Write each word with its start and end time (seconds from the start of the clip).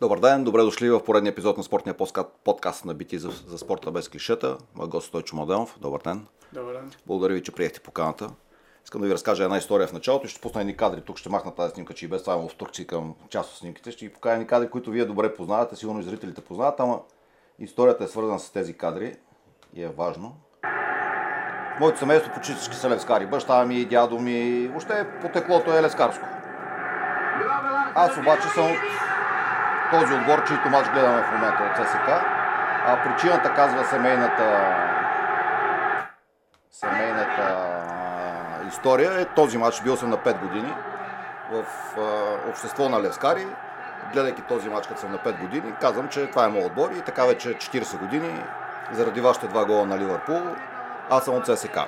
Добър 0.00 0.20
ден, 0.20 0.44
добре 0.44 0.62
дошли 0.62 0.90
в 0.90 1.04
поредния 1.04 1.30
епизод 1.30 1.56
на 1.56 1.62
спортния 1.62 1.96
подкаст 2.44 2.84
на 2.84 2.94
BT 2.96 3.16
за, 3.16 3.30
за 3.30 3.58
спорта 3.58 3.90
без 3.90 4.08
клишета. 4.08 4.56
Мой 4.74 4.88
гост 4.88 5.06
Стойчо 5.06 5.36
Младенов. 5.36 5.78
Добър 5.80 6.00
ден. 6.00 6.26
Добър 6.52 6.72
ден. 6.72 6.90
Благодаря 7.06 7.34
ви, 7.34 7.42
че 7.42 7.52
приехте 7.52 7.80
поканата. 7.80 8.30
Искам 8.84 9.00
да 9.00 9.06
ви 9.06 9.14
разкажа 9.14 9.44
една 9.44 9.58
история 9.58 9.86
в 9.86 9.92
началото 9.92 10.26
и 10.26 10.28
ще 10.28 10.40
пусна 10.40 10.60
едни 10.60 10.76
кадри. 10.76 11.00
Тук 11.00 11.18
ще 11.18 11.28
махна 11.28 11.54
тази 11.54 11.74
снимка, 11.74 11.94
че 11.94 12.04
и 12.04 12.08
без 12.08 12.22
това 12.22 12.48
в 12.48 12.54
Турция 12.54 12.86
към 12.86 13.14
част 13.28 13.50
от 13.50 13.58
снимките. 13.58 13.90
Ще 13.90 14.06
ви 14.06 14.12
покажа 14.12 14.34
едни 14.34 14.46
кадри, 14.46 14.70
които 14.70 14.90
вие 14.90 15.04
добре 15.04 15.34
познавате, 15.34 15.76
сигурно 15.76 16.00
и 16.00 16.02
зрителите 16.02 16.40
познават, 16.40 16.80
ама 16.80 17.00
историята 17.58 18.04
е 18.04 18.08
свързана 18.08 18.38
с 18.38 18.50
тези 18.50 18.76
кадри 18.76 19.16
и 19.74 19.82
е 19.82 19.88
важно. 19.88 20.36
Моето 21.80 21.98
семейство 21.98 22.32
почти 22.34 22.54
всички 22.54 22.76
са 22.76 22.90
лескари. 22.90 23.26
Баща 23.26 23.66
ми, 23.66 23.84
дядо 23.84 24.18
ми, 24.18 24.68
въобще 24.68 25.06
потеклото 25.22 25.70
е 25.70 25.82
лескарско. 25.82 26.24
Аз 27.94 28.18
обаче 28.18 28.48
съм 28.48 28.66
от 28.66 29.09
този 29.90 30.14
отбор, 30.14 30.44
чийто 30.46 30.68
матч 30.68 30.90
гледаме 30.90 31.22
в 31.22 31.32
момента 31.32 31.62
от 31.62 31.86
ЦСК. 31.86 32.08
А 32.86 33.02
причината 33.04 33.54
казва 33.54 33.84
семейната 33.84 34.74
семейната 36.70 37.56
история 38.68 39.20
е 39.20 39.24
този 39.24 39.58
матч. 39.58 39.82
Бил 39.82 39.96
съм 39.96 40.10
на 40.10 40.16
5 40.16 40.40
години 40.40 40.74
в 41.50 41.64
общество 42.48 42.88
на 42.88 43.02
лескари. 43.02 43.46
Гледайки 44.12 44.42
този 44.42 44.68
матч, 44.68 44.86
като 44.86 45.00
съм 45.00 45.12
на 45.12 45.18
5 45.18 45.40
години, 45.40 45.74
казвам, 45.80 46.08
че 46.08 46.26
това 46.26 46.44
е 46.44 46.48
моят 46.48 46.66
отбор 46.66 46.90
и 46.90 47.00
така 47.00 47.24
вече 47.24 47.48
40 47.48 47.98
години, 47.98 48.44
заради 48.92 49.20
вашите 49.20 49.46
два 49.46 49.64
гола 49.64 49.86
на 49.86 49.98
Ливърпул, 49.98 50.42
аз 51.10 51.24
съм 51.24 51.34
от 51.34 51.46
ЦСК. 51.46 51.78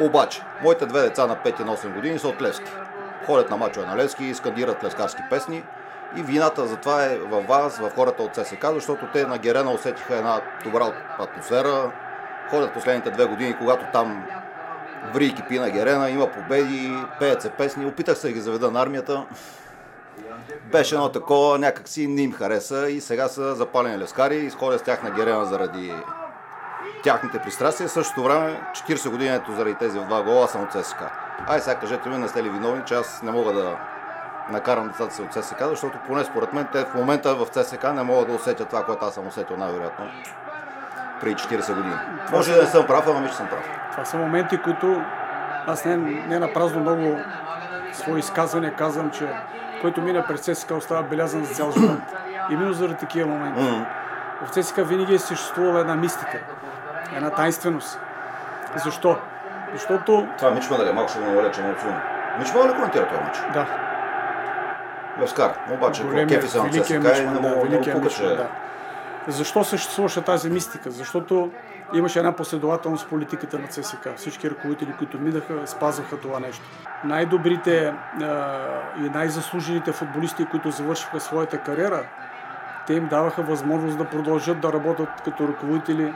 Обаче, 0.00 0.42
моите 0.62 0.86
две 0.86 1.00
деца 1.00 1.26
на 1.26 1.36
5 1.36 1.60
и 1.60 1.64
на 1.64 1.76
8 1.76 1.94
години 1.94 2.18
са 2.18 2.28
от 2.28 2.42
Левски. 2.42 2.72
Ходят 3.26 3.50
на 3.50 3.56
мачове 3.56 3.86
на 3.86 3.96
Левски 3.96 4.24
и 4.24 4.34
скандират 4.34 4.84
лескарски 4.84 5.22
песни. 5.30 5.64
И 6.16 6.22
вината 6.22 6.66
за 6.66 6.76
това 6.76 7.04
е 7.04 7.18
във 7.18 7.46
вас, 7.46 7.78
в 7.78 7.90
хората 7.94 8.22
от 8.22 8.34
ЦСК, 8.34 8.66
защото 8.74 9.06
те 9.12 9.26
на 9.26 9.38
Герена 9.38 9.72
усетиха 9.72 10.16
една 10.16 10.40
добра 10.64 10.92
атмосфера. 11.18 11.92
Ходят 12.50 12.74
последните 12.74 13.10
две 13.10 13.24
години, 13.24 13.56
когато 13.58 13.84
там 13.92 14.24
ври 15.14 15.26
и 15.26 15.34
кипи 15.34 15.58
на 15.58 15.70
Герена, 15.70 16.10
има 16.10 16.26
победи, 16.26 16.96
пеят 17.18 17.42
се 17.42 17.50
песни. 17.50 17.86
Опитах 17.86 18.18
се 18.18 18.26
да 18.26 18.32
ги 18.32 18.40
заведа 18.40 18.70
на 18.70 18.82
армията. 18.82 19.26
Беше 20.72 20.94
едно 20.94 21.08
такова, 21.08 21.58
някакси 21.58 22.06
не 22.06 22.22
им 22.22 22.32
хареса 22.32 22.88
и 22.90 23.00
сега 23.00 23.28
са 23.28 23.54
запалени 23.54 23.98
лескари. 23.98 24.36
Изходя 24.36 24.78
с 24.78 24.82
тях 24.82 25.02
на 25.02 25.10
Герена 25.10 25.44
заради 25.44 25.94
тяхните 27.02 27.38
пристрастия. 27.38 27.88
В 27.88 27.92
същото 27.92 28.22
време, 28.22 28.60
40 28.88 29.10
години 29.10 29.40
заради 29.48 29.74
тези 29.74 29.98
два 29.98 30.22
гола, 30.22 30.48
съм 30.48 30.62
от 30.62 30.72
ЦСК. 30.72 31.02
Ай, 31.46 31.60
сега 31.60 31.80
кажете 31.80 32.08
ми, 32.08 32.18
не 32.18 32.28
сте 32.28 32.42
ли 32.42 32.50
виновни, 32.50 32.82
че 32.86 32.94
аз 32.94 33.22
не 33.22 33.30
мога 33.30 33.52
да 33.52 33.76
накарам 34.50 34.88
децата 34.88 35.14
си 35.14 35.22
от 35.22 35.32
ЦСК, 35.32 35.62
защото 35.68 35.98
поне 36.06 36.24
според 36.24 36.52
мен 36.52 36.66
те 36.72 36.84
в 36.84 36.94
момента 36.94 37.34
в 37.34 37.46
ЦСК 37.46 37.84
не 37.84 38.02
могат 38.02 38.28
да 38.28 38.34
усетят 38.34 38.68
това, 38.68 38.84
което 38.84 39.04
аз 39.04 39.14
съм 39.14 39.26
усетил 39.26 39.56
най-вероятно 39.56 40.06
преди 41.20 41.34
40 41.34 41.74
години. 41.74 41.94
Това 42.26 42.38
Може 42.38 42.54
да 42.54 42.62
не 42.62 42.68
съм 42.68 42.86
прав, 42.86 43.06
ама 43.08 43.20
мисля, 43.20 43.30
че 43.30 43.36
съм 43.36 43.48
прав. 43.48 43.68
Това 43.92 44.04
са 44.04 44.16
моменти, 44.16 44.58
които 44.58 45.02
аз 45.66 45.84
не, 45.84 45.96
не 45.96 46.38
на 46.38 46.52
празно 46.52 46.80
много 46.80 47.18
свои 47.92 48.18
изказвания 48.18 48.74
казвам, 48.74 49.10
че 49.10 49.28
който 49.80 50.02
мине 50.02 50.24
през 50.26 50.40
ЦСКА 50.40 50.74
остава 50.74 51.02
белязан 51.02 51.44
за 51.44 51.54
цял 51.54 51.70
живот. 51.70 51.98
Именно 52.50 52.72
заради 52.72 52.94
такива 52.94 53.28
моменти. 53.28 53.60
Mm-hmm. 53.60 53.84
В 54.44 54.50
ЦСКА 54.50 54.84
винаги 54.84 55.14
е 55.14 55.18
съществувала 55.18 55.80
една 55.80 55.94
мистика, 55.94 56.38
една 57.16 57.30
тайнственост. 57.30 58.00
Защо? 58.84 59.16
Защото... 59.72 60.28
Това 60.38 60.50
Мич 60.50 60.66
да 60.68 60.90
е 60.90 60.92
малко 60.92 61.10
ще 61.10 61.20
го 61.20 61.26
наваля, 61.26 61.50
че 61.50 61.60
е 61.60 61.64
много 61.64 61.78
Мич 62.38 62.54
мога 62.54 62.68
ли 62.68 62.72
коментира 62.72 63.08
този 63.08 63.20
мач? 63.20 63.38
Да. 63.52 63.66
Левскар. 65.20 65.58
Обаче, 65.70 66.02
кефи 66.28 66.48
се 66.48 66.62
на 66.62 66.70
ЦСКА 66.70 67.18
и 67.18 67.26
не 67.26 67.40
мога 67.40 67.68
да 67.68 67.98
му 67.98 68.08
че... 68.08 68.22
Да. 68.22 68.48
Защо 69.28 69.64
съществуваше 69.64 70.22
тази 70.22 70.50
мистика? 70.50 70.90
Защото 70.90 71.50
имаше 71.94 72.18
една 72.18 72.32
последователност 72.32 73.04
в 73.04 73.08
политиката 73.08 73.58
на 73.58 73.66
ЦСК. 73.68 74.08
Всички 74.16 74.50
ръководители, 74.50 74.94
които 74.98 75.20
минаха, 75.20 75.66
спазваха 75.66 76.20
това 76.20 76.40
нещо. 76.40 76.62
Най-добрите 77.04 77.94
а, 78.22 78.58
и 78.98 79.10
най-заслужените 79.10 79.92
футболисти, 79.92 80.44
които 80.44 80.70
завършиха 80.70 81.20
своята 81.20 81.58
кариера, 81.58 82.04
те 82.86 82.94
им 82.94 83.08
даваха 83.08 83.42
възможност 83.42 83.98
да 83.98 84.04
продължат 84.04 84.60
да 84.60 84.72
работят 84.72 85.08
като 85.24 85.48
ръководители. 85.48 86.14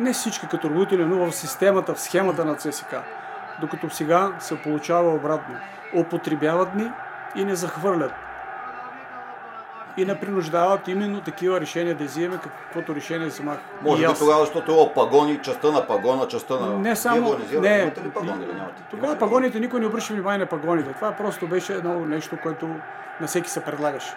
Не 0.00 0.12
всички 0.12 0.46
като 0.46 0.68
ръководители, 0.68 1.04
но 1.04 1.26
в 1.26 1.32
системата, 1.32 1.94
в 1.94 2.00
схемата 2.00 2.44
на 2.44 2.54
ЦСК. 2.54 2.96
Докато 3.60 3.90
сега 3.90 4.32
се 4.38 4.62
получава 4.62 5.14
обратно. 5.14 5.54
Употребяват 5.94 6.74
ни 6.74 6.90
и 7.34 7.44
не 7.44 7.54
захвърлят 7.54 8.12
и 9.96 10.04
не 10.04 10.20
принуждават 10.20 10.88
именно 10.88 11.20
такива 11.20 11.60
решения 11.60 11.94
да 11.94 12.04
вземем, 12.04 12.38
каквото 12.38 12.94
решение 12.94 13.26
вземах. 13.26 13.58
Може 13.82 14.08
би 14.08 14.14
тогава, 14.18 14.40
защото 14.40 14.72
е 14.90 14.94
пагони, 14.94 15.40
частта 15.42 15.70
на 15.70 15.86
пагона, 15.86 16.28
частта 16.28 16.54
на... 16.54 16.78
Не 16.78 16.96
само... 16.96 17.36
Не, 17.60 17.94
пагони, 18.14 18.46
тогава 18.90 19.18
пагоните 19.18 19.60
никой 19.60 19.80
не 19.80 19.86
обръща 19.86 20.14
внимание 20.14 20.38
на 20.38 20.46
пагоните. 20.46 20.92
Това 20.92 21.12
просто 21.12 21.46
беше 21.46 21.72
едно 21.72 22.00
нещо, 22.00 22.38
което 22.42 22.66
на 23.20 23.26
всеки 23.26 23.50
се 23.50 23.64
предлагаше. 23.64 24.14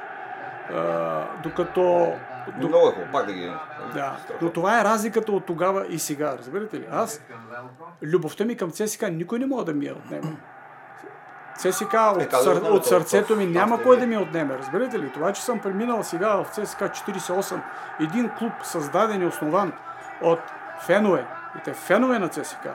Uh, 0.74 1.24
докато... 1.44 2.14
Много 2.58 2.88
е 2.88 2.92
хубаво, 2.92 3.12
пак 3.12 3.26
да 3.26 3.34
ги... 3.34 3.52
Да, 3.94 4.18
но 4.42 4.50
това 4.50 4.82
е 4.82 4.84
разликата 4.84 5.32
от 5.32 5.46
тогава 5.46 5.86
и 5.90 6.00
сега, 6.00 6.36
разбирате 6.38 6.78
ли? 6.80 6.86
Аз, 6.92 7.22
любовта 8.04 8.46
ми 8.46 8.58
към 8.58 8.72
ЦСКА 8.72 9.10
никой 9.10 9.40
не 9.40 9.46
може 9.46 9.66
да 9.66 9.74
ми 9.74 9.86
я 9.86 9.94
отнема. 9.94 10.28
ЦСК 11.60 11.94
от, 12.16 12.22
е, 12.22 12.36
сър... 12.44 12.62
от 12.62 12.86
сърцето 12.86 13.36
ми 13.36 13.46
няма 13.46 13.84
кой 13.84 14.00
да 14.00 14.08
ми 14.08 14.18
отнеме. 14.18 14.58
Разбирате 14.58 15.00
ли? 15.00 15.12
Това, 15.12 15.34
че 15.34 15.42
съм 15.42 15.60
преминал 15.60 16.04
сега 16.04 16.36
в 16.36 16.46
ЦСК 16.46 16.80
48, 16.80 17.60
един 18.00 18.30
клуб 18.30 18.52
създаден 18.64 19.22
и 19.22 19.26
основан 19.26 19.72
от 20.22 20.40
фенове, 20.80 21.26
и 21.58 21.64
те 21.64 21.74
фенове 21.74 22.20
на 22.20 22.30
ЦСК. 22.30 22.68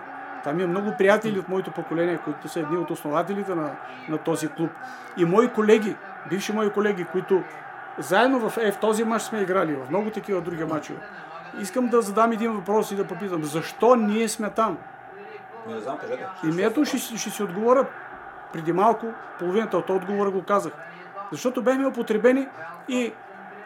Там 0.45 0.61
има 0.61 0.69
много 0.69 0.95
приятели 0.99 1.39
от 1.39 1.49
моето 1.49 1.71
поколение, 1.71 2.19
които 2.25 2.49
са 2.49 2.61
едни 2.61 2.77
от 2.77 2.91
основателите 2.91 3.55
на, 3.55 3.71
на 4.09 4.19
този 4.19 4.49
клуб. 4.49 4.71
И 5.17 5.25
мои 5.25 5.49
колеги, 5.49 5.97
бивши 6.29 6.53
мои 6.53 6.71
колеги, 6.71 7.05
които 7.05 7.43
заедно 7.99 8.49
в, 8.49 8.57
е, 8.59 8.73
в 8.73 8.79
този 8.79 9.05
мач 9.05 9.23
сме 9.23 9.41
играли, 9.41 9.75
в 9.75 9.91
много 9.91 10.11
такива 10.11 10.41
други 10.41 10.65
мачове. 10.65 10.99
Искам 11.61 11.89
да 11.89 12.03
задам 12.03 12.33
един 12.33 12.53
въпрос 12.53 12.91
и 12.91 12.97
да 12.97 13.05
попитам, 13.05 13.45
защо 13.45 13.97
ние 13.97 14.29
сме 14.29 14.51
там? 14.51 14.79
Не 15.69 15.81
знам, 15.81 15.99
кажете. 15.99 16.27
И 16.45 16.63
ето 16.63 16.85
ще, 16.85 16.99
ще 16.99 17.31
си 17.31 17.43
отговоря 17.43 17.87
преди 18.55 18.73
малко 18.73 19.07
половината 19.39 19.79
от 19.79 19.91
отговора 19.91 20.31
го 20.31 20.45
казах. 20.45 20.73
Защото 21.33 21.63
бяхме 21.63 21.87
употребени 21.87 22.47
и 22.89 23.13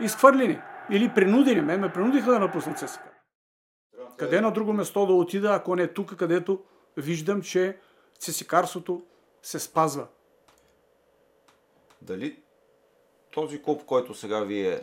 изхвърлени 0.00 0.60
или 0.90 1.14
принудени. 1.14 1.60
Ме 1.60 1.76
ме 1.76 1.92
принудиха 1.92 2.30
да 2.30 2.38
напусна 2.38 2.74
ЦСКА. 2.74 3.10
Къде 4.16 4.40
на 4.40 4.50
друго 4.50 4.72
место 4.72 5.06
да 5.06 5.12
отида, 5.12 5.54
ако 5.54 5.76
не 5.76 5.86
тук, 5.86 6.16
където 6.16 6.60
виждам, 6.96 7.42
че 7.42 7.78
цесикарството 8.18 9.02
се 9.42 9.58
спазва. 9.58 10.06
Дали 12.02 12.42
този 13.30 13.62
клуб, 13.62 13.84
който 13.86 14.14
сега 14.14 14.40
вие 14.40 14.80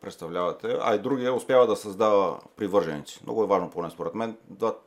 представлявате, 0.00 0.76
а 0.80 0.94
и 0.94 0.98
другия 0.98 1.34
успява 1.34 1.66
да 1.66 1.76
създава 1.76 2.38
привърженици. 2.56 3.20
Много 3.22 3.42
е 3.42 3.46
важно, 3.46 3.70
поне 3.70 3.90
според 3.90 4.14
мен. 4.14 4.36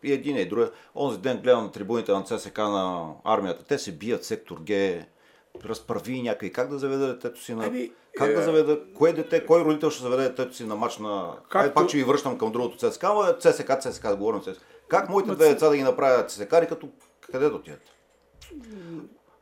И 0.04 0.14
един 0.14 0.38
и 0.38 0.46
другия. 0.46 0.72
Онзи 0.96 1.18
ден 1.18 1.38
гледам 1.38 1.64
на 1.64 1.72
трибуните 1.72 2.12
на 2.12 2.24
ЦСК 2.24 2.58
на 2.58 3.14
армията. 3.24 3.64
Те 3.64 3.78
се 3.78 3.92
бият 3.92 4.26
сектор 4.26 4.58
Г, 4.68 5.06
разправи 5.66 6.22
някакви. 6.22 6.54
Как 6.54 6.70
да 6.70 6.80
заведе 6.80 7.08
детето 7.08 7.44
си 7.44 7.54
на... 7.54 7.66
Ами, 7.66 7.92
как 8.18 8.30
е... 8.30 8.34
да 8.34 8.42
заведе... 8.42 8.80
Кое 8.98 9.14
дете, 9.14 9.46
кой 9.46 9.62
родител 9.62 9.90
ще 9.90 10.04
заведе 10.04 10.24
детето 10.24 10.56
си 10.56 10.64
на 10.64 10.76
мач 10.76 10.98
на... 10.98 11.34
Както... 11.50 11.68
Ай, 11.68 11.74
пак 11.74 11.88
ще 11.88 11.98
ви 11.98 12.04
връщам 12.04 12.38
към 12.38 12.52
другото 12.52 12.92
ЦСК, 12.92 13.04
ама 13.04 13.38
ЦСК, 13.40 13.80
ЦСК, 13.80 14.04
да 14.04 14.16
говорим 14.16 14.42
ЦСК. 14.42 14.62
Как 14.88 15.10
моите 15.10 15.36
две 15.36 15.50
деца 15.50 15.70
да 15.70 15.78
ги 15.78 15.84
направят 15.84 16.32
ЦСК, 16.32 16.50
като 16.50 16.90
къде 17.22 17.50
да 17.50 17.56
отидат? 17.56 17.82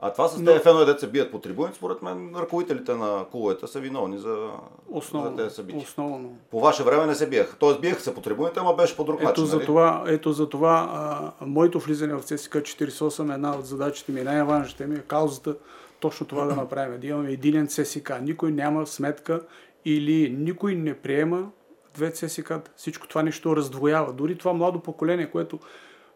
А 0.01 0.11
това 0.13 0.27
с 0.27 0.45
тези 0.45 0.59
фенове, 0.59 0.85
деца 0.85 0.99
се 0.99 1.07
бият 1.07 1.31
по 1.31 1.39
трибуните, 1.39 1.77
според 1.77 2.01
мен 2.01 2.35
ръководителите 2.35 2.93
на 2.93 3.25
клубовете 3.31 3.67
са 3.67 3.79
виновни 3.79 4.17
за, 4.17 4.49
основно, 4.89 5.29
за 5.29 5.43
тези 5.43 5.55
събития. 5.55 5.83
Основно. 5.83 6.37
По 6.51 6.59
ваше 6.59 6.83
време 6.83 7.05
не 7.05 7.15
се 7.15 7.29
биеха. 7.29 7.55
Тоест 7.59 7.81
биеха 7.81 8.01
се 8.01 8.13
по 8.13 8.21
трибуните, 8.21 8.59
ама 8.59 8.73
беше 8.73 8.95
по 8.95 9.03
друг 9.03 9.19
ето 9.19 9.27
начин. 9.29 9.45
За 9.45 9.55
нали? 9.55 9.65
това, 9.65 10.03
ето 10.07 10.31
за 10.31 10.49
това 10.49 10.89
а, 10.93 11.45
моето 11.45 11.79
влизане 11.79 12.13
в 12.13 12.23
ЦСК 12.23 12.55
48 12.55 13.31
е 13.31 13.33
една 13.33 13.55
от 13.55 13.65
задачите 13.65 14.11
ми, 14.11 14.21
най-важната 14.21 14.87
ми 14.87 14.95
е 14.95 14.99
каузата 14.99 15.55
точно 15.99 16.25
това 16.27 16.45
да 16.45 16.55
направим. 16.55 16.99
Да 16.99 17.07
имаме 17.07 17.31
единен 17.31 17.67
ЦСК. 17.67 18.11
Никой 18.21 18.51
няма 18.51 18.87
сметка 18.87 19.41
или 19.85 20.35
никой 20.39 20.75
не 20.75 20.93
приема 20.93 21.49
две 21.93 22.11
ЦСК. 22.11 22.53
Всичко 22.75 23.07
това 23.07 23.23
нещо 23.23 23.55
раздвоява. 23.55 24.13
Дори 24.13 24.37
това 24.37 24.53
младо 24.53 24.79
поколение, 24.79 25.31
което 25.31 25.59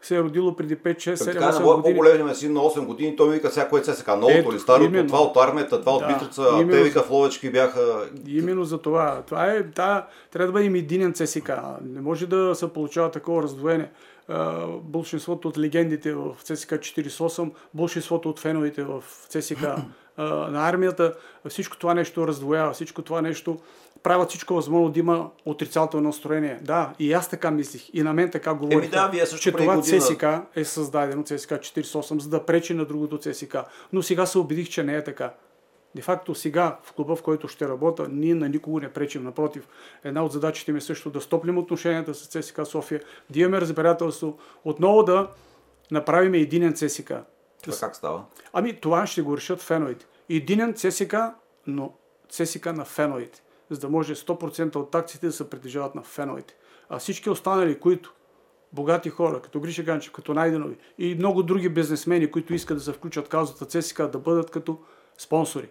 се 0.05 0.15
е 0.15 0.21
родило 0.21 0.55
преди 0.55 0.77
5, 0.77 0.95
6, 0.95 1.15
7, 1.15 1.51
8 1.51 1.75
години. 1.75 1.81
по-големия 1.83 2.35
син 2.35 2.53
на 2.53 2.59
8 2.59 2.85
години, 2.85 3.15
той 3.15 3.27
ми 3.27 3.33
вика 3.33 3.49
всяко 3.49 3.77
е 3.77 3.83
ССК. 3.83 4.07
Новото 4.07 4.53
ли, 4.53 4.59
старото, 4.59 4.85
именно, 4.85 5.07
това 5.07 5.21
от 5.21 5.37
армията, 5.37 5.79
това 5.79 5.91
да, 5.91 5.97
от 5.97 6.07
Битрица, 6.07 6.41
именно, 6.53 6.71
те 6.71 6.83
вика 6.83 7.03
в 7.03 7.09
Ловечки 7.09 7.49
бяха... 7.49 8.07
Именно 8.27 8.63
за 8.63 8.77
това. 8.77 9.21
Това 9.27 9.45
е, 9.45 9.63
да, 9.63 10.07
трябва 10.31 10.47
да 10.47 10.53
бъдем 10.53 10.75
единен 10.75 11.13
ЦСК. 11.13 11.51
Не 11.81 12.01
може 12.01 12.27
да 12.27 12.55
се 12.55 12.73
получава 12.73 13.11
такова 13.11 13.43
раздвоение. 13.43 13.89
Бълшинството 14.81 15.47
от 15.47 15.57
легендите 15.57 16.13
в 16.13 16.35
ЦСК 16.43 16.71
48, 16.71 17.51
бълшинството 17.73 18.29
от 18.29 18.39
феновете 18.39 18.83
в 18.83 19.03
ЦСК 19.29 19.63
а, 20.17 20.23
на 20.25 20.69
армията, 20.69 21.13
всичко 21.49 21.77
това 21.77 21.93
нещо 21.93 22.27
раздвоява, 22.27 22.73
всичко 22.73 23.01
това 23.01 23.21
нещо 23.21 23.57
правят 24.03 24.29
всичко 24.29 24.53
възможно 24.53 24.89
да 24.89 24.99
има 24.99 25.29
отрицателно 25.45 26.07
настроение. 26.07 26.59
Да, 26.61 26.93
и 26.99 27.13
аз 27.13 27.29
така 27.29 27.51
мислих. 27.51 27.89
И 27.93 28.03
на 28.03 28.13
мен 28.13 28.31
така 28.31 28.53
говорих. 28.53 28.89
Да, 28.89 29.07
вие 29.07 29.25
също 29.25 29.43
че 29.43 29.51
това 29.51 29.75
година... 29.75 29.99
ЦСК 29.99 30.25
е 30.55 30.65
създадено, 30.65 31.23
ЦСК 31.23 31.51
48, 31.51 32.19
за 32.19 32.29
да 32.29 32.45
пречи 32.45 32.73
на 32.73 32.85
другото 32.85 33.17
ЦСК. 33.17 33.57
Но 33.93 34.01
сега 34.01 34.25
се 34.25 34.37
убедих, 34.37 34.69
че 34.69 34.83
не 34.83 34.95
е 34.95 35.03
така. 35.03 35.33
Де 35.95 36.01
факто 36.01 36.35
сега 36.35 36.77
в 36.83 36.93
клуба, 36.93 37.15
в 37.15 37.23
който 37.23 37.47
ще 37.47 37.67
работя, 37.67 38.07
ние 38.09 38.35
на 38.35 38.49
никого 38.49 38.79
не 38.79 38.93
пречим. 38.93 39.23
Напротив, 39.23 39.67
една 40.03 40.23
от 40.23 40.31
задачите 40.31 40.71
ми 40.71 40.77
е 40.77 40.81
също 40.81 41.09
да 41.09 41.21
стоплим 41.21 41.57
отношенията 41.57 42.13
с 42.13 42.27
ЦСК 42.27 42.65
София, 42.65 43.01
да 43.29 43.39
имаме 43.39 43.61
разбирателство, 43.61 44.37
отново 44.65 45.03
да 45.03 45.27
направим 45.91 46.33
единен 46.33 46.73
ЦСК. 46.73 47.13
Това 47.63 47.77
как 47.79 47.95
става? 47.95 48.23
Ами 48.53 48.73
това 48.73 49.07
ще 49.07 49.21
го 49.21 49.37
решат 49.37 49.61
феновете. 49.61 50.05
Единен 50.29 50.73
ЦСК, 50.73 51.15
но 51.67 51.93
ЦСК 52.29 52.65
на 52.65 52.85
феновете. 52.85 53.42
За 53.69 53.79
да 53.79 53.89
може 53.89 54.15
100% 54.15 54.75
от 54.75 54.95
акциите 54.95 55.25
да 55.25 55.33
се 55.33 55.49
притежават 55.49 55.95
на 55.95 56.03
феновете. 56.03 56.55
А 56.89 56.99
всички 56.99 57.29
останали, 57.29 57.79
които 57.79 58.13
богати 58.73 59.09
хора, 59.09 59.41
като 59.41 59.59
Гриша 59.59 59.83
Ганчев, 59.83 60.11
като 60.11 60.33
Найденови 60.33 60.77
и 60.97 61.15
много 61.15 61.43
други 61.43 61.69
бизнесмени, 61.69 62.31
които 62.31 62.53
искат 62.53 62.77
да 62.77 62.83
се 62.83 62.93
включат 62.93 63.29
казата 63.29 63.65
ЦСК, 63.65 64.01
да 64.01 64.19
бъдат 64.19 64.51
като 64.51 64.77
спонсори 65.17 65.69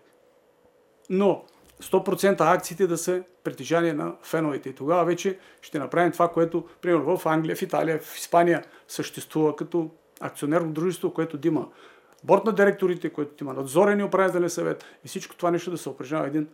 но 1.10 1.44
100% 1.82 2.54
акциите 2.54 2.86
да 2.86 2.98
са 2.98 3.22
притежание 3.44 3.92
на 3.92 4.14
феновете. 4.22 4.68
И 4.68 4.74
тогава 4.74 5.04
вече 5.04 5.38
ще 5.62 5.78
направим 5.78 6.12
това, 6.12 6.28
което, 6.28 6.64
примерно, 6.80 7.16
в 7.16 7.26
Англия, 7.26 7.56
в 7.56 7.62
Италия, 7.62 7.98
в 7.98 8.16
Испания 8.16 8.64
съществува 8.88 9.56
като 9.56 9.90
акционерно 10.20 10.72
дружество, 10.72 11.14
което 11.14 11.38
да 11.38 11.48
има 11.48 11.68
борт 12.24 12.44
на 12.44 12.52
директорите, 12.52 13.10
което 13.10 13.44
има 13.44 13.54
надзорен 13.54 14.00
и 14.00 14.04
управителен 14.04 14.50
съвет 14.50 14.84
и 15.04 15.08
всичко 15.08 15.36
това 15.36 15.50
нещо 15.50 15.70
да 15.70 15.78
се 15.78 15.88
упражнява 15.88 16.26
един 16.26 16.48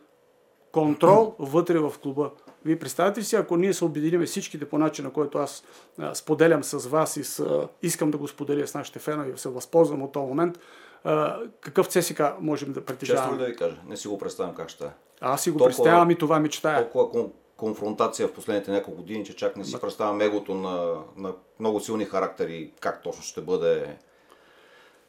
контрол 0.81 1.35
вътре 1.39 1.79
в 1.79 1.93
клуба. 2.03 2.31
Вие 2.65 2.79
представете 2.79 3.23
си, 3.23 3.37
ако 3.37 3.57
ние 3.57 3.73
се 3.73 3.85
обединим 3.85 4.27
всичките 4.27 4.69
по 4.69 4.79
начина, 4.79 5.13
който 5.13 5.39
аз 5.39 5.65
а, 5.99 6.15
споделям 6.15 6.65
с 6.65 6.89
вас 6.89 7.17
и 7.17 7.25
с, 7.25 7.39
а, 7.41 7.69
искам 7.83 8.11
да 8.11 8.19
го 8.19 8.29
споделя 8.29 8.67
с 8.67 8.75
нашите 8.75 8.99
фенове 8.99 9.33
и 9.35 9.39
се 9.39 9.49
възползвам 9.49 10.03
от 10.03 10.13
този 10.13 10.27
момент, 10.27 10.59
а, 11.05 11.41
какъв 11.61 11.87
ЦСК 11.87 12.23
можем 12.41 12.73
да 12.73 12.85
притежаваме? 12.85 13.29
Често 13.29 13.35
ли 13.35 13.39
да 13.39 13.51
ви 13.53 13.57
кажа? 13.57 13.77
Не 13.89 13.97
си 13.97 14.09
го 14.09 14.19
представям 14.19 14.55
как 14.55 14.69
ще 14.69 14.85
е. 14.85 14.91
Аз 15.21 15.43
си 15.43 15.51
го 15.51 15.59
толкова, 15.59 15.77
представям 15.77 16.11
и 16.11 16.19
това 16.19 16.39
мечтая. 16.39 16.91
Толкова 16.91 17.05
кон- 17.05 17.31
конфронтация 17.57 18.29
в 18.29 18.33
последните 18.33 18.71
няколко 18.71 19.03
години, 19.03 19.25
че 19.25 19.37
чак 19.37 19.57
не 19.57 19.65
си 19.65 19.81
представям 19.81 20.21
егото 20.21 20.55
на, 20.55 20.95
на 21.17 21.33
много 21.61 21.81
силни 21.81 22.05
характери, 22.05 22.73
как 22.81 23.03
точно 23.03 23.23
ще 23.23 23.41
бъде 23.41 23.97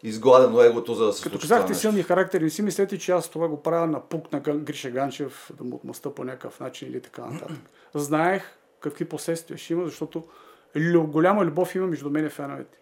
изгладено 0.04 0.62
егото, 0.62 0.94
за 0.94 1.06
да 1.06 1.14
се 1.14 1.24
Като 1.24 1.40
казахте 1.40 1.74
силни 1.74 2.04
характери, 2.04 2.44
не 2.44 2.50
си 2.50 2.62
мислете, 2.62 2.98
че 2.98 3.12
аз 3.12 3.30
това 3.30 3.48
го 3.48 3.62
правя 3.62 3.88
на 3.88 4.02
пук 4.02 4.32
на 4.32 4.40
Гриша 4.40 4.90
Ганчев, 4.90 5.52
да 5.58 5.64
му 5.64 5.76
отмъста 5.76 6.16
по 6.16 6.24
някакъв 6.24 6.60
начин 6.60 6.90
или 6.90 7.02
така 7.02 7.26
нататък. 7.26 7.58
Знаех 7.94 8.44
какви 8.80 9.06
последствия 9.06 9.58
ще 9.58 9.74
има, 9.74 9.86
защото 9.86 10.24
голяма 10.94 11.46
любов 11.46 11.76
има 11.76 11.88
между 11.88 12.10
мен 12.10 12.26
и 12.26 12.30
феновете. 12.30 12.78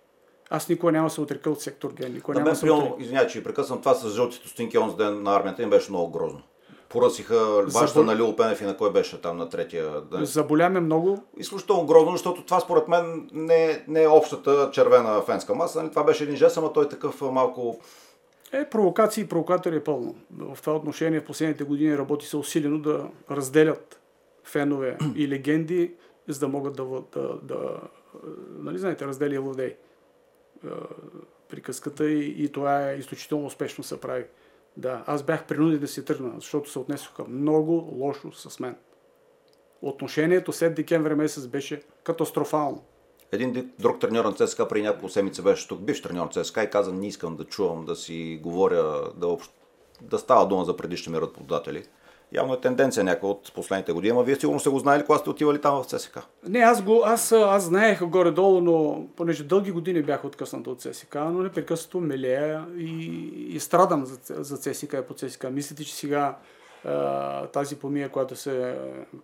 Аз 0.50 0.69
никога 0.69 0.92
няма 0.92 1.10
се 1.10 1.22
отрека 1.22 1.50
от 1.50 1.62
сектор 1.62 1.94
ген. 1.94 2.14
Никога 2.14 2.40
няма 2.40 2.56
се 2.56 2.72
отрека. 2.72 2.96
Извинявай, 3.00 3.28
че 3.30 3.44
прекъсвам 3.44 3.80
това 3.80 3.94
с 3.94 4.10
жълтите 4.10 4.48
стинки 4.48 4.78
онзи 4.78 4.96
ден 4.96 5.24
на 5.24 5.36
армията 5.36 5.64
им 5.64 5.69
беше 5.69 5.92
много 5.92 6.12
грозно. 6.12 6.42
Поръсиха 6.97 7.63
баща 7.63 7.88
Забол... 7.88 8.03
на 8.03 8.15
Лил 8.15 8.35
Пенев 8.35 8.61
и 8.61 8.65
на 8.65 8.77
кой 8.77 8.91
беше 8.91 9.21
там 9.21 9.38
на 9.38 9.49
третия. 9.49 10.01
Да... 10.01 10.25
Заболяме 10.25 10.79
много. 10.79 11.23
Изключително 11.38 11.85
грозно, 11.85 12.11
защото 12.11 12.45
това 12.45 12.59
според 12.59 12.88
мен 12.88 13.29
не, 13.33 13.83
не 13.88 14.03
е 14.03 14.07
общата 14.07 14.69
червена 14.73 15.21
фенска 15.21 15.55
маса. 15.55 15.79
Нали? 15.79 15.89
Това 15.89 16.03
беше 16.03 16.23
един 16.23 16.35
жест, 16.35 16.57
ама 16.57 16.73
той 16.73 16.85
е 16.85 16.89
такъв 16.89 17.21
малко 17.21 17.79
е, 18.51 18.69
провокации 18.69 19.23
и 19.23 19.27
провокатори 19.27 19.75
е 19.75 19.83
пълно. 19.83 20.15
В 20.31 20.57
това 20.61 20.75
отношение 20.75 21.19
в 21.19 21.25
последните 21.25 21.63
години 21.63 21.97
работи 21.97 22.25
се 22.25 22.38
усилено 22.38 22.79
да 22.79 23.07
разделят 23.31 23.99
фенове 24.44 24.97
и 25.15 25.27
легенди, 25.27 25.94
за 26.27 26.39
да 26.39 26.47
могат 26.47 26.75
да, 26.75 26.83
да, 27.13 27.39
да 27.44 27.79
нали 28.59 28.77
знаете, 28.77 29.05
раздели 29.05 29.35
и 29.35 29.39
владей 29.39 29.75
приказката 31.49 32.09
и, 32.09 32.44
и 32.44 32.51
това 32.51 32.91
е 32.91 32.95
изключително 32.95 33.45
успешно 33.45 33.83
се 33.83 33.99
прави. 33.99 34.25
Да, 34.77 35.03
аз 35.07 35.24
бях 35.24 35.47
принуден 35.47 35.79
да 35.79 35.88
си 35.88 36.06
тръгна, 36.06 36.31
защото 36.35 36.69
се 36.69 36.79
отнесоха 36.79 37.24
много 37.24 37.89
лошо 37.91 38.31
с 38.31 38.59
мен. 38.59 38.75
Отношението 39.81 40.53
след 40.53 40.75
декември 40.75 41.15
месец 41.15 41.47
беше 41.47 41.81
катастрофално. 42.03 42.83
Един 43.31 43.71
друг 43.79 44.00
треньор 44.00 44.25
на 44.25 44.33
ЦСКА 44.33 44.68
преди 44.68 44.83
няколко 44.83 45.09
седмици 45.09 45.41
беше 45.41 45.68
тук, 45.68 45.81
бивш 45.81 46.01
треньор 46.01 46.29
на 46.35 46.44
ЦСКА 46.44 46.63
и 46.63 46.69
каза, 46.69 46.94
не 46.94 47.07
искам 47.07 47.35
да 47.35 47.44
чувам, 47.44 47.85
да 47.85 47.95
си 47.95 48.39
говоря, 48.44 49.12
да, 49.15 49.38
да 50.01 50.19
става 50.19 50.47
дума 50.47 50.65
за 50.65 50.77
предишни 50.77 51.13
ми 51.13 51.21
работодатели. 51.21 51.83
Явно 52.31 52.53
е 52.53 52.59
тенденция 52.59 53.03
някаква 53.03 53.29
от 53.29 53.51
последните 53.56 53.91
години, 53.91 54.13
но 54.13 54.24
вие 54.24 54.35
сигурно 54.35 54.59
сте 54.59 54.69
го 54.69 54.79
знаели, 54.79 55.03
когато 55.06 55.21
сте 55.21 55.29
отивали 55.29 55.62
там 55.62 55.83
в 55.83 55.85
ЦСК. 55.85 56.19
Не, 56.47 56.59
аз, 56.59 56.81
го, 56.81 57.01
аз, 57.06 57.31
аз 57.31 57.63
знаех 57.63 58.03
горе-долу, 58.03 58.62
но 58.62 59.07
понеже 59.15 59.44
дълги 59.44 59.71
години 59.71 60.01
бях 60.01 60.25
откъснат 60.25 60.68
от 60.68 60.81
ЦСК, 60.81 61.15
но 61.15 61.44
непрекъснато 61.44 62.00
мелея 62.00 62.65
и, 62.77 63.15
и 63.56 63.59
страдам 63.59 64.06
за, 64.06 64.44
за 64.44 64.57
ЦСК 64.57 64.94
и 64.94 65.07
по 65.07 65.13
ЦСК. 65.13 65.47
Мислите, 65.51 65.83
че 65.83 65.95
сега 65.95 66.38
тази 67.53 67.75
помия, 67.75 68.09
която 68.09 68.35
се 68.35 68.77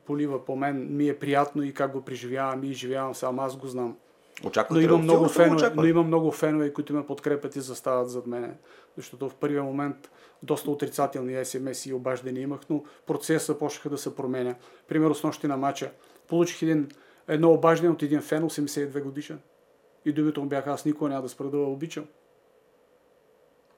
полива 0.06 0.46
по 0.46 0.56
мен, 0.56 0.96
ми 0.96 1.10
е 1.10 1.20
приятно 1.20 1.64
и 1.64 1.74
как 1.74 1.92
го 1.92 2.02
преживявам 2.02 2.64
и 2.64 2.74
живявам 2.74 3.16
сам, 3.16 3.40
аз 3.40 3.58
го 3.58 3.68
знам. 3.68 3.96
Очаквате 4.46 4.88
но, 4.88 4.94
има 4.94 4.98
много 4.98 5.30
фенове, 5.30 5.72
но 5.76 5.86
има 5.86 6.04
много 6.04 6.32
фенове, 6.32 6.74
които 6.74 6.94
ме 6.94 7.06
подкрепят 7.06 7.56
и 7.56 7.62
застават 7.62 8.10
зад 8.10 8.28
мене. 8.28 8.58
Защото 8.98 9.30
в 9.30 9.36
първия 9.36 9.64
момент 9.64 10.12
доста 10.44 10.72
отрицателни 10.72 11.46
СМС 11.46 11.86
и 11.86 11.94
обаждания 11.94 12.42
имах, 12.42 12.60
но 12.70 12.84
процесът 13.08 13.60
почнаха 13.60 13.90
да 13.90 13.98
се 13.98 14.16
променя. 14.16 14.56
Примерно 14.88 15.16
с 15.16 15.24
нощи 15.24 15.48
на 15.48 15.58
матча 15.58 15.92
получих 16.28 16.62
един, 16.62 16.90
едно 17.28 17.52
обаждане 17.52 17.94
от 17.94 18.04
един 18.04 18.22
фен, 18.22 18.44
82 18.44 19.04
годишен. 19.04 19.40
И 20.06 20.14
думите 20.14 20.40
му 20.40 20.46
бяха, 20.46 20.72
аз 20.72 20.86
никога 20.86 21.10
няма 21.10 21.22
да 21.22 21.30
спра 21.30 21.50
да 21.50 21.58
обичам. 21.58 22.06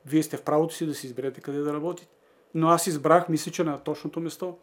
Вие 0.05 0.23
сте 0.23 0.37
в 0.37 0.41
правото 0.41 0.73
си 0.73 0.85
да 0.85 0.93
си 0.93 1.07
изберете 1.07 1.41
къде 1.41 1.59
да 1.59 1.73
работите. 1.73 2.09
Но 2.53 2.67
аз 2.67 2.87
избрах, 2.87 3.29
мисля, 3.29 3.51
че 3.51 3.63
на 3.63 3.79
точното 3.79 4.19
место. 4.19 4.57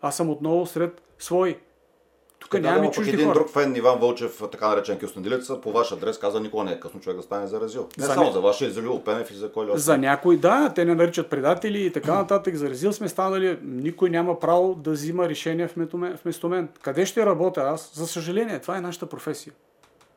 Аз 0.00 0.16
съм 0.16 0.30
отново 0.30 0.66
сред 0.66 1.02
свои. 1.18 1.56
Тук 2.38 2.54
е, 2.54 2.60
нямаме 2.60 2.86
да, 2.86 2.92
чужди 2.92 3.10
един 3.10 3.26
хора. 3.26 3.34
друг 3.34 3.50
фен, 3.50 3.76
Иван 3.76 3.98
Вълчев, 3.98 4.42
така 4.52 4.68
наречен 4.68 4.98
Кюстендилец, 4.98 5.50
по 5.62 5.72
ваш 5.72 5.92
адрес 5.92 6.18
каза, 6.18 6.40
никога 6.40 6.64
не 6.64 6.72
е 6.72 6.80
късно 6.80 7.00
човек 7.00 7.16
да 7.16 7.22
стане 7.22 7.46
заразил. 7.46 7.88
Не 7.98 8.04
за 8.04 8.12
само 8.12 8.26
не... 8.26 8.32
за 8.32 8.40
вашия, 8.40 8.68
и 8.68 8.70
за 8.70 8.82
Лил 8.82 9.02
Пенев 9.04 9.30
и 9.30 9.34
за 9.34 9.52
кой 9.52 9.66
ли 9.66 9.70
За 9.74 9.98
някой, 9.98 10.36
да, 10.36 10.72
те 10.74 10.84
не 10.84 10.94
наричат 10.94 11.30
предатели 11.30 11.86
и 11.86 11.92
така 11.92 12.14
нататък. 12.14 12.56
Заразил 12.56 12.92
сме 12.92 13.08
станали, 13.08 13.58
никой 13.62 14.10
няма 14.10 14.40
право 14.40 14.74
да 14.74 14.90
взима 14.90 15.28
решение 15.28 15.68
вместо 16.24 16.48
мен. 16.48 16.68
Къде 16.82 17.06
ще 17.06 17.26
работя 17.26 17.60
аз? 17.60 17.90
За 17.94 18.06
съжаление, 18.06 18.58
това 18.58 18.76
е 18.76 18.80
нашата 18.80 19.06
професия. 19.06 19.52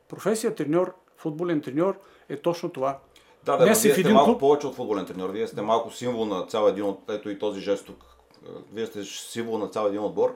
Професия 0.10 0.56
треньор, 0.56 0.94
футболен 1.18 1.62
треньор 1.62 1.96
е 2.30 2.38
точно 2.38 2.70
това. 2.70 2.98
Да, 3.44 3.58
да, 3.58 3.66
вие 3.66 3.76
сте 3.76 4.14
малко 4.14 4.32
клуб... 4.32 4.40
повече 4.40 4.68
от 4.68 4.76
футболен 4.76 5.06
треньор. 5.06 5.30
Вие 5.30 5.48
сте 5.48 5.62
малко 5.62 5.92
символ 5.92 6.26
на 6.26 6.46
цял 6.46 6.68
един 6.68 6.84
от, 6.84 7.00
ето 7.10 7.30
и 7.30 7.40
този 7.40 7.62
жест 7.62 7.86
тук. 7.86 8.06
Вие 8.74 8.86
сте 8.86 9.04
символ 9.04 9.58
на 9.58 9.68
цял 9.68 9.86
един 9.86 10.00
отбор 10.00 10.36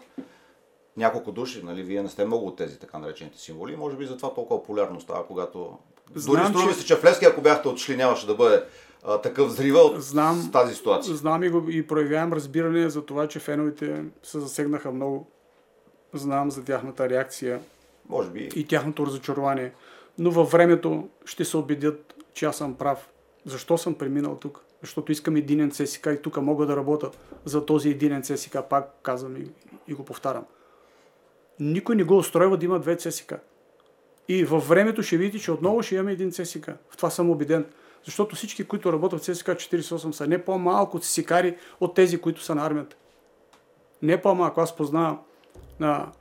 няколко 0.97 1.31
души, 1.31 1.61
нали, 1.63 1.83
вие 1.83 2.03
не 2.03 2.09
сте 2.09 2.25
много 2.25 2.47
от 2.47 2.57
тези 2.57 2.79
така 2.79 2.97
наречените 2.99 3.39
символи, 3.39 3.75
може 3.75 3.97
би 3.97 4.05
затова 4.05 4.33
толкова 4.33 4.61
популярно 4.61 5.01
става, 5.01 5.27
когато... 5.27 5.77
Знам, 6.15 6.35
Дори 6.35 6.45
струва 6.49 6.73
че... 6.73 6.79
се, 6.79 6.85
че 6.85 6.95
в 6.95 7.03
Левски, 7.03 7.25
ако 7.25 7.41
бяхте 7.41 7.67
отшли, 7.67 7.97
нямаше 7.97 8.27
да 8.27 8.35
бъде 8.35 8.63
а, 9.03 9.21
такъв 9.21 9.47
взрива 9.47 9.79
от 9.79 10.01
знам, 10.01 10.49
тази 10.53 10.75
ситуация. 10.75 11.15
Знам 11.15 11.43
и, 11.43 11.49
го, 11.49 11.69
и 11.69 11.87
проявявам 11.87 12.33
разбиране 12.33 12.89
за 12.89 13.01
това, 13.01 13.27
че 13.27 13.39
феновете 13.39 14.03
се 14.23 14.39
засегнаха 14.39 14.91
много. 14.91 15.27
Знам 16.13 16.51
за 16.51 16.63
тяхната 16.63 17.09
реакция. 17.09 17.59
Може 18.09 18.29
би. 18.29 18.49
И 18.55 18.67
тяхното 18.67 19.05
разочарование. 19.05 19.73
Но 20.17 20.31
във 20.31 20.51
времето 20.51 21.09
ще 21.25 21.45
се 21.45 21.57
убедят, 21.57 22.15
че 22.33 22.45
аз 22.45 22.57
съм 22.57 22.75
прав. 22.75 23.09
Защо 23.45 23.77
съм 23.77 23.95
преминал 23.95 24.35
тук? 24.35 24.61
Защото 24.81 25.11
искам 25.11 25.35
единен 25.35 25.71
ЦСК 25.71 26.07
и 26.07 26.21
тук 26.21 26.37
мога 26.37 26.65
да 26.65 26.75
работя 26.75 27.11
за 27.45 27.65
този 27.65 27.89
единен 27.89 28.23
ЦСК. 28.23 28.57
Пак 28.69 28.93
казвам 29.03 29.37
и, 29.37 29.45
и 29.87 29.93
го 29.93 30.05
повтарям 30.05 30.45
никой 31.59 31.95
не 31.95 32.03
го 32.03 32.17
устройва 32.17 32.57
да 32.57 32.65
има 32.65 32.79
две 32.79 32.95
ЦСК. 32.95 33.33
И 34.27 34.45
във 34.45 34.67
времето 34.67 35.03
ще 35.03 35.17
видите, 35.17 35.43
че 35.43 35.51
отново 35.51 35.83
ще 35.83 35.95
имаме 35.95 36.11
един 36.11 36.31
ЦСК. 36.31 36.69
В 36.89 36.97
това 36.97 37.09
съм 37.09 37.29
убеден. 37.29 37.65
Защото 38.05 38.35
всички, 38.35 38.63
които 38.63 38.93
работят 38.93 39.19
в 39.19 39.23
ЦСК 39.23 39.47
48 39.47 40.11
са 40.11 40.27
не 40.27 40.43
по-малко 40.43 40.99
ЦСКари 40.99 41.57
от 41.79 41.95
тези, 41.95 42.17
които 42.17 42.43
са 42.43 42.55
на 42.55 42.65
армията. 42.65 42.95
Не 44.01 44.21
по-малко. 44.21 44.61
Аз 44.61 44.75
познавам 44.75 45.19
на 45.79 46.11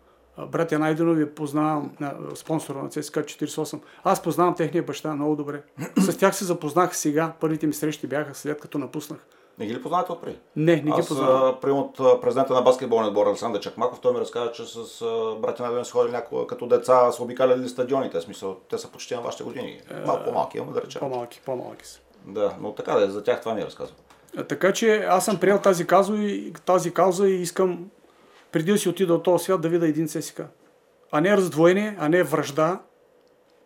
братя 0.50 0.79
Найденови, 0.79 1.35
познавам 1.35 1.97
на 2.00 2.14
спонсора 2.35 2.83
на 2.83 2.88
ЦСК 2.88 3.17
48. 3.17 3.81
Аз 4.05 4.23
познавам 4.23 4.55
техния 4.55 4.83
баща 4.83 5.14
много 5.14 5.37
добре. 5.37 5.62
С 5.99 6.19
тях 6.19 6.37
се 6.37 6.45
запознах 6.45 6.97
сега. 6.97 7.33
Първите 7.41 7.67
ми 7.67 7.73
срещи 7.73 8.07
бяха 8.07 8.35
след 8.35 8.61
като 8.61 8.79
напуснах. 8.79 9.26
Не 9.58 9.66
ги 9.66 9.75
ли 9.75 9.82
познавате 9.82 10.12
отпреди? 10.12 10.38
Не, 10.56 10.76
не 10.76 10.82
ги 10.82 11.08
познавам. 11.08 11.56
При 11.62 11.70
от 11.70 11.96
президента 11.96 12.54
на 12.54 12.62
баскетболния 12.62 13.08
отбор 13.08 13.26
Александър 13.26 13.61
Чакмаков, 13.61 14.00
той 14.00 14.12
ми 14.12 14.20
разказа, 14.20 14.52
че 14.52 14.64
с 14.66 15.04
братя 15.42 15.70
на 15.70 15.84
са 15.84 15.92
ходили 15.92 16.12
някога 16.12 16.46
като 16.46 16.66
деца, 16.66 17.12
са 17.12 17.23
обикаляли 17.23 17.68
стадионите. 17.68 18.20
Смисъл, 18.20 18.56
те 18.70 18.78
са 18.78 18.88
почти 18.88 19.14
на 19.14 19.20
вашите 19.20 19.44
години. 19.44 19.80
Малко 20.06 20.25
по-малки, 20.25 20.58
имаме 20.58 20.73
да 20.73 20.82
речем. 20.82 21.00
По-малки, 21.00 21.40
по-малки 21.44 21.87
са. 21.87 22.00
Да, 22.26 22.54
но 22.61 22.73
така 22.73 22.92
да, 22.92 23.11
за 23.11 23.25
тях 23.25 23.40
това 23.40 23.54
ми 23.54 23.64
разказва. 23.64 23.96
Така 24.49 24.73
че 24.73 24.96
аз 24.96 25.25
съм 25.25 25.40
приел 25.40 25.58
тази 25.58 25.87
кауза 25.87 26.14
и, 26.16 26.52
тази 26.52 26.92
кауза 26.92 27.28
и 27.28 27.42
искам 27.42 27.90
преди 28.52 28.73
да 28.73 28.78
си 28.78 28.88
отида 28.88 29.14
от 29.14 29.23
този 29.23 29.44
свят 29.44 29.61
да 29.61 29.68
видя 29.68 29.87
един 29.87 30.08
ЦСК. 30.08 30.42
А 31.12 31.20
не 31.20 31.37
раздвоение, 31.37 31.96
а 31.99 32.08
не 32.08 32.23
връжда 32.23 32.80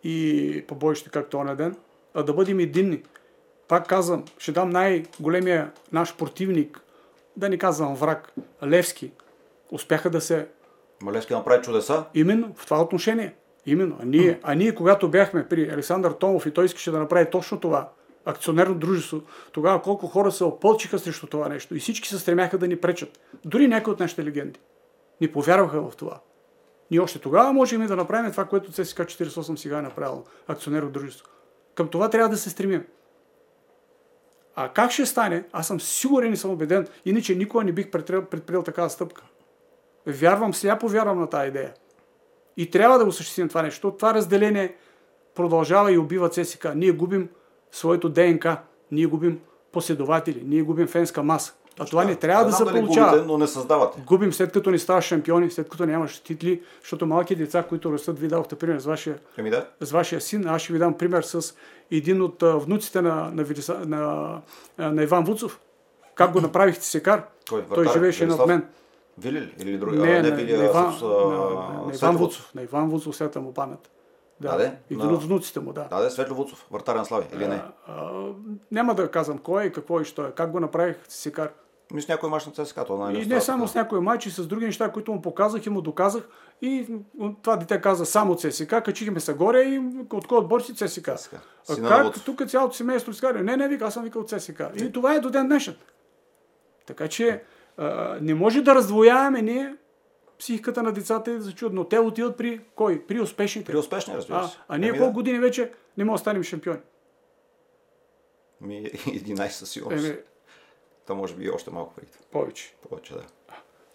и 0.03 0.65
побоище 0.67 1.09
както 1.09 1.37
оня 1.37 1.55
ден, 1.55 1.77
а 2.13 2.23
да 2.23 2.33
бъдем 2.33 2.59
единни. 2.59 3.03
Пак 3.69 3.87
казвам, 3.87 4.25
ще 4.37 4.51
дам 4.51 4.69
най-големия 4.69 5.71
наш 5.91 6.15
противник, 6.15 6.81
да 7.37 7.49
не 7.49 7.57
казвам 7.57 7.95
враг, 7.95 8.33
Левски. 8.63 9.11
Успяха 9.71 10.09
да 10.09 10.21
се... 10.21 10.47
Малевски 11.01 11.33
направи 11.33 11.61
чудеса? 11.61 12.05
Именно, 12.13 12.53
в 12.55 12.65
това 12.65 12.81
отношение. 12.81 13.35
Именно. 13.65 13.97
А 14.01 14.05
ние, 14.05 14.39
а 14.43 14.55
ние 14.55 14.75
когато 14.75 15.09
бяхме 15.09 15.47
при 15.47 15.69
Александър 15.69 16.11
Томов 16.11 16.45
и 16.45 16.51
той 16.51 16.65
искаше 16.65 16.91
да 16.91 16.99
направи 16.99 17.29
точно 17.29 17.59
това, 17.59 17.89
акционерно 18.25 18.75
дружество, 18.75 19.21
тогава 19.51 19.81
колко 19.81 20.07
хора 20.07 20.31
се 20.31 20.43
опълчиха 20.43 20.99
срещу 20.99 21.27
това 21.27 21.49
нещо 21.49 21.75
и 21.75 21.79
всички 21.79 22.09
се 22.09 22.19
стремяха 22.19 22.57
да 22.57 22.67
ни 22.67 22.75
пречат. 22.75 23.19
Дори 23.45 23.67
някои 23.67 23.93
от 23.93 23.99
нашите 23.99 24.25
легенди 24.25 24.59
ни 25.21 25.31
повярваха 25.31 25.81
в 25.81 25.95
това. 25.95 26.19
Ние 26.91 26.99
още 26.99 27.19
тогава 27.19 27.53
можем 27.53 27.87
да 27.87 27.95
направим 27.95 28.31
това, 28.31 28.45
което 28.45 28.71
ЦСКА 28.71 29.05
48 29.05 29.55
сега 29.55 29.79
е 29.79 29.81
направило, 29.81 30.23
акционерно 30.47 30.89
дружество. 30.89 31.27
Към 31.75 31.87
това 31.87 32.09
трябва 32.09 32.29
да 32.29 32.37
се 32.37 32.49
стремим. 32.49 32.83
А 34.55 34.69
как 34.69 34.91
ще 34.91 35.05
стане, 35.05 35.43
аз 35.51 35.67
съм 35.67 35.81
сигурен 35.81 36.33
и 36.33 36.37
съм 36.37 36.51
убеден, 36.51 36.87
иначе 37.05 37.35
никога 37.35 37.63
не 37.63 37.71
бих 37.71 37.91
предприел, 37.91 38.25
предприел 38.25 38.63
такава 38.63 38.89
стъпка. 38.89 39.23
Вярвам, 40.07 40.53
сляпо 40.53 40.87
вярвам 40.87 41.19
на 41.19 41.27
тази 41.27 41.47
идея. 41.47 41.73
И 42.57 42.69
трябва 42.69 42.97
да 42.97 43.03
го 43.03 43.09
осъществим 43.09 43.49
това 43.49 43.61
нещо. 43.61 43.91
Това 43.91 44.13
разделение 44.13 44.75
продължава 45.35 45.91
и 45.91 45.97
убива 45.97 46.29
ЦСК. 46.29 46.67
Ние 46.75 46.91
губим 46.91 47.29
своето 47.71 48.09
ДНК, 48.09 48.57
ние 48.91 49.05
губим 49.05 49.39
последователи, 49.71 50.43
ние 50.45 50.61
губим 50.61 50.87
фенска 50.87 51.23
маса. 51.23 51.53
А 51.79 51.85
това 51.85 52.05
не 52.05 52.15
трябва 52.15 52.43
да, 52.43 52.49
да 52.49 52.55
се 52.55 52.65
получава. 52.65 53.11
Губите, 53.11 53.27
но 53.27 53.37
не 53.37 53.47
създавате. 53.47 54.01
Губим 54.05 54.33
след 54.33 54.51
като 54.51 54.71
не 54.71 54.79
ставаш 54.79 55.05
шампиони, 55.05 55.51
след 55.51 55.69
като 55.69 55.85
нямаш 55.85 56.19
титли, 56.19 56.61
защото 56.81 57.05
малки 57.05 57.35
деца, 57.35 57.63
които 57.63 57.93
растат, 57.93 58.19
ви 58.19 58.27
дадохте 58.27 58.55
пример 58.55 58.79
с 58.79 58.85
вашия, 58.85 59.19
Еми 59.37 59.49
да. 59.49 59.65
с 59.81 59.91
вашия 59.91 60.21
син. 60.21 60.47
Аз 60.47 60.61
ще 60.61 60.73
ви 60.73 60.79
дам 60.79 60.93
пример 60.93 61.21
с 61.21 61.55
един 61.91 62.21
от 62.21 62.43
внуците 62.43 63.01
на, 63.01 63.15
на, 63.15 63.45
на, 63.85 64.41
на, 64.77 64.91
на 64.91 65.03
Иван 65.03 65.23
Вуцов. 65.23 65.59
Как 66.15 66.31
го 66.31 66.41
направихте 66.41 66.85
секар? 66.85 67.23
Кой? 67.49 67.63
Той 67.75 67.87
живееше 67.93 68.25
над 68.25 68.47
мен. 68.47 68.65
Вили 69.17 69.53
или 69.59 69.77
други? 69.77 69.97
Не, 69.97 70.11
а, 70.11 70.23
не, 70.23 70.31
Вили, 70.31 70.57
на, 70.57 70.65
Иван, 70.65 70.93
с, 70.93 71.01
а, 71.01 71.05
на, 71.05 71.85
на, 71.85 71.93
Иван 71.93 72.17
Вуцов. 72.17 72.51
На 72.55 72.61
Иван 72.61 72.89
Вуцов, 72.89 73.15
света 73.15 73.41
му 73.41 73.53
памет. 73.53 73.89
Да, 74.41 74.57
да 74.57 74.71
и 74.89 74.95
на... 74.95 75.13
от 75.13 75.23
внуците 75.23 75.59
му, 75.59 75.73
да. 75.73 75.87
Да, 75.89 76.01
да, 76.01 76.09
Светло 76.09 76.35
Вуцов, 76.35 76.67
вратарен 76.71 77.05
слави, 77.05 77.25
или 77.35 77.47
не? 77.47 77.55
А, 77.55 77.71
а, 77.87 78.33
няма 78.71 78.95
да 78.95 79.11
казвам 79.11 79.37
кой 79.37 79.65
и 79.65 79.71
какво 79.71 80.01
и 80.01 80.05
що 80.05 80.25
е. 80.25 80.31
Как 80.31 80.51
го 80.51 80.59
направих 80.59 80.97
секар? 81.07 81.49
Ми 81.93 82.01
с 82.01 82.07
някой 82.07 82.29
мач 82.29 82.45
на 82.45 82.51
ЦСКА. 82.51 82.85
Това 82.85 83.13
и 83.13 83.25
не 83.25 83.41
само 83.41 83.67
с 83.67 83.75
някой 83.75 83.99
мач, 83.99 84.25
и 84.25 84.31
с 84.31 84.47
други 84.47 84.65
неща, 84.65 84.91
които 84.91 85.11
му 85.13 85.21
показах 85.21 85.65
и 85.65 85.69
му 85.69 85.81
доказах. 85.81 86.29
И 86.61 86.87
това 87.41 87.55
дете 87.55 87.81
каза 87.81 88.05
само 88.05 88.35
ЦСКА, 88.35 88.81
качихме 88.81 89.19
се 89.19 89.33
горе 89.33 89.61
и 89.61 89.81
от 90.13 90.27
кой 90.27 90.37
отбор 90.37 90.61
си 90.61 90.75
ЦСКА. 90.75 91.15
А 91.69 91.87
как 91.87 92.23
тук 92.23 92.47
цялото 92.47 92.75
семейство 92.75 93.13
си 93.13 93.25
Не, 93.25 93.57
не, 93.57 93.67
вика, 93.67 93.85
аз 93.85 93.93
съм 93.93 94.03
викал 94.03 94.23
ЦСКА. 94.23 94.71
И 94.75 94.91
това 94.91 95.15
е 95.15 95.19
до 95.19 95.29
ден 95.29 95.47
днешен. 95.47 95.75
Така 96.85 97.07
че 97.07 97.43
а, 97.77 98.17
не 98.21 98.33
може 98.33 98.61
да 98.61 98.75
раздвояваме 98.75 99.41
ние 99.41 99.75
психиката 100.39 100.83
на 100.83 100.91
децата 100.91 101.31
е 101.31 101.39
за 101.39 101.51
чудно. 101.51 101.83
Те 101.83 101.99
отиват 101.99 102.37
при 102.37 102.61
кой? 102.75 103.05
При 103.07 103.21
успешните. 103.21 103.71
При 103.71 103.77
успешни, 103.77 104.13
разбира 104.13 104.47
се. 104.47 104.57
А, 104.67 104.75
а 104.75 104.77
ние 104.77 104.91
колко 104.91 105.05
да. 105.05 105.11
години 105.11 105.39
вече 105.39 105.71
не 105.97 106.03
можем 106.03 106.15
да 106.15 106.19
станем 106.19 106.43
шампиони? 106.43 106.79
Ми 108.61 108.83
11 108.91 109.47
със 109.47 109.69
сигурност. 109.69 110.05
Еми, 110.05 110.17
Та 111.09 111.15
може 111.15 111.35
би 111.35 111.45
и 111.45 111.49
още 111.49 111.71
малко 111.71 111.93
преди. 111.95 112.11
Повече. 112.31 112.75
Повече, 112.89 113.13
да. 113.13 113.21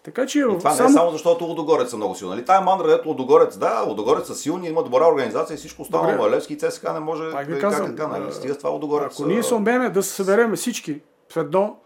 Така 0.03 0.27
че. 0.27 0.39
И 0.39 0.43
това 0.43 0.71
само... 0.71 0.89
не 0.89 0.93
е 0.93 0.97
само 0.99 1.11
защото 1.11 1.45
Лудогорец 1.45 1.91
са 1.91 1.97
много 1.97 2.15
силни. 2.15 2.35
Нали? 2.35 2.45
Тая 2.45 2.61
мандра, 2.61 2.89
дето 2.89 3.09
Лудогорец, 3.09 3.57
да, 3.59 3.85
Лудогорец 3.89 4.27
са 4.27 4.35
силни, 4.35 4.69
имат 4.69 4.85
добра 4.85 5.09
организация 5.09 5.55
и 5.55 5.59
всичко 5.59 5.83
останало. 5.83 6.13
Но 6.17 6.31
Левски 6.31 6.53
и 6.53 6.59
ЦСКА 6.59 6.93
не 6.93 7.01
може 7.01 7.31
Пак 7.33 7.47
ви 7.47 7.59
казвам, 7.61 7.87
как 7.87 7.97
така, 7.97 8.09
нали? 8.09 8.33
Стига 8.33 8.55
с 8.55 8.59
това 8.59 8.71
Лудогорец. 8.71 9.13
Ако 9.13 9.29
ние 9.29 9.43
се 9.43 9.55
умеем 9.55 9.93
да 9.93 10.03
се 10.03 10.11
съберем 10.11 10.57
всички 10.57 11.01
в 11.33 11.37
едно, 11.37 11.77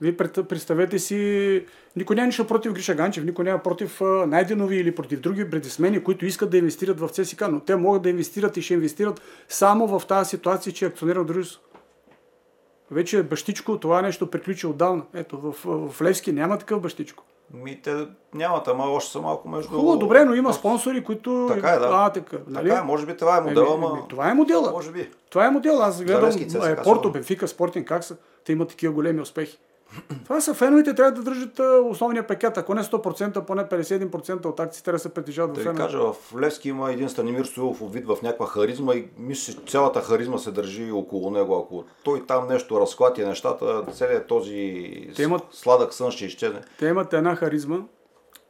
вие 0.00 0.16
представете 0.16 0.98
си, 0.98 1.64
никой 1.96 2.16
няма 2.16 2.26
нищо 2.26 2.46
против 2.46 2.72
Гриша 2.72 2.94
Ганчев, 2.94 3.24
никой 3.24 3.44
няма 3.44 3.58
против 3.58 4.00
Найденови 4.26 4.76
или 4.76 4.94
против 4.94 5.20
други 5.20 5.44
бредисмени, 5.44 6.04
които 6.04 6.26
искат 6.26 6.50
да 6.50 6.58
инвестират 6.58 7.00
в 7.00 7.08
ЦСК, 7.08 7.44
но 7.50 7.60
те 7.60 7.76
могат 7.76 8.02
да 8.02 8.10
инвестират 8.10 8.56
и 8.56 8.62
ще 8.62 8.74
инвестират 8.74 9.20
само 9.48 9.98
в 9.98 10.06
тази 10.06 10.30
ситуация, 10.30 10.72
че 10.72 10.86
акционерно 10.86 11.24
дружество. 11.24 11.67
Вече 12.90 13.22
бащичко, 13.22 13.78
това 13.78 14.02
нещо 14.02 14.30
приключи 14.30 14.66
отдавна. 14.66 15.02
Ето, 15.14 15.40
в, 15.40 15.54
в 15.90 16.02
Левски 16.02 16.32
няма 16.32 16.58
такъв 16.58 16.80
бащичко. 16.80 17.24
Ми, 17.54 17.82
те 17.82 18.06
нямат, 18.34 18.68
ама 18.68 18.84
още 18.84 19.12
са 19.12 19.20
малко 19.20 19.48
между... 19.48 19.70
Хубаво, 19.70 19.96
добре, 19.96 20.24
но 20.24 20.34
има 20.34 20.52
спонсори, 20.52 21.04
които... 21.04 21.46
Така 21.48 21.70
е, 21.70 21.78
да. 21.78 21.88
А, 21.92 22.10
така, 22.10 22.36
нали? 22.46 22.68
така 22.68 22.80
е, 22.80 22.84
може 22.84 23.06
би 23.06 23.16
това 23.16 23.36
е 23.36 23.40
модела, 23.40 23.74
ама... 23.74 24.08
това 24.08 24.30
е 24.30 24.34
модела. 24.34 24.70
Може 24.70 24.92
би. 24.92 25.10
Това 25.30 25.46
е 25.46 25.50
модел. 25.50 25.82
Аз 25.82 26.04
гледам 26.04 26.30
е, 26.64 26.82
Порто, 26.82 27.12
Бенфика, 27.12 27.48
Спортинг, 27.48 27.88
как 27.88 28.04
са. 28.04 28.16
Те 28.44 28.52
имат 28.52 28.68
такива 28.68 28.94
големи 28.94 29.20
успехи. 29.20 29.58
Това 30.24 30.40
са 30.40 30.54
феновете, 30.54 30.94
трябва 30.94 31.12
да 31.12 31.22
държат 31.22 31.60
основния 31.84 32.26
пакет. 32.26 32.58
Ако 32.58 32.74
не 32.74 32.82
100%, 32.82 33.44
поне 33.44 33.64
51% 33.64 34.46
от 34.46 34.60
акциите 34.60 34.92
да 34.92 34.98
се 34.98 35.08
притежават 35.08 35.56
в 35.56 35.60
феновете. 35.60 35.82
кажа, 35.82 35.98
в 35.98 36.16
Левски 36.40 36.68
има 36.68 36.92
един 36.92 37.08
Станимир 37.08 37.44
Стоилов 37.44 37.92
вид 37.92 38.06
в 38.06 38.18
някаква 38.22 38.46
харизма 38.46 38.94
и 38.94 39.08
мисля, 39.18 39.52
че 39.52 39.70
цялата 39.70 40.00
харизма 40.00 40.38
се 40.38 40.50
държи 40.50 40.90
около 40.92 41.30
него. 41.30 41.58
Ако 41.58 41.84
той 42.04 42.26
там 42.26 42.48
нещо 42.48 42.80
разклати 42.80 43.24
нещата, 43.24 43.84
целият 43.92 44.26
този 44.26 44.56
имат, 45.18 45.42
сладък 45.50 45.94
сън 45.94 46.10
ще 46.10 46.24
изчезне. 46.24 46.60
Те 46.78 46.86
имат 46.86 47.12
една 47.12 47.36
харизма. 47.36 47.78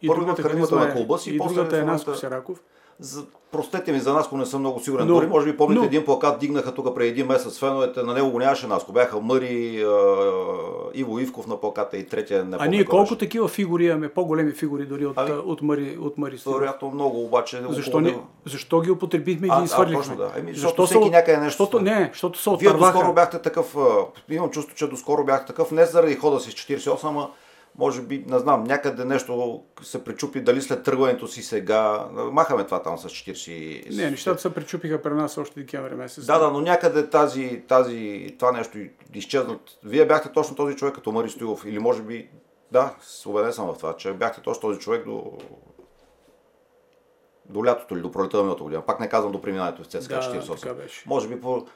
И 0.03 0.07
Първо 0.07 0.23
имат 0.23 0.41
харизмата 0.41 0.77
на 0.77 0.93
клуба 0.93 1.19
си, 1.19 1.31
и 1.31 1.39
другата 1.39 1.79
е 1.79 1.83
Наско 1.83 2.15
Сераков 2.15 2.63
за, 3.01 3.25
простете 3.53 3.93
ми 3.93 4.01
за 4.01 4.13
Наско 4.13 4.37
не 4.37 4.47
съм 4.47 4.61
много 4.61 4.81
сигурен. 4.81 5.07
Но, 5.07 5.15
Дори 5.15 5.27
може 5.27 5.53
би 5.53 5.57
помните 5.57 5.81
но... 5.81 5.87
един 5.87 6.05
плакат 6.05 6.39
дигнаха 6.39 6.75
тук 6.75 6.95
преди 6.95 7.09
един 7.09 7.27
месец 7.27 7.59
феновете, 7.59 8.03
на 8.03 8.15
него 8.15 8.31
го 8.31 8.39
нямаше 8.39 8.67
Наско. 8.67 8.93
Бяха 8.93 9.21
Мъри, 9.21 9.85
Иво 10.95 11.19
Ивков 11.19 11.47
на 11.47 11.57
плаката 11.57 11.97
и 11.97 12.07
третия 12.07 12.45
не 12.45 12.57
А 12.61 12.67
ние 12.67 12.85
колко 12.85 13.05
беше. 13.05 13.19
такива 13.19 13.49
фигури 13.49 13.85
имаме, 13.87 14.09
по-големи 14.09 14.53
фигури 14.53 14.87
дори 14.87 15.07
от, 15.07 15.19
ами, 15.19 15.31
от 15.31 15.63
Мъри, 15.63 15.99
от 16.01 16.19
Мъри 16.19 16.39
Вероятно 16.47 16.91
много, 16.91 17.25
обаче. 17.25 17.63
Защо, 17.69 18.01
не, 18.01 18.19
защо 18.47 18.81
ги 18.81 18.91
употребихме 18.91 19.47
и 19.47 19.51
ги 19.59 19.65
изхвърлихме? 19.65 20.03
Точно, 20.03 20.17
да. 20.17 20.33
Еми, 20.37 20.55
защото, 20.55 20.83
защото 20.83 20.87
всеки 20.87 21.11
някъде 21.11 21.39
нещо. 21.39 21.65
Защото, 21.65 21.81
не, 21.81 22.11
защото 22.13 22.39
се 22.39 22.51
Вие 22.61 22.73
доскоро 22.73 23.13
бяхте 23.13 23.39
такъв, 23.39 23.77
имам 24.31 24.51
чувство, 24.51 24.77
че 24.77 24.87
доскоро 24.87 25.25
бяхте 25.25 25.47
такъв, 25.47 25.71
не 25.71 25.87
заради 25.87 26.15
хода 26.15 26.41
си 26.41 26.51
с 26.51 26.55
48, 26.55 26.99
ама 27.03 27.31
може 27.79 28.03
би, 28.03 28.25
не 28.27 28.39
знам, 28.39 28.65
някъде 28.65 29.05
нещо 29.05 29.63
се 29.83 30.05
пречупи, 30.05 30.41
дали 30.41 30.63
след 30.63 30.83
тръгването 30.83 31.29
си 31.29 31.43
сега, 31.43 32.09
махаме 32.13 32.65
това 32.65 32.83
там 32.83 32.99
с 32.99 33.09
40... 33.09 33.97
Не, 33.97 34.11
нещата 34.11 34.41
се 34.41 34.55
пречупиха 34.55 35.03
при 35.03 35.15
нас 35.15 35.39
още 35.39 35.61
декември 35.61 35.95
месец. 35.95 36.27
Да, 36.27 36.39
да, 36.39 36.51
но 36.51 36.61
някъде 36.61 37.11
тази, 37.11 37.63
тази, 37.69 38.35
това 38.39 38.53
нещо 38.53 38.79
изчезнат. 39.15 39.61
Вие 39.85 40.07
бяхте 40.07 40.33
точно 40.33 40.57
този 40.57 40.77
човек 40.77 40.95
като 40.95 41.13
Мари 41.13 41.31
Стоилов 41.31 41.65
или 41.67 41.79
може 41.79 42.03
би, 42.03 42.31
да, 42.73 42.95
убеден 43.27 43.53
съм 43.53 43.67
в 43.67 43.79
това, 43.79 43.97
че 43.97 44.13
бяхте 44.13 44.41
точно 44.41 44.61
този 44.61 44.81
човек 44.81 45.05
до, 45.05 45.39
до 47.49 47.65
лятото 47.65 47.95
или 47.95 48.03
до 48.03 48.13
пролета 48.13 48.45
на 48.45 48.55
година. 48.55 48.83
Пак 48.83 49.01
не 49.01 49.09
казвам 49.09 49.33
до 49.33 49.43
преминането 49.43 49.83
в 49.83 49.87
ЦСКА 49.87 50.15
да, 50.15 50.23
48. 50.23 51.07
Може 51.07 51.29
би 51.29 51.41
по 51.41 51.67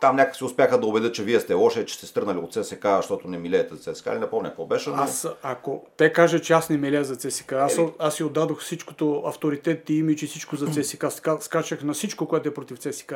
там 0.00 0.16
някакси 0.16 0.44
успяха 0.44 0.80
да 0.80 0.86
убедят, 0.86 1.14
че 1.14 1.22
вие 1.22 1.40
сте 1.40 1.54
лоши, 1.54 1.86
че 1.86 1.94
сте 1.94 2.06
стрънали 2.06 2.38
от 2.38 2.52
ЦСК, 2.52 2.86
защото 2.96 3.28
не 3.28 3.38
милеете 3.38 3.74
за 3.74 3.94
ЦСК. 3.94 4.06
Не 4.06 4.30
помня 4.30 4.48
какво 4.48 4.66
беше. 4.66 4.90
Но... 4.90 4.96
Аз, 4.96 5.28
ако 5.42 5.84
те 5.96 6.12
кажат, 6.12 6.44
че 6.44 6.52
аз 6.52 6.70
не 6.70 6.76
милея 6.76 7.04
за 7.04 7.16
ЦСК, 7.16 7.52
аз, 7.52 7.78
Ели... 7.78 7.88
аз 7.98 8.14
си 8.14 8.24
отдадох 8.24 8.60
всичкото 8.60 9.22
авторитет 9.26 9.90
и 9.90 9.94
имидж 9.94 10.22
и 10.22 10.26
всичко 10.26 10.56
за 10.56 10.66
ЦСК. 10.66 11.06
Скачах 11.40 11.82
на 11.82 11.92
всичко, 11.92 12.28
което 12.28 12.48
е 12.48 12.54
против 12.54 12.78
ЦСК. 12.78 13.14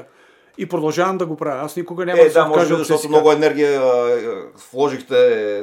И 0.58 0.68
продължавам 0.68 1.18
да 1.18 1.26
го 1.26 1.36
правя. 1.36 1.64
Аз 1.64 1.76
никога 1.76 2.06
няма 2.06 2.20
е, 2.20 2.24
да 2.24 2.30
се 2.30 2.38
да, 2.38 2.46
може 2.46 2.68
би, 2.68 2.78
защото 2.78 3.08
много 3.08 3.32
енергия 3.32 3.82
вложихте 4.72 5.16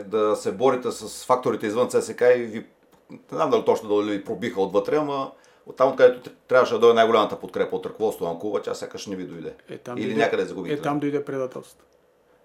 да 0.08 0.36
се 0.36 0.52
борите 0.52 0.92
с 0.92 1.26
факторите 1.26 1.68
извън 1.68 1.90
ЦСК 1.90 2.24
и 2.38 2.44
ви 2.44 2.66
не 3.12 3.20
знам 3.32 3.50
дали 3.50 3.66
точно 3.66 3.90
да 3.90 4.12
ви 4.12 4.24
пробиха 4.24 4.62
отвътре, 4.62 4.96
ама 4.96 5.32
там, 5.74 5.90
откъдето 5.90 6.30
трябваше 6.48 6.74
да 6.74 6.80
дойде 6.80 6.94
най-голямата 6.94 7.40
подкрепа 7.40 7.76
от 7.76 7.86
ръководството 7.86 8.34
на 8.34 8.40
клуба, 8.40 8.62
тя 8.62 8.74
сякаш 8.74 9.08
не 9.08 9.16
ви 9.16 9.24
дойде. 9.24 9.54
Е, 9.70 9.78
там 9.78 9.98
Или 9.98 10.06
дойде, 10.06 10.22
някъде 10.22 10.46
загубите. 10.46 10.76
Е, 10.76 10.82
там 10.82 11.00
дойде 11.00 11.26
предателство. 11.26 11.84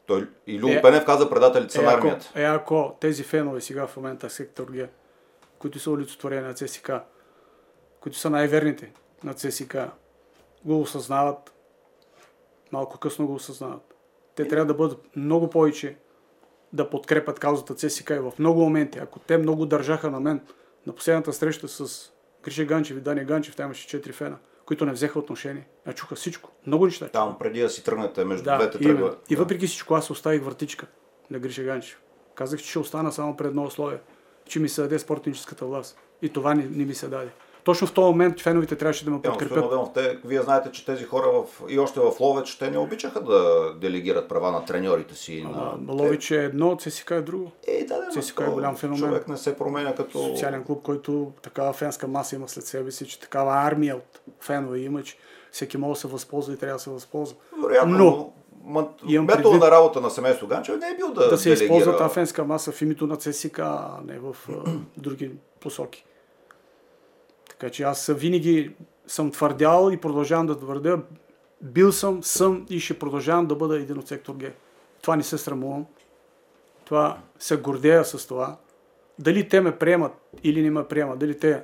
Той, 0.07 0.29
и 0.47 0.59
Любо 0.59 0.73
е, 0.73 0.83
Пенев 0.83 1.05
каза 1.05 1.31
предателите 1.31 1.73
са 1.73 1.81
е, 1.81 1.85
на 1.85 1.93
армията. 1.93 2.33
Е, 2.35 2.43
ако 2.45 2.97
тези 3.01 3.23
фенове 3.23 3.61
сега 3.61 3.87
в 3.87 3.97
момента 3.97 4.31
сектор 4.31 4.67
Г, 4.67 4.89
които 5.59 5.79
са 5.79 5.91
олицетворени 5.91 6.47
на 6.47 6.55
ЦСК, 6.55 6.91
които 8.01 8.19
са 8.19 8.31
най-верните 8.31 8.93
на 9.25 9.35
ЦСК, 9.35 9.77
го 10.65 10.81
осъзнават, 10.81 11.53
малко 12.73 12.99
късно 12.99 13.27
го 13.27 13.35
осъзнават. 13.35 13.95
Те 14.35 14.49
трябва 14.49 14.67
да 14.67 14.75
бъдат 14.75 15.17
много 15.17 15.51
повече 15.51 15.97
да 16.73 16.91
подкрепят 16.91 17.39
каузата 17.39 17.75
ЦСК 17.75 18.11
и 18.11 18.19
в 18.19 18.33
много 18.39 18.61
моменти. 18.61 18.99
Ако 18.99 19.19
те 19.19 19.39
много 19.39 19.67
държаха 19.67 20.11
на 20.11 20.21
мен 20.21 20.41
на 20.87 20.93
последната 20.93 21.33
среща 21.33 21.69
с 21.69 22.12
Гриша 22.43 22.65
Ганчев 22.65 22.97
и 22.97 23.01
Дани 23.01 23.25
Ганчев, 23.25 23.57
там 23.57 23.67
имаше 23.67 23.87
четири 23.87 24.13
фена, 24.13 24.37
които 24.65 24.87
не 24.87 24.93
взеха 24.93 25.19
отношение. 25.19 25.67
А 25.87 25.93
чуха 25.93 26.15
всичко. 26.15 26.51
Много 26.67 26.85
неща. 26.85 27.09
Там 27.09 27.37
преди 27.39 27.61
да 27.61 27.71
си 27.71 27.85
тръгнете 27.85 28.25
между 28.25 28.45
да, 28.45 28.59
двете 28.59 28.79
тръгва. 28.79 29.17
И 29.31 29.37
въпреки 29.37 29.67
всичко 29.67 29.95
аз 29.95 30.11
оставих 30.11 30.43
вратичка. 30.43 30.87
на 31.31 31.39
Гриша 31.39 31.63
Ганчев. 31.63 32.01
Казах, 32.35 32.61
че 32.61 32.71
ще 32.71 32.79
остана 32.79 33.13
само 33.13 33.37
пред 33.37 33.49
едно 33.49 33.65
условие, 33.65 33.99
че 34.45 34.61
ми 34.61 34.69
се 34.69 34.83
даде 34.83 34.99
спортническата 34.99 35.67
власт. 35.67 35.99
И 36.23 36.29
това 36.29 36.55
не, 36.55 36.65
не 36.65 36.85
ми 36.85 36.95
се 36.95 37.09
даде. 37.09 37.31
Точно 37.65 37.87
в 37.87 37.93
този 37.93 38.05
момент 38.05 38.41
феновите 38.41 38.77
трябваше 38.77 39.05
да 39.05 39.11
ме 39.11 39.23
подкрепят. 39.23 39.71
Демов, 39.71 39.89
те, 39.95 40.19
вие 40.25 40.43
знаете, 40.43 40.73
че 40.73 40.87
тези 40.87 41.05
хора 41.05 41.27
в, 41.27 41.63
и 41.69 41.79
още 41.79 42.01
в 42.01 42.13
Ловеч, 42.21 42.59
те 42.59 42.71
не 42.71 42.79
обичаха 42.79 43.21
да 43.21 43.73
делегират 43.81 44.29
права 44.29 44.53
на 44.53 44.65
треньорите 44.65 45.15
си. 45.15 45.47
А, 45.55 45.77
на... 45.81 45.93
Ловеч 45.93 46.31
е 46.31 46.45
едно, 46.45 46.77
ЦСК 46.77 47.11
е 47.11 47.21
друго. 47.21 47.51
Е, 47.67 47.85
да, 47.85 48.01
да, 48.01 48.21
ЦСК 48.23 48.41
е 48.41 48.51
голям 48.51 48.77
феномен. 48.77 49.01
Човек 49.01 49.29
не 49.29 49.37
се 49.37 49.57
променя 49.57 49.95
като... 49.95 50.19
Социален 50.19 50.65
клуб, 50.65 50.83
който 50.83 51.33
такава 51.43 51.73
фенска 51.73 52.09
маса 52.09 52.37
има 52.37 52.49
след 52.49 52.65
себе 52.65 52.91
си, 52.91 53.07
че 53.07 53.21
такава 53.21 53.53
армия 53.55 53.97
от 53.97 54.21
фенове 54.41 54.79
има, 54.79 55.03
че 55.03 55.17
всеки 55.53 55.79
може 55.79 55.97
да 55.97 56.01
се 56.01 56.09
възползва 56.09 56.55
и 56.55 56.57
трябва 56.57 56.77
да 56.77 56.83
се 56.83 56.91
възползва. 56.91 57.37
Вероятно, 57.63 57.99
но, 57.99 58.33
метода 59.23 59.27
предвид... 59.27 59.61
на 59.61 59.71
работа 59.71 60.01
на 60.01 60.11
семейство 60.11 60.47
Ганчев 60.47 60.81
не 60.81 60.89
е 60.89 60.97
бил 60.97 61.13
да 61.13 61.29
Да 61.29 61.39
се 61.39 61.49
делегира... 61.49 61.65
използва 61.65 61.97
тази 61.97 62.15
фенска 62.15 62.45
маса 62.45 62.73
в 62.73 62.83
името 62.83 63.07
на 63.07 63.17
ЦСК, 63.17 63.59
а 63.59 63.99
не 64.07 64.19
в 64.19 64.37
други 64.97 65.31
посоки. 65.61 66.05
Така 67.63 67.73
че 67.73 67.83
аз 67.83 68.07
винаги 68.07 68.75
съм 69.07 69.31
твърдял 69.31 69.91
и 69.93 69.97
продължавам 69.97 70.47
да 70.47 70.59
твърдя, 70.59 70.99
бил 71.61 71.93
съм, 71.93 72.23
съм 72.23 72.67
и 72.71 72.81
ще 72.81 72.99
продължавам 72.99 73.47
да 73.47 73.55
бъда 73.55 73.77
един 73.77 73.99
от 73.99 74.09
сектор 74.09 74.37
Г. 74.37 74.53
Това 75.03 75.17
не 75.17 75.23
се 75.23 75.39
срамувам. 75.39 75.87
Това 76.85 77.19
се 77.39 77.57
гордея 77.57 78.05
с 78.05 78.27
това. 78.27 78.57
Дали 79.19 79.49
те 79.49 79.61
ме 79.61 79.79
приемат 79.79 80.13
или 80.43 80.63
не 80.63 80.71
ме 80.71 80.85
приемат, 80.85 81.19
дали 81.19 81.39
те 81.39 81.63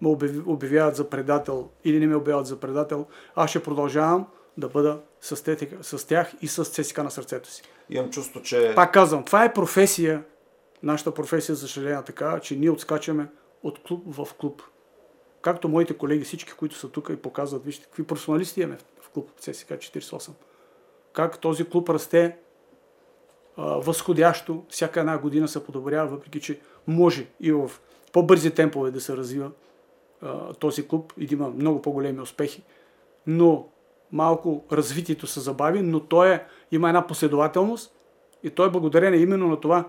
ме 0.00 0.08
обявяват 0.46 0.96
за 0.96 1.10
предател 1.10 1.68
или 1.84 1.98
не 1.98 2.06
ме 2.06 2.16
обявяват 2.16 2.46
за 2.46 2.60
предател, 2.60 3.06
аз 3.34 3.50
ще 3.50 3.62
продължавам 3.62 4.26
да 4.56 4.68
бъда 4.68 5.00
с, 5.20 5.44
те, 5.44 5.70
с 5.82 6.06
тях 6.06 6.32
и 6.42 6.48
с 6.48 6.64
ЦСКА 6.64 7.04
на 7.04 7.10
сърцето 7.10 7.50
си. 7.50 7.62
Имам 7.90 8.10
чувство, 8.10 8.42
че... 8.42 8.72
Пак 8.74 8.94
казвам, 8.94 9.24
това 9.24 9.44
е 9.44 9.52
професия, 9.52 10.24
нашата 10.82 11.14
професия, 11.14 11.54
за 11.54 11.68
съжаление, 11.68 12.02
така, 12.06 12.40
че 12.40 12.56
ние 12.56 12.70
отскачаме 12.70 13.26
от 13.62 13.82
клуб 13.82 14.02
в 14.06 14.34
клуб. 14.34 14.62
Както 15.42 15.68
моите 15.68 15.98
колеги, 15.98 16.24
всички, 16.24 16.52
които 16.52 16.74
са 16.74 16.88
тук 16.88 17.10
и 17.12 17.16
показват, 17.16 17.64
вижте 17.64 17.84
какви 17.84 18.04
професионалисти 18.04 18.60
имаме 18.60 18.78
в 19.00 19.10
клуб 19.10 19.30
ЦСКА 19.38 19.78
48. 19.78 20.30
Как 21.12 21.38
този 21.38 21.64
клуб 21.64 21.88
расте 21.88 22.36
а, 23.56 23.64
възходящо, 23.64 24.64
всяка 24.68 25.00
една 25.00 25.18
година 25.18 25.48
се 25.48 25.64
подобрява, 25.64 26.08
въпреки 26.08 26.40
че 26.40 26.60
може 26.86 27.26
и 27.40 27.52
в 27.52 27.70
по-бързи 28.12 28.50
темпове 28.50 28.90
да 28.90 29.00
се 29.00 29.16
развива 29.16 29.50
а, 30.22 30.52
този 30.52 30.88
клуб 30.88 31.12
и 31.18 31.26
да 31.26 31.34
има 31.34 31.48
много 31.48 31.82
по-големи 31.82 32.20
успехи. 32.20 32.62
Но 33.26 33.68
малко 34.12 34.64
развитието 34.72 35.26
се 35.26 35.40
забави, 35.40 35.82
но 35.82 36.00
той 36.00 36.34
е, 36.34 36.44
има 36.72 36.88
една 36.88 37.06
последователност 37.06 37.94
и 38.42 38.50
той 38.50 38.66
е 38.66 38.70
благодарение 38.70 39.20
именно 39.20 39.48
на 39.48 39.60
това, 39.60 39.88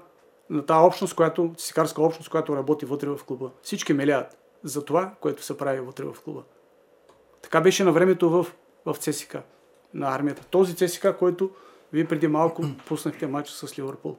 на 0.50 0.66
тази 0.66 0.86
общност, 0.86 1.16
която, 1.16 1.54
сикарска 1.58 2.02
общност, 2.02 2.30
която 2.30 2.56
работи 2.56 2.86
вътре 2.86 3.10
в 3.10 3.20
клуба. 3.26 3.52
Всички 3.62 3.94
мелят 3.94 4.41
за 4.64 4.86
това, 4.86 5.14
което 5.22 5.44
се 5.44 5.58
прави 5.58 5.80
вътре 5.80 6.06
в 6.06 6.16
клуба. 6.24 6.44
Така 7.42 7.62
беше 7.62 7.84
на 7.84 7.92
времето 7.92 8.30
в, 8.30 8.48
в 8.86 8.96
ЦСК 9.00 9.38
на 9.94 10.16
армията. 10.16 10.46
Този 10.46 10.76
ЦСК, 10.76 11.08
който 11.20 11.52
вие 11.94 12.08
преди 12.08 12.28
малко 12.28 12.64
пуснахте 12.88 13.28
матч 13.28 13.50
с 13.50 13.80
Ливърпул. 13.80 14.18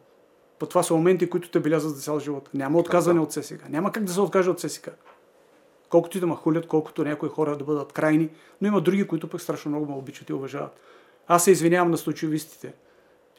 По 0.58 0.66
това 0.66 0.82
са 0.82 0.94
моменти, 0.94 1.30
които 1.30 1.50
те 1.50 1.60
белязват 1.60 1.96
за 1.96 2.02
цял 2.02 2.20
живот. 2.20 2.50
Няма 2.54 2.78
отказане 2.78 3.20
от 3.20 3.32
ЦСК. 3.32 3.68
Няма 3.68 3.92
как 3.92 4.04
да 4.04 4.12
се 4.12 4.20
откаже 4.20 4.50
от 4.50 4.60
ЦСК. 4.60 4.90
Колкото 5.88 6.16
и 6.16 6.20
да 6.20 6.26
ме 6.26 6.34
хулят, 6.34 6.66
колкото 6.66 7.04
някои 7.04 7.28
хора 7.28 7.56
да 7.56 7.64
бъдат 7.64 7.92
крайни, 7.92 8.30
но 8.60 8.68
има 8.68 8.80
други, 8.80 9.06
които 9.06 9.28
пък 9.28 9.40
страшно 9.40 9.70
много 9.70 9.86
ме 9.86 9.96
обичат 9.96 10.28
и 10.28 10.32
уважават. 10.32 10.80
Аз 11.26 11.44
се 11.44 11.50
извинявам 11.50 11.90
на 11.90 11.96
случайовистите, 11.96 12.74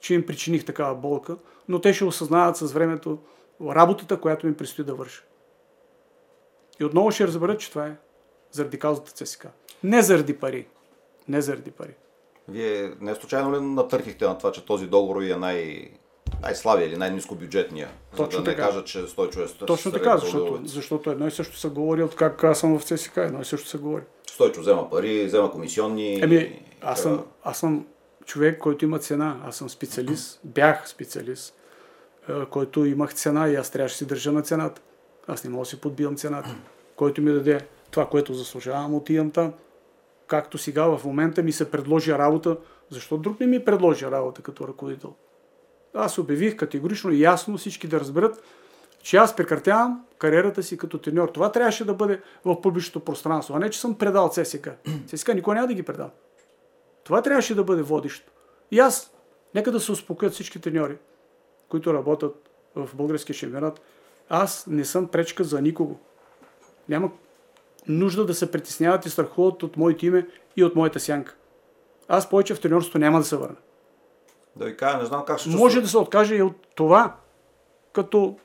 че 0.02 0.14
им 0.14 0.26
причиних 0.26 0.66
такава 0.66 0.96
болка, 0.96 1.38
но 1.68 1.82
те 1.82 1.94
ще 1.94 2.06
осъзнават 2.06 2.58
с 2.58 2.72
времето 2.72 3.18
работата, 3.62 4.20
която 4.20 4.48
ми 4.48 4.54
предстои 4.54 4.86
да 4.86 4.96
върша. 4.96 5.24
И 6.84 6.86
отново 6.86 7.12
ще 7.12 7.28
разберат, 7.28 7.60
че 7.60 7.70
това 7.70 7.88
е 7.88 7.96
заради 8.52 8.80
каузата 8.80 9.12
ЦСКА. 9.12 9.50
Не 9.84 10.02
заради 10.02 10.38
пари. 10.38 10.68
Не 11.28 11.42
заради 11.42 11.72
пари. 11.72 11.96
Вие 12.48 12.92
не 13.02 13.16
случайно 13.16 13.56
ли 13.56 13.62
натърхихте 13.62 14.26
на 14.26 14.38
това, 14.38 14.52
че 14.52 14.66
този 14.66 14.88
договор 14.88 15.22
е 15.22 15.36
най- 15.36 15.90
най-слабия 16.42 16.88
или 16.88 16.98
най-низко 16.98 17.36
бюджетния. 17.36 17.90
Точно 18.18 18.32
за 18.32 18.44
да 18.44 18.52
така. 18.52 18.62
не 18.62 18.68
кажа, 18.68 18.84
че 18.84 19.08
Стойчо 19.08 19.42
е 19.42 19.48
Точно 19.48 19.92
така, 19.92 20.18
защото, 20.18 20.62
защото 20.66 21.12
едно 21.12 21.28
и 21.28 21.32
също 21.32 21.58
се 21.58 21.68
говори 21.68 22.04
от 22.04 22.16
как 22.16 22.44
аз 22.44 22.60
съм 22.60 22.80
в 22.80 22.84
ЦСК, 22.84 23.18
едно 23.18 23.42
и 23.42 23.46
също 23.46 23.68
се 23.68 23.78
говори. 23.78 24.04
Стойчо 24.28 24.62
взема 24.62 24.90
пари, 24.90 25.26
взема 25.26 25.52
комисионни. 25.52 26.22
Еми, 26.22 26.66
аз 26.82 27.02
съм, 27.02 27.26
аз 27.44 27.58
съм 27.58 27.86
човек, 28.26 28.60
който 28.60 28.86
има 28.86 29.00
цена. 29.00 29.42
Аз 29.46 29.56
съм 29.56 29.70
специалист, 29.70 30.40
бях 30.44 30.90
специалист, 30.90 31.56
който 32.50 32.86
имах 32.86 33.14
цена 33.14 33.50
и 33.50 33.56
аз 33.56 33.70
трябваше 33.70 33.94
да 33.94 33.98
си 33.98 34.06
държа 34.06 34.32
на 34.32 34.42
цената. 34.42 34.82
Аз 35.28 35.44
не 35.44 35.50
мога 35.50 35.62
да 35.62 35.66
си 35.66 35.82
подбивам 35.82 36.16
цената. 36.16 36.56
Който 36.96 37.22
ми 37.22 37.32
даде 37.32 37.68
това, 37.92 38.06
което 38.06 38.34
заслужавам, 38.34 38.96
отивам 38.96 39.32
там. 39.32 39.54
Както 40.28 40.58
сега 40.58 40.98
в 40.98 41.06
момента 41.06 41.44
ми 41.44 41.52
се 41.52 41.72
предложи 41.72 42.14
работа, 42.14 42.58
защо 42.90 43.18
друг 43.18 43.40
не 43.40 43.48
ми 43.48 43.66
предложи 43.66 44.06
работа 44.06 44.42
като 44.42 44.68
ръководител? 44.68 45.14
Аз 45.94 46.18
обявих 46.18 46.56
категорично 46.56 47.12
и 47.12 47.22
ясно 47.22 47.58
всички 47.58 47.88
да 47.88 48.00
разберат, 48.00 48.44
че 49.02 49.18
аз 49.18 49.36
прекратявам 49.36 50.06
кариерата 50.18 50.64
си 50.64 50.78
като 50.78 50.98
треньор. 50.98 51.30
Това 51.30 51.52
трябваше 51.52 51.86
да 51.86 51.94
бъде 51.94 52.22
в 52.46 52.62
публичното 52.62 53.00
пространство, 53.00 53.56
а 53.56 53.60
не, 53.60 53.70
че 53.70 53.80
съм 53.80 53.98
предал 53.98 54.30
ЦСК. 54.30 54.70
ЦСК 55.08 55.34
никой 55.34 55.56
няма 55.56 55.68
да 55.68 55.74
ги 55.74 55.84
предам. 55.84 56.10
Това 57.04 57.22
трябваше 57.22 57.56
да 57.56 57.64
бъде 57.64 57.82
водещо. 57.82 58.32
И 58.72 58.80
аз, 58.80 59.14
нека 59.56 59.72
да 59.72 59.80
се 59.80 59.92
успокоят 59.92 60.34
всички 60.34 60.62
треньори, 60.62 60.98
които 61.70 61.94
работят 61.94 62.50
в 62.76 62.90
българския 62.96 63.36
шампионат. 63.36 63.82
Аз 64.30 64.68
не 64.68 64.86
съм 64.86 65.08
пречка 65.08 65.44
за 65.44 65.62
никого. 65.62 66.00
Няма 66.90 67.12
нужда 67.88 68.26
да 68.26 68.34
се 68.34 68.52
притесняват 68.52 69.06
и 69.06 69.10
страхуват 69.10 69.64
от 69.64 69.78
моето 69.78 70.06
име 70.06 70.28
и 70.56 70.64
от 70.64 70.76
моята 70.76 71.00
сянка. 71.00 71.36
Аз 72.08 72.30
повече 72.30 72.56
в 72.56 72.60
треньорството 72.60 73.00
няма 73.00 73.20
да 73.20 73.26
се 73.26 73.36
върна. 73.36 73.56
Да 74.56 74.66
ви 74.66 74.78
кажа, 74.78 74.98
не 74.98 75.06
знам 75.06 75.26
как 75.26 75.40
ще 75.40 75.50
Може 75.50 75.82
да 75.82 75.88
се 75.88 75.98
откаже 75.98 76.36
и 76.36 76.42
от 76.42 76.68
това, 76.76 77.16
като 77.94 78.38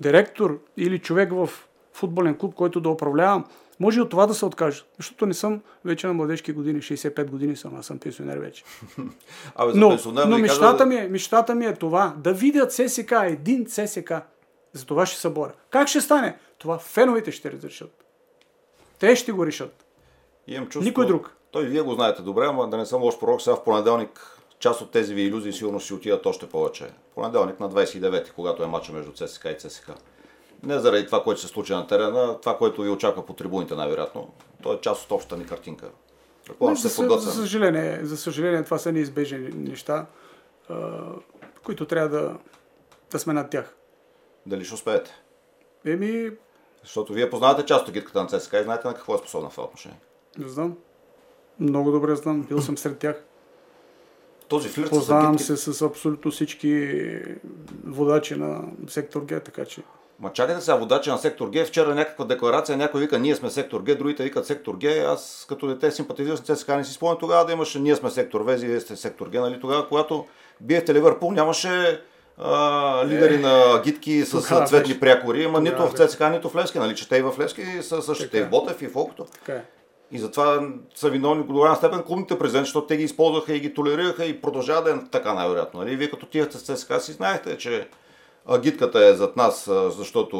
директор 0.00 0.60
или 0.76 0.98
човек 0.98 1.32
в 1.32 1.50
футболен 1.92 2.34
клуб, 2.34 2.54
който 2.54 2.80
да 2.80 2.88
управлявам. 2.88 3.44
Може 3.80 3.98
и 3.98 4.02
от 4.02 4.10
това 4.10 4.26
да 4.26 4.34
се 4.34 4.44
откаже, 4.44 4.84
защото 4.98 5.26
не 5.26 5.34
съм 5.34 5.60
вече 5.84 6.06
на 6.06 6.12
младежки 6.12 6.52
години, 6.52 6.80
65 6.80 7.30
години 7.30 7.56
съм, 7.56 7.76
аз 7.76 7.86
съм 7.86 7.98
пенсионер 7.98 8.38
вече. 8.38 8.64
Абе, 9.54 9.72
но 9.74 9.88
пенсионер, 9.88 10.24
но 10.24 10.36
да 10.36 10.42
мечтата, 10.42 10.78
кажа... 10.78 10.86
ми 10.86 10.96
е, 10.96 11.08
мечтата 11.08 11.54
ми 11.54 11.66
е 11.66 11.74
това, 11.74 12.14
да 12.18 12.32
видят 12.32 12.72
ССК, 12.72 13.12
един 13.22 13.66
ССК. 13.68 14.12
За 14.72 14.86
това 14.86 15.06
ще 15.06 15.20
се 15.20 15.28
боря. 15.28 15.52
Как 15.70 15.88
ще 15.88 16.00
стане? 16.00 16.38
Това 16.58 16.78
феновете 16.78 17.32
ще 17.32 17.52
разрешат. 17.52 18.04
Те 18.98 19.16
ще 19.16 19.32
го 19.32 19.46
решат. 19.46 19.84
Имам 20.46 20.68
чувство, 20.68 20.88
Никой 20.88 21.06
друг. 21.06 21.36
Той 21.50 21.64
вие 21.64 21.80
го 21.80 21.94
знаете 21.94 22.22
добре, 22.22 22.46
ама 22.46 22.68
да 22.68 22.76
не 22.76 22.86
съм 22.86 23.02
лош 23.02 23.18
пророк, 23.18 23.42
сега 23.42 23.56
в 23.56 23.64
понеделник 23.64 24.38
част 24.58 24.80
от 24.80 24.90
тези 24.90 25.14
ви 25.14 25.22
иллюзии 25.22 25.52
сигурно 25.52 25.80
ще 25.80 25.94
отидат 25.94 26.26
още 26.26 26.48
повече. 26.48 26.90
Понеделник 27.14 27.60
на 27.60 27.70
29-ти, 27.70 28.30
когато 28.30 28.62
е 28.62 28.66
матча 28.66 28.92
между 28.92 29.12
ЦСКА 29.12 29.50
и 29.50 29.58
ЦСКА. 29.58 29.94
Не 30.62 30.78
заради 30.78 31.06
това, 31.06 31.22
което 31.22 31.40
се 31.40 31.46
случи 31.46 31.72
на 31.72 31.86
терена, 31.86 32.40
това, 32.40 32.58
което 32.58 32.82
ви 32.82 32.90
очаква 32.90 33.26
по 33.26 33.32
трибуните, 33.32 33.74
най-вероятно. 33.74 34.34
То 34.62 34.72
е 34.72 34.80
част 34.80 35.04
от 35.04 35.12
общата 35.12 35.36
ни 35.36 35.46
картинка. 35.46 35.90
Не, 36.60 36.74
за, 36.74 36.88
за, 36.88 37.18
за, 37.18 37.32
съжаление, 37.32 38.00
за 38.02 38.16
съжаление, 38.16 38.64
това 38.64 38.78
са 38.78 38.92
неизбежни 38.92 39.38
неща, 39.38 40.06
които 41.64 41.86
трябва 41.86 42.08
да, 42.08 42.36
да 43.10 43.18
сме 43.18 43.32
над 43.32 43.50
тях. 43.50 43.76
Дали 44.46 44.64
ще 44.64 44.74
успеете? 44.74 45.10
Еми... 45.86 46.30
Защото 46.82 47.12
вие 47.12 47.30
познавате 47.30 47.66
част 47.66 47.88
от 47.88 47.94
гидката 47.94 48.22
на 48.22 48.28
ЦСКА 48.28 48.60
и 48.60 48.64
знаете 48.64 48.88
на 48.88 48.94
какво 48.94 49.14
е 49.14 49.18
способна 49.18 49.50
в 49.50 49.52
това 49.52 49.64
отношение. 49.64 49.98
Не 50.38 50.48
знам. 50.48 50.76
Много 51.60 51.90
добре 51.90 52.16
знам. 52.16 52.42
Бил 52.42 52.60
съм 52.60 52.78
сред 52.78 52.98
тях. 52.98 53.24
Този 54.48 54.68
флирт 54.68 54.90
Познавам 54.90 55.38
се 55.38 55.56
с 55.56 55.82
абсолютно 55.82 56.30
всички 56.30 57.00
водачи 57.84 58.34
на 58.34 58.62
сектор 58.88 59.26
Г, 59.26 59.40
така 59.40 59.64
че... 59.64 59.82
Ма 60.20 60.32
чакайте 60.32 60.60
сега, 60.60 60.76
водачи 60.76 61.10
на 61.10 61.18
сектор 61.18 61.50
Г, 61.50 61.64
вчера 61.64 61.94
някаква 61.94 62.24
декларация, 62.24 62.76
някой 62.76 63.00
вика, 63.00 63.18
ние 63.18 63.36
сме 63.36 63.50
сектор 63.50 63.82
Г, 63.84 63.94
другите 63.94 64.22
викат 64.22 64.46
сектор 64.46 64.78
Г. 64.78 64.88
Аз 64.88 65.46
като 65.48 65.66
дете 65.66 65.90
симпатизирах 65.90 66.38
с 66.38 66.56
ЦСКА, 66.56 66.76
не 66.76 66.84
си 66.84 66.92
спомням 66.92 67.18
тогава 67.18 67.44
да 67.44 67.52
имаше, 67.52 67.80
ние 67.80 67.96
сме 67.96 68.10
сектор 68.10 68.40
В, 68.40 68.56
вие 68.56 68.80
сте 68.80 68.96
сектор 68.96 69.30
Г, 69.30 69.40
нали? 69.40 69.60
Тогава, 69.60 69.88
когато 69.88 70.26
биехте 70.60 70.94
Ливърпул, 70.94 71.32
нямаше 71.32 72.02
а, 72.38 73.06
лидери 73.06 73.34
е, 73.34 73.38
на 73.38 73.82
гитки 73.84 74.24
с 74.24 74.40
цветни 74.40 74.88
беше. 74.88 75.00
прякори, 75.00 75.44
ама 75.44 75.60
нито 75.60 75.88
в 75.88 75.92
ЦСКА, 75.92 76.30
нито 76.30 76.48
в 76.48 76.56
Левски, 76.56 76.78
нали? 76.78 76.96
Че 76.96 77.08
те 77.08 77.16
и 77.16 77.22
в 77.22 77.34
Левски 77.40 77.62
са 77.82 78.02
същите, 78.02 78.38
и 78.38 78.42
в 78.42 78.50
Ботев, 78.50 78.82
и 78.82 78.86
в 78.86 78.96
Окото. 78.96 79.24
Така 79.24 79.52
е. 79.52 79.64
И 80.12 80.18
затова 80.18 80.68
са 80.94 81.10
виновни 81.10 81.44
до 81.44 81.52
голяма 81.52 81.76
степен 81.76 82.02
клубните 82.02 82.38
президенти, 82.38 82.66
защото 82.66 82.86
те 82.86 82.96
ги 82.96 83.04
използваха 83.04 83.54
и 83.54 83.60
ги 83.60 83.74
толерираха 83.74 84.24
и 84.24 84.40
продължават 84.40 84.84
да 84.84 84.90
е 84.90 84.94
така 85.10 85.34
най-вероятно. 85.34 85.80
Нали? 85.80 85.96
Вие 85.96 86.10
като 86.10 86.26
тихате 86.26 86.58
с 86.58 86.62
ЦСКА 86.62 87.00
си 87.00 87.12
знаехте, 87.12 87.58
че 87.58 87.88
агитката 88.46 89.06
е 89.06 89.14
зад 89.14 89.36
нас, 89.36 89.70
защото 89.96 90.38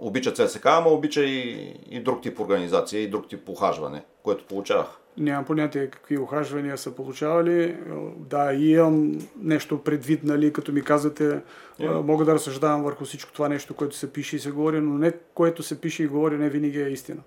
обича 0.00 0.32
ЦСК, 0.32 0.66
ама 0.66 0.90
обича 0.90 1.24
и, 1.24 1.74
и 1.90 2.00
друг 2.00 2.22
тип 2.22 2.40
организация, 2.40 3.02
и 3.02 3.10
друг 3.10 3.28
тип 3.28 3.44
похажване, 3.46 4.04
което 4.22 4.44
получавах. 4.44 4.86
Нямам 5.16 5.44
понятие 5.44 5.86
какви 5.86 6.18
охажвания 6.18 6.78
са 6.78 6.90
получавали. 6.90 7.76
Да, 8.16 8.52
и 8.52 8.70
имам 8.70 9.18
нещо 9.36 9.78
предвид, 9.78 10.24
нали, 10.24 10.52
като 10.52 10.72
ми 10.72 10.82
казвате, 10.82 11.40
yeah. 11.80 12.00
мога 12.00 12.24
да 12.24 12.34
разсъждавам 12.34 12.82
върху 12.82 13.04
всичко 13.04 13.32
това 13.32 13.48
нещо, 13.48 13.74
което 13.74 13.96
се 13.96 14.12
пише 14.12 14.36
и 14.36 14.38
се 14.38 14.50
говори, 14.50 14.80
но 14.80 14.98
не 14.98 15.12
което 15.34 15.62
се 15.62 15.80
пише 15.80 16.02
и 16.02 16.06
говори 16.06 16.36
не 16.36 16.48
винаги 16.48 16.82
е 16.82 16.88
истина. 16.88 17.20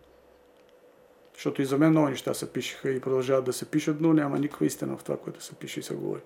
Защото 1.34 1.62
и 1.62 1.66
за 1.66 1.78
мен 1.78 1.90
много 1.90 2.10
неща 2.10 2.34
се 2.34 2.54
пишеха 2.54 2.90
и 2.90 3.02
продължават 3.02 3.46
да 3.46 3.54
се 3.54 3.66
пишат, 3.66 4.02
но 4.02 4.14
няма 4.14 4.40
никаква 4.40 4.66
истина 4.66 4.98
в 4.98 5.04
това, 5.04 5.18
което 5.18 5.44
се 5.44 5.56
пише 5.56 5.80
и 5.80 5.84
се 5.84 5.94
говори. 5.96 6.22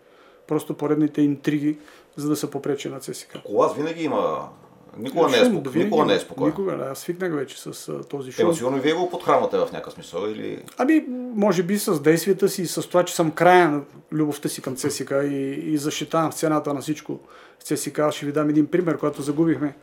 Просто 0.47 0.73
поредните 0.73 1.21
интриги, 1.21 1.77
за 2.15 2.29
да 2.29 2.35
се 2.35 2.51
попречи 2.51 2.89
на 2.89 2.99
ЦСК. 2.99 3.37
Кола 3.45 3.73
винаги 3.77 4.03
има 4.03 4.49
Никога 4.97 5.29
не 5.29 5.37
е, 5.37 5.45
споко... 5.45 5.61
да 5.61 5.79
никога 5.79 6.05
не 6.05 6.13
е 6.13 6.19
спокоен. 6.19 6.49
Никога 6.49 6.75
не. 6.75 6.83
Аз 6.83 6.99
свикнах 6.99 7.33
вече 7.33 7.61
с 7.61 7.89
а, 7.89 8.03
този 8.03 8.31
шум. 8.31 8.45
Ема 8.45 8.53
сигурно 8.53 8.81
вие 8.81 8.93
го 8.93 9.09
подхранвате 9.09 9.57
в 9.57 9.67
някакъв 9.73 9.93
смисъл 9.93 10.27
или... 10.27 10.63
Ами, 10.77 11.05
може 11.35 11.63
би 11.63 11.79
с 11.79 12.01
действията 12.01 12.49
си, 12.49 12.67
с 12.67 12.87
това, 12.87 13.03
че 13.03 13.15
съм 13.15 13.31
края 13.31 13.71
на 13.71 13.81
любовта 14.11 14.49
си 14.49 14.61
към 14.61 14.75
ЦСК 14.75 15.11
и, 15.23 15.59
и 15.63 15.77
защитавам 15.77 16.31
сцената 16.31 16.73
на 16.73 16.81
всичко 16.81 17.19
ЦСК. 17.59 18.01
Ще 18.11 18.25
ви 18.25 18.31
дам 18.31 18.49
един 18.49 18.67
пример, 18.67 18.97
когато 18.97 19.21
загубихме 19.21 19.75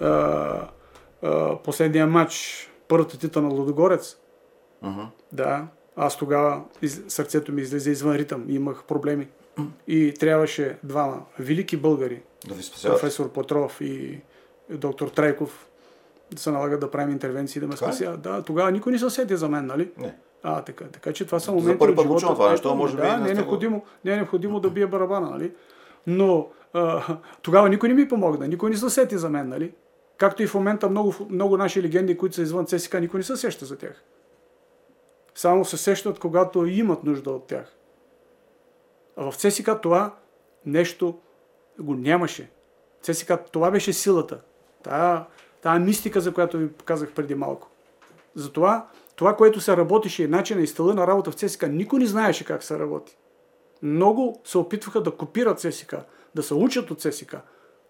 а, 0.00 0.08
а, 1.22 1.56
последния 1.56 2.06
матч, 2.06 2.68
първата 2.88 3.18
тита 3.18 3.42
на 3.42 3.48
Лодогорец. 3.48 4.16
Uh-huh. 4.84 5.06
Да, 5.32 5.66
аз 5.96 6.16
тогава 6.16 6.62
из, 6.82 7.02
сърцето 7.08 7.52
ми 7.52 7.62
излезе 7.62 7.90
извън 7.90 8.16
ритъм, 8.16 8.44
имах 8.48 8.84
проблеми. 8.84 9.28
И 9.88 10.14
трябваше 10.20 10.78
двама 10.84 11.22
велики 11.38 11.76
българи, 11.76 12.22
да 12.48 12.54
ви 12.54 12.62
професор 12.82 13.32
Петров 13.32 13.80
и 13.80 14.20
доктор 14.70 15.08
Трайков, 15.08 15.68
да 16.32 16.40
се 16.40 16.50
налага 16.50 16.78
да 16.78 16.90
правим 16.90 17.12
интервенции, 17.12 17.60
да 17.60 17.66
ме 17.66 17.76
спасяват. 17.76 18.20
Да, 18.20 18.42
тогава 18.42 18.70
никой 18.72 18.92
не 18.92 18.98
се 18.98 19.10
сети 19.10 19.36
за 19.36 19.48
мен, 19.48 19.66
нали? 19.66 19.90
Не. 19.98 20.14
А, 20.42 20.62
така, 20.62 20.84
така 20.84 21.12
че 21.12 21.26
това 21.26 21.40
са 21.40 21.52
моменти. 21.52 21.72
За 21.72 21.78
първи 21.78 21.96
път 21.96 22.06
учвам 22.06 22.34
това 22.34 22.50
нещо, 22.50 22.74
може 22.74 22.96
да, 22.96 23.16
би. 23.16 23.22
Не 23.22 23.30
е, 23.30 23.34
необходимо, 23.34 23.84
не 24.04 24.12
е 24.12 24.16
необходимо 24.16 24.60
да 24.60 24.70
бие 24.70 24.86
барабана, 24.86 25.30
нали? 25.30 25.52
Но 26.06 26.48
а, 26.72 27.16
тогава 27.42 27.68
никой 27.68 27.88
не 27.88 27.94
ми 27.94 28.08
помогна, 28.08 28.48
никой 28.48 28.70
не 28.70 28.76
се 28.76 28.90
сети 28.90 29.18
за 29.18 29.30
мен, 29.30 29.48
нали? 29.48 29.72
Както 30.16 30.42
и 30.42 30.46
в 30.46 30.54
момента 30.54 30.90
много, 30.90 31.14
много 31.30 31.56
наши 31.56 31.82
легенди, 31.82 32.16
които 32.16 32.34
са 32.34 32.42
извън 32.42 32.66
ЦСКА, 32.66 33.00
никой 33.00 33.18
не 33.18 33.24
се 33.24 33.36
сеща 33.36 33.64
за 33.64 33.76
тях. 33.76 34.02
Само 35.34 35.64
се 35.64 35.76
сещат, 35.76 36.18
когато 36.18 36.66
имат 36.66 37.04
нужда 37.04 37.30
от 37.30 37.46
тях. 37.46 37.76
А 39.16 39.30
в 39.30 39.36
ЦСКА 39.36 39.80
това 39.80 40.14
нещо 40.66 41.18
го 41.80 41.94
нямаше. 41.94 42.50
ЦСКА 43.02 43.44
това 43.52 43.70
беше 43.70 43.92
силата. 43.92 44.40
Тая, 44.82 45.24
тая 45.62 45.80
мистика, 45.80 46.20
за 46.20 46.34
която 46.34 46.58
ви 46.58 46.68
казах 46.84 47.12
преди 47.12 47.34
малко. 47.34 47.70
Затова 48.34 48.88
това, 49.16 49.36
което 49.36 49.60
се 49.60 49.76
работеше, 49.76 50.28
начина 50.28 50.60
и 50.60 50.66
стъла 50.66 50.94
на 50.94 51.06
работа 51.06 51.30
в 51.30 51.34
ЦСКА, 51.34 51.68
никой 51.68 51.98
не 51.98 52.06
знаеше 52.06 52.44
как 52.44 52.62
се 52.62 52.78
работи. 52.78 53.16
Много 53.82 54.40
се 54.44 54.58
опитваха 54.58 55.02
да 55.02 55.10
копират 55.10 55.60
ЦСКА, 55.60 56.04
да 56.34 56.42
се 56.42 56.54
учат 56.54 56.90
от 56.90 57.00
ЦСКА, 57.00 57.40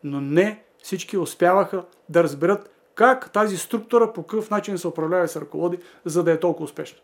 но 0.05 0.21
не 0.21 0.65
всички 0.83 1.19
успяваха 1.19 1.85
да 2.09 2.23
разберат 2.23 2.71
как 2.95 3.33
тази 3.33 3.57
структура 3.57 4.13
по 4.13 4.23
какъв 4.23 4.51
начин 4.51 4.79
се 4.79 4.89
управлява 4.89 5.25
и 5.25 5.29
се 5.29 5.41
ръководи, 5.41 5.79
за 6.05 6.25
да 6.25 6.33
е 6.33 6.41
толкова 6.41 6.65
успешна. 6.65 6.99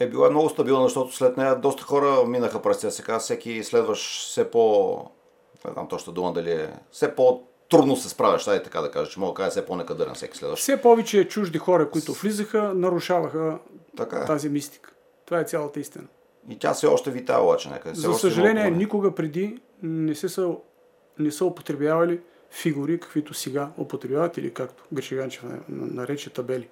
Е 0.00 0.08
била 0.08 0.30
много 0.30 0.48
стабилна, 0.48 0.82
защото 0.82 1.16
след 1.16 1.36
нея 1.36 1.56
доста 1.56 1.82
хора 1.82 2.24
минаха 2.26 2.62
през 2.62 2.76
ЦСКА, 2.76 3.18
всеки 3.18 3.64
следваш 3.64 4.26
все 4.28 4.50
по... 4.50 4.96
Не 5.66 5.72
знам 5.72 5.88
точно 5.88 6.12
дума 6.12 6.32
дали 6.32 6.50
е... 6.50 6.70
Все 6.90 7.14
по 7.14 7.42
трудно 7.68 7.96
се 7.96 8.08
справяш, 8.08 8.44
тай 8.44 8.62
така 8.62 8.80
да 8.80 8.90
кажа, 8.90 9.10
че 9.10 9.20
мога 9.20 9.32
да 9.32 9.36
кажа 9.36 9.50
все 9.50 9.66
по-некадърен 9.66 10.14
всеки 10.14 10.38
следващ. 10.38 10.62
Все 10.62 10.82
повече 10.82 11.28
чужди 11.28 11.58
хора, 11.58 11.90
които 11.90 12.12
влизаха, 12.12 12.74
нарушаваха 12.74 13.58
така 13.96 14.16
е. 14.16 14.24
тази 14.24 14.48
мистика. 14.48 14.92
Това 15.24 15.40
е 15.40 15.44
цялата 15.44 15.80
истина. 15.80 16.04
И 16.50 16.58
тя 16.58 16.74
все 16.74 16.86
още 16.86 17.10
витава, 17.10 17.44
обаче 17.44 17.68
някъде. 17.68 17.94
За 17.94 18.14
съжаление, 18.14 18.70
никога 18.70 19.14
преди 19.14 19.58
не, 19.82 20.14
се 20.14 20.28
са, 20.28 20.50
не 21.18 21.30
са 21.30 21.44
употребявали 21.44 22.20
фигури, 22.50 23.00
каквито 23.00 23.34
сега 23.34 23.70
употребяват 23.78 24.36
или 24.36 24.54
както 24.54 24.84
Гришиганчев 24.92 25.44
нарече 25.68 26.30
табели. 26.30 26.68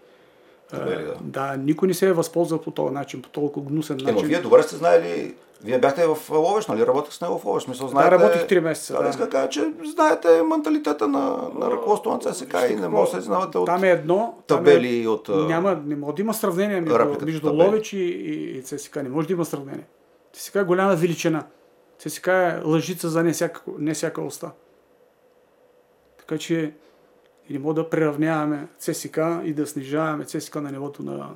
Табели, 0.71 1.05
да. 1.05 1.17
да, 1.21 1.57
никой 1.57 1.89
не 1.89 1.95
се 1.95 2.09
е 2.09 2.13
възползвал 2.13 2.61
по 2.61 2.71
този 2.71 2.95
начин, 2.95 3.23
по 3.23 3.29
толкова 3.29 3.67
гнусен 3.67 3.97
начин. 3.97 4.09
Ема 4.09 4.21
вие 4.21 4.41
добре 4.41 4.63
сте 4.63 4.77
знаели 4.77 5.35
вие 5.65 5.79
бяхте 5.79 6.07
в 6.07 6.31
Ловеш, 6.31 6.67
нали? 6.67 6.87
Работих 6.87 7.13
с 7.13 7.21
него 7.21 7.39
в 7.39 7.45
Ловеш. 7.45 7.63
Смисъл, 7.63 7.89
знаете, 7.89 8.11
да, 8.11 8.23
работих 8.23 8.47
3 8.47 8.61
месеца. 8.61 8.93
Да, 8.93 9.03
да. 9.03 9.09
Иска 9.09 9.29
кажа, 9.29 9.49
че 9.49 9.73
знаете 9.85 10.43
менталитета 10.43 11.09
на, 11.09 11.51
на 11.55 11.71
ръководство 11.71 12.11
на 12.11 12.19
ЦСК 12.19 12.57
и 12.71 12.75
не 12.75 12.89
може 12.89 13.11
да 13.11 13.17
се 13.17 13.23
знавате 13.23 13.59
от 13.59 13.67
там 13.67 13.85
е 13.85 13.91
едно, 13.91 14.39
табели 14.47 15.03
е, 15.03 15.09
от... 15.09 15.29
Няма, 15.29 15.83
не 15.87 15.97
може 15.97 16.17
да 16.17 16.23
има 16.23 16.35
сравнение 16.35 16.81
между, 16.81 17.25
между 17.25 17.55
Ловеч 17.55 17.93
и, 17.93 17.99
и, 17.99 18.59
и 18.59 18.63
ЦСК. 18.63 18.97
Не 18.97 19.09
може 19.09 19.27
да 19.27 19.33
има 19.33 19.45
сравнение. 19.45 19.87
ЦСК 20.33 20.57
е 20.57 20.63
голяма 20.63 20.95
величина. 20.95 21.45
ЦСК 21.99 22.27
е 22.27 22.61
лъжица 22.65 23.09
за 23.09 23.23
не 23.23 23.33
всяка, 23.33 23.63
не 23.79 23.95
всяка 23.95 24.23
уста. 24.23 24.51
Така 26.19 26.39
че 26.39 26.75
не 27.51 27.59
мога 27.59 27.75
да 27.75 27.91
приравняваме 27.91 28.69
ЦСК 28.79 29.19
и 29.45 29.53
да 29.53 29.67
снижаваме 29.67 30.25
ЦСК 30.25 30.55
на 30.55 30.73
нивото 30.73 31.03
на, 31.03 31.31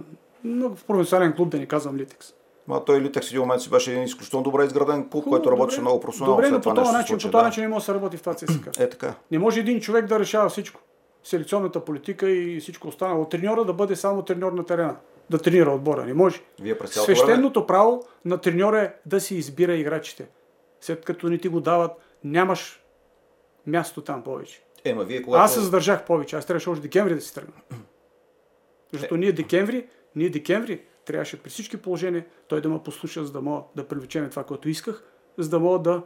на 0.45 0.75
провинциален 0.87 1.33
клуб, 1.33 1.49
да 1.49 1.59
не 1.59 1.67
казвам 1.67 1.97
Литекс. 1.97 2.33
Ма 2.69 2.85
той 2.85 3.01
Литекс 3.01 3.29
в 3.29 3.31
един 3.31 3.41
момент 3.41 3.63
си 3.63 3.71
беше 3.71 3.91
един 3.91 4.03
изключително 4.03 4.45
добре 4.45 4.65
изграден 4.65 5.09
клуб, 5.09 5.25
Хубаво, 5.25 5.31
който 5.31 5.53
работеше 5.53 5.81
много 5.81 6.01
професионално. 6.01 6.37
Добре, 6.37 6.51
но 6.51 6.61
по 6.61 6.75
този 6.75 6.93
начин, 6.93 7.19
по 7.19 7.31
този 7.31 7.45
начин 7.45 7.63
не 7.63 7.69
може 7.69 7.83
да 7.83 7.85
се 7.85 7.95
работи 7.95 8.17
в 8.17 8.21
това 8.21 8.35
ЦСК. 8.35 8.81
Е 8.81 8.89
така. 8.91 9.15
Не 9.31 9.39
може 9.39 9.61
един 9.61 9.81
човек 9.81 10.07
да 10.07 10.19
решава 10.19 10.49
всичко. 10.49 10.81
Селекционната 11.25 11.85
политика 11.85 12.31
и 12.31 12.61
всичко 12.61 12.89
останало. 12.89 13.25
Треньора 13.25 13.65
да 13.65 13.73
бъде 13.73 13.97
само 13.97 14.23
треньор 14.23 14.53
на 14.53 14.65
терена. 14.65 14.97
Да 15.31 15.39
тренира 15.39 15.71
отбора. 15.71 16.07
Не 16.07 16.15
може. 16.15 16.41
Вие 16.61 16.77
Свещеното 16.87 17.61
време... 17.61 17.67
право 17.67 18.03
на 18.25 18.39
треньора 18.39 18.81
е 18.81 18.93
да 19.07 19.21
си 19.21 19.35
избира 19.35 19.75
играчите. 19.75 20.29
След 20.81 21.05
като 21.05 21.29
не 21.29 21.39
ти 21.39 21.49
го 21.49 21.61
дават, 21.61 21.93
нямаш 22.25 22.83
място 23.67 24.01
там 24.01 24.23
повече. 24.23 24.63
Ема, 24.85 25.05
вие 25.05 25.23
когато... 25.23 25.43
Аз 25.43 25.55
се 25.55 25.61
задържах 25.61 26.05
повече. 26.05 26.37
Аз 26.37 26.47
трябваше 26.47 26.71
още 26.71 26.83
декември 26.83 27.15
да 27.15 27.21
си 27.21 27.35
тръгна. 27.35 27.55
Защото 28.93 29.15
е... 29.15 29.19
ние 29.19 29.33
декември, 29.33 29.89
ние 30.17 30.31
декември 30.31 30.85
трябваше 31.05 31.43
при 31.43 31.51
всички 31.51 31.77
положения 31.77 32.27
той 32.49 32.61
да 32.61 32.69
ме 32.69 32.83
послуша, 32.83 33.25
за 33.25 33.33
да 33.33 33.41
мога 33.41 33.63
да 33.77 33.89
привлечем 33.89 34.31
това, 34.31 34.45
което 34.45 34.69
исках, 34.69 35.05
за 35.39 35.51
да 35.51 35.61
мога 35.61 35.79
да 35.79 36.03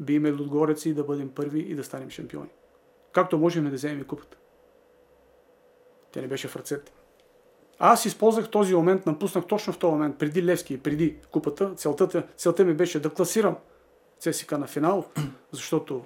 биеме 0.00 0.32
отгорец 0.32 0.86
и 0.86 0.94
да 0.94 1.04
бъдем 1.04 1.28
първи 1.28 1.60
и 1.60 1.74
да 1.74 1.84
станем 1.84 2.10
шампиони. 2.10 2.50
Както 3.12 3.38
можем 3.38 3.64
да 3.64 3.70
вземем 3.70 4.00
и 4.00 4.04
купата. 4.04 4.36
Тя 6.12 6.20
не 6.20 6.28
беше 6.28 6.48
в 6.48 6.56
ръцете. 6.56 6.92
Аз 7.78 8.04
използвах 8.04 8.50
този 8.50 8.74
момент, 8.74 9.06
напуснах 9.06 9.46
точно 9.46 9.72
в 9.72 9.78
този 9.78 9.92
момент, 9.92 10.18
преди 10.18 10.44
Левски 10.44 10.74
и 10.74 10.78
преди 10.78 11.16
купата. 11.30 11.74
Целта, 11.74 12.26
целта 12.36 12.64
ми 12.64 12.74
беше 12.74 13.00
да 13.00 13.10
класирам 13.10 13.56
ЦСК 14.18 14.52
на 14.52 14.66
финал, 14.66 15.04
защото 15.52 16.04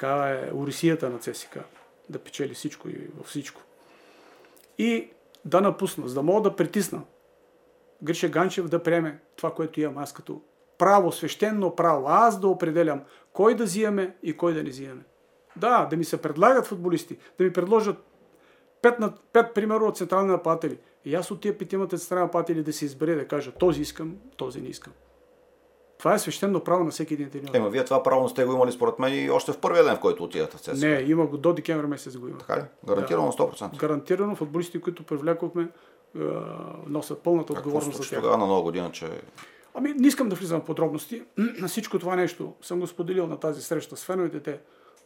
така 0.00 0.28
е 0.28 0.50
урисията 0.54 1.10
на 1.10 1.18
ЦСК. 1.18 1.58
Да 2.08 2.18
печели 2.18 2.54
всичко 2.54 2.88
и 2.88 3.08
във 3.16 3.26
всичко 3.26 3.62
и 4.78 5.10
да 5.44 5.60
напусна, 5.60 6.08
за 6.08 6.14
да 6.14 6.22
мога 6.22 6.50
да 6.50 6.56
притисна 6.56 7.02
Гриша 8.02 8.28
Ганчев 8.28 8.68
да 8.68 8.82
приеме 8.82 9.20
това, 9.36 9.54
което 9.54 9.80
имам 9.80 9.98
аз 9.98 10.12
като 10.12 10.42
право, 10.78 11.12
свещено 11.12 11.74
право, 11.74 12.04
аз 12.08 12.40
да 12.40 12.48
определям 12.48 13.02
кой 13.32 13.54
да 13.54 13.64
взимаме 13.64 14.16
и 14.22 14.36
кой 14.36 14.54
да 14.54 14.62
не 14.62 14.70
взимаме. 14.70 15.02
Да, 15.56 15.86
да 15.86 15.96
ми 15.96 16.04
се 16.04 16.22
предлагат 16.22 16.66
футболисти, 16.66 17.18
да 17.38 17.44
ми 17.44 17.52
предложат 17.52 17.96
пет, 18.82 18.98
на, 18.98 19.12
пет 19.32 19.54
примерно 19.54 19.86
от 19.86 19.96
централни 19.96 20.30
нападатели. 20.30 20.78
И 21.04 21.14
аз 21.14 21.30
от 21.30 21.40
тия 21.40 21.58
петимата 21.58 21.98
централни 21.98 22.24
нападатели 22.24 22.62
да 22.62 22.72
се 22.72 22.84
избере, 22.84 23.14
да 23.14 23.28
кажа 23.28 23.52
този 23.52 23.82
искам, 23.82 24.16
този 24.36 24.60
не 24.60 24.68
искам. 24.68 24.92
Това 26.00 26.14
е 26.14 26.18
свещено 26.18 26.60
право 26.60 26.84
на 26.84 26.90
всеки 26.90 27.14
един 27.14 27.30
треньор. 27.30 27.54
Ема, 27.54 27.70
вие 27.70 27.84
това 27.84 28.02
право 28.02 28.28
сте 28.28 28.44
го 28.44 28.52
имали 28.52 28.72
според 28.72 28.98
мен 28.98 29.24
и 29.24 29.30
още 29.30 29.52
в 29.52 29.58
първия 29.58 29.84
ден, 29.84 29.96
в 29.96 30.00
който 30.00 30.24
отидете 30.24 30.56
в 30.56 30.60
ЦСКА. 30.60 30.76
Не, 30.76 31.04
има 31.06 31.26
го 31.26 31.36
до 31.36 31.52
декември 31.52 31.86
месец 31.86 32.16
го 32.16 32.28
има. 32.28 32.38
Така 32.38 32.56
ли? 32.56 32.64
Гарантирано 32.86 33.26
да. 33.26 33.32
100%. 33.32 33.76
Гарантирано 33.76 34.36
футболисти, 34.36 34.80
които 34.80 35.02
привлякохме, 35.02 35.68
носят 36.86 37.22
пълната 37.22 37.52
отговорност 37.52 38.02
за 38.02 38.08
тях. 38.08 38.18
Тогава 38.18 38.38
на 38.38 38.46
нова 38.46 38.62
година, 38.62 38.90
че... 38.92 39.08
Ами, 39.74 39.92
не 39.92 40.08
искам 40.08 40.28
да 40.28 40.36
влизам 40.36 40.60
в 40.60 40.64
подробности. 40.64 41.22
На 41.36 41.68
всичко 41.68 41.98
това 41.98 42.16
нещо 42.16 42.52
съм 42.62 42.80
го 42.80 42.86
споделил 42.86 43.26
на 43.26 43.36
тази 43.36 43.62
среща 43.62 43.96
с 43.96 44.04
феновете. 44.04 44.40
Те 44.40 44.58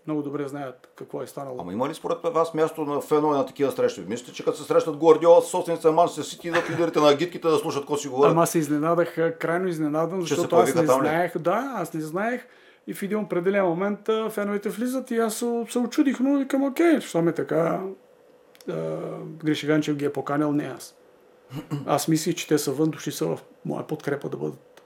много 0.07 0.23
добре 0.23 0.49
знаят 0.49 0.89
какво 0.97 1.23
е 1.23 1.27
станало. 1.27 1.57
Ама 1.61 1.73
има 1.73 1.89
ли 1.89 1.95
според 1.95 2.19
вас 2.23 2.55
място 2.55 2.85
на 2.85 3.01
фенове 3.01 3.37
на 3.37 3.47
такива 3.47 3.73
срещи? 3.73 4.05
Мислите, 4.09 4.33
че 4.33 4.45
като 4.45 4.57
се 4.59 4.65
срещат 4.65 4.97
Гвардиола 4.97 5.43
с 5.43 5.47
собствените 5.47 5.87
на 5.87 5.93
Манчестър 5.93 6.23
Сити, 6.23 6.49
идват 6.49 6.71
лидерите 6.71 7.01
на 7.01 7.11
агитките 7.11 7.49
да 7.49 7.57
слушат 7.57 7.83
какво 7.83 7.97
си 7.97 8.09
говорят? 8.09 8.33
Ама 8.33 8.47
се 8.47 8.59
изненадах, 8.59 9.39
крайно 9.39 9.69
изненадан, 9.69 10.21
защото 10.21 10.57
аз 10.57 10.75
не 10.75 10.87
знаех. 10.87 11.39
Да, 11.39 11.73
аз 11.77 11.95
не 11.95 12.01
знаех. 12.01 12.47
И 12.87 12.95
в 12.95 13.03
един 13.03 13.19
определен 13.19 13.65
момент 13.65 13.99
феновете 14.31 14.69
влизат 14.69 15.11
и 15.11 15.19
аз 15.19 15.35
се 15.69 15.79
очудих, 15.79 16.21
но 16.21 16.39
викам, 16.39 16.65
окей, 16.65 16.95
защо 16.95 17.23
ме 17.23 17.33
така? 17.33 17.81
Гриши 19.27 19.67
Ганчев 19.67 19.97
ги 19.97 20.05
е 20.05 20.13
поканил, 20.13 20.53
не 20.53 20.65
аз. 20.65 20.95
Аз 21.87 22.09
мислих, 22.09 22.35
че 22.35 22.49
те 22.49 22.59
са 22.59 22.73
вън, 22.73 22.91
дошли 22.91 23.13
са 23.13 23.27
в 23.27 23.39
моя 23.65 23.87
подкрепа 23.87 24.29
да 24.29 24.37
бъдат 24.37 24.83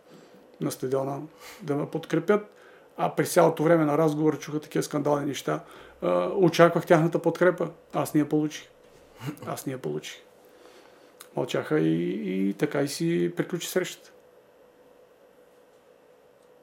на 0.61 0.70
стадиона, 0.70 1.18
да 1.62 1.76
ме 1.76 1.87
подкрепят. 1.87 2.54
А 2.98 3.14
през 3.14 3.32
цялото 3.32 3.62
време 3.62 3.84
на 3.84 3.98
разговор 3.98 4.38
чуха 4.38 4.61
такива 4.61 4.82
скандални 4.82 5.26
неща, 5.26 5.64
а, 6.02 6.28
очаквах 6.28 6.87
тяхната 6.87 7.22
подкрепа. 7.22 7.70
Аз 7.92 8.14
не 8.14 8.20
я 8.20 8.28
получих. 8.28 8.68
Аз 9.46 9.66
не 9.66 9.72
я 9.72 9.78
получих. 9.78 10.16
Мълчаха 11.37 11.80
и, 11.80 12.48
и 12.48 12.54
така 12.54 12.82
и 12.82 12.88
си 12.88 13.32
приключи 13.37 13.68
срещата. 13.68 14.12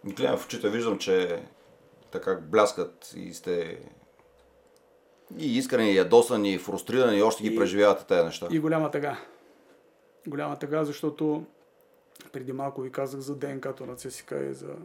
Гледам 0.06 0.38
в 0.38 0.46
очите, 0.46 0.70
виждам, 0.70 0.98
че 0.98 1.44
така 2.12 2.36
бляскат 2.36 3.14
и 3.16 3.34
сте 3.34 3.80
и 5.38 5.58
искрени, 5.58 5.92
и 5.92 5.96
ядосани, 5.96 6.54
и 6.54 6.58
фрустрирани, 6.58 7.18
и 7.18 7.22
още 7.22 7.44
ги 7.44 7.56
преживявате 7.56 8.06
тези 8.06 8.26
неща. 8.26 8.48
И 8.52 8.60
голяма 8.60 8.92
тъга. 8.92 9.18
Голяма 10.28 10.60
тъга, 10.60 10.84
защото 10.84 11.46
преди 12.34 12.54
малко 12.54 12.82
ви 12.82 12.92
казах 12.92 13.20
за 13.20 13.36
ДНК-то 13.36 13.86
на 13.86 13.96
ЦСК 13.96 14.32
и 14.32 14.54
за 14.54 14.76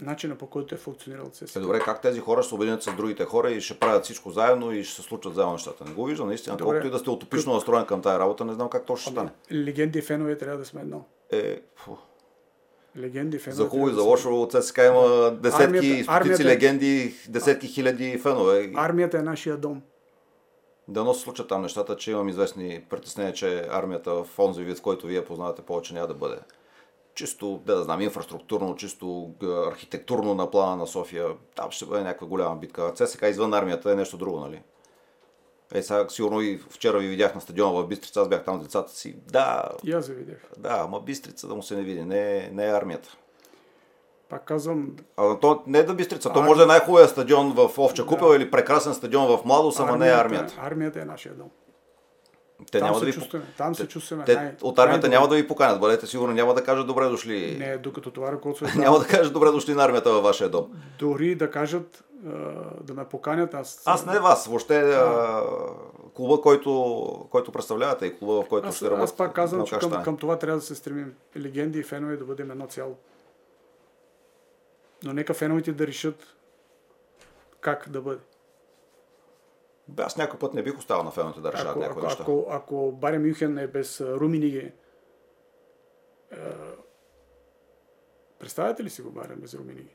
начина 0.00 0.36
по 0.36 0.46
който 0.46 0.74
е 0.74 0.78
функционирал 0.78 1.26
ЦСКА. 1.32 1.58
Е, 1.58 1.62
добре, 1.62 1.80
как 1.80 2.02
тези 2.02 2.20
хора 2.20 2.42
ще 2.42 2.48
се 2.48 2.54
обединят 2.54 2.82
с 2.82 2.96
другите 2.96 3.24
хора 3.24 3.50
и 3.50 3.60
ще 3.60 3.78
правят 3.78 4.04
всичко 4.04 4.30
заедно 4.30 4.72
и 4.72 4.84
ще 4.84 4.96
се 4.96 5.02
случат 5.02 5.34
заедно 5.34 5.52
нещата? 5.52 5.84
Не 5.84 5.92
го 5.92 6.04
виждам, 6.04 6.28
наистина. 6.28 6.56
Добре. 6.56 6.70
Колкото 6.70 6.86
и 6.86 6.90
да 6.90 6.98
сте 6.98 7.10
утопично 7.10 7.54
настроен 7.54 7.86
към 7.86 8.02
тази 8.02 8.18
работа, 8.18 8.44
не 8.44 8.52
знам 8.52 8.68
как 8.68 8.86
точно 8.86 9.02
ще 9.02 9.10
стане. 9.10 9.30
Легенди 9.52 9.98
и 9.98 10.02
фенове 10.02 10.38
трябва 10.38 10.58
да 10.58 10.64
сме 10.64 10.80
едно. 10.80 11.04
Е, 11.32 11.60
фу. 11.76 11.92
Легенди, 12.96 13.38
фенове. 13.38 13.62
За 13.62 13.68
хубаво 13.68 13.90
и 13.90 13.94
за 13.94 14.02
лошо 14.02 14.48
ЦСКА 14.50 14.86
има 14.86 15.30
десетки, 15.30 15.64
армията, 15.64 15.86
стотици 15.86 16.06
армията, 16.08 16.44
легенди, 16.44 17.14
десетки 17.28 17.66
хиляди 17.66 18.18
фенове. 18.18 18.72
Армията 18.74 19.18
е 19.18 19.22
нашия 19.22 19.56
дом. 19.56 19.82
Да 20.88 21.14
се 21.14 21.20
случат 21.20 21.48
там 21.48 21.62
нещата, 21.62 21.96
че 21.96 22.10
имам 22.10 22.28
известни 22.28 22.84
притеснения, 22.90 23.32
че 23.32 23.66
армията 23.70 24.10
в 24.10 24.38
онзи 24.38 24.64
вид, 24.64 24.80
който 24.80 25.06
вие 25.06 25.24
познавате, 25.24 25.62
повече 25.62 25.94
няма 25.94 26.06
да 26.06 26.14
бъде 26.14 26.36
чисто, 27.14 27.62
да, 27.66 27.76
да 27.76 27.82
знам, 27.82 28.00
инфраструктурно, 28.00 28.76
чисто 28.76 29.30
архитектурно 29.72 30.34
на 30.34 30.50
плана 30.50 30.76
на 30.76 30.86
София. 30.86 31.26
Там 31.54 31.70
ще 31.70 31.86
бъде 31.86 32.02
някаква 32.02 32.26
голяма 32.26 32.56
битка. 32.56 32.92
ЦСК 32.94 33.22
извън 33.22 33.54
армията 33.54 33.92
е 33.92 33.94
нещо 33.94 34.16
друго, 34.16 34.40
нали? 34.40 34.62
Е, 35.74 35.82
сега 35.82 36.08
сигурно 36.08 36.40
и 36.40 36.60
вчера 36.70 36.98
ви 36.98 37.08
видях 37.08 37.34
на 37.34 37.40
стадиона 37.40 37.72
в 37.72 37.86
Бистрица, 37.86 38.20
аз 38.20 38.28
бях 38.28 38.44
там 38.44 38.60
с 38.60 38.62
децата 38.62 38.92
си. 38.92 39.16
Да. 39.26 39.62
И 39.84 39.92
аз 39.92 40.08
ви 40.08 40.14
видях. 40.14 40.38
Да, 40.58 40.80
ама 40.84 41.00
Бистрица 41.00 41.48
да 41.48 41.54
му 41.54 41.62
се 41.62 41.76
не 41.76 41.82
види, 41.82 42.04
не, 42.04 42.50
не 42.52 42.66
е 42.66 42.72
армията. 42.72 43.16
Пак 44.28 44.44
казвам. 44.44 44.96
А, 45.16 45.38
то 45.38 45.62
не 45.66 45.78
е 45.78 45.82
да 45.82 45.94
Бистрица, 45.94 46.32
то 46.32 46.42
може 46.42 46.58
да 46.58 46.64
е 46.64 46.66
най-хубавия 46.66 47.08
стадион 47.08 47.52
в 47.52 47.78
Овча 47.78 48.06
купел 48.06 48.28
да. 48.28 48.36
или 48.36 48.50
прекрасен 48.50 48.94
стадион 48.94 49.26
в 49.36 49.44
Младост, 49.44 49.80
ама 49.80 49.96
не 49.96 50.08
е 50.08 50.12
армията. 50.12 50.54
Армията 50.58 51.00
е 51.00 51.04
нашия 51.04 51.34
дом. 51.34 51.50
Те 52.70 52.78
там 52.78 52.86
няма 52.88 53.00
да 53.00 53.06
ви... 53.06 53.12
чувстваме, 53.12 53.44
там 53.58 53.74
се 53.74 53.88
чувстваме. 53.88 54.24
Те, 54.24 54.34
най- 54.34 54.54
от 54.62 54.78
армията 54.78 55.08
най- 55.08 55.16
няма 55.16 55.28
да 55.28 55.34
ви 55.34 55.48
поканят, 55.48 55.80
бъдете 55.80 56.06
сигурно, 56.06 56.34
няма 56.34 56.54
да 56.54 56.64
кажат 56.64 56.86
добре 56.86 57.04
дошли. 57.04 57.56
Не, 57.58 57.78
докато 57.78 58.10
това 58.10 58.32
ръководство 58.32 58.66
е 58.66 58.72
Няма 58.78 58.98
да 58.98 59.06
кажат 59.06 59.32
добре 59.32 59.50
дошли 59.50 59.74
на 59.74 59.84
армията 59.84 60.12
във 60.12 60.22
вашия 60.22 60.48
дом. 60.48 60.72
Дори 60.98 61.34
да 61.34 61.50
кажат 61.50 62.04
да 62.80 62.94
ме 62.94 63.04
поканят, 63.04 63.54
аз... 63.54 63.82
Аз 63.86 64.06
не 64.06 64.18
вас, 64.18 64.46
въобще 64.46 64.80
а... 64.80 65.42
клуба, 66.14 66.40
който, 66.40 67.26
който 67.30 67.52
представлявате 67.52 68.06
и 68.06 68.18
клуба, 68.18 68.42
в 68.42 68.48
който 68.48 68.68
аз, 68.68 68.76
ще 68.76 68.84
работите. 68.84 69.04
Аз 69.04 69.16
пак 69.16 69.32
казвам, 69.32 69.66
че 69.66 69.78
към, 69.78 70.02
към 70.02 70.16
това 70.16 70.38
трябва 70.38 70.58
да 70.58 70.66
се 70.66 70.74
стремим. 70.74 71.14
Легенди 71.36 71.78
и 71.78 71.82
фенове 71.82 72.16
да 72.16 72.24
бъдем 72.24 72.50
едно 72.50 72.66
цяло. 72.66 72.96
Но 75.04 75.12
нека 75.12 75.34
феновете 75.34 75.72
да 75.72 75.86
решат 75.86 76.26
как 77.60 77.88
да 77.88 78.00
бъде. 78.00 78.20
Аз 79.98 80.16
някой 80.16 80.38
път 80.38 80.54
не 80.54 80.62
бих 80.62 80.78
оставил 80.78 81.04
на 81.04 81.10
феновете 81.10 81.40
да 81.40 81.52
решават 81.52 81.76
някои 81.76 81.98
ако, 81.98 82.06
неща. 82.06 82.22
Ако, 82.22 82.46
ако 82.50 82.92
Бари 82.92 83.18
Мюхен 83.18 83.58
е 83.58 83.66
без 83.66 84.00
Руминиги, 84.00 84.72
е, 86.32 86.36
представяте 88.38 88.84
ли 88.84 88.90
си 88.90 89.02
го 89.02 89.10
Бари 89.10 89.34
без 89.36 89.54
Руминиги? 89.54 89.94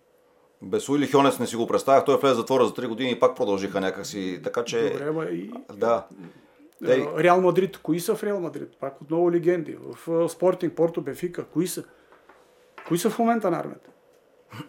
Без 0.62 0.90
Уили 0.90 1.08
Хьонес 1.08 1.40
не 1.40 1.48
си 1.48 1.56
го 1.56 1.68
представях. 1.68 2.06
Той 2.06 2.16
е 2.16 2.18
влезе 2.18 2.34
в 2.34 2.38
затвора 2.38 2.66
за 2.66 2.74
3 2.74 2.88
години 2.88 3.12
и 3.12 3.20
пак 3.20 3.36
продължиха 3.36 3.82
някакси. 3.82 4.40
Така 4.44 4.64
че... 4.64 4.90
Добре, 4.90 5.12
ба, 5.12 5.26
и... 5.26 5.52
Да. 5.74 6.08
Е, 6.88 7.24
Реал 7.24 7.42
Мадрид. 7.42 7.78
Кои 7.78 8.00
са 8.00 8.16
в 8.16 8.24
Реал 8.24 8.40
Мадрид? 8.40 8.78
Пак 8.80 9.02
отново 9.02 9.32
легенди. 9.32 9.78
В 9.82 10.30
Спортинг, 10.30 10.74
Порто, 10.76 11.02
Бенфика. 11.02 11.46
Кои 11.46 11.68
са? 11.68 11.84
Кои 12.88 12.98
са 12.98 13.10
в 13.10 13.20
момента 13.20 13.52
на 13.52 13.60
армията? 13.60 13.90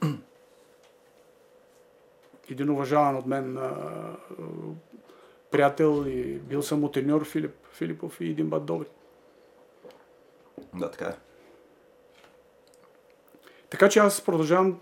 Един 2.51 2.71
уважаван 2.71 3.17
от 3.17 3.27
мен 3.27 3.59
приятел 5.51 6.05
и 6.07 6.39
бил 6.39 6.63
съм 6.63 6.85
от 6.85 6.93
треньор 6.93 7.25
Филип 7.25 7.55
Филипов 7.73 8.21
и 8.21 8.31
един 8.31 8.51
бат 8.51 8.67
Добри. 8.67 8.87
Да, 10.75 10.91
така 10.91 11.05
е. 11.05 11.17
Така 13.71 13.89
че 13.89 13.99
аз 13.99 14.21
продължавам 14.21 14.81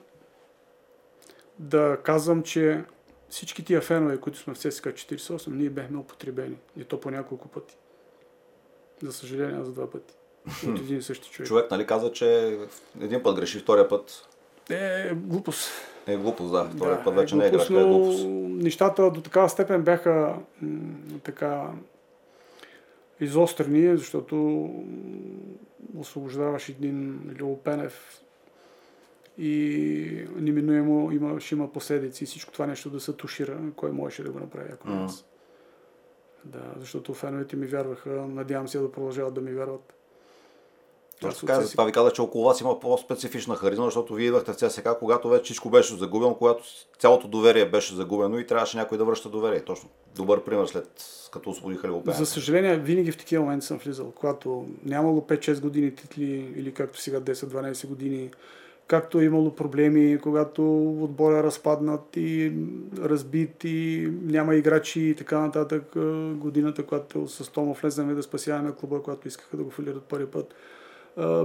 да 1.58 1.98
казвам, 2.02 2.42
че 2.42 2.84
всички 3.28 3.64
тия 3.64 3.80
фенове, 3.80 4.20
които 4.20 4.38
сме 4.38 4.54
в 4.54 4.58
ЦСКА 4.58 4.92
48, 4.92 5.48
ние 5.48 5.70
бяхме 5.70 5.98
употребени. 5.98 6.56
И 6.76 6.84
то 6.84 7.00
по 7.00 7.10
няколко 7.10 7.48
пъти. 7.48 7.76
За 9.02 9.12
съжаление, 9.12 9.64
за 9.64 9.72
два 9.72 9.90
пъти. 9.90 10.14
От 10.68 10.78
един 10.78 10.98
и 10.98 11.02
същи 11.02 11.30
човек. 11.30 11.48
Човек, 11.48 11.70
нали, 11.70 11.86
каза, 11.86 12.12
че 12.12 12.58
един 13.00 13.22
път 13.22 13.36
греши, 13.36 13.58
втория 13.58 13.88
път. 13.88 14.28
Е, 14.70 15.14
глупост. 15.14 15.70
Е 16.08 16.16
глупост, 16.16 16.52
да. 16.52 16.64
Втория 16.64 16.96
да, 16.96 17.04
път 17.04 17.14
вече 17.14 17.34
е 17.34 17.38
не 17.38 17.46
е 17.46 17.50
грешка, 17.50 17.80
е 17.80 17.84
глупост. 17.84 18.26
Нещата 18.28 19.10
до 19.10 19.20
такава 19.20 19.48
степен 19.48 19.82
бяха 19.82 20.36
м- 20.62 21.20
така 21.24 21.70
изострени, 23.20 23.96
защото 23.96 24.68
освобождаваш 25.98 26.68
един 26.68 27.20
Пенев 27.64 28.22
и 29.38 30.26
неминуемо 30.36 31.12
има, 31.12 31.40
ще 31.40 31.54
има 31.54 31.72
последици 31.72 32.24
и 32.24 32.26
всичко 32.26 32.52
това 32.52 32.66
нещо 32.66 32.90
да 32.90 33.00
се 33.00 33.12
тушира, 33.12 33.58
кой 33.76 33.90
можеше 33.90 34.22
да 34.22 34.30
го 34.30 34.38
направи, 34.38 34.68
ако 34.72 34.88
mm. 34.88 35.04
аз. 35.04 35.24
Да, 36.44 36.64
защото 36.76 37.14
феновете 37.14 37.56
ми 37.56 37.66
вярваха, 37.66 38.10
надявам 38.10 38.68
се 38.68 38.78
да 38.78 38.92
продължават 38.92 39.34
да 39.34 39.40
ми 39.40 39.52
вярват. 39.52 39.97
Точно 41.20 41.46
така, 41.46 41.60
затова 41.60 41.84
ви 41.84 41.92
казах, 41.92 42.12
че 42.12 42.22
около 42.22 42.44
вас 42.44 42.60
има 42.60 42.80
по-специфична 42.80 43.54
харизма, 43.54 43.84
защото 43.84 44.14
вие 44.14 44.26
идвахте 44.26 44.52
в 44.52 44.56
ЦСК, 44.56 44.88
когато 44.98 45.28
вече 45.28 45.44
всичко 45.44 45.70
беше 45.70 45.96
загубено, 45.96 46.34
когато 46.34 46.62
цялото 46.98 47.28
доверие 47.28 47.70
беше 47.70 47.94
загубено 47.94 48.38
и 48.38 48.46
трябваше 48.46 48.76
някой 48.76 48.98
да 48.98 49.04
връща 49.04 49.28
доверие. 49.28 49.60
Точно. 49.60 49.88
Добър 50.16 50.44
пример 50.44 50.66
след 50.66 50.88
като 51.32 51.50
освободиха 51.50 51.88
Леопен. 51.88 52.14
За 52.14 52.26
съжаление, 52.26 52.76
винаги 52.76 53.12
в 53.12 53.16
такива 53.16 53.44
моменти 53.44 53.66
съм 53.66 53.78
влизал, 53.78 54.10
когато 54.10 54.66
нямало 54.84 55.20
5-6 55.20 55.60
години 55.60 55.94
титли 55.94 56.52
или 56.56 56.72
както 56.74 57.00
сега 57.00 57.20
10-12 57.20 57.86
години, 57.86 58.30
както 58.86 59.20
е 59.20 59.24
имало 59.24 59.54
проблеми, 59.54 60.18
когато 60.22 60.82
отбора 61.02 61.38
е 61.38 61.42
разпаднат 61.42 62.16
и 62.16 62.52
разбит 62.98 63.64
и 63.64 64.08
няма 64.22 64.54
играчи 64.54 65.00
и 65.00 65.14
така 65.14 65.40
нататък. 65.40 65.84
Годината, 66.34 66.82
когато 66.82 67.28
с 67.28 67.52
Томо 67.52 67.74
влезнаме 67.74 68.14
да 68.14 68.22
спасяваме 68.22 68.72
клуба, 68.80 69.02
когато 69.02 69.28
искаха 69.28 69.56
да 69.56 69.62
го 69.62 69.70
фалират 69.70 70.02
първи 70.02 70.26
път 70.26 70.54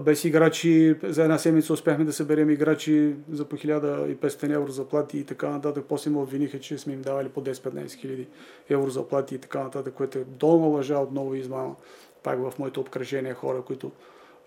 без 0.02 0.26
играчи. 0.26 0.96
За 1.04 1.24
една 1.24 1.38
седмица 1.38 1.74
успяхме 1.74 2.06
да 2.06 2.14
съберем 2.14 2.50
играчи 2.50 3.16
за 3.32 3.46
по 3.46 3.58
1500 3.58 4.56
евро 4.56 4.72
заплати 4.72 5.18
и 5.18 5.26
така 5.26 5.50
нататък. 5.50 5.86
После 5.90 6.12
ме 6.12 6.18
обвиниха, 6.18 6.60
че 6.60 6.78
сме 6.78 6.94
им 6.94 7.02
давали 7.02 7.30
по 7.30 7.42
10-15 7.42 7.94
хиляди 7.94 8.28
евро 8.70 8.90
заплати 8.90 9.36
и 9.36 9.38
така 9.38 9.64
нататък, 9.64 9.94
което 9.94 10.18
е 10.20 10.24
долна 10.24 10.68
лъжа, 10.68 11.00
отново 11.00 11.36
измама. 11.36 11.76
Пак 12.24 12.40
в 12.40 12.54
моето 12.60 12.82
обкръжение 12.82 13.34
хора, 13.34 13.62
които 13.62 13.92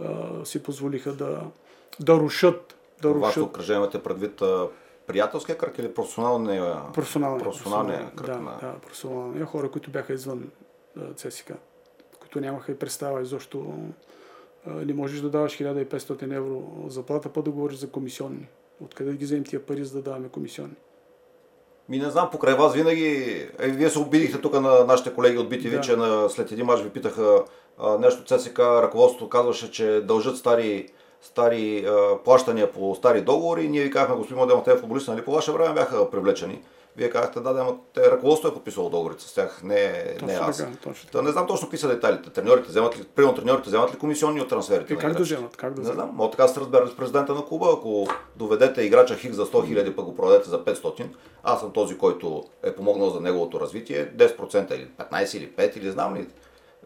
а, 0.01 0.45
си 0.45 0.63
позволиха 0.63 1.13
да, 1.13 1.41
да 2.01 2.15
рушат. 2.15 2.77
Да 3.03 3.09
рушат. 3.09 3.21
Вашето 3.21 3.45
обкръжение 3.45 3.83
имате 3.83 4.03
предвид 4.03 4.43
а, 4.43 4.69
приятелския 5.07 5.59
кръг 5.59 5.79
или 5.79 5.95
професионалния, 5.95 6.77
професионалния, 6.95 7.45
професионалния 7.45 8.11
кръг? 8.17 8.27
Да, 8.27 8.37
на... 8.37 8.59
да, 8.61 8.75
професионалния. 8.83 9.47
Хора, 9.47 9.71
които 9.71 9.91
бяха 9.91 10.13
извън 10.13 10.51
ЦСКА, 11.17 11.55
които 12.21 12.41
нямаха 12.41 12.73
и 12.73 12.79
представа 12.79 13.23
изобщо 13.23 13.75
не 14.67 14.95
можеш 14.95 15.21
да 15.21 15.31
даваш 15.31 15.59
1500 15.59 16.37
евро 16.37 16.63
заплата, 16.89 17.29
па 17.29 17.43
да 17.43 17.51
говориш 17.51 17.77
за 17.77 17.91
комисионни. 17.91 18.49
Откъде 18.85 19.11
да 19.11 19.17
ги 19.17 19.25
вземем 19.25 19.45
тия 19.45 19.67
пари, 19.67 19.85
за 19.85 19.95
да 19.95 20.03
даваме 20.03 20.29
комисионни? 20.29 20.75
Ми 21.89 21.99
не 21.99 22.11
знам, 22.11 22.29
покрай 22.33 22.55
вас 22.55 22.75
винаги... 22.75 23.07
Е, 23.59 23.69
вие 23.69 23.91
се 23.91 23.99
обидихте 23.99 24.41
тук 24.41 24.53
на 24.61 24.85
нашите 24.85 25.15
колеги 25.15 25.39
от 25.39 25.51
BTV, 25.51 25.71
да. 25.71 25.81
че 25.81 25.97
на, 25.97 26.29
след 26.29 26.53
един 26.53 26.67
мач 26.67 26.81
ви 26.83 26.91
питаха 26.91 27.45
а, 27.79 27.99
нещо 27.99 28.39
ЦСК, 28.39 28.59
ръководството 28.59 29.29
казваше, 29.29 29.71
че 29.71 30.01
дължат 30.01 30.37
стари, 30.37 30.89
стари 31.21 31.87
а, 31.87 32.19
плащания 32.25 32.73
по 32.73 32.95
стари 32.95 33.21
договори 33.21 33.69
ние 33.69 33.83
ви 33.83 33.91
казахме, 33.91 34.17
господин 34.17 34.39
Модел, 34.39 34.63
те 34.65 34.77
футболисти, 34.77 35.11
нали 35.11 35.25
по 35.25 35.33
ваше 35.33 35.53
време 35.53 35.75
бяха 35.75 36.11
привлечени. 36.11 36.63
Вие 36.97 37.11
казахте, 37.11 37.41
да, 37.41 37.53
да, 37.53 37.61
ама 37.61 37.77
те 37.95 38.11
ръководството 38.11 38.53
е 38.53 38.55
подписало 38.55 38.91
договорите 38.91 39.25
с 39.25 39.35
тях, 39.35 39.61
не, 39.63 40.05
точно 40.13 40.27
не 40.27 40.35
аз. 40.35 40.57
Така, 40.57 40.71
точно 40.83 41.11
така. 41.11 41.23
не 41.23 41.31
знам 41.31 41.47
точно 41.47 41.67
какви 41.67 41.79
са 41.79 41.89
детайлите. 41.89 42.31
Треньорите 42.31 42.69
вземат 42.69 42.99
ли, 42.99 43.05
примерно 43.15 43.35
треньорите 43.35 43.69
вземат 43.69 43.95
ли 43.95 43.99
комисионни 43.99 44.41
от 44.41 44.49
трансферите? 44.49 44.95
И 44.95 44.97
как 44.97 45.13
да 45.13 45.23
вземат? 45.23 45.57
Как 45.57 45.75
да 45.75 45.83
не 45.83 45.95
знам, 45.95 46.11
мога 46.15 46.31
така 46.31 46.49
се 46.49 46.61
разберете 46.61 46.93
с 46.93 46.97
президента 46.97 47.35
на 47.35 47.45
клуба, 47.45 47.67
ако 47.79 48.07
доведете 48.37 48.83
играча 48.83 49.17
Хик 49.17 49.33
за 49.33 49.47
100 49.47 49.67
хиляди, 49.67 49.97
пък 49.97 50.05
го 50.05 50.17
продадете 50.17 50.51
за 50.51 50.65
500, 50.65 51.07
аз 51.43 51.61
съм 51.61 51.71
този, 51.71 51.99
който 51.99 52.45
е 52.63 52.75
помогнал 52.75 53.11
за 53.11 53.21
неговото 53.21 53.61
развитие, 53.61 54.13
10% 54.17 54.75
или 54.75 54.89
15 54.99 55.37
или 55.37 55.51
5 55.51 55.77
или 55.77 55.91
знам 55.91 56.17
ли. 56.17 56.27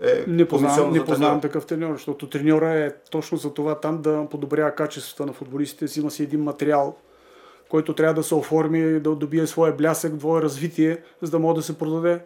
Е 0.02 0.24
не 0.26 0.48
познавам, 0.48 0.92
не 0.92 1.04
познавам 1.04 1.40
такъв 1.40 1.66
треньор, 1.66 1.92
защото 1.92 2.28
треньора 2.28 2.70
е 2.70 2.90
точно 3.10 3.38
за 3.38 3.54
това 3.54 3.80
там 3.80 4.02
да 4.02 4.26
подобрява 4.30 4.74
качеството 4.74 5.26
на 5.26 5.32
футболистите, 5.32 5.84
взима 5.84 6.10
си 6.10 6.22
един 6.22 6.42
материал, 6.42 6.96
който 7.70 7.94
трябва 7.94 8.14
да 8.14 8.22
се 8.22 8.34
оформи, 8.34 9.00
да 9.00 9.10
добие 9.10 9.46
своя 9.46 9.72
блясък, 9.72 10.16
двое 10.16 10.42
развитие, 10.42 10.98
за 11.22 11.30
да 11.30 11.38
може 11.38 11.56
да 11.56 11.62
се 11.62 11.78
продаде. 11.78 12.20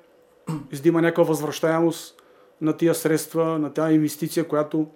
И 0.73 0.77
да 0.77 0.89
има 0.89 1.03
някаква 1.03 1.25
възвръщаемост 1.25 2.23
на 2.61 2.73
тия 2.73 2.95
средства, 2.95 3.59
на 3.59 3.73
тази 3.73 3.95
инвестиция, 3.95 4.49
която 4.49 4.87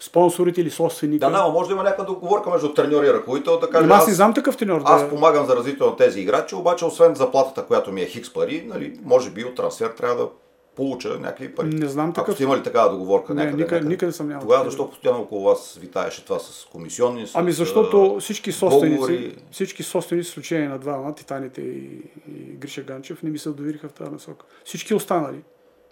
спонсорите 0.00 0.60
или 0.60 0.70
собственика. 0.70 1.30
Да, 1.30 1.42
да, 1.42 1.48
може 1.48 1.68
да 1.68 1.74
има 1.74 1.82
някаква 1.82 2.04
договорка 2.04 2.50
между 2.50 2.74
треньор 2.74 3.04
и 3.04 3.12
ръководител. 3.12 3.58
Да 3.58 3.70
каже, 3.70 3.88
аз 3.90 4.06
не 4.06 4.14
знам 4.14 4.34
такъв 4.34 4.56
треньор. 4.56 4.82
Аз 4.84 5.02
да... 5.02 5.08
помагам 5.08 5.46
за 5.46 5.56
развитие 5.56 5.86
на 5.86 5.96
тези 5.96 6.20
играчи, 6.20 6.54
обаче 6.54 6.84
освен 6.84 7.14
заплатата, 7.14 7.66
която 7.66 7.92
ми 7.92 8.02
е 8.02 8.06
хикс 8.06 8.32
пари, 8.32 8.64
нали, 8.68 9.00
може 9.04 9.30
би 9.30 9.44
от 9.44 9.54
трансфер 9.54 9.88
трябва 9.88 10.16
да 10.16 10.28
получа 10.76 11.08
някакви 11.08 11.54
пари. 11.54 11.68
Не 11.68 11.86
знам 11.86 12.12
такъв. 12.12 12.28
Ако 12.28 12.34
сте 12.34 12.42
имали 12.42 12.62
такава 12.62 12.90
договорка 12.90 13.34
не, 13.34 13.44
някъде, 13.44 13.62
никъде, 13.62 13.88
никъде 13.88 14.12
съм 14.12 14.28
нямал. 14.28 14.42
Тогава 14.42 14.64
защо 14.64 14.90
постоянно 14.90 15.20
около 15.20 15.44
вас 15.44 15.78
витаеше 15.80 16.24
това 16.24 16.38
с 16.38 16.68
комисионни? 16.72 17.26
С, 17.26 17.34
ами 17.34 17.52
защото 17.52 18.16
всички 18.20 18.52
собственици, 18.52 18.94
договори... 18.94 19.36
всички 19.50 19.82
собственици, 19.82 20.28
изключение 20.28 20.68
на 20.68 20.78
двама, 20.78 21.14
Титаните 21.14 21.60
и, 21.60 22.02
и 22.28 22.56
Гриша 22.56 22.82
Ганчев, 22.82 23.22
не 23.22 23.30
ми 23.30 23.38
се 23.38 23.50
довериха 23.50 23.88
в 23.88 23.92
тази 23.92 24.10
насока. 24.10 24.46
Всички 24.64 24.94
останали 24.94 25.42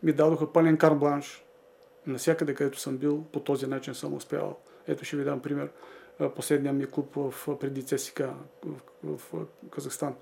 ми 0.02 0.12
дадоха 0.12 0.52
пълен 0.52 0.76
карбланш. 0.76 1.44
Навсякъде, 2.06 2.54
където 2.54 2.80
съм 2.80 2.96
бил, 2.96 3.24
по 3.32 3.40
този 3.40 3.66
начин 3.66 3.94
съм 3.94 4.14
успявал. 4.14 4.58
Ето 4.88 5.04
ще 5.04 5.16
ви 5.16 5.24
дам 5.24 5.40
пример. 5.40 5.68
Последния 6.36 6.72
ми 6.72 6.86
клуб 6.86 7.14
в, 7.16 7.58
преди 7.60 7.82
ЦСК 7.82 8.22
в, 8.64 8.74
в, 9.04 9.18
в 9.32 9.46
Казахстан. 9.70 10.14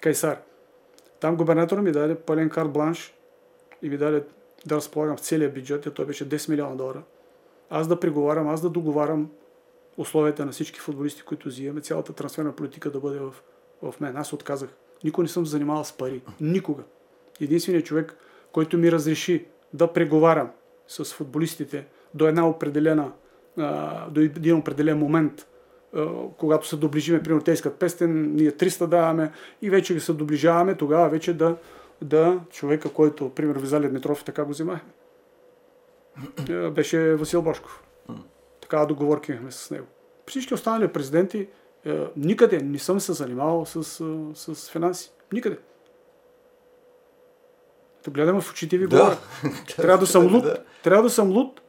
Кайсар. 0.00 0.38
Там 1.20 1.36
губернатор 1.36 1.78
ми 1.78 1.92
даде 1.92 2.14
пълен 2.14 2.50
карт 2.50 2.70
бланш 2.70 3.14
и 3.82 3.88
ми 3.88 3.96
даде 3.96 4.24
да 4.66 4.76
разполагам 4.76 5.16
в 5.16 5.20
целия 5.20 5.50
бюджет, 5.52 5.86
и 5.86 5.90
той 5.90 6.06
беше 6.06 6.28
10 6.28 6.48
милиона 6.48 6.74
долара. 6.74 7.02
Аз 7.70 7.88
да 7.88 8.00
преговарям, 8.00 8.48
аз 8.48 8.60
да 8.60 8.68
договарям 8.68 9.30
условията 9.96 10.46
на 10.46 10.52
всички 10.52 10.80
футболисти, 10.80 11.22
които 11.22 11.48
взимаме, 11.48 11.80
цялата 11.80 12.12
трансферна 12.12 12.52
политика 12.52 12.90
да 12.90 13.00
бъде 13.00 13.18
в, 13.18 13.34
в 13.82 14.00
мен. 14.00 14.16
Аз 14.16 14.32
отказах. 14.32 14.70
Никой 15.04 15.22
не 15.24 15.28
съм 15.28 15.46
занимавал 15.46 15.84
с 15.84 15.92
пари. 15.92 16.22
Никога. 16.40 16.82
Единственият 17.40 17.86
човек, 17.86 18.16
който 18.52 18.78
ми 18.78 18.92
разреши 18.92 19.46
да 19.72 19.92
преговарям 19.92 20.50
с 20.88 21.04
футболистите 21.04 21.86
до 22.14 22.28
една 22.28 22.48
определена, 22.48 23.12
до 24.10 24.20
един 24.20 24.56
определен 24.56 24.98
момент, 24.98 25.46
когато 26.38 26.68
се 26.68 26.76
доближиме, 26.76 27.22
примерно 27.22 27.44
те 27.44 27.52
искат 27.52 27.80
500, 27.80 28.06
ние 28.06 28.52
300 28.52 28.86
даваме 28.86 29.32
и 29.62 29.70
вече 29.70 30.00
се 30.00 30.12
доближаваме, 30.12 30.74
тогава 30.74 31.08
вече 31.08 31.34
да 31.34 31.56
да 32.02 32.40
човека, 32.50 32.92
който, 32.92 33.30
примерно, 33.30 33.60
Визалия 33.60 33.90
Дмитров, 33.90 34.24
така 34.24 34.44
го 34.44 34.50
взимахме. 34.50 34.90
Е, 36.48 36.70
беше 36.70 37.14
Васил 37.14 37.42
Бошков. 37.42 37.82
Такава 38.60 38.86
договорка 38.86 39.32
имахме 39.32 39.50
с 39.50 39.70
него. 39.70 39.86
Всички 40.26 40.54
останали 40.54 40.88
президенти 40.88 41.48
е, 41.86 42.06
никъде 42.16 42.58
не 42.58 42.78
съм 42.78 43.00
се 43.00 43.12
занимавал 43.12 43.66
с, 43.66 43.84
с, 44.34 44.54
с 44.54 44.70
финанси. 44.70 45.12
Никъде. 45.32 45.58
Да 48.04 48.10
гледам 48.10 48.40
в 48.40 48.50
очите 48.50 48.78
ви 48.78 48.86
да. 48.86 48.96
говоря. 48.96 49.18
Трябва 49.76 49.98
да 49.98 50.06
съм 50.06 50.34
луд. 50.34 50.44
Трябва 50.82 51.02
да 51.02 51.10
съм 51.10 51.30
луд, 51.30 51.60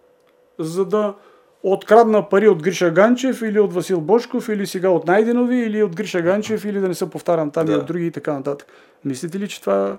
за 0.60 0.86
да 0.86 1.16
открадна 1.64 2.30
пари 2.30 2.48
от 2.48 2.64
Гриша 2.64 2.92
Ганчев 2.92 3.42
или 3.42 3.60
от 3.60 3.74
Васил 3.74 4.02
Бошков 4.02 4.50
или 4.50 4.68
сега 4.68 4.90
от 4.90 5.08
Найденови 5.08 5.58
или 5.58 5.84
от 5.84 5.96
Гриша 5.96 6.22
Ганчев 6.22 6.66
или 6.66 6.80
да 6.80 6.88
не 6.88 6.94
се 6.94 7.10
повтарям 7.10 7.52
там 7.52 7.66
да. 7.66 7.72
и 7.72 7.76
от 7.76 7.86
други 7.86 8.06
и 8.06 8.12
така 8.12 8.34
нататък. 8.34 8.68
Мислите 9.06 9.40
ли, 9.40 9.48
че 9.48 9.62
това 9.62 9.98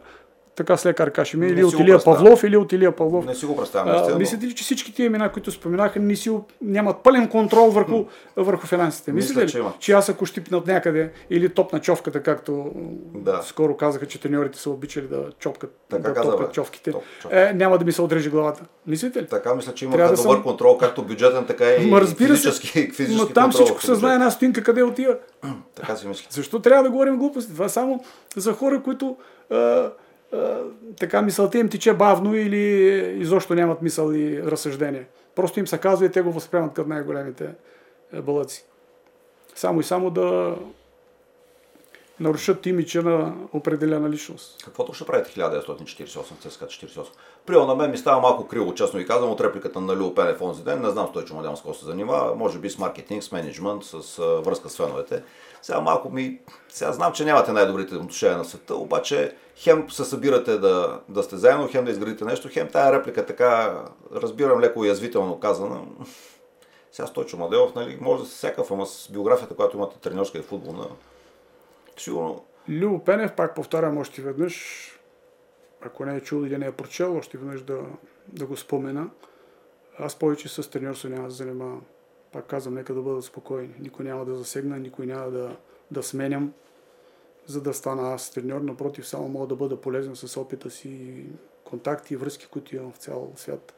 така 0.56 0.76
с 0.76 0.86
лекар 0.86 1.12
ми, 1.34 1.46
или 1.46 1.64
от 1.64 1.74
Илия 1.78 2.04
Павлов, 2.04 2.42
или 2.42 2.56
от 2.56 2.72
Илия 2.72 2.92
Павлов. 2.92 3.26
Не 3.26 3.34
си 3.34 3.46
го 3.46 3.56
представям. 3.56 4.18
Мислите 4.18 4.46
ли, 4.46 4.54
че 4.54 4.64
всички 4.64 4.94
тия 4.94 5.06
имена, 5.06 5.32
които 5.32 5.50
споменаха, 5.50 6.00
не 6.00 6.16
си, 6.16 6.30
нямат 6.60 6.96
пълен 7.02 7.28
контрол 7.28 7.70
върху, 7.70 8.04
върху 8.36 8.66
финансите? 8.66 9.12
Мислите 9.12 9.44
ли, 9.44 9.50
че, 9.50 9.62
че 9.78 9.92
аз 9.92 10.08
ако 10.08 10.26
щипна 10.26 10.56
от 10.58 10.66
някъде 10.66 11.12
или 11.30 11.48
топ 11.48 11.72
на 11.72 11.80
човката, 11.80 12.22
както 12.22 12.72
да. 13.14 13.40
скоро 13.42 13.76
казаха, 13.76 14.06
че 14.06 14.20
треньорите 14.20 14.58
са 14.58 14.70
обичали 14.70 15.06
да 15.06 15.24
чопкат, 15.38 15.76
така 15.88 16.08
да 16.08 16.14
каза, 16.14 16.30
топкат 16.30 16.52
човките, 16.52 16.92
топ, 16.92 17.02
е, 17.30 17.52
няма 17.54 17.78
да 17.78 17.84
ми 17.84 17.92
се 17.92 18.02
отрежи 18.02 18.30
главата. 18.30 18.64
Мислите 18.86 19.22
ли? 19.22 19.26
Така 19.26 19.54
мисля, 19.54 19.74
че 19.74 19.84
има 19.84 19.96
добър 19.96 20.16
съм... 20.16 20.42
контрол, 20.42 20.78
както 20.78 21.02
бюджетен, 21.02 21.46
така 21.46 21.70
и 21.74 21.90
Ма, 21.90 22.06
физически, 22.06 22.68
се, 22.68 22.90
физически 22.94 23.28
но 23.28 23.34
там 23.34 23.50
всичко 23.50 23.82
се 23.82 23.94
знае 23.94 24.14
една 24.14 24.30
стинка 24.30 24.62
къде 24.62 24.82
отива. 24.82 25.16
така 25.74 25.96
си 25.96 26.08
мисля. 26.08 26.26
Защо 26.30 26.60
трябва 26.60 26.84
да 26.84 26.90
говорим 26.90 27.16
глупости? 27.16 27.52
Това 27.52 27.64
е 27.64 27.68
само 27.68 28.04
за 28.36 28.52
хора, 28.52 28.82
които 28.82 29.16
така 30.98 31.22
мисълта 31.22 31.58
им 31.58 31.68
тече 31.68 31.94
бавно 31.94 32.34
или 32.34 32.60
изобщо 33.20 33.54
нямат 33.54 33.82
мисъл 33.82 34.12
и 34.12 34.42
разсъждение. 34.42 35.06
Просто 35.34 35.60
им 35.60 35.66
се 35.66 35.78
казва 35.78 36.06
и 36.06 36.10
те 36.12 36.22
го 36.22 36.32
възприемат 36.32 36.74
като 36.74 36.88
най-големите 36.88 37.50
е, 38.12 38.20
балъци. 38.20 38.64
Само 39.54 39.80
и 39.80 39.84
само 39.84 40.10
да 40.10 40.56
нарушат 42.20 42.66
имиджа 42.66 43.02
на 43.02 43.34
определена 43.52 44.10
личност. 44.10 44.64
Каквото 44.64 44.92
ще 44.92 45.04
правите 45.04 45.30
1948 45.30 46.48
ЦСКА 46.48 46.66
48? 46.66 47.06
Приема 47.46 47.66
на 47.66 47.74
мен 47.74 47.90
ми 47.90 47.98
става 47.98 48.20
малко 48.20 48.48
криво, 48.48 48.74
честно 48.74 48.98
ви 48.98 49.06
казвам, 49.06 49.30
от 49.30 49.40
репликата 49.40 49.80
на 49.80 49.96
Лил 49.96 50.14
Пенев 50.14 50.42
онзи 50.42 50.64
ден. 50.64 50.82
Не 50.82 50.90
знам 50.90 51.08
с 51.08 51.12
той 51.12 51.24
Чумадян 51.24 51.56
с 51.56 51.60
какво 51.60 51.74
се 51.74 51.84
занимава. 51.84 52.34
Може 52.34 52.58
би 52.58 52.70
с 52.70 52.78
маркетинг, 52.78 53.22
с 53.22 53.32
менеджмент, 53.32 53.84
с 53.84 54.18
връзка 54.44 54.70
с 54.70 54.76
феновете. 54.76 55.22
Сега 55.62 55.80
малко 55.80 56.10
ми... 56.10 56.40
Сега 56.68 56.92
знам, 56.92 57.12
че 57.12 57.24
нямате 57.24 57.52
най-добрите 57.52 57.96
отношения 57.96 58.38
на 58.38 58.44
света, 58.44 58.74
обаче 58.74 59.36
хем 59.56 59.90
се 59.90 60.04
събирате 60.04 60.58
да, 60.58 61.00
да 61.08 61.22
сте 61.22 61.36
заедно, 61.36 61.68
хем 61.68 61.84
да 61.84 61.90
изградите 61.90 62.24
нещо, 62.24 62.48
хем 62.52 62.68
тая 62.68 62.92
реплика 62.92 63.26
така, 63.26 63.84
разбирам 64.14 64.60
леко 64.60 64.80
уязвително 64.80 65.40
казана. 65.40 65.84
Сега 66.92 67.06
Стойчо 67.06 67.36
Маделов, 67.36 67.74
нали, 67.74 67.98
може 68.00 68.22
да 68.22 68.28
се 68.28 68.36
всякакъв, 68.36 68.70
ама 68.70 68.86
с 68.86 69.12
биографията, 69.12 69.54
която 69.54 69.76
имате 69.76 69.98
тренерска 69.98 70.38
и 70.38 70.42
футболна, 70.42 70.88
сигурно... 71.98 72.44
Любо 72.68 73.04
Пенев, 73.04 73.32
пак 73.32 73.54
повтарям 73.54 73.98
още 73.98 74.22
веднъж, 74.22 74.88
ако 75.80 76.04
не 76.04 76.16
е 76.16 76.20
чул 76.20 76.46
или 76.46 76.58
не 76.58 76.66
е 76.66 76.72
прочел, 76.72 77.16
още 77.16 77.38
веднъж 77.38 77.62
да, 77.62 77.80
да 78.28 78.46
го 78.46 78.56
спомена. 78.56 79.10
Аз 79.98 80.18
повече 80.18 80.48
с 80.48 80.70
треньорство 80.70 81.08
няма 81.08 81.24
да 81.24 81.30
занимавам. 81.30 81.82
Пак 82.32 82.46
казвам, 82.46 82.74
нека 82.74 82.94
да 82.94 83.02
бъдат 83.02 83.24
спокойни. 83.24 83.74
Никой 83.80 84.04
няма 84.04 84.24
да 84.24 84.34
засегна, 84.34 84.78
никой 84.78 85.06
няма 85.06 85.30
да, 85.30 85.56
да 85.90 86.02
сменям, 86.02 86.52
за 87.46 87.60
да 87.60 87.74
стана 87.74 88.14
аз 88.14 88.30
треньор. 88.30 88.60
Напротив, 88.60 89.08
само 89.08 89.28
мога 89.28 89.46
да 89.46 89.56
бъда 89.56 89.80
полезен 89.80 90.16
с 90.16 90.40
опита 90.40 90.70
си, 90.70 91.24
контакти 91.64 92.14
и 92.14 92.16
връзки, 92.16 92.46
които 92.46 92.76
имам 92.76 92.92
в 92.92 92.96
цял 92.96 93.32
свят. 93.36 93.74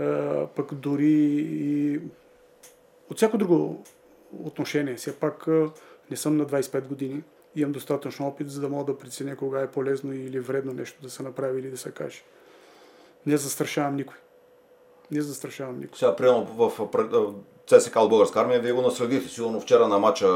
Е, 0.00 0.46
пък 0.46 0.74
дори 0.74 1.14
и 1.48 2.00
от 3.10 3.16
всяко 3.16 3.38
друго 3.38 3.84
отношение. 4.32 4.94
Все 4.94 5.16
пак 5.16 5.44
е, 5.48 5.66
не 6.10 6.16
съм 6.16 6.36
на 6.36 6.46
25 6.46 6.86
години. 6.86 7.22
Имам 7.56 7.72
достатъчно 7.72 8.26
опит, 8.26 8.50
за 8.50 8.60
да 8.60 8.68
мога 8.68 8.92
да 8.92 8.98
преценя 8.98 9.36
кога 9.36 9.60
е 9.60 9.70
полезно 9.70 10.12
или 10.12 10.40
вредно 10.40 10.72
нещо 10.72 11.02
да 11.02 11.10
се 11.10 11.22
направи 11.22 11.60
или 11.60 11.70
да 11.70 11.76
се 11.76 11.90
каже. 11.90 12.22
Не 13.26 13.36
застрашавам 13.36 13.96
никой. 13.96 14.16
Не 15.10 15.20
застрашавам 15.20 15.80
никой. 15.80 15.98
Сега, 15.98 16.16
примерно, 16.16 16.44
в, 16.44 16.88
в 17.66 17.80
ЦСК 17.80 17.96
от 17.96 18.10
българска 18.10 18.40
армия, 18.40 18.60
вие 18.60 18.72
го 18.72 18.82
наследите. 18.82 19.28
Сигурно 19.28 19.60
вчера 19.60 19.88
на 19.88 19.98
матча 19.98 20.28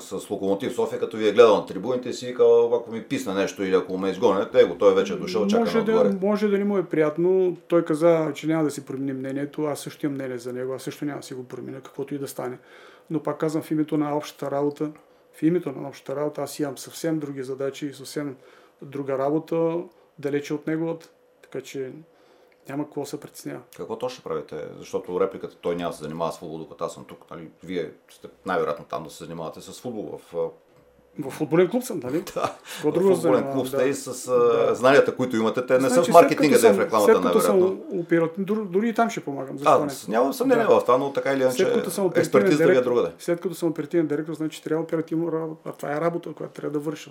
с 0.00 0.30
Локомотив 0.30 0.74
София, 0.74 1.00
като 1.00 1.16
ви 1.16 1.28
е 1.28 1.32
гледал 1.32 1.56
на 1.56 1.66
трибуните, 1.66 2.12
си 2.12 2.26
викал, 2.26 2.74
ако 2.74 2.92
ми 2.92 3.02
писне 3.02 3.34
нещо 3.34 3.62
или 3.62 3.74
ако 3.74 3.98
ме 3.98 4.10
изгонят, 4.10 4.54
его, 4.54 4.74
той 4.74 4.94
вече 4.94 5.12
е 5.12 5.16
дошъл, 5.16 5.46
чака 5.46 5.60
може 5.60 5.82
да, 5.82 6.16
може 6.20 6.48
да 6.48 6.58
не 6.58 6.64
му 6.64 6.78
е 6.78 6.86
приятно. 6.86 7.56
Той 7.68 7.84
каза, 7.84 8.32
че 8.34 8.46
няма 8.46 8.64
да 8.64 8.70
си 8.70 8.84
промени 8.84 9.12
мнението. 9.12 9.64
Аз 9.64 9.80
също 9.80 10.06
имам 10.06 10.14
мнение 10.14 10.38
за 10.38 10.52
него. 10.52 10.74
Аз 10.74 10.82
също 10.82 11.04
няма 11.04 11.18
да 11.18 11.26
си 11.26 11.34
го 11.34 11.44
променя, 11.44 11.80
каквото 11.80 12.14
и 12.14 12.18
да 12.18 12.28
стане. 12.28 12.58
Но 13.10 13.22
пак 13.22 13.38
казвам, 13.38 13.62
в 13.62 13.70
името 13.70 13.96
на 13.96 14.16
общата 14.16 14.50
работа, 14.50 14.90
в 15.34 15.42
името 15.42 15.72
на 15.72 15.88
общата 15.88 16.20
работа, 16.20 16.42
аз 16.42 16.58
имам 16.58 16.78
съвсем 16.78 17.18
други 17.18 17.42
задачи 17.42 17.86
и 17.86 17.94
съвсем 17.94 18.36
друга 18.82 19.18
работа, 19.18 19.76
далече 20.18 20.54
от 20.54 20.66
него. 20.66 20.98
Така 21.42 21.60
че 21.60 21.92
няма 22.68 22.84
какво 22.84 23.06
се 23.06 23.20
притеснява. 23.20 23.60
Какво 23.76 23.98
точно 23.98 24.24
правите? 24.24 24.64
Защото 24.78 25.20
репликата 25.20 25.56
той 25.60 25.76
няма 25.76 25.90
да 25.90 25.96
се 25.96 26.02
занимава 26.02 26.32
с 26.32 26.38
футбол, 26.38 26.58
докато 26.58 26.84
аз 26.84 26.94
съм 26.94 27.04
тук. 27.04 27.30
Нали? 27.30 27.48
Вие 27.64 27.90
сте 28.10 28.28
най-вероятно 28.46 28.84
там 28.84 29.04
да 29.04 29.10
се 29.10 29.24
занимавате 29.24 29.60
с 29.60 29.80
футбол. 29.80 30.18
В, 30.32 30.50
в 31.18 31.30
футболен 31.30 31.68
клуб 31.68 31.82
съм, 31.82 32.00
нали? 32.04 32.24
Да. 32.34 32.54
В 32.84 32.92
футболен 32.92 33.52
клуб 33.52 33.66
сте 33.66 33.76
да. 33.76 33.84
и 33.84 33.94
с 33.94 34.30
да. 34.30 34.74
знанията, 34.74 35.16
които 35.16 35.36
имате. 35.36 35.66
Те 35.66 35.72
не 35.72 35.88
значи, 35.88 35.94
са 35.94 36.02
в 36.04 36.14
маркетинга, 36.14 36.58
да 36.58 36.68
е 36.68 36.72
в 36.72 36.78
рекламата, 36.78 37.12
след 37.12 37.22
като 37.22 37.40
съм 37.40 37.80
оперативен, 37.92 38.44
дори, 38.70 38.88
и 38.88 38.94
там 38.94 39.10
ще 39.10 39.24
помагам. 39.24 39.58
Защо 39.58 39.82
а, 39.82 39.86
не? 39.86 39.92
нямам 40.08 40.32
съмнение 40.32 40.64
да. 40.64 40.80
в 40.80 40.82
това, 40.82 40.98
но 40.98 41.12
така 41.12 41.32
или 41.32 41.42
иначе 41.42 41.82
експертизата 42.14 42.68
ви 42.68 42.76
е 42.76 42.80
другаде. 42.80 43.12
След 43.18 43.40
като 43.40 43.54
съм 43.54 43.68
оперативен 43.68 44.06
директор, 44.06 44.34
значи 44.34 44.62
трябва 44.62 44.84
оперативно 44.84 45.32
работа. 45.32 45.72
Това 45.72 45.96
е 45.96 46.00
работа, 46.00 46.32
която 46.32 46.54
трябва 46.54 46.78
да 46.78 46.78
върша. 46.78 47.10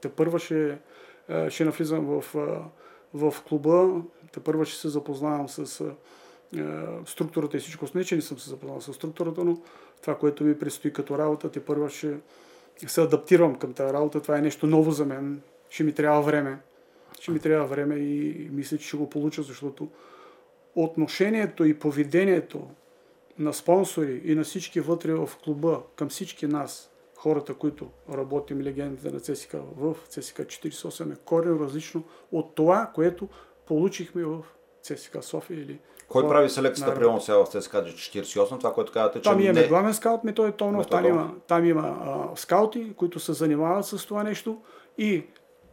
Те 0.00 0.08
първа 0.08 0.38
ще, 0.38 0.78
ще 1.48 1.64
навлизам 1.64 2.06
в, 2.06 2.24
в 3.14 3.34
клуба, 3.48 3.88
те 4.32 4.40
първа 4.40 4.64
ще 4.64 4.80
се 4.80 4.88
запознавам 4.88 5.48
с 5.48 5.84
структурата 7.06 7.56
и 7.56 7.60
всичко. 7.60 7.86
Не, 7.94 8.04
че 8.04 8.16
не 8.16 8.22
съм 8.22 8.38
се 8.38 8.50
запознал 8.50 8.80
с 8.80 8.92
структурата, 8.92 9.44
но 9.44 9.58
това, 10.00 10.18
което 10.18 10.44
ми 10.44 10.58
предстои 10.58 10.92
като 10.92 11.18
работа, 11.18 11.50
те 11.50 11.64
първа 11.64 11.90
ще 11.90 12.16
се 12.86 13.00
адаптирам 13.00 13.54
към 13.54 13.72
тази 13.72 13.92
работа. 13.92 14.22
Това 14.22 14.38
е 14.38 14.42
нещо 14.42 14.66
ново 14.66 14.90
за 14.90 15.04
мен. 15.04 15.42
Ще 15.70 15.84
ми 15.84 15.92
трябва 15.92 16.22
време. 16.22 16.58
Ще 17.20 17.30
ми 17.30 17.38
трябва 17.38 17.66
време 17.66 17.94
и 17.94 18.48
мисля, 18.52 18.78
че 18.78 18.88
ще 18.88 18.96
го 18.96 19.10
получа, 19.10 19.42
защото 19.42 19.88
отношението 20.74 21.64
и 21.64 21.78
поведението 21.78 22.68
на 23.38 23.52
спонсори 23.52 24.20
и 24.24 24.34
на 24.34 24.44
всички 24.44 24.80
вътре 24.80 25.14
в 25.14 25.30
клуба 25.44 25.82
към 25.96 26.08
всички 26.08 26.46
нас, 26.46 26.90
хората, 27.16 27.54
които 27.54 27.90
работим 28.12 28.60
легендите 28.60 29.10
на 29.10 29.20
ЦСК 29.20 29.56
в 29.76 29.96
ЦСК 30.08 30.38
48 30.38 31.12
е 31.12 31.16
коренно 31.24 31.60
различно 31.60 32.04
от 32.32 32.54
това, 32.54 32.90
което 32.94 33.28
получихме 33.66 34.24
в 34.24 34.38
ЦСК 34.82 35.22
София 35.22 35.60
или 35.60 35.78
кой 36.12 36.28
прави 36.28 36.50
селекцията, 36.50 36.94
примерно 36.94 37.20
сега 37.20 37.38
в 37.38 37.46
ЦСКА 37.46 37.84
48, 37.84 38.58
това, 38.58 38.74
което 38.74 38.92
казвате, 38.92 39.18
че 39.18 39.30
Там 39.30 39.40
имаме 39.40 39.60
не... 39.60 39.68
главен 39.68 39.94
скаут 39.94 40.24
Методи 40.24 40.52
Тонов, 40.52 40.86
там 40.86 41.06
има, 41.06 41.34
там 41.48 41.64
има 41.64 41.98
а, 42.02 42.36
скаути, 42.36 42.92
които 42.96 43.20
се 43.20 43.32
занимават 43.32 43.86
с 43.86 44.06
това 44.06 44.22
нещо 44.22 44.60
и 44.98 45.24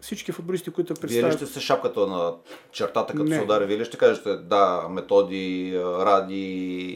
всички 0.02 0.32
футболисти, 0.32 0.72
които 0.72 0.94
представят... 0.94 1.12
Вие 1.12 1.32
ли 1.32 1.38
ще 1.38 1.46
се 1.46 1.60
шапката 1.60 2.08
на 2.08 2.36
чертата, 2.72 3.14
като 3.14 3.24
не. 3.24 3.36
се 3.36 3.42
удари? 3.42 3.66
Вие 3.66 3.78
ли 3.78 3.86
ще 3.86 3.98
кажете, 3.98 4.36
да, 4.36 4.88
Методи, 4.90 5.80
Ради 5.84 6.46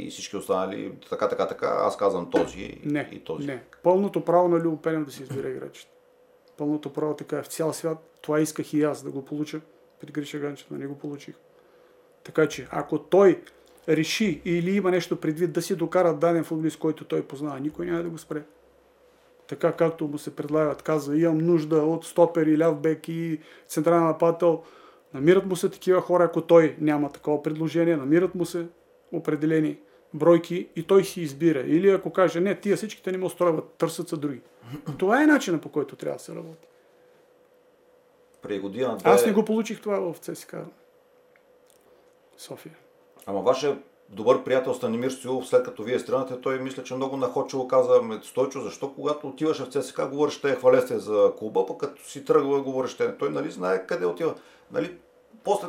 и 0.06 0.10
всички 0.10 0.38
останали, 0.38 0.92
така, 1.10 1.30
така, 1.30 1.48
така, 1.48 1.76
аз 1.80 1.98
казвам 1.98 2.30
този 2.30 2.82
не, 2.86 3.10
и 3.12 3.20
този? 3.20 3.48
Не, 3.48 3.64
пълното 3.84 4.26
право 4.26 4.48
на 4.48 4.60
Любо 4.60 4.78
Пенев 4.78 5.06
да 5.06 5.12
си 5.12 5.24
избере 5.24 5.50
играчите. 5.50 5.92
Пълното 6.58 6.94
право 6.94 7.16
така 7.16 7.38
е 7.38 7.44
в 7.44 7.48
цял 7.48 7.74
свят. 7.74 7.98
Това 8.22 8.40
исках 8.40 8.74
и 8.74 8.84
аз 8.84 9.04
да 9.04 9.12
го 9.12 9.26
получа 9.26 9.62
при 10.04 10.12
Гриша 10.12 10.40
Ганчев, 10.40 10.72
не 10.72 10.88
го 10.88 10.98
получих. 10.98 11.36
Така 12.24 12.48
че, 12.48 12.68
ако 12.72 13.00
той 13.00 13.42
реши 13.90 14.42
или 14.46 14.76
има 14.76 14.92
нещо 14.92 15.16
предвид 15.20 15.52
да 15.52 15.62
си 15.62 15.76
докара 15.76 16.14
даден 16.14 16.44
футболист, 16.44 16.80
който 16.80 17.06
той 17.06 17.22
познава, 17.22 17.60
никой 17.60 17.86
няма 17.86 18.04
да 18.04 18.10
го 18.10 18.18
спре. 18.18 18.44
Така 19.48 19.72
както 19.72 20.08
му 20.08 20.18
се 20.18 20.36
предлагат, 20.36 20.82
казва, 20.82 21.18
имам 21.18 21.38
нужда 21.38 21.76
от 21.78 22.06
стопер 22.06 22.48
и 22.48 22.58
ляв 22.58 22.80
бек 22.80 23.10
и 23.10 23.40
централен 23.68 24.04
нападател. 24.04 24.64
Намират 25.14 25.46
му 25.46 25.56
се 25.56 25.70
такива 25.70 26.02
хора, 26.02 26.24
ако 26.24 26.42
той 26.42 26.76
няма 26.80 27.12
такова 27.12 27.44
предложение, 27.44 27.98
намират 27.98 28.36
му 28.36 28.46
се 28.46 28.68
определени 29.12 29.78
бройки 30.14 30.68
и 30.76 30.84
той 30.84 31.04
си 31.04 31.22
избира. 31.22 31.60
Или 31.60 31.90
ако 31.90 32.14
каже, 32.14 32.40
не, 32.40 32.60
тия 32.60 32.78
всичките 32.78 33.12
не 33.12 33.18
ме 33.18 33.26
устроиват, 33.26 33.66
търсят 33.78 34.10
са 34.10 34.18
други. 34.18 34.42
Това 34.98 35.24
е 35.24 35.28
начинът 35.28 35.62
по 35.62 35.70
който 35.70 35.96
трябва 35.96 36.18
да 36.18 36.24
се 36.24 36.36
работи. 36.36 36.68
При 38.44 38.60
година, 38.60 38.98
две... 38.98 39.10
Аз 39.10 39.26
не 39.26 39.32
го 39.32 39.46
получих 39.46 39.82
това 39.82 40.00
в 40.00 40.18
ЦСКА. 40.18 40.66
София. 42.38 42.76
Ама 43.26 43.42
ваше 43.42 43.78
добър 44.10 44.44
приятел 44.44 44.74
Станимир 44.74 45.12
Стоилов, 45.12 45.48
след 45.48 45.64
като 45.64 45.84
вие 45.84 46.00
стрънате, 46.00 46.42
той 46.42 46.60
мисля, 46.60 46.84
че 46.84 46.96
много 46.96 47.18
находчиво 47.18 47.68
каза 47.68 48.02
Стойчо, 48.24 48.62
защо 48.62 48.94
когато 48.94 49.28
отиваш 49.28 49.60
в 49.60 49.82
ЦСКА, 49.82 50.08
говориш, 50.08 50.42
те 50.42 50.52
е 50.52 50.56
хвалесте 50.56 51.00
за 51.00 51.32
клуба, 51.40 51.66
пък 51.66 51.78
като 51.78 52.10
си 52.10 52.26
тръгва, 52.26 52.62
говориш, 52.62 52.98
те. 52.98 53.18
Той 53.18 53.30
нали 53.30 53.52
знае 53.52 53.86
къде 53.88 54.06
отива. 54.06 54.36
Нали, 54.72 54.98
после 55.44 55.68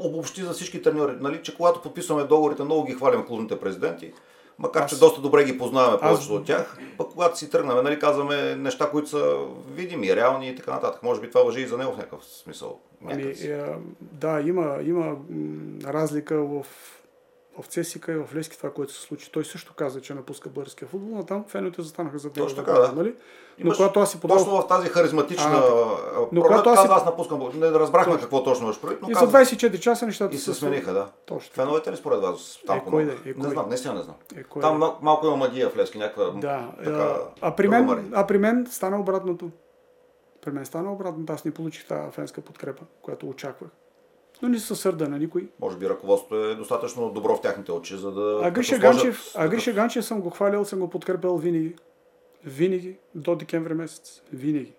обобщи 0.00 0.42
за 0.42 0.52
всички 0.52 0.82
треньори, 0.82 1.16
нали, 1.20 1.42
че 1.42 1.56
когато 1.56 1.82
подписваме 1.82 2.24
договорите, 2.24 2.64
много 2.64 2.84
ги 2.84 2.94
хвалим 2.94 3.26
клубните 3.26 3.60
президенти, 3.60 4.12
макар 4.58 4.82
аз... 4.82 4.90
че 4.90 4.98
доста 4.98 5.20
добре 5.20 5.44
ги 5.44 5.58
познаваме 5.58 5.98
повечето 5.98 6.34
аз... 6.34 6.40
от 6.40 6.46
тях, 6.46 6.78
пък 6.98 7.08
когато 7.12 7.38
си 7.38 7.50
тръгнем, 7.50 7.84
нали, 7.84 7.98
казваме 7.98 8.56
неща, 8.56 8.90
които 8.90 9.08
са 9.08 9.36
видими, 9.70 10.16
реални 10.16 10.48
и 10.48 10.56
така 10.56 10.70
нататък. 10.70 11.02
Може 11.02 11.20
би 11.20 11.30
това 11.30 11.42
въжи 11.42 11.60
и 11.60 11.66
за 11.66 11.78
него 11.78 11.92
в 11.92 11.96
някакъв 11.96 12.24
смисъл. 12.24 12.80
Ами, 13.06 13.22
е, 13.22 13.64
да, 14.00 14.40
има, 14.40 14.78
има 14.82 15.16
разлика 15.84 16.36
в 16.36 16.66
в 17.62 17.66
Цесика 17.66 18.12
и 18.12 18.16
в 18.16 18.34
Лески 18.34 18.56
това, 18.56 18.70
което 18.70 18.92
се 18.92 19.00
случи. 19.00 19.32
Той 19.32 19.44
също 19.44 19.74
каза, 19.74 20.00
че 20.00 20.14
напуска 20.14 20.48
българския 20.48 20.88
футбол, 20.88 21.16
но 21.16 21.24
там 21.24 21.44
феновете 21.48 21.82
застанаха 21.82 22.18
за. 22.18 22.32
Точно 22.32 22.64
така, 22.64 22.72
да. 22.72 22.92
Нали? 22.92 23.14
Но 23.58 23.74
когато 23.74 24.00
аз 24.00 24.10
си 24.10 24.20
подал... 24.20 24.36
Точно 24.36 24.62
в 24.62 24.66
тази 24.68 24.88
харизматична 24.88 25.50
а, 25.52 26.20
но 26.32 26.42
когато 26.42 26.70
аз, 26.70 26.82
си... 26.82 26.88
аз 26.90 27.04
напускам, 27.04 27.40
не 27.54 27.70
разбрахме 27.70 28.12
точно. 28.12 28.22
какво 28.22 28.42
точно 28.42 28.72
ще 28.72 28.82
прави. 28.82 28.96
И 29.08 29.14
за 29.14 29.28
24 29.28 29.78
часа 29.78 30.06
нещата 30.06 30.34
И 30.34 30.38
се 30.38 30.54
смениха, 30.54 30.92
да. 30.92 31.08
Точно. 31.26 31.54
Феновете 31.54 31.92
ли 31.92 31.96
според 31.96 32.20
вас? 32.20 32.58
Там, 32.66 32.78
е, 32.78 32.82
кой 32.90 33.04
да, 33.04 33.12
е, 33.12 33.34
не 33.36 33.48
знам, 33.48 33.68
наистина 33.68 33.94
не 33.94 34.02
знам. 34.02 34.16
Е, 34.36 34.42
кой 34.42 34.62
там 34.62 34.80
да. 34.80 34.94
малко 35.02 35.26
има 35.26 35.36
магия 35.36 35.70
в 35.70 35.76
Лески, 35.76 35.98
някаква 35.98 36.24
да. 36.24 36.68
така, 36.84 37.16
а, 37.40 37.56
при 37.56 37.68
мен, 37.68 38.12
а 38.14 38.26
при 38.26 38.38
мен 38.38 38.66
стана 38.70 39.00
обратното. 39.00 39.50
При 40.42 40.50
мен 40.50 40.66
стана 40.66 40.92
обратното. 40.92 41.32
Аз 41.32 41.44
не 41.44 41.50
получих 41.50 41.86
тази 41.86 42.10
фенска 42.10 42.40
подкрепа, 42.40 42.82
която 43.02 43.28
очаквах 43.28 43.70
но 44.42 44.48
не 44.48 44.58
са 44.58 44.76
сърда 44.76 45.08
на 45.08 45.18
никой. 45.18 45.48
Може 45.60 45.76
би 45.76 45.88
ръководството 45.88 46.44
е 46.44 46.54
достатъчно 46.54 47.10
добро 47.10 47.36
в 47.36 47.40
тяхните 47.40 47.72
очи, 47.72 47.96
за 47.96 48.12
да... 48.12 48.40
А 48.42 48.50
Гриша 48.50 48.78
Ганчев, 48.78 49.32
а 49.34 49.48
Гриша 49.48 49.72
Ганчев 49.72 50.04
съм 50.04 50.20
го 50.20 50.30
хвалил, 50.30 50.64
съм 50.64 50.78
го 50.78 50.90
подкрепил 50.90 51.36
винаги. 51.36 51.76
Винаги, 52.44 52.96
до 53.14 53.36
декември 53.36 53.74
месец. 53.74 54.22
Винаги. 54.32 54.74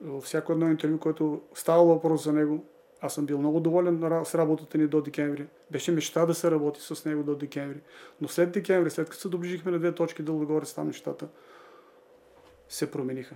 Във 0.00 0.24
всяко 0.24 0.52
едно 0.52 0.70
интервю, 0.70 0.98
което 0.98 1.40
става 1.54 1.84
въпрос 1.84 2.24
за 2.24 2.32
него, 2.32 2.64
аз 3.00 3.14
съм 3.14 3.26
бил 3.26 3.38
много 3.38 3.60
доволен 3.60 4.22
с 4.24 4.34
работата 4.34 4.78
ни 4.78 4.86
до 4.86 5.00
декември. 5.00 5.46
Беше 5.70 5.92
мечта 5.92 6.26
да 6.26 6.34
се 6.34 6.50
работи 6.50 6.80
с 6.80 7.04
него 7.04 7.22
до 7.22 7.34
декември. 7.34 7.80
Но 8.20 8.28
след 8.28 8.52
декември, 8.52 8.90
след 8.90 9.08
като 9.08 9.20
се 9.20 9.28
доближихме 9.28 9.72
на 9.72 9.78
две 9.78 9.94
точки 9.94 10.22
горе 10.22 10.64
с 10.64 10.74
там 10.74 10.86
нещата, 10.86 11.28
се 12.68 12.90
промениха. 12.90 13.34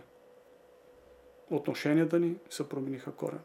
Отношенията 1.50 2.18
ни 2.18 2.36
се 2.50 2.68
промениха 2.68 3.12
корен. 3.12 3.40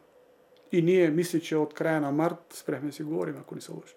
И 0.72 0.82
ние, 0.82 1.10
мисля, 1.10 1.40
че 1.40 1.56
от 1.56 1.74
края 1.74 2.00
на 2.00 2.12
март 2.12 2.54
спрехме 2.54 2.92
си 2.92 3.02
говорим, 3.02 3.34
ако 3.40 3.54
не 3.54 3.60
се 3.60 3.72
лъжа. 3.72 3.94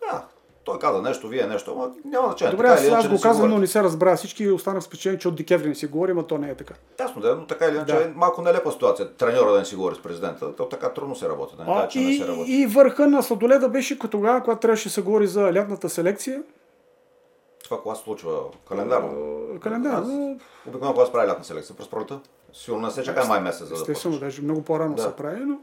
Да, 0.00 0.24
той 0.64 0.78
каза 0.78 1.02
нещо, 1.02 1.28
вие 1.28 1.46
нещо, 1.46 1.72
ама 1.72 1.92
няма 2.04 2.26
значение. 2.26 2.50
Добре, 2.50 2.66
аз, 2.66 2.88
аз 2.88 3.08
го 3.08 3.20
казвам, 3.20 3.50
но 3.50 3.58
не 3.58 3.66
се 3.66 3.82
разбра. 3.82 4.16
Всички 4.16 4.50
останах 4.50 4.82
с 4.82 4.86
впечатление, 4.86 5.18
че 5.18 5.28
от 5.28 5.36
декември 5.36 5.68
не 5.68 5.74
си 5.74 5.86
говорим, 5.86 6.18
а 6.18 6.22
то 6.22 6.38
не 6.38 6.50
е 6.50 6.54
така. 6.54 6.74
Ясно, 7.00 7.22
да, 7.22 7.36
но 7.36 7.46
така 7.46 7.66
или 7.66 7.76
иначе 7.76 7.94
да. 7.94 8.04
е 8.04 8.08
малко 8.14 8.42
нелепа 8.42 8.72
ситуация. 8.72 9.12
Треньора 9.12 9.52
да 9.52 9.58
не 9.58 9.64
си 9.64 9.76
говори 9.76 9.94
с 9.94 10.02
президента, 10.02 10.56
то 10.56 10.68
така 10.68 10.88
трудно 10.88 11.16
се 11.16 11.28
работи. 11.28 11.56
Да 11.56 11.64
не 11.64 11.70
а, 11.70 11.88
и, 11.94 12.04
не 12.04 12.24
се 12.24 12.28
работи. 12.28 12.52
и 12.52 12.66
върха 12.66 13.06
на 13.06 13.22
сладоледа 13.22 13.68
беше 13.68 13.98
като 13.98 14.10
тогава, 14.10 14.42
когато 14.42 14.60
трябваше 14.60 14.88
да 14.88 14.92
се 14.92 15.02
говори 15.02 15.26
за 15.26 15.52
лятната 15.52 15.88
селекция. 15.88 16.42
Това 17.64 17.82
кога 17.82 17.94
се 17.94 18.02
случва? 18.02 18.40
Календарно? 18.68 19.46
Календарно. 19.60 20.38
Обикновено 20.66 20.94
кога 20.94 21.06
се 21.06 21.12
прави 21.12 21.28
лятна 21.28 21.44
селекция? 21.44 21.76
През 21.76 21.88
пролета? 21.88 22.20
Сигурно 22.52 22.86
не 22.86 22.92
се 22.92 23.02
чака 23.02 23.24
май 23.24 23.40
месец. 23.40 23.68
За 23.68 23.74
Естествено, 23.74 24.14
да 24.14 24.20
даже 24.20 24.42
много 24.42 24.62
по-рано 24.62 24.94
да. 24.94 25.02
се 25.02 25.12
прави, 25.16 25.40
но 25.44 25.58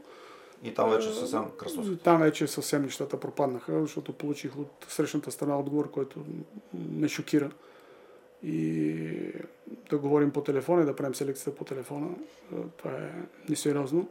и 0.62 0.74
там 0.74 0.90
вече 0.90 1.12
съвсем 1.12 1.44
кръстов. 1.56 1.86
Там 2.04 2.20
вече 2.20 2.46
съвсем 2.46 2.82
нещата 2.82 3.20
пропаднаха, 3.20 3.80
защото 3.80 4.12
получих 4.12 4.58
от 4.58 4.86
срещната 4.88 5.30
страна 5.30 5.58
отговор, 5.58 5.90
който 5.90 6.24
ме 6.90 7.08
шокира. 7.08 7.50
И 8.44 9.06
да 9.90 9.98
говорим 9.98 10.30
по 10.30 10.42
телефона 10.42 10.82
и 10.82 10.86
да 10.86 10.96
правим 10.96 11.14
селекцията 11.14 11.54
по 11.54 11.64
телефона, 11.64 12.08
това 12.76 12.90
е 12.90 13.12
несериозно. 13.48 14.08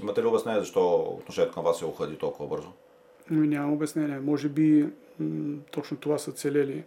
Имате 0.00 0.22
ли 0.22 0.26
обяснение 0.26 0.60
защо 0.60 0.96
отношението 0.96 1.54
към 1.54 1.64
вас 1.64 1.78
се 1.78 1.84
охлади 1.84 2.16
толкова 2.16 2.48
бързо? 2.48 2.68
Ами 3.30 3.48
нямам 3.48 3.72
обяснение. 3.72 4.20
Може 4.20 4.48
би 4.48 4.88
м- 5.20 5.56
точно 5.70 5.96
това 5.96 6.18
са 6.18 6.32
целели 6.32 6.84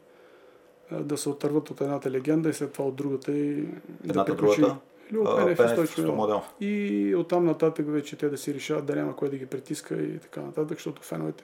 да 0.92 1.18
се 1.18 1.30
отърват 1.30 1.70
от 1.70 1.82
едната 1.82 2.12
легенда 2.12 2.50
и 2.50 2.54
след 2.54 2.72
това 2.74 2.86
от 2.86 2.96
другата 2.96 3.32
и 3.32 3.60
Едната 4.04 4.14
да 4.14 4.26
приключи. 4.26 4.62
другата? 4.62 4.80
Любопенев 5.12 5.60
и 5.60 5.70
Стойчо 5.70 6.41
И 6.62 7.16
оттам 7.16 7.45
нататък 7.45 7.86
вече 7.89 8.18
те 8.18 8.30
да 8.30 8.38
си 8.38 8.53
решават 8.53 8.86
да 8.86 8.95
няма 8.95 9.16
кой 9.16 9.30
да 9.30 9.38
ги 9.38 9.45
притиска 9.45 9.95
и 9.95 10.20
така 10.20 10.41
нататък, 10.41 10.78
защото 10.78 11.01
феновете 11.01 11.43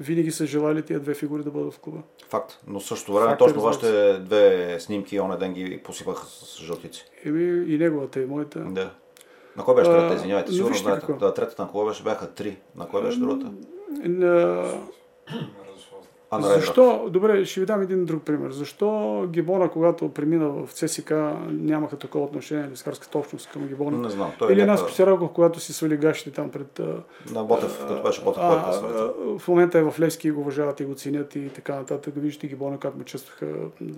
винаги 0.00 0.30
са 0.30 0.46
желали 0.46 0.82
тия 0.82 1.00
две 1.00 1.14
фигури 1.14 1.42
да 1.42 1.50
бъдат 1.50 1.74
в 1.74 1.78
клуба. 1.78 1.98
Факт. 2.28 2.58
Но 2.66 2.80
също 2.80 3.14
време 3.14 3.28
Факт, 3.28 3.38
точно 3.38 3.60
вашите 3.60 4.18
две 4.18 4.76
снимки 4.80 5.20
оня 5.20 5.38
ден 5.38 5.52
ги 5.52 5.80
посипаха 5.84 6.26
с 6.26 6.60
жълтици. 6.62 7.04
Еми 7.24 7.74
и 7.74 7.78
неговата 7.78 8.20
и 8.20 8.26
моята. 8.26 8.60
Да. 8.60 8.90
На 9.56 9.64
кой 9.64 9.74
беше 9.74 9.90
трета, 9.90 10.14
извинявайте? 10.14 10.52
Сигурно 10.52 10.76
знаете. 10.76 11.12
Да, 11.12 11.34
третата 11.34 11.62
на 11.62 11.68
кого 11.68 11.86
беше? 11.86 12.02
Бяха 12.02 12.26
три. 12.34 12.58
На 12.76 12.88
кой 12.88 13.02
беше 13.02 13.18
другата? 13.18 13.52
На... 14.04 14.64
А 16.32 16.40
Защо, 16.42 17.08
добре, 17.10 17.44
ще 17.44 17.60
ви 17.60 17.66
дам 17.66 17.82
един 17.82 18.04
друг 18.04 18.22
пример. 18.22 18.50
Защо 18.50 19.28
Гибона, 19.32 19.70
когато 19.70 20.08
премина 20.08 20.48
в 20.48 20.68
ЦСК, 20.72 21.10
нямаха 21.48 21.96
такова 21.96 22.24
отношение 22.24 22.64
на 22.64 22.70
лискарската 22.70 23.18
общност 23.18 23.50
към 23.52 23.66
Гибона? 23.66 23.98
Не 23.98 24.10
знам. 24.10 24.32
Той 24.38 24.50
е 24.50 24.52
Или 24.52 24.60
е 24.60 24.66
нас 24.66 24.84
Косерагов, 24.84 25.30
когато 25.32 25.60
си 25.60 25.72
свали 25.72 25.96
гащите 25.96 26.30
там 26.30 26.50
пред... 26.50 26.80
На 27.32 27.44
Ботев, 27.44 27.78
като 27.88 28.02
беше 28.02 28.24
Ботев, 28.24 28.42
а, 28.42 28.80
а, 28.82 29.38
В 29.38 29.48
момента 29.48 29.78
е 29.78 29.82
в 29.82 30.00
Левски 30.00 30.28
и 30.28 30.30
го 30.30 30.40
уважават 30.40 30.80
и 30.80 30.84
го 30.84 30.94
ценят 30.94 31.36
и 31.36 31.48
така 31.48 31.74
нататък. 31.74 32.14
Виждате 32.16 32.46
Гибона 32.46 32.78
как 32.78 32.96
му 32.96 33.04
честваха 33.04 33.46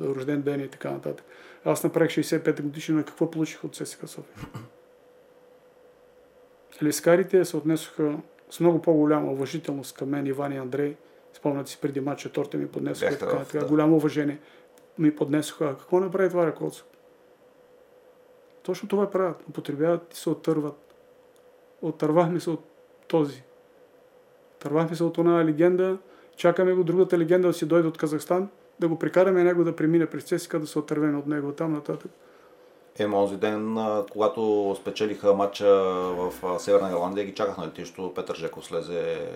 рожден 0.01 0.43
ден 0.43 0.61
и 0.61 0.69
така 0.69 0.91
нататък. 0.91 1.27
Аз 1.65 1.85
направих 1.85 2.11
65 2.11 2.63
годишна, 2.63 3.05
какво 3.05 3.31
получих 3.31 3.65
от 3.65 3.75
ЦСК 3.75 4.09
София? 4.09 4.47
Лескарите 6.83 7.45
се 7.45 7.57
отнесоха 7.57 8.17
с 8.51 8.61
много 8.61 8.83
по-голяма 8.83 9.33
уважителност 9.33 9.97
към 9.97 10.09
мен, 10.09 10.27
Иван 10.27 10.53
и 10.53 10.57
Андрей, 10.57 10.97
Спомнят 11.33 11.69
си 11.69 11.79
преди 11.81 12.01
матча, 12.01 12.33
торта 12.33 12.57
ми 12.57 12.69
поднесоха 12.69 13.19
така, 13.19 13.45
така, 13.45 13.59
да. 13.59 13.67
голямо 13.67 13.97
уважение. 13.97 14.39
Ми 14.99 15.17
поднесоха. 15.17 15.77
Какво 15.79 16.01
направи 16.01 16.29
това 16.29 16.47
ръководство? 16.47 16.87
Точно 18.63 18.89
това 18.89 19.11
правят. 19.11 19.45
Употребяват 19.49 20.15
и 20.15 20.17
се 20.17 20.31
отърват. 20.31 20.95
Отървахме 21.83 22.41
се 22.41 22.51
от 22.51 22.65
този. 23.09 23.43
Отървахме 24.57 24.97
се 24.97 25.05
от 25.05 25.19
една 25.19 25.45
легенда. 25.45 25.99
Чакаме 26.37 26.73
го 26.73 26.85
другата 26.85 27.19
легенда 27.19 27.49
да 27.49 27.55
си 27.55 27.67
дойде 27.67 27.89
от 27.89 27.99
Казахстан, 27.99 28.49
да 28.81 28.89
го 28.89 28.99
прикараме 28.99 29.45
него 29.45 29.65
да 29.65 29.77
премине 29.77 30.07
през 30.07 30.25
Цесика, 30.25 30.61
да 30.61 30.67
се 30.67 30.79
отървем 30.79 31.19
от 31.19 31.27
него 31.27 31.53
там 31.53 31.73
нататък. 31.73 32.11
Е, 32.99 33.07
онзи 33.07 33.37
ден, 33.37 33.79
когато 34.11 34.75
спечелиха 34.81 35.35
матча 35.35 35.67
в 36.13 36.33
Северна 36.59 36.91
Ирландия, 36.91 37.27
ги 37.27 37.35
чаках 37.35 37.59
на 37.59 37.67
летището. 37.67 38.15
Петър 38.15 38.35
Жеков 38.35 38.65
слезе... 38.65 39.29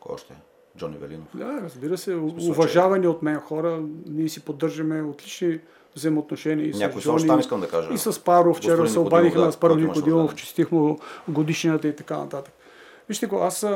Кой 0.00 0.14
още? 0.14 0.34
Джони 0.78 0.96
Велинов. 0.96 1.28
Да, 1.34 1.60
разбира 1.62 1.98
се. 1.98 2.14
Уважавани 2.14 3.06
от 3.06 3.22
мен 3.22 3.40
хора. 3.40 3.82
Ние 4.06 4.28
си 4.28 4.40
поддържаме 4.40 5.02
отлични 5.02 5.60
взаимоотношения 5.96 6.68
и 6.68 6.72
с 6.72 6.78
Някой 6.78 7.00
Жони, 7.00 7.26
там 7.26 7.40
искам 7.40 7.60
да 7.60 7.68
кажа. 7.68 7.88
И 7.92 7.98
с 7.98 8.24
Паро 8.24 8.54
вчера 8.54 8.88
се 8.88 8.98
обадихме 8.98 9.40
да, 9.40 9.52
с 9.52 9.56
Паро 9.56 9.74
проблеми. 9.74 10.28
честих 10.36 10.70
му 10.70 10.98
годишнината 11.28 11.88
и 11.88 11.96
така 11.96 12.18
нататък. 12.18 12.54
Вижте 13.08 13.26
го, 13.26 13.38
аз 13.38 13.66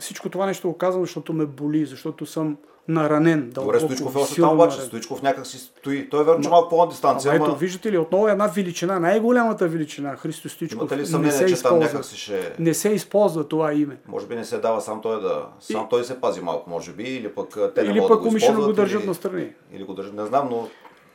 всичко 0.00 0.28
това 0.28 0.46
нещо 0.46 0.68
го 0.68 0.78
казвам, 0.78 1.02
защото 1.02 1.32
ме 1.32 1.46
боли, 1.46 1.86
защото 1.86 2.26
съм 2.26 2.56
наранен. 2.88 3.50
Добре, 3.54 3.80
Стоичков 3.80 4.32
е 4.32 4.40
там 4.40 4.52
обаче. 4.54 4.80
Стоичков 4.80 5.22
някак 5.22 5.46
си 5.46 5.58
стои. 5.58 6.10
Той 6.10 6.20
е 6.20 6.24
верно, 6.24 6.42
че 6.42 6.48
малко 6.48 6.68
по-на 6.68 6.88
дистанция. 6.90 7.32
Ама 7.34 7.44
ето, 7.46 7.56
виждате 7.56 7.92
ли, 7.92 7.98
отново 7.98 8.28
една 8.28 8.46
величина, 8.46 8.98
най-голямата 9.00 9.68
величина, 9.68 10.16
Христо 10.16 10.48
Стоичков, 10.48 10.78
Имате 10.80 10.96
ли 10.96 11.00
не 11.00 11.06
съмнение, 11.06 11.38
че 11.38 11.44
там 11.44 11.52
използва. 11.52 11.78
някак 11.78 12.04
си 12.04 12.16
ще... 12.16 12.52
Не 12.58 12.74
се 12.74 12.88
използва 12.88 13.48
това 13.48 13.72
име. 13.74 13.96
Може 14.08 14.26
би 14.26 14.36
не 14.36 14.44
се 14.44 14.58
дава 14.58 14.80
сам 14.80 15.00
той 15.02 15.20
да... 15.20 15.46
Сам 15.60 15.86
той 15.90 16.04
се 16.04 16.20
пази 16.20 16.40
малко, 16.40 16.70
може 16.70 16.92
би, 16.92 17.02
или 17.02 17.28
пък 17.28 17.58
те 17.74 17.82
не 17.82 17.90
Или 17.90 18.00
могат 18.00 18.08
пък 18.08 18.22
да 18.22 18.30
го 18.30 18.36
използват. 18.36 18.66
го 18.66 18.72
държат 18.72 19.00
или... 19.00 19.08
настрани. 19.08 19.48
Или 19.72 19.84
го 19.84 19.94
държат, 19.94 20.14
не 20.14 20.26
знам, 20.26 20.48
но 20.50 20.68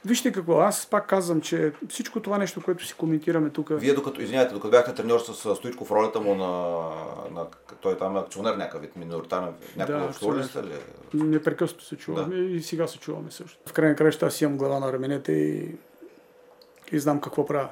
Вижте 0.05 0.31
какво, 0.31 0.59
аз 0.59 0.85
пак 0.85 1.07
казвам, 1.07 1.41
че 1.41 1.73
всичко 1.89 2.19
това 2.19 2.37
нещо, 2.37 2.61
което 2.63 2.85
си 2.85 2.93
коментираме 2.93 3.49
тук, 3.49 3.69
вие 3.71 3.93
докато, 3.93 4.21
извинявайте, 4.21 4.53
докато 4.53 4.71
бяхте 4.71 4.93
треньор 4.93 5.19
с 5.19 5.45
а, 5.45 5.55
Стоичков, 5.55 5.91
ролята 5.91 6.21
му 6.21 6.35
на, 6.35 6.47
на 7.31 7.47
той 7.81 7.97
там 7.97 8.17
е 8.17 8.19
акционер 8.19 8.55
някакъв 8.55 8.81
вид, 8.81 8.95
миноритарен, 8.95 9.53
някакво 9.77 10.01
Да, 10.01 10.09
акционер. 10.09 10.43
сте 10.43 10.63
ли? 10.63 10.73
непрекъснато 11.13 11.83
се 11.85 11.97
чуваме 11.97 12.35
и 12.35 12.61
сега 12.61 12.87
се 12.87 12.99
чуваме 12.99 13.31
също. 13.31 13.59
В 13.65 13.73
крайна 13.73 13.95
краща 13.95 14.25
аз 14.25 14.41
имам 14.41 14.57
глава 14.57 14.79
на 14.79 14.93
раменете 14.93 15.31
и, 15.31 15.75
и 16.91 16.99
знам 16.99 17.21
какво 17.21 17.45
правя. 17.45 17.69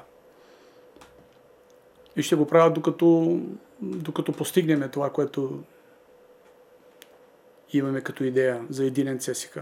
И 2.16 2.22
ще 2.22 2.36
го 2.36 2.46
правя 2.46 2.70
докато, 2.70 3.40
докато 3.82 4.32
постигнем 4.32 4.90
това, 4.90 5.10
което 5.10 5.62
имаме 7.72 8.00
като 8.00 8.24
идея 8.24 8.66
за 8.70 8.84
единен 8.84 9.18
ЦСК. 9.18 9.58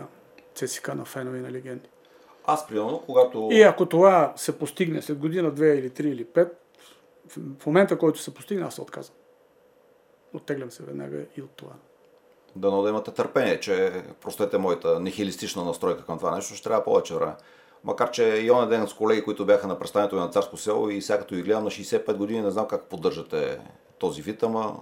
ЦСК 0.54 0.94
на 0.94 1.04
фенове 1.04 1.38
и 1.38 1.40
на 1.40 1.52
легенди. 1.52 1.88
Аз, 2.44 2.66
примерно, 2.66 3.02
когато... 3.06 3.48
И 3.52 3.62
ако 3.62 3.86
това 3.86 4.32
се 4.36 4.58
постигне 4.58 5.02
след 5.02 5.18
година, 5.18 5.50
две 5.50 5.68
или 5.68 5.90
три 5.90 6.08
или 6.08 6.24
пет, 6.24 6.58
в- 7.28 7.66
момента, 7.66 7.98
който 7.98 8.20
се 8.20 8.34
постигне, 8.34 8.64
аз 8.64 8.74
се 8.74 8.80
отказвам. 8.82 9.16
Оттеглям 10.34 10.70
се 10.70 10.82
веднага 10.82 11.18
и 11.36 11.42
от 11.42 11.50
това. 11.50 11.72
Дано 12.56 12.82
да 12.82 12.88
имате 12.88 13.10
търпение, 13.10 13.60
че 13.60 13.92
простете 14.20 14.58
моята 14.58 15.00
нихилистична 15.00 15.64
настройка 15.64 16.04
към 16.04 16.18
това 16.18 16.34
нещо, 16.36 16.54
ще 16.54 16.64
трябва 16.64 16.84
повече 16.84 17.14
време. 17.14 17.32
Макар, 17.84 18.10
че 18.10 18.24
и 18.24 18.50
оня 18.50 18.68
ден 18.68 18.88
с 18.88 18.94
колеги, 18.94 19.24
които 19.24 19.46
бяха 19.46 19.66
на 19.66 19.78
представянето 19.78 20.16
на 20.16 20.28
Царско 20.28 20.56
село 20.56 20.90
и 20.90 21.02
сега 21.02 21.18
като 21.18 21.34
ги 21.34 21.42
гледам 21.42 21.64
на 21.64 21.70
65 21.70 22.16
години, 22.16 22.40
не 22.40 22.50
знам 22.50 22.68
как 22.68 22.84
поддържате 22.84 23.58
този 23.98 24.22
вид, 24.22 24.42
ама 24.42 24.76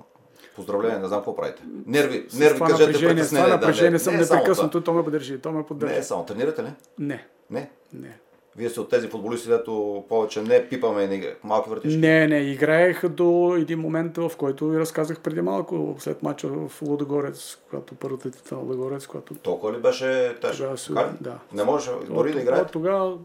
поздравление, 0.60 0.98
не 0.98 1.08
знам 1.08 1.18
какво 1.20 1.36
правите. 1.36 1.62
Нерви, 1.86 2.26
С 2.28 2.38
нерви, 2.38 2.54
това 2.54 2.66
кажете 2.68 2.92
притеснение. 2.92 3.24
това 3.24 3.48
да, 3.48 3.60
напрежение 3.60 3.90
не, 3.90 3.98
съм 3.98 4.14
не 4.14 4.18
е 4.18 4.22
непрекъснато, 4.22 4.80
то 4.80 4.92
ме 4.92 5.04
поддържи, 5.04 5.38
то 5.38 5.48
ме 5.48 5.54
това. 5.54 5.66
поддържи. 5.66 5.94
Не 5.94 5.98
е 6.00 6.02
само. 6.02 6.24
Тренирате 6.24 6.62
ли? 6.62 6.68
Не, 6.98 7.26
Не. 7.50 7.70
не. 7.94 8.18
Вие 8.56 8.70
сте 8.70 8.80
от 8.80 8.90
тези 8.90 9.08
футболисти, 9.08 9.48
дето 9.48 10.04
повече 10.08 10.42
не 10.42 10.68
пипаме 10.68 11.06
ни 11.06 11.26
малки 11.44 11.70
вратички. 11.70 11.98
Не, 11.98 12.26
не, 12.26 12.38
играех 12.38 13.08
до 13.08 13.56
един 13.58 13.78
момент, 13.80 14.16
в 14.16 14.32
който 14.38 14.68
ви 14.68 14.78
разказах 14.78 15.20
преди 15.20 15.40
малко, 15.40 15.96
след 15.98 16.22
мача 16.22 16.48
в 16.48 16.82
Лудогорец, 16.82 17.58
когато 17.70 17.94
първата 17.94 18.30
титла 18.30 18.56
на 18.56 18.62
Лудогорец, 18.62 19.06
когато 19.06 19.34
Толкова 19.34 19.72
ли 19.72 19.76
беше 19.78 20.36
тежко? 20.40 20.64
Тогава 20.86 21.12
да. 21.20 21.38
Не 21.52 21.64
можеше 21.64 21.90
дори 22.08 22.44
да 22.44 22.60
от 22.62 22.72
Тогава 22.72 23.18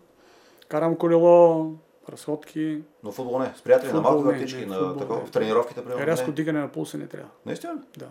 карам 0.67 0.95
колело, 0.95 1.71
разходки, 2.09 2.83
но 3.03 3.11
футбол 3.11 3.39
не. 3.39 3.53
С 3.55 3.61
приятели 3.61 3.87
на 3.87 3.93
Футбол 3.95 4.11
малки 4.11 4.27
не, 4.27 4.33
вратички, 4.33 4.65
на 4.65 4.75
футбол 4.75 4.95
такова, 4.97 5.25
в 5.25 5.31
тренировките, 5.31 5.83
примерно. 5.83 6.07
рязко 6.07 6.27
не. 6.27 6.33
дигане 6.33 6.59
на 6.59 6.67
пулса 6.71 6.97
не 6.97 7.07
трябва. 7.07 7.29
Наистина 7.45 7.73
ли? 7.73 7.79
Да. 7.97 8.07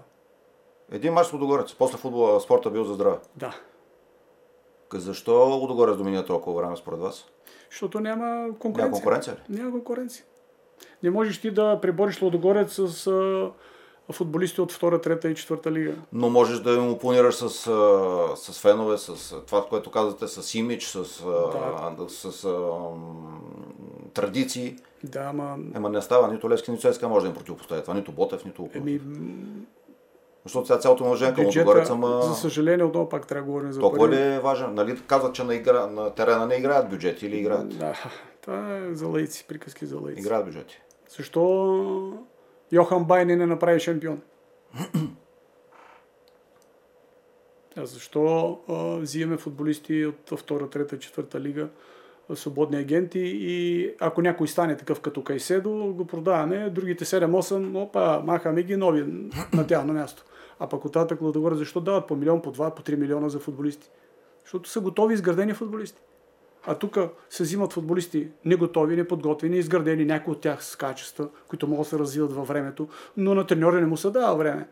Един 0.92 1.12
мач 1.12 1.26
с 1.26 1.32
Лудогорец. 1.32 1.74
После 1.74 1.98
футбола, 1.98 2.40
спорта 2.40 2.70
бил 2.70 2.84
за 2.84 2.94
здраве. 2.94 3.16
Да. 3.36 3.54
Защо 4.92 5.32
Лудогорец 5.32 5.96
доминира 5.96 6.24
толкова 6.24 6.62
време 6.62 6.76
според 6.76 7.00
вас? 7.00 7.24
Защото 7.70 8.00
няма 8.00 8.48
конкуренция. 8.58 8.84
Няма 8.84 8.92
конкуренция 8.92 9.34
ли? 9.34 9.38
Няма 9.48 9.70
конкуренция. 9.70 10.24
Не 11.02 11.10
можеш 11.10 11.40
ти 11.40 11.50
да 11.50 11.80
пребориш 11.80 12.22
Лодогорец 12.22 12.72
с 12.72 13.06
футболисти 14.12 14.60
от 14.60 14.72
втора, 14.72 15.00
трета 15.00 15.30
и 15.30 15.34
четвърта 15.34 15.72
лига. 15.72 15.94
Но 16.12 16.30
можеш 16.30 16.58
да 16.60 16.70
им 16.70 16.90
опонираш 16.90 17.34
с, 17.34 17.48
с 18.36 18.60
фенове, 18.60 18.98
с 18.98 19.34
това, 19.46 19.64
което 19.66 19.90
казвате, 19.90 20.28
с 20.28 20.54
имидж, 20.54 20.84
с, 20.84 20.96
а, 20.96 22.08
с 22.08 22.44
м, 22.44 23.40
традиции. 24.14 24.76
Да, 25.04 25.20
ама... 25.20 25.56
Ема 25.74 25.88
не 25.88 26.02
става 26.02 26.32
нито 26.32 26.50
Левски, 26.50 26.70
нито 26.70 26.80
Цеска 26.82 27.08
може 27.08 27.24
да 27.24 27.28
им 27.28 27.34
противопоставя 27.36 27.82
това, 27.82 27.94
нито 27.94 28.12
Ботев, 28.12 28.44
нито 28.44 28.62
Лукович. 28.62 29.02
Еми, 29.02 29.16
Защото 30.44 30.66
сега 30.66 30.78
цялото 30.78 31.04
мъже 31.04 31.34
към 31.34 31.44
Лудогорец, 31.46 31.90
ама 31.90 32.22
за 32.22 32.34
съжаление, 32.34 32.84
отново 32.84 33.08
пак 33.08 33.26
трябва 33.26 33.42
да 33.42 33.46
говорим 33.46 33.72
за 33.72 33.80
толкова 33.80 34.08
пари. 34.08 34.16
ли 34.16 34.22
е 34.22 34.40
важен? 34.40 34.74
Нали 34.74 35.00
казват, 35.06 35.34
че 35.34 35.44
на, 35.44 35.54
игра, 35.54 35.86
на 35.86 36.10
терена 36.10 36.46
не 36.46 36.54
играят 36.54 36.90
бюджети 36.90 37.26
или 37.26 37.36
играят? 37.38 37.78
Да, 37.78 37.94
това 38.40 38.76
е 38.76 38.94
за 38.94 39.08
лейци, 39.08 39.44
приказки 39.48 39.86
за 39.86 39.96
лейци. 40.00 40.20
Играят 40.20 40.44
бюджети. 40.44 40.80
Защо 41.16 42.12
Йохан 42.74 43.04
Байне 43.04 43.36
не 43.36 43.46
направи 43.46 43.80
шампион? 43.80 44.20
А 47.76 47.86
защо 47.86 48.58
а, 48.68 48.96
взимаме 48.96 49.36
футболисти 49.36 50.06
от 50.06 50.40
втора, 50.40 50.70
трета, 50.70 50.98
четвърта 50.98 51.40
лига, 51.40 51.68
свободни 52.34 52.76
агенти 52.76 53.20
и 53.20 53.90
ако 54.00 54.22
някой 54.22 54.48
стане 54.48 54.76
такъв 54.76 55.00
като 55.00 55.24
Кайседо, 55.24 55.70
го 55.70 56.06
продаваме, 56.06 56.70
другите 56.70 57.04
7-8, 57.04 57.82
опа, 57.82 58.22
махаме 58.24 58.62
ги 58.62 58.76
нови 58.76 59.04
на 59.52 59.66
тяхно 59.66 59.92
място. 59.92 60.24
А 60.58 60.68
пък 60.68 60.84
оттатък 60.84 61.20
Лудогорец, 61.20 61.58
защо 61.58 61.80
дават 61.80 62.06
по 62.06 62.16
милион, 62.16 62.42
по 62.42 62.52
два, 62.52 62.74
по 62.74 62.82
3 62.82 62.96
милиона 62.96 63.28
за 63.28 63.38
футболисти? 63.38 63.90
Защото 64.44 64.68
са 64.70 64.80
готови 64.80 65.14
изградени 65.14 65.54
футболисти. 65.54 66.02
А 66.66 66.74
тук 66.74 66.98
се 67.30 67.42
взимат 67.42 67.72
футболисти 67.72 68.28
неготови, 68.44 68.96
неподготвени, 68.96 69.58
изградени, 69.58 70.04
някои 70.04 70.32
от 70.32 70.40
тях 70.40 70.64
с 70.64 70.76
качества, 70.76 71.28
които 71.48 71.66
могат 71.68 71.84
да 71.84 71.88
се 71.90 71.98
развиват 71.98 72.32
във 72.32 72.48
времето, 72.48 72.88
но 73.16 73.34
на 73.34 73.46
треньора 73.46 73.80
не 73.80 73.86
му 73.86 73.96
се 73.96 74.10
дава 74.10 74.36
време 74.36 74.68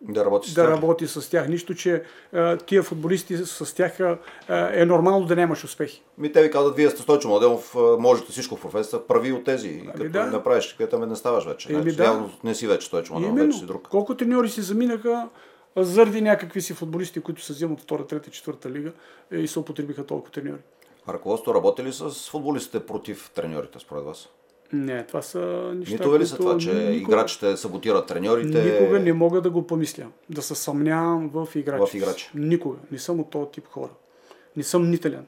Да 0.00 0.24
работи 0.24 0.50
с 0.50 0.54
да 0.54 0.62
тях. 0.62 0.70
работи 0.70 1.06
с 1.06 1.30
тях. 1.30 1.48
Нищо, 1.48 1.74
че 1.74 2.02
а, 2.32 2.56
тия 2.56 2.82
футболисти 2.82 3.36
с 3.36 3.74
тях 3.74 4.00
а, 4.00 4.18
е 4.48 4.84
нормално 4.84 5.26
да 5.26 5.36
нямаш 5.36 5.64
успехи. 5.64 6.02
Ми 6.18 6.32
те 6.32 6.42
ви 6.42 6.50
казват, 6.50 6.76
вие 6.76 6.90
сте 6.90 7.02
Стойчо 7.02 7.28
Младенов, 7.28 7.74
можете 7.98 8.32
всичко 8.32 8.56
в 8.56 8.60
професията, 8.60 9.06
прави 9.06 9.32
от 9.32 9.44
тези. 9.44 9.68
И 9.68 9.86
като 9.86 10.08
да. 10.08 10.24
не 10.24 10.30
направиш, 10.30 10.74
където 10.78 10.98
ме 10.98 11.06
не 11.06 11.16
ставаш 11.16 11.46
вече. 11.46 11.72
Еми 11.72 11.82
Значи, 11.82 11.96
да. 11.96 12.04
Явно 12.04 12.30
не 12.44 12.54
си 12.54 12.66
вече 12.66 12.86
Стойчо 12.86 13.12
Младенов, 13.12 13.38
вече 13.38 13.58
си 13.58 13.66
друг. 13.66 13.88
колко 13.90 14.16
треньори 14.16 14.48
си 14.48 14.62
заминаха 14.62 15.28
заради 15.76 16.20
някакви 16.20 16.62
си 16.62 16.74
футболисти, 16.74 17.20
които 17.20 17.42
се 17.42 17.52
взимат 17.52 17.80
втора, 17.80 18.06
трета, 18.06 18.30
четвърта 18.30 18.70
лига 18.70 18.92
е, 19.32 19.38
и 19.38 19.48
се 19.48 19.58
употребиха 19.58 20.06
толкова 20.06 20.32
треньори. 20.32 20.60
Ръководството 21.08 21.54
работи 21.54 21.84
ли 21.84 21.92
с 21.92 22.30
футболистите 22.30 22.86
против 22.86 23.30
треньорите, 23.34 23.78
според 23.78 24.04
вас? 24.04 24.28
Не, 24.72 25.06
това 25.06 25.22
са 25.22 25.72
неща, 25.74 25.92
Митове 25.92 26.18
ли 26.18 26.26
са 26.26 26.36
това, 26.36 26.58
че 26.58 26.74
никога- 26.74 26.92
играчите 26.92 27.56
саботират 27.56 28.06
треньорите? 28.06 28.64
Никога 28.64 29.00
не 29.00 29.12
мога 29.12 29.40
да 29.40 29.50
го 29.50 29.66
помисля. 29.66 30.06
Да 30.30 30.42
се 30.42 30.54
съмнявам 30.54 31.28
в 31.28 31.48
играчи. 31.54 31.90
В 31.90 31.94
играчи. 31.94 32.30
Никога. 32.34 32.76
Не 32.90 32.98
съм 32.98 33.20
от 33.20 33.30
този 33.30 33.50
тип 33.50 33.66
хора. 33.68 33.90
Не 34.56 34.62
съм 34.62 34.86
мнителен. 34.86 35.26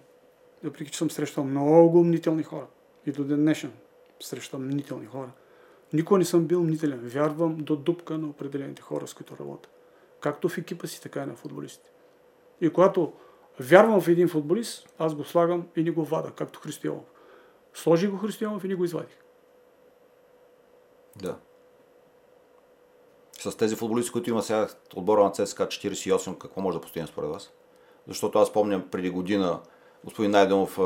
Въпреки, 0.64 0.90
че 0.90 0.98
съм 0.98 1.10
срещал 1.10 1.44
много 1.44 2.04
мнителни 2.04 2.42
хора. 2.42 2.66
И 3.06 3.12
до 3.12 3.24
ден 3.24 3.36
днешен 3.40 3.72
срещам 4.20 4.66
мнителни 4.66 5.06
хора. 5.06 5.30
Никога 5.92 6.18
не 6.18 6.24
съм 6.24 6.44
бил 6.44 6.62
мнителен. 6.62 7.00
Вярвам 7.02 7.56
до 7.56 7.76
дупка 7.76 8.18
на 8.18 8.26
определените 8.28 8.82
хора, 8.82 9.06
с 9.06 9.14
които 9.14 9.36
работя. 9.40 9.68
Както 10.20 10.48
в 10.48 10.58
екипа 10.58 10.86
си, 10.86 11.02
така 11.02 11.22
и 11.22 11.26
на 11.26 11.34
футболистите. 11.34 11.90
И 12.60 12.70
когато 12.70 13.12
вярвам 13.60 14.00
в 14.00 14.08
един 14.08 14.28
футболист, 14.28 14.88
аз 14.98 15.14
го 15.14 15.24
слагам 15.24 15.68
и 15.76 15.82
не 15.82 15.90
го 15.90 16.04
вада, 16.04 16.30
както 16.30 16.60
Христоянов. 16.60 17.04
Сложи 17.74 18.08
го 18.08 18.16
Христоянов 18.16 18.64
и 18.64 18.68
не 18.68 18.74
го 18.74 18.84
извадих. 18.84 19.18
Да. 21.16 21.36
С 23.32 23.56
тези 23.56 23.76
футболисти, 23.76 24.12
които 24.12 24.30
има 24.30 24.42
сега 24.42 24.68
отбора 24.96 25.24
на 25.24 25.30
ЦСКА 25.32 25.66
48, 25.66 26.38
какво 26.38 26.60
може 26.60 26.78
да 26.78 26.82
постигне 26.82 27.06
според 27.06 27.30
вас? 27.30 27.52
Защото 28.06 28.38
аз 28.38 28.52
помням 28.52 28.88
преди 28.90 29.10
година 29.10 29.60
господин 30.04 30.30
Найденов 30.30 30.78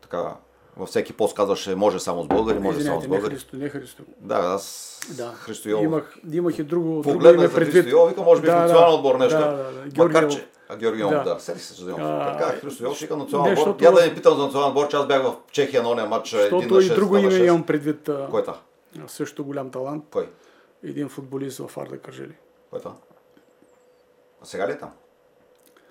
така, 0.00 0.36
във 0.76 0.88
всеки 0.88 1.12
пост 1.12 1.34
казваше 1.34 1.74
може 1.74 2.00
само 2.00 2.22
с 2.22 2.26
българи, 2.26 2.58
може 2.58 2.82
само 2.82 3.00
с 3.00 3.04
не 3.04 3.08
българи. 3.08 3.34
Христо, 3.34 3.56
не 3.56 3.68
Христо. 3.68 4.02
Да, 4.20 4.34
аз 4.34 4.90
Да. 5.16 5.32
Христо 5.34 5.68
Йолов. 5.68 5.84
Имах, 5.84 6.16
имах 6.32 6.58
и 6.58 6.62
друго, 6.62 6.88
друго 6.88 7.02
Погледнах 7.02 7.44
име 7.44 7.54
предвид. 7.54 7.82
Христо 7.84 8.06
вика, 8.06 8.22
може 8.22 8.42
би 8.42 8.48
в 8.48 8.54
национален 8.54 8.94
отбор 8.94 9.16
нещо. 9.16 9.38
Да, 9.38 9.46
да, 9.46 9.56
да. 9.56 9.64
Макар, 9.72 9.90
Георгиев. 10.12 10.32
че... 10.32 10.46
А, 10.68 10.76
Георги 10.76 11.02
Да. 11.02 11.22
да. 11.24 11.40
Седи 11.40 11.60
се 11.60 11.74
за 11.74 11.90
Йолов. 11.90 12.02
А, 12.02 12.32
Така, 12.32 12.50
Христо 12.50 12.84
Йолов, 12.84 13.00
вика 13.00 13.16
национален 13.16 13.54
не, 13.54 13.60
отбор. 13.60 13.70
защото- 13.72 13.84
Я 13.84 13.92
да 13.92 14.06
не 14.06 14.14
питам 14.14 14.36
за 14.36 14.42
национален 14.42 14.68
отбор, 14.68 14.88
че 14.88 14.96
аз 14.96 15.06
бях 15.06 15.22
в 15.22 15.34
Чехия 15.50 15.82
на 15.82 15.90
ония 15.90 16.06
матч. 16.06 16.32
един 16.32 16.42
Защото 16.42 16.74
на 16.74 16.80
и 16.80 16.82
шест, 16.82 16.94
друго 16.96 17.16
име 17.18 17.34
имам 17.34 17.62
предвид. 17.62 18.10
Кой 18.30 18.40
е? 18.40 18.44
Също 19.06 19.44
голям 19.44 19.70
талант. 19.70 20.04
Кой? 20.12 20.28
Един 20.84 21.08
футболист 21.08 21.58
в 21.58 21.78
Арда 21.78 21.98
Кържели. 21.98 22.34
Кой 22.70 22.78
е? 22.78 22.88
А 24.42 24.46
сега 24.46 24.68
ли 24.68 24.72
е 24.72 24.78
там? 24.78 24.90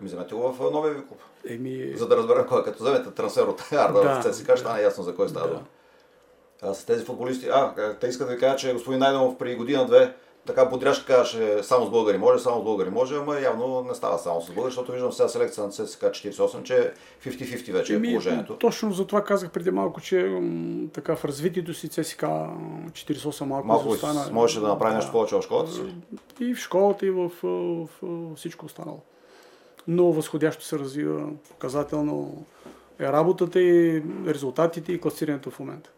Ми 0.04 0.08
вземете 0.08 0.36
го 0.36 0.54
в 0.54 0.72
новия 0.72 0.94
ви 0.94 1.08
клуб. 1.08 1.20
Еми, 1.50 1.94
За 1.96 2.08
да 2.08 2.18
разберем 2.18 2.46
кой 2.50 2.62
е. 2.62 2.64
Като 2.64 2.84
вземете 2.84 3.12
трансфер 3.12 3.44
от 3.44 3.64
Арда 3.72 4.02
Да, 4.02 4.22
в 4.22 4.24
ЦСКА, 4.24 4.44
ще 4.44 4.52
да. 4.54 4.58
стане 4.58 4.82
ясно 4.82 5.04
за 5.04 5.16
кой 5.16 5.30
става 5.30 5.48
Да. 5.48 5.54
дума. 5.54 5.66
А 6.62 6.74
с 6.74 6.86
тези 6.86 7.06
футболисти... 7.06 7.48
А, 7.52 7.74
те 8.02 8.08
искат 8.08 8.28
да 8.28 8.34
ви 8.34 8.40
кажа, 8.40 8.56
че 8.56 8.74
господин 8.74 9.00
Найденов 9.00 9.38
при 9.38 9.56
година-две 9.56 10.14
така 10.46 10.66
бодряшка 10.66 11.06
казваше, 11.06 11.64
само 11.64 11.86
с 11.86 11.90
българи 11.90 12.18
може, 12.18 12.44
само 12.44 12.62
с 12.62 12.64
българи 12.64 12.90
може, 12.90 13.16
ама 13.16 13.40
явно 13.40 13.82
не 13.82 13.94
става 13.96 14.18
само 14.20 14.42
с 14.42 14.52
българи, 14.52 14.72
защото 14.72 14.92
виждам 14.92 15.12
сега 15.12 15.28
селекция 15.30 15.64
на 15.64 15.70
ЦСК 15.72 16.02
48, 16.04 16.64
че 16.64 16.94
50-50 17.26 17.72
вече 17.72 17.96
е 17.96 18.02
положението. 18.02 18.56
Точно 18.56 18.92
за 18.92 19.08
това 19.08 19.24
казах 19.24 19.52
преди 19.52 19.72
малко, 19.72 20.02
че 20.02 20.42
така 20.94 21.16
в 21.16 21.26
развитието 21.26 21.74
си 21.74 21.90
ЦСК 21.90 22.22
48 22.24 23.44
малко, 23.46 23.68
Малко 23.68 23.88
изостана. 23.88 24.26
можеше 24.32 24.60
да 24.60 24.68
направи 24.68 24.96
нещо 24.96 25.12
повече 25.12 25.36
в 25.36 25.42
школата 25.42 25.72
си. 25.72 25.82
И 26.40 26.54
в 26.56 26.60
школата, 26.60 27.06
и 27.06 27.10
в, 27.12 27.32
в, 27.44 27.88
в 28.02 28.36
всичко 28.36 28.66
останало. 28.66 29.00
Но 29.88 30.12
възходящо 30.12 30.64
се 30.64 30.80
развива 30.80 31.30
показателно 31.50 32.46
е 33.00 33.06
работата 33.06 33.62
и 33.62 34.04
резултатите 34.28 34.92
и 34.94 35.02
класирането 35.02 35.52
в 35.52 35.60
момента. 35.60 35.90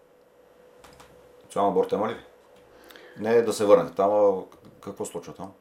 Национална 1.43 1.73
борт 1.73 1.91
има 1.91 2.09
ли? 2.09 2.15
Не 3.19 3.35
е 3.35 3.41
да 3.41 3.53
се 3.53 3.65
върнете 3.65 3.95
там, 3.95 4.11
а 4.11 4.43
какво 4.81 5.05
случва 5.05 5.33
там? 5.33 5.51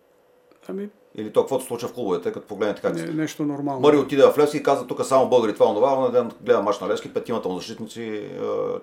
Ами, 0.68 0.88
Или 1.16 1.30
то 1.30 1.40
какво 1.40 1.60
се 1.60 1.66
случва 1.66 1.88
в 1.88 1.92
клубовете, 1.92 2.32
като 2.32 2.46
погледнете 2.46 2.80
как 2.80 2.94
не, 2.96 3.02
нещо 3.04 3.42
нормално. 3.44 3.80
Мъри 3.80 3.96
отиде 3.96 4.22
в 4.24 4.38
Левски 4.38 4.56
и 4.56 4.62
каза 4.62 4.86
тук 4.86 5.04
само 5.04 5.28
българи, 5.28 5.54
това 5.54 5.66
онова, 5.66 5.96
на 5.96 6.10
ден 6.10 6.30
гледа 6.40 6.62
мач 6.62 6.80
на 6.80 6.88
Левски, 6.88 7.14
петимата 7.14 7.48
му 7.48 7.54
защитници 7.54 8.02
е, 8.02 8.30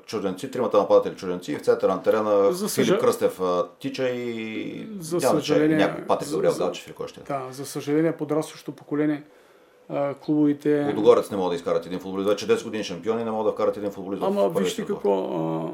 чужденци, 0.05 0.51
тримата 0.51 0.77
нападатели 0.77 1.15
чужденци 1.15 1.51
и 1.51 1.55
в 1.55 1.61
центъра 1.61 1.91
на 1.91 2.03
терена 2.03 2.53
За 2.53 2.67
Филип 2.67 2.87
съжа- 2.87 2.99
Кръстев 2.99 3.39
е, 3.39 3.43
тича 3.79 4.09
и 4.09 4.87
За 4.99 5.17
няма 5.17 5.35
съжаление- 5.35 5.77
някой 5.77 6.03
Патрик 6.03 6.27
за- 6.27 6.35
Габриел 6.35 6.53
Галчев 6.57 6.87
или 6.87 6.93
кой 6.93 7.07
ще 7.07 7.19
е. 7.19 7.23
Да, 7.23 7.41
за 7.51 7.65
съжаление, 7.65 8.11
подрастващото 8.11 8.71
поколение, 8.73 9.23
клубовите... 10.15 10.85
Лудогорец 10.85 11.31
не 11.31 11.37
могат 11.37 11.51
да 11.51 11.55
изкарат 11.55 11.85
един 11.85 11.99
футболист. 11.99 12.29
Вече 12.29 12.47
10 12.47 12.63
години 12.63 12.83
шампиони 12.83 13.23
не 13.23 13.31
могат 13.31 13.45
да 13.45 13.53
вкарат 13.53 13.77
един 13.77 13.91
футболист. 13.91 14.23
Ама 14.23 14.49
вижте 14.51 14.85
какво, 14.85 15.73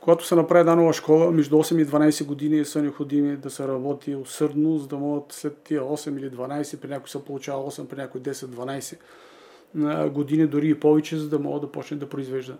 когато 0.00 0.26
се 0.26 0.34
направи 0.34 0.60
една 0.60 0.74
нова 0.74 0.92
школа, 0.92 1.30
между 1.30 1.56
8 1.56 1.82
и 1.82 1.86
12 1.86 2.24
години 2.24 2.64
са 2.64 2.82
необходими 2.82 3.36
да 3.36 3.50
се 3.50 3.68
работи 3.68 4.14
усърдно, 4.14 4.78
за 4.78 4.86
да 4.86 4.96
могат 4.96 5.32
след 5.32 5.58
тия 5.58 5.82
8 5.82 6.18
или 6.18 6.30
12, 6.30 6.76
при 6.76 6.88
някой 6.88 7.08
се 7.08 7.24
получава 7.24 7.70
8, 7.70 7.86
при 7.86 7.96
някой 7.96 8.20
10-12 8.20 8.96
а, 9.84 10.08
години, 10.08 10.46
дори 10.46 10.68
и 10.68 10.74
повече, 10.74 11.16
за 11.16 11.28
да 11.28 11.38
могат 11.38 11.62
да 11.62 11.72
почнат 11.72 12.00
да 12.00 12.08
произвеждат 12.08 12.58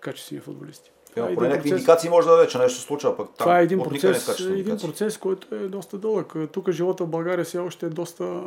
качествени 0.00 0.40
футболисти. 0.40 0.90
Има 1.16 1.30
е 1.30 1.34
поне 1.34 1.48
някакви 1.48 1.70
процес- 1.70 1.72
индикации 1.72 2.10
може 2.10 2.28
да 2.28 2.36
даде, 2.36 2.48
че 2.48 2.58
нещо 2.58 2.80
случва, 2.80 3.16
пък 3.16 3.26
там 3.26 3.34
Това 3.44 3.60
е 3.60 3.62
един 3.62 3.82
процес, 3.82 4.22
скачат 4.22 4.50
един 4.50 4.76
процес, 4.76 5.18
който 5.18 5.54
е 5.54 5.58
доста 5.58 5.98
дълъг. 5.98 6.34
Тук 6.52 6.70
живота 6.70 7.04
в 7.04 7.08
България 7.08 7.44
все 7.44 7.58
още 7.58 7.86
е 7.86 7.88
доста 7.88 8.42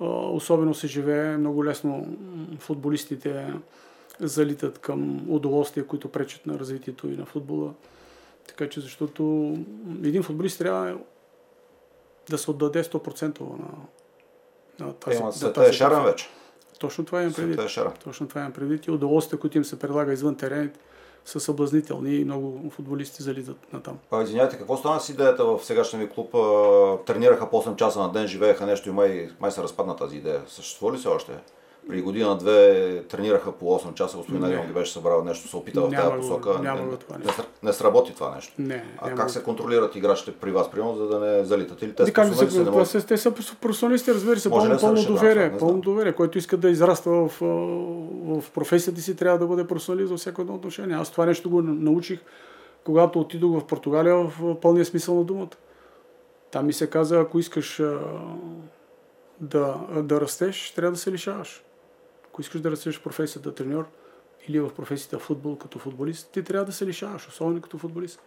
особено 0.00 0.74
се 0.74 0.86
живее. 0.86 1.36
Много 1.36 1.64
лесно 1.64 2.16
футболистите 2.58 3.54
залитат 4.20 4.78
към 4.78 5.30
удоволствия, 5.30 5.86
които 5.86 6.08
пречат 6.08 6.46
на 6.46 6.58
развитието 6.58 7.08
и 7.08 7.16
на 7.16 7.26
футбола. 7.26 7.74
Така 8.48 8.68
че 8.68 8.80
защото 8.80 9.22
един 10.04 10.22
футболист 10.22 10.58
трябва 10.58 10.98
да 12.30 12.38
се 12.38 12.50
отдаде 12.50 12.84
100% 12.84 13.40
на, 13.40 13.48
на 14.86 14.92
тази, 14.92 15.22
на 15.22 15.32
света 15.32 15.52
тази 15.52 15.70
е 15.70 15.72
шарен 15.72 16.04
вече. 16.04 16.28
Точно 16.78 17.04
това 17.04 17.22
имам 17.22 17.34
предвид. 17.34 17.60
Е 17.60 17.68
шарен. 17.68 17.92
Точно 18.04 18.28
това 18.28 18.40
имам 18.40 18.52
предвид. 18.52 18.86
И 18.86 18.90
удоволствия, 18.90 19.40
които 19.40 19.58
им 19.58 19.64
се 19.64 19.78
предлага 19.78 20.12
извън 20.12 20.36
терените, 20.36 20.80
са 21.24 21.40
съблазнителни 21.40 22.16
и 22.16 22.24
много 22.24 22.70
футболисти 22.70 23.22
залитат 23.22 23.72
на 23.72 23.82
там. 23.82 23.98
А, 24.10 24.22
извинявайте, 24.22 24.58
какво 24.58 24.76
стана 24.76 25.00
с 25.00 25.08
идеята 25.08 25.44
в 25.44 25.64
сегашния 25.64 26.06
ви 26.06 26.12
клуб? 26.12 26.30
Тренираха 27.06 27.50
по 27.50 27.62
8 27.62 27.76
часа 27.76 28.00
на 28.00 28.12
ден, 28.12 28.26
живееха 28.26 28.66
нещо 28.66 28.88
и 28.88 28.92
май, 28.92 29.30
май 29.40 29.50
се 29.50 29.62
разпадна 29.62 29.96
тази 29.96 30.16
идея. 30.16 30.42
Съществува 30.46 30.92
ли 30.92 30.98
се 30.98 31.08
още? 31.08 31.32
При 31.88 32.02
година-две 32.02 33.02
тренираха 33.08 33.52
по 33.52 33.64
8 33.64 33.94
часа, 33.94 34.16
господин. 34.16 34.44
Ангел 34.44 34.62
ги 34.66 34.72
беше 34.72 34.92
събрал 34.92 35.24
нещо, 35.24 35.48
се 35.48 35.56
опита 35.56 35.80
в 35.80 35.90
тази 35.90 36.16
посока. 36.16 36.58
няма 36.62 36.80
не, 36.80 36.86
го 36.86 36.96
това 36.96 37.18
не, 37.18 37.24
не 37.62 37.72
сработи 37.72 38.14
това 38.14 38.34
нещо. 38.34 38.52
Не, 38.58 38.84
А 38.98 39.14
как 39.14 39.30
се 39.30 39.42
контролират 39.42 39.96
играчите 39.96 40.32
при 40.32 40.50
вас, 40.50 40.70
примерно, 40.70 40.96
за 40.96 41.08
да 41.08 41.18
не 41.18 41.44
залитат? 41.44 41.82
Или 41.82 41.94
те 41.94 42.06
способни 42.06 42.34
се, 42.36 42.50
се 42.50 42.70
не 42.70 42.86
са, 42.86 43.06
те 43.06 43.16
са 43.16 43.34
професионалисти, 43.60 44.14
разбира 44.14 44.40
се, 44.40 44.48
Може 44.48 44.68
пълно, 44.68 44.80
пълно 44.80 45.04
доверие. 45.04 45.58
Пълно 45.58 45.80
доверие. 45.80 46.12
Който 46.12 46.38
иска 46.38 46.56
да 46.56 46.70
израства 46.70 47.28
в, 47.28 47.40
в 48.40 48.50
професията 48.50 49.00
си, 49.00 49.16
трябва 49.16 49.38
да 49.38 49.46
бъде 49.46 49.66
професионалист 49.66 50.10
във 50.10 50.20
всяко 50.20 50.42
едно 50.42 50.54
отношение. 50.54 50.96
Аз 50.96 51.10
това 51.10 51.26
нещо 51.26 51.50
го 51.50 51.62
научих, 51.62 52.20
когато 52.84 53.20
отидох 53.20 53.60
в 53.60 53.66
Португалия 53.66 54.16
в 54.16 54.60
пълния 54.60 54.84
смисъл 54.84 55.14
на 55.14 55.24
думата. 55.24 55.56
Там 56.50 56.66
ми 56.66 56.72
се 56.72 56.90
каза, 56.90 57.20
ако 57.20 57.38
искаш 57.38 57.82
да, 59.40 59.76
да 60.02 60.20
растеш, 60.20 60.72
трябва 60.76 60.92
да 60.92 60.98
се 60.98 61.12
лишаваш. 61.12 61.64
Ако 62.38 62.42
искаш 62.42 62.60
да 62.60 62.76
в 62.92 63.02
професията 63.02 63.54
треньор 63.54 63.84
или 64.48 64.60
в 64.60 64.70
професията 64.76 65.18
футбол 65.18 65.56
като 65.56 65.78
футболист, 65.78 66.30
ти 66.32 66.42
трябва 66.42 66.64
да 66.64 66.72
се 66.72 66.86
лишаваш, 66.86 67.28
особено 67.28 67.60
като 67.60 67.78
футболист. 67.78 68.20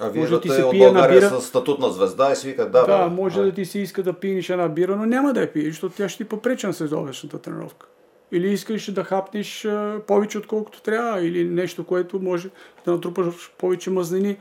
А 0.00 0.12
може 0.14 0.30
да 0.30 0.40
ти 0.40 0.48
се 0.48 0.64
от 0.64 0.70
пие 0.70 0.86
на 0.86 0.92
България 0.92 1.20
бира. 1.20 1.40
с 1.40 1.46
статут 1.46 1.78
на 1.78 1.90
звезда 1.90 2.32
и 2.32 2.36
си 2.36 2.48
викат, 2.48 2.72
да, 2.72 2.86
Да, 2.86 3.08
бе, 3.08 3.14
може 3.14 3.40
а, 3.40 3.44
да 3.44 3.52
ти 3.52 3.64
се 3.64 3.78
иска 3.78 4.02
да 4.02 4.12
пиеш 4.12 4.50
една 4.50 4.68
бира, 4.68 4.96
но 4.96 5.06
няма 5.06 5.32
да 5.32 5.40
я 5.40 5.52
пиеш, 5.52 5.66
защото 5.66 5.96
тя 5.96 6.08
ще 6.08 6.24
ти 6.24 6.28
попречи 6.28 6.66
на 6.66 6.72
сезонната 6.72 7.38
тренировка. 7.38 7.86
Или 8.32 8.52
искаш 8.52 8.92
да 8.92 9.04
хапнеш 9.04 9.68
повече 10.06 10.38
отколкото 10.38 10.82
трябва, 10.82 11.22
или 11.22 11.44
нещо, 11.44 11.86
което 11.86 12.20
може 12.20 12.50
да 12.84 12.92
натрупаш 12.92 13.52
повече 13.58 13.90
мазнини. 13.90 14.36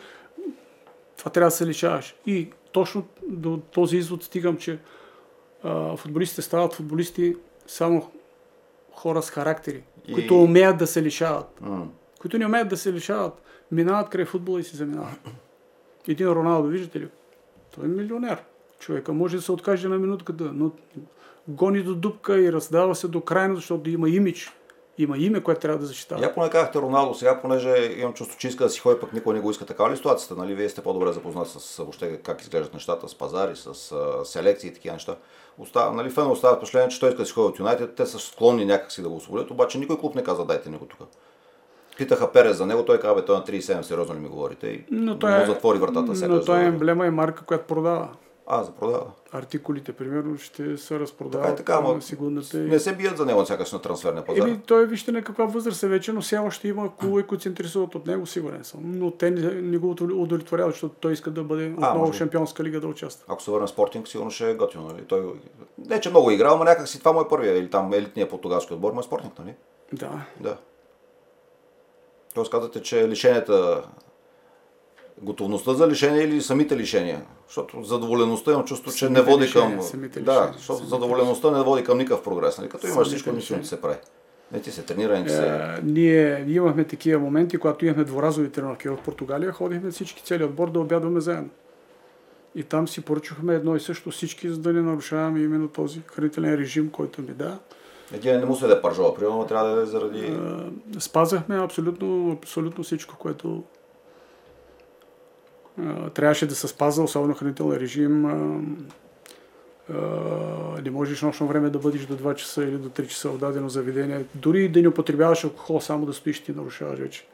Това 1.18 1.32
трябва 1.32 1.48
да 1.48 1.56
се 1.56 1.66
лишаваш. 1.66 2.16
И 2.26 2.50
точно 2.72 3.08
до 3.28 3.58
този 3.58 3.98
извод 3.98 4.24
стигам, 4.24 4.58
че 4.58 4.80
а, 5.64 5.98
футболистите 5.98 6.42
стават 6.42 6.74
футболисти 6.74 7.36
само 7.68 8.12
хора 8.98 9.22
с 9.22 9.30
характери, 9.30 9.84
И- 10.08 10.14
които 10.14 10.36
умеят 10.36 10.78
да 10.78 10.88
се 10.88 11.04
лишават. 11.04 11.62
м. 11.62 11.88
Които 12.20 12.38
не 12.38 12.46
умеят 12.46 12.70
да 12.70 12.78
се 12.78 12.94
лишават, 12.94 13.42
минават 13.72 14.10
край 14.10 14.26
футбола 14.26 14.60
и 14.60 14.64
се 14.64 14.78
заминават. 14.78 15.20
Един 16.08 16.28
Роналдо, 16.28 16.68
виждате 16.68 17.00
ли? 17.00 17.08
Той 17.76 17.86
е 17.86 17.88
милионер. 17.88 18.44
Човека 18.80 19.14
може 19.14 19.36
да 19.36 19.42
се 19.42 19.52
откаже 19.52 19.88
на 19.88 19.98
минутката, 19.98 20.44
но 20.44 20.72
гони 21.48 21.84
до 21.84 21.96
дупка 21.96 22.40
и 22.40 22.54
раздава 22.54 22.96
се 22.96 23.08
до 23.08 23.22
крайно, 23.22 23.56
защото 23.56 23.90
има 23.90 24.10
имидж. 24.10 24.54
Има 24.98 25.18
име, 25.18 25.42
което 25.42 25.62
трябва 25.62 25.80
да 25.80 25.86
защитава. 25.86 26.22
Я 26.22 26.34
поне 26.34 26.50
казахте 26.50 26.80
Роналдо, 26.80 27.14
сега 27.14 27.42
понеже 27.42 27.94
имам 27.98 28.14
чувство, 28.14 28.38
че 28.38 28.48
иска 28.48 28.64
да 28.64 28.70
си 28.70 28.80
ходи, 28.80 29.00
пък 29.00 29.14
никой 29.14 29.34
не 29.34 29.40
го 29.40 29.52
иска. 29.52 29.66
Такава 29.66 29.90
ли 29.90 29.94
е 29.94 29.98
ситуацията? 29.98 30.36
Нали? 30.36 30.56
Вие 30.56 30.70
сте 30.70 30.82
по-добре 30.82 31.12
запознати 31.12 31.50
с 31.50 31.78
въобще 31.78 32.18
как 32.18 32.42
изглеждат 32.42 32.74
нещата, 32.74 33.10
с 33.10 33.16
пазари, 33.16 33.56
с 33.56 33.92
а, 33.92 34.26
селекции 34.26 34.70
и 34.70 34.74
такива 34.74 34.94
неща. 34.94 35.16
Остава, 35.58 35.92
нали, 35.92 36.10
фена 36.10 36.32
остава 36.32 36.58
впечатление, 36.58 36.90
че 36.90 37.00
той 37.00 37.10
иска 37.10 37.22
да 37.22 37.26
си 37.26 37.34
ходи 37.34 37.48
от 37.48 37.60
Юнайтед, 37.60 37.96
те 37.96 38.06
са 38.06 38.20
склонни 38.20 38.66
някакси 38.66 39.02
да 39.02 39.10
го 39.10 39.16
освободят, 39.16 39.52
обаче 39.52 39.78
никой 39.78 39.98
клуб 39.98 40.16
не 40.16 40.24
каза 40.24 40.46
дайте 40.46 40.70
ни 40.70 40.78
го 40.78 40.86
тук. 40.86 41.00
Питаха 41.98 42.32
Перес 42.32 42.58
за 42.58 42.66
него, 42.66 42.86
той 42.86 43.00
каза, 43.00 43.16
бе, 43.16 43.26
той 43.26 43.38
на 43.38 43.44
37, 43.44 43.82
сериозно 43.82 44.16
ли 44.16 44.20
ми 44.20 44.30
говорите? 44.30 44.68
И 44.68 44.86
Но 44.92 45.20
той 45.20 45.32
му 45.32 45.42
е, 45.42 45.46
затвори 45.46 45.80
вратата. 45.80 46.16
сега 46.16 46.34
но 46.34 46.46
той 46.46 46.60
е 46.60 46.66
емблема 46.66 47.06
и 47.06 47.10
марка, 47.10 47.46
която 47.46 47.66
продава. 47.66 48.10
А, 48.50 48.64
за 48.64 48.72
продава. 48.72 49.06
Артикулите, 49.32 49.94
примерно, 49.94 50.38
ще 50.38 50.78
се 50.78 50.88
Така 50.88 51.00
разпродават 51.00 51.58
така, 51.58 51.74
ама 51.74 51.94
на 51.94 52.02
сигурната. 52.02 52.58
не 52.58 52.80
се 52.80 52.96
бият 52.96 53.18
за 53.18 53.26
него 53.26 53.46
сякаш 53.46 53.72
на 53.72 53.82
трансферния 53.82 54.26
пазар. 54.26 54.48
Еми, 54.48 54.60
той 54.66 54.86
вижте 54.86 55.12
на 55.12 55.24
каква 55.24 55.46
възраст 55.46 55.84
е 55.84 55.88
вече, 55.88 56.14
но 56.14 56.22
все 56.22 56.38
още 56.38 56.68
има 56.68 56.96
клубове, 56.96 57.24
които 57.24 57.42
се 57.42 57.50
интересуват 57.50 57.96
от 57.96 58.08
него, 58.08 58.26
сигурен 58.26 58.64
съм. 58.64 58.82
Но 58.86 59.12
те 59.12 59.32
не, 59.32 59.62
не 59.62 59.78
го 59.78 59.90
удовлетворяват, 59.92 60.72
защото 60.72 60.96
той 61.00 61.14
иска 61.14 61.32
да 61.32 61.44
бъде 61.44 61.66
отново 61.66 62.00
може 62.00 62.12
в 62.12 62.16
шампионска 62.16 62.64
лига 62.64 62.80
да 62.80 62.88
участва. 62.88 63.26
Ако 63.34 63.42
се 63.42 63.52
върне 63.52 63.68
спортинг, 63.68 64.08
сигурно 64.08 64.32
ще 64.32 64.52
е 64.52 64.56
готино. 64.56 64.88
Нали? 64.88 65.06
Той... 65.06 65.34
Не, 65.78 66.00
че 66.00 66.10
много 66.10 66.32
играл, 66.32 66.58
но 66.58 66.64
някак 66.64 66.88
си 66.88 67.00
това 67.00 67.12
му 67.12 67.22
е 67.22 67.28
първия, 67.28 67.58
или 67.58 67.70
там 67.70 67.94
елитния 67.94 68.30
португалски 68.30 68.74
отбор, 68.74 68.94
но 68.94 69.00
е 69.00 69.04
спортинг, 69.04 69.40
нали? 69.40 69.56
Да. 69.94 70.26
Да. 70.40 70.58
Тоест 72.34 72.52
казвате, 72.52 72.82
че 72.82 73.08
лишенията, 73.08 73.84
готовността 75.22 75.74
за 75.74 75.88
лишение 75.88 76.24
или 76.24 76.42
самите 76.42 76.78
лишения? 76.78 77.22
Защото 77.48 77.84
задоволеността 77.84 78.52
имам 78.52 78.66
чувство, 78.66 78.92
че 78.92 79.06
Самите 79.06 79.22
не 79.22 79.32
води 79.32 79.44
лишения, 79.44 79.78
към... 79.78 79.82
самите 79.82 80.20
да, 80.20 80.32
лишения, 80.32 80.54
защото 80.54 80.78
самите 80.78 80.90
задоволеността 80.90 81.52
не 81.52 81.64
води 81.64 81.84
към 81.84 81.98
никакъв 81.98 82.24
прогрес. 82.24 82.58
Нали? 82.58 82.70
Като 82.70 82.88
имаш 82.88 83.08
всичко, 83.08 83.32
нищо 83.32 83.58
не 83.58 83.64
се 83.64 83.82
прави. 83.82 83.96
Не 84.52 84.60
ти 84.60 84.72
се 84.72 84.84
тренира, 84.84 85.20
не 85.20 85.26
ти 85.26 85.32
се... 85.32 85.48
Е, 85.48 85.82
ние 85.84 86.46
имахме 86.48 86.84
такива 86.84 87.20
моменти, 87.20 87.58
когато 87.58 87.86
имахме 87.86 88.04
дворазови 88.04 88.50
тренировки 88.50 88.90
в 88.90 88.98
Португалия, 89.06 89.52
ходихме 89.52 89.92
всички 89.92 90.24
цели 90.24 90.44
отбор 90.44 90.72
да 90.72 90.80
обядваме 90.80 91.20
заедно. 91.20 91.50
И 92.56 92.64
там 92.64 92.88
си 92.88 93.02
поръчахме 93.02 93.56
едно 93.56 93.76
и 93.76 93.80
също 93.80 94.12
всички, 94.12 94.50
за 94.50 94.58
да 94.58 94.74
не 94.74 94.82
нарушаваме 94.82 95.40
именно 95.40 95.68
този 95.68 96.02
хранителен 96.06 96.56
режим, 96.56 96.90
който 96.90 97.22
ми 97.22 97.28
да. 97.28 97.60
Един 98.14 98.40
не 98.40 98.46
му 98.46 98.56
се 98.56 98.68
да 98.68 98.74
е 98.74 98.82
пържова, 98.82 99.16
примерно, 99.16 99.38
но 99.38 99.46
трябва 99.46 99.76
да 99.76 99.82
е 99.82 99.86
заради... 99.86 100.20
Е, 100.20 101.00
спазахме 101.00 101.58
абсолютно, 101.58 102.32
абсолютно 102.32 102.84
всичко, 102.84 103.16
което 103.20 103.48
е, 103.48 103.77
трябваше 106.14 106.48
да 106.48 106.56
се 106.56 106.68
спазва, 106.68 107.04
особено 107.04 107.36
хранителен 107.36 107.78
режим. 107.78 108.26
Е, 108.26 109.94
е, 110.78 110.82
не 110.82 110.92
можеш 110.92 111.22
нощно 111.22 111.48
време 111.48 111.70
да 111.70 111.80
бъдеш 111.80 112.06
до 112.06 112.18
2 112.18 112.36
часа 112.36 112.64
или 112.64 112.78
до 112.78 112.90
3 112.90 113.08
часа 113.08 113.30
в 113.30 113.38
дадено 113.38 113.70
заведение. 113.70 114.26
Дори 114.36 114.70
да 114.70 114.82
не 114.82 114.88
употребяваш 114.88 115.44
алкохол, 115.44 115.82
само 115.82 116.06
да 116.06 116.14
стоиш, 116.14 116.44
ти 116.44 116.52
нарушаваш 116.52 117.00
вече. 117.00 117.28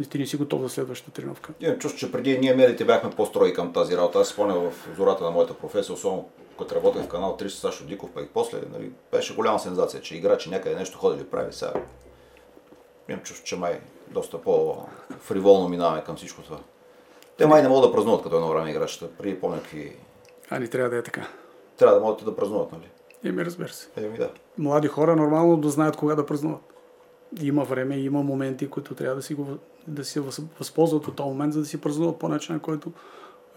И 0.00 0.06
ти 0.06 0.18
не 0.18 0.26
си 0.26 0.36
готов 0.36 0.62
за 0.62 0.68
следващата 0.68 1.10
тренировка. 1.10 1.52
Имам 1.60 1.78
чувство, 1.78 1.98
че 1.98 2.12
преди 2.12 2.38
ние 2.38 2.54
медите 2.54 2.84
бяхме 2.84 3.10
по-строи 3.10 3.54
към 3.54 3.72
тази 3.72 3.96
работа. 3.96 4.18
Аз 4.18 4.28
спомням 4.28 4.70
в 4.70 4.96
зората 4.96 5.24
на 5.24 5.30
моята 5.30 5.54
професия, 5.54 5.94
особено 5.94 6.28
като 6.58 6.74
работех 6.74 7.02
в 7.02 7.08
канал 7.08 7.36
3 7.40 7.48
с 7.48 7.58
Сашо 7.58 7.84
Диков, 7.84 8.10
пък 8.14 8.28
после, 8.34 8.58
нали, 8.72 8.90
беше 9.12 9.34
голяма 9.34 9.58
сензация, 9.58 10.02
че 10.02 10.16
играчи 10.16 10.50
някъде 10.50 10.76
нещо 10.76 10.98
ходили 10.98 11.24
прави 11.24 11.52
сега. 11.52 11.72
Имам 13.08 13.22
чувство, 13.22 13.44
че 13.44 13.56
май 13.56 13.80
доста 14.10 14.42
по-фриволно 14.42 15.68
минаваме 15.68 16.04
към 16.04 16.16
всичко 16.16 16.42
това. 16.42 16.58
Те 17.36 17.46
май 17.46 17.62
не 17.62 17.68
могат 17.68 17.90
да 17.90 17.96
празнуват 17.96 18.22
като 18.22 18.36
едно 18.36 18.48
време 18.48 18.70
играчите, 18.70 19.06
при 19.18 19.40
по-някакви... 19.40 19.96
А 20.50 20.58
не 20.58 20.68
трябва 20.68 20.90
да 20.90 20.96
е 20.96 21.02
така. 21.02 21.28
Трябва 21.76 21.94
да 21.94 22.00
могат 22.00 22.24
да 22.24 22.36
празнуват, 22.36 22.72
нали? 22.72 22.88
Еми, 23.24 23.44
разбира 23.44 23.68
се. 23.68 23.88
Еми 23.96 24.18
да. 24.18 24.30
Млади 24.58 24.88
хора 24.88 25.16
нормално 25.16 25.56
да 25.56 25.68
знаят 25.68 25.96
кога 25.96 26.14
да 26.14 26.26
празнуват. 26.26 26.60
Има 27.40 27.64
време, 27.64 27.96
има 27.96 28.22
моменти, 28.22 28.70
които 28.70 28.94
трябва 28.94 29.16
да 29.16 29.22
си, 29.22 29.34
го, 29.34 29.46
да 29.86 30.04
си 30.04 30.20
възползват 30.58 31.08
от 31.08 31.16
този 31.16 31.28
момент, 31.28 31.52
за 31.52 31.60
да 31.60 31.66
си 31.66 31.80
празнуват 31.80 32.18
по 32.18 32.28
начин, 32.28 32.60
който 32.60 32.92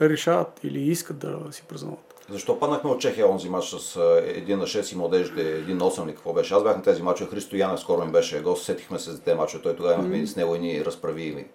решават 0.02 0.60
или 0.64 0.82
искат 0.82 1.18
да 1.18 1.40
си 1.52 1.64
празнуват. 1.68 2.26
Защо 2.30 2.60
паднахме 2.60 2.90
от 2.90 3.02
Чехия 3.02 3.30
онзи 3.30 3.50
матч 3.50 3.70
с 3.70 3.96
1 3.96 4.56
на 4.56 4.64
6 4.64 4.94
и 4.94 4.98
младежите, 4.98 5.66
1 5.66 5.74
на 5.74 5.92
8 5.92 6.08
какво 6.08 6.34
беше? 6.34 6.54
Аз 6.54 6.64
бях 6.64 6.76
на 6.76 6.84
тези 6.84 7.02
матчове, 7.02 7.30
Христо 7.30 7.56
Янев 7.56 7.80
скоро 7.80 8.04
им 8.04 8.12
беше 8.12 8.42
го, 8.42 8.56
сетихме 8.56 9.00
се 9.00 9.12
за 9.12 9.22
тези 9.22 9.38
матчове, 9.38 9.64
той 9.64 9.76
тогава 9.76 9.94
имахме 9.94 10.18
mm-hmm. 10.18 10.26
с 10.26 10.36
него 10.36 10.56
и 10.56 10.86
разправи 10.86 11.48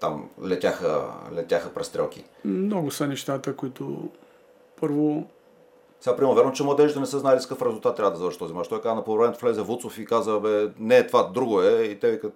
там 0.00 0.30
летяха, 0.44 1.04
летяха 1.32 1.74
престрелки. 1.74 2.24
Много 2.44 2.90
са 2.90 3.06
нещата, 3.06 3.56
които 3.56 4.08
първо 4.80 5.26
сега, 6.00 6.16
примерно, 6.16 6.34
верно, 6.34 6.52
че 6.52 6.62
младежите 6.62 7.00
не 7.00 7.06
са 7.06 7.18
знали 7.18 7.40
с 7.40 7.46
какъв 7.46 7.66
резултат 7.66 7.96
трябва 7.96 8.10
да 8.10 8.18
завърши 8.18 8.38
този 8.38 8.54
мач. 8.54 8.68
Той 8.68 8.82
каза 8.82 8.94
на 8.94 9.04
полувремето 9.04 9.40
влезе 9.40 9.62
Вуцов 9.62 9.98
и 9.98 10.04
каза, 10.04 10.40
бе, 10.40 10.68
не 10.78 10.98
е 10.98 11.06
това, 11.06 11.22
друго 11.22 11.62
е. 11.62 11.82
И 11.82 12.00
те 12.00 12.10
викат, 12.10 12.34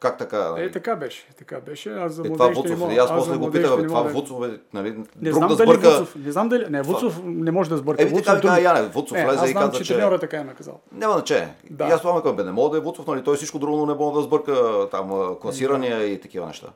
как 0.00 0.18
така? 0.18 0.50
Нали? 0.50 0.64
Е, 0.64 0.70
така 0.70 0.96
беше. 0.96 1.26
Така 1.38 1.60
беше. 1.60 1.92
Аз 1.92 2.12
за 2.12 2.22
е, 2.22 2.32
това 2.32 2.48
Вуцов. 2.48 2.78
Мога, 2.78 2.94
аз 2.94 3.10
после 3.10 3.36
го 3.36 3.50
питах, 3.50 3.70
това 3.86 4.02
Вуцов 4.02 4.48
е, 4.48 4.58
нали, 4.72 4.96
не 5.20 5.32
знам 5.32 5.48
да 5.48 5.54
сбърка... 5.54 5.90
Вуцов, 5.90 6.16
не 6.16 6.32
знам 6.32 6.48
дали... 6.48 6.66
Не, 6.70 6.82
Вуцов 6.82 7.20
не 7.24 7.50
може 7.50 7.70
да 7.70 7.76
сбърка. 7.76 8.02
Е, 8.02 8.06
Вуцов, 8.06 8.26
така 8.26 8.40
друг... 8.40 8.62
Яне, 8.62 8.82
Вуцов 8.82 9.16
не, 9.16 9.26
влезе 9.26 9.50
и 9.50 9.54
каза, 9.54 9.84
че... 9.84 9.94
Треньора 9.94 10.18
така 10.18 10.36
е 10.36 10.44
наказал. 10.44 10.80
Няма 10.92 11.14
значение. 11.14 11.54
Да. 11.70 11.86
И 11.88 11.90
аз 11.90 12.00
това 12.00 12.22
към 12.22 12.36
бе, 12.36 12.44
не 12.44 12.52
мога 12.52 12.70
да 12.70 12.76
е 12.76 12.80
Вуцов, 12.80 13.06
нали, 13.06 13.24
той 13.24 13.36
всичко 13.36 13.58
друго 13.58 13.86
не 13.86 13.94
мога 13.94 14.18
да 14.18 14.24
сбърка 14.24 14.88
там 14.90 15.36
класирания 15.40 16.04
и 16.04 16.20
такива 16.20 16.46
неща. 16.46 16.66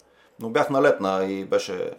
Но 0.41 0.51
бях 0.51 0.71
налетна 0.71 1.25
и 1.25 1.45
беше 1.45 1.91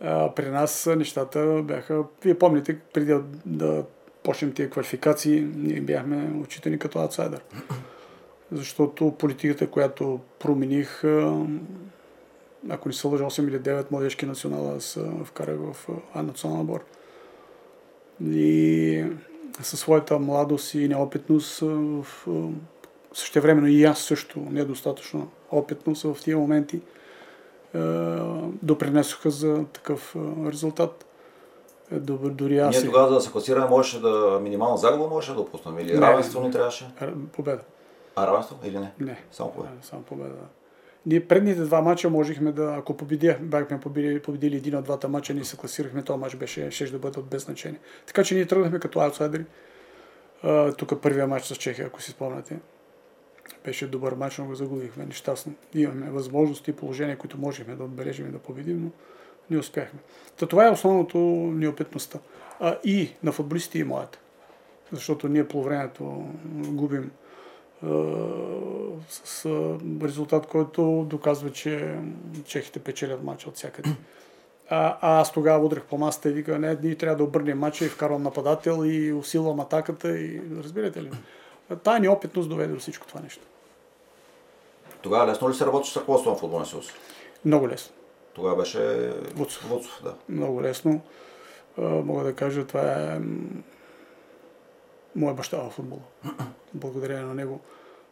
а, 0.00 0.34
при 0.34 0.50
нас 0.50 0.86
нещата 0.96 1.60
бяха, 1.64 2.04
вие 2.24 2.38
помните, 2.38 2.78
преди 2.92 3.06
да, 3.06 3.22
да 3.46 3.84
почнем 4.22 4.52
тия 4.52 4.70
квалификации, 4.70 5.46
ние 5.56 5.80
бяхме 5.80 6.40
отчитани 6.42 6.78
като 6.78 6.98
аутсайдер. 6.98 7.40
Защото 8.52 9.10
политиката, 9.18 9.70
която 9.70 10.20
промених, 10.38 11.04
ако 12.68 12.88
не 12.88 12.92
се 12.92 13.06
лъжа 13.06 13.24
8 13.24 13.48
или 13.48 13.60
9 13.60 13.92
младежки 13.92 14.26
национала, 14.26 14.76
аз 14.76 14.98
вкарах 15.24 15.56
в 15.58 15.88
А 16.14 16.22
национална 16.22 16.64
бор. 16.64 16.84
И 18.24 19.04
със 19.62 19.80
своята 19.80 20.18
младост 20.18 20.74
и 20.74 20.88
неопитност, 20.88 21.60
в, 21.60 22.06
същевременно 23.12 23.66
и 23.66 23.84
аз 23.84 24.00
също 24.00 24.40
недостатъчно 24.40 25.28
опитност 25.50 26.02
в 26.02 26.16
тия 26.22 26.38
моменти– 26.38 26.80
допринесоха 28.62 29.30
за 29.30 29.64
такъв 29.72 30.16
резултат. 30.46 31.06
Е, 31.92 31.98
дори 31.98 32.58
аз. 32.58 32.76
Ние 32.76 32.84
тогава, 32.84 33.08
за 33.08 33.14
да 33.14 33.20
се 33.20 33.32
класираме, 33.32 33.66
можеше 33.66 34.00
да 34.00 34.38
минимална 34.42 34.76
загуба 34.76 35.08
можеше 35.08 35.32
да 35.32 35.36
допуснем 35.36 35.78
или 35.78 35.94
не, 35.94 36.00
равенство 36.00 36.40
не 36.40 36.50
трябваше? 36.50 36.90
Победа. 37.32 37.60
А 38.16 38.26
равенство 38.26 38.58
или 38.64 38.78
не? 38.78 38.92
Не. 39.00 39.16
Само 39.30 39.52
победа. 39.52 39.74
Само 39.82 40.02
победа. 40.02 40.34
Ние 41.06 41.28
предните 41.28 41.60
два 41.60 41.82
мача 41.82 42.10
можехме 42.10 42.52
да, 42.52 42.74
ако 42.78 42.96
победя, 42.96 43.38
бяхме 43.40 43.80
победили, 43.80 44.22
победили 44.22 44.56
един 44.56 44.76
от 44.76 44.84
двата 44.84 45.08
мача, 45.08 45.34
ние 45.34 45.44
се 45.44 45.56
класирахме, 45.56 46.02
този 46.02 46.18
мач 46.18 46.36
беше, 46.36 46.70
ще 46.70 46.90
да 46.90 46.98
бъде 46.98 47.20
от 47.20 47.26
без 47.26 47.44
значение. 47.44 47.80
Така 48.06 48.24
че 48.24 48.34
ние 48.34 48.46
тръгнахме 48.46 48.78
като 48.78 49.00
аутсайдери. 49.00 49.44
Тук 50.78 51.02
първия 51.02 51.26
матч 51.26 51.44
с 51.44 51.56
Чехия, 51.56 51.86
ако 51.86 52.02
си 52.02 52.10
спомняте 52.10 52.58
беше 53.64 53.86
добър 53.86 54.12
мач, 54.12 54.38
но 54.38 54.46
го 54.46 54.54
загубихме 54.54 55.06
нещастно. 55.06 55.54
Имаме 55.74 56.10
възможности 56.10 56.70
и 56.70 56.74
положения, 56.74 57.18
които 57.18 57.38
можехме 57.38 57.76
да 57.76 57.84
отбележим 57.84 58.28
и 58.28 58.30
да 58.30 58.38
победим, 58.38 58.82
но 58.84 58.90
не 59.50 59.58
успяхме. 59.58 60.00
Та 60.36 60.46
това 60.46 60.66
е 60.66 60.70
основното 60.70 61.18
неопитността. 61.54 62.18
А, 62.60 62.78
и 62.84 63.10
на 63.22 63.32
футболистите 63.32 63.78
и 63.78 63.84
моята. 63.84 64.18
Защото 64.92 65.28
ние 65.28 65.48
по 65.48 65.62
времето 65.62 66.28
губим 66.54 67.10
с 69.08 69.46
резултат, 70.02 70.46
който 70.46 71.06
доказва, 71.08 71.52
че 71.52 71.98
чехите 72.44 72.78
печелят 72.78 73.22
матча 73.22 73.48
от 73.48 73.56
всякъде. 73.56 73.90
А, 74.68 74.98
а 75.00 75.20
аз 75.20 75.32
тогава 75.32 75.64
удрях 75.64 75.84
по 75.84 75.98
масата 75.98 76.28
и 76.28 76.32
вика, 76.32 76.58
не, 76.58 76.78
ние 76.82 76.94
трябва 76.94 77.16
да 77.16 77.24
обърнем 77.24 77.58
матча 77.58 77.84
и 77.84 77.88
вкарвам 77.88 78.22
нападател 78.22 78.82
и 78.84 79.12
усилвам 79.12 79.60
атаката 79.60 80.18
и 80.18 80.42
разбирате 80.62 81.02
ли? 81.02 81.10
Тая 81.82 82.00
неопитност 82.00 82.48
доведе 82.48 82.72
до 82.72 82.80
всичко 82.80 83.06
това 83.06 83.20
нещо. 83.20 83.42
Тогава 85.02 85.26
лесно 85.26 85.50
ли 85.50 85.54
се 85.54 85.66
работи 85.66 85.90
с 85.90 85.96
ръководство 85.96 86.30
на 86.30 86.36
футболния 86.36 86.66
съюз? 86.66 86.86
Много 87.44 87.68
лесно. 87.68 87.94
Тогава 88.34 88.56
беше 88.56 89.12
Вуцов. 89.34 89.68
Вуцов 89.68 90.00
да. 90.04 90.14
Много 90.28 90.62
лесно. 90.62 91.00
Мога 91.78 92.24
да 92.24 92.34
кажа, 92.34 92.66
това 92.66 92.82
е 92.82 93.20
моя 95.16 95.34
баща 95.34 95.58
в 95.58 95.70
футбола. 95.70 96.02
Благодарение 96.76 97.24
на 97.24 97.34
него. 97.34 97.60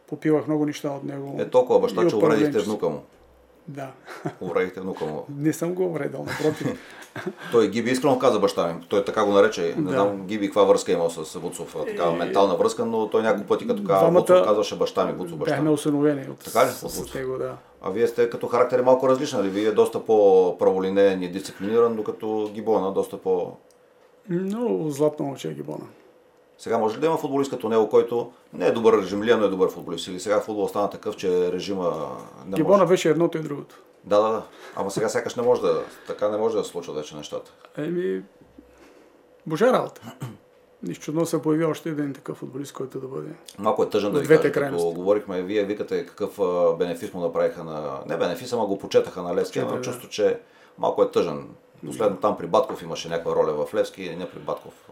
Попивах 0.07 0.47
много 0.47 0.65
неща 0.65 0.89
от 0.89 1.03
него. 1.03 1.35
Е 1.39 1.49
толкова 1.49 1.79
баща, 1.79 2.07
че 2.07 2.15
увредихте 2.15 2.59
внука 2.59 2.89
му. 2.89 3.01
Да. 3.67 3.91
Увредихте 4.41 4.81
внука 4.81 5.05
му. 5.05 5.25
Не 5.37 5.53
съм 5.53 5.73
го 5.73 5.85
увредил, 5.85 6.19
напротив. 6.19 6.79
Той 7.51 7.69
Гиби 7.69 7.91
искрено 7.91 8.19
каза 8.19 8.39
баща 8.39 8.67
ми. 8.67 8.85
Той 8.89 9.05
така 9.05 9.25
го 9.25 9.31
нарече. 9.31 9.75
Не 9.77 9.83
да. 9.83 9.89
знам 9.89 10.27
Гиби 10.27 10.45
каква 10.45 10.63
връзка 10.63 10.91
е 10.91 10.95
имал 10.95 11.09
с 11.09 11.39
Вуцов. 11.39 11.75
Такава 11.87 12.13
е... 12.13 12.17
ментална 12.17 12.55
връзка, 12.55 12.85
но 12.85 13.09
той 13.09 13.23
няколко 13.23 13.47
пъти 13.47 13.67
като 13.67 13.83
казва 13.83 13.99
Двамата... 13.99 14.21
Вуцов 14.21 14.43
казваше 14.43 14.77
баща 14.77 15.05
ми, 15.05 15.11
Вуцов 15.11 15.37
баща 15.37 15.51
ми. 15.51 15.57
Бяхме 15.57 15.69
осъновени 15.69 16.29
от, 16.29 16.39
така 16.39 16.65
ли? 16.65 16.69
с, 16.69 16.89
с, 16.89 17.05
с 17.05 17.13
него, 17.13 17.37
да. 17.37 17.57
А 17.81 17.89
вие 17.89 18.07
сте 18.07 18.29
като 18.29 18.47
характер 18.47 18.79
е 18.79 18.81
малко 18.81 19.09
различен, 19.09 19.39
нали? 19.39 19.49
Вие 19.49 19.67
е 19.67 19.71
доста 19.71 20.05
по-праволинеен 20.05 21.23
и 21.23 21.31
дисциплиниран, 21.31 21.95
докато 21.95 22.51
Гибона 22.53 22.93
доста 22.93 23.17
по... 23.17 23.51
Много 24.29 24.89
златно 24.89 25.25
момче 25.25 25.49
е 25.49 25.53
Гибона. 25.53 25.85
Сега 26.57 26.77
може 26.77 26.95
ли 26.95 26.99
да 26.99 27.05
има 27.05 27.17
футболист 27.17 27.51
като 27.51 27.69
него, 27.69 27.89
който 27.89 28.31
не 28.53 28.67
е 28.67 28.71
добър 28.71 29.01
режим, 29.01 29.23
ли, 29.23 29.35
но 29.35 29.45
е 29.45 29.49
добър 29.49 29.69
футболист? 29.69 30.07
Или 30.07 30.19
сега 30.19 30.39
футбол 30.39 30.67
стана 30.67 30.89
такъв, 30.89 31.15
че 31.15 31.51
режима 31.51 32.17
не 32.45 32.55
Гибона 32.55 32.77
може? 32.77 32.89
беше 32.89 33.09
едното 33.09 33.37
и 33.37 33.41
другото. 33.41 33.81
Да, 34.03 34.21
да, 34.21 34.29
да. 34.29 34.43
Ама 34.75 34.91
сега 34.91 35.09
сякаш 35.09 35.35
не 35.35 35.43
може 35.43 35.61
да, 35.61 35.83
така 36.07 36.29
не 36.29 36.37
може 36.37 36.57
да 36.57 36.63
се 36.63 36.69
случва 36.69 36.93
вече 36.93 37.15
нещата. 37.15 37.51
Еми, 37.77 38.23
божа 39.45 39.73
работа. 39.73 40.01
Нищо 40.83 41.03
чудно 41.03 41.25
се 41.25 41.41
появи 41.41 41.65
още 41.65 41.89
един 41.89 42.13
такъв 42.13 42.37
футболист, 42.37 42.73
който 42.73 42.99
да 42.99 43.07
бъде. 43.07 43.29
Малко 43.59 43.83
е 43.83 43.89
тъжен 43.89 44.11
да 44.11 44.19
ви 44.19 44.27
кажа, 44.27 44.51
като 44.51 44.91
говорихме, 44.91 45.41
вие 45.41 45.63
викате 45.63 46.05
какъв 46.05 46.39
бенефис 46.77 47.13
му 47.13 47.19
направиха 47.21 47.63
на... 47.63 47.99
Не 48.07 48.17
бенефис, 48.17 48.53
ама 48.53 48.65
го 48.65 48.77
почетаха 48.77 49.21
на 49.21 49.35
Левски, 49.35 49.59
но 49.59 49.81
чувство, 49.81 50.09
че 50.09 50.39
малко 50.77 51.03
е 51.03 51.11
тъжен. 51.11 51.49
Последно 51.85 52.17
там 52.17 52.37
при 52.37 52.47
Батков 52.47 52.81
имаше 52.81 53.09
някаква 53.09 53.35
роля 53.35 53.65
в 53.65 53.73
Левски, 53.73 54.15
не 54.15 54.29
при 54.29 54.39
Батков. 54.39 54.89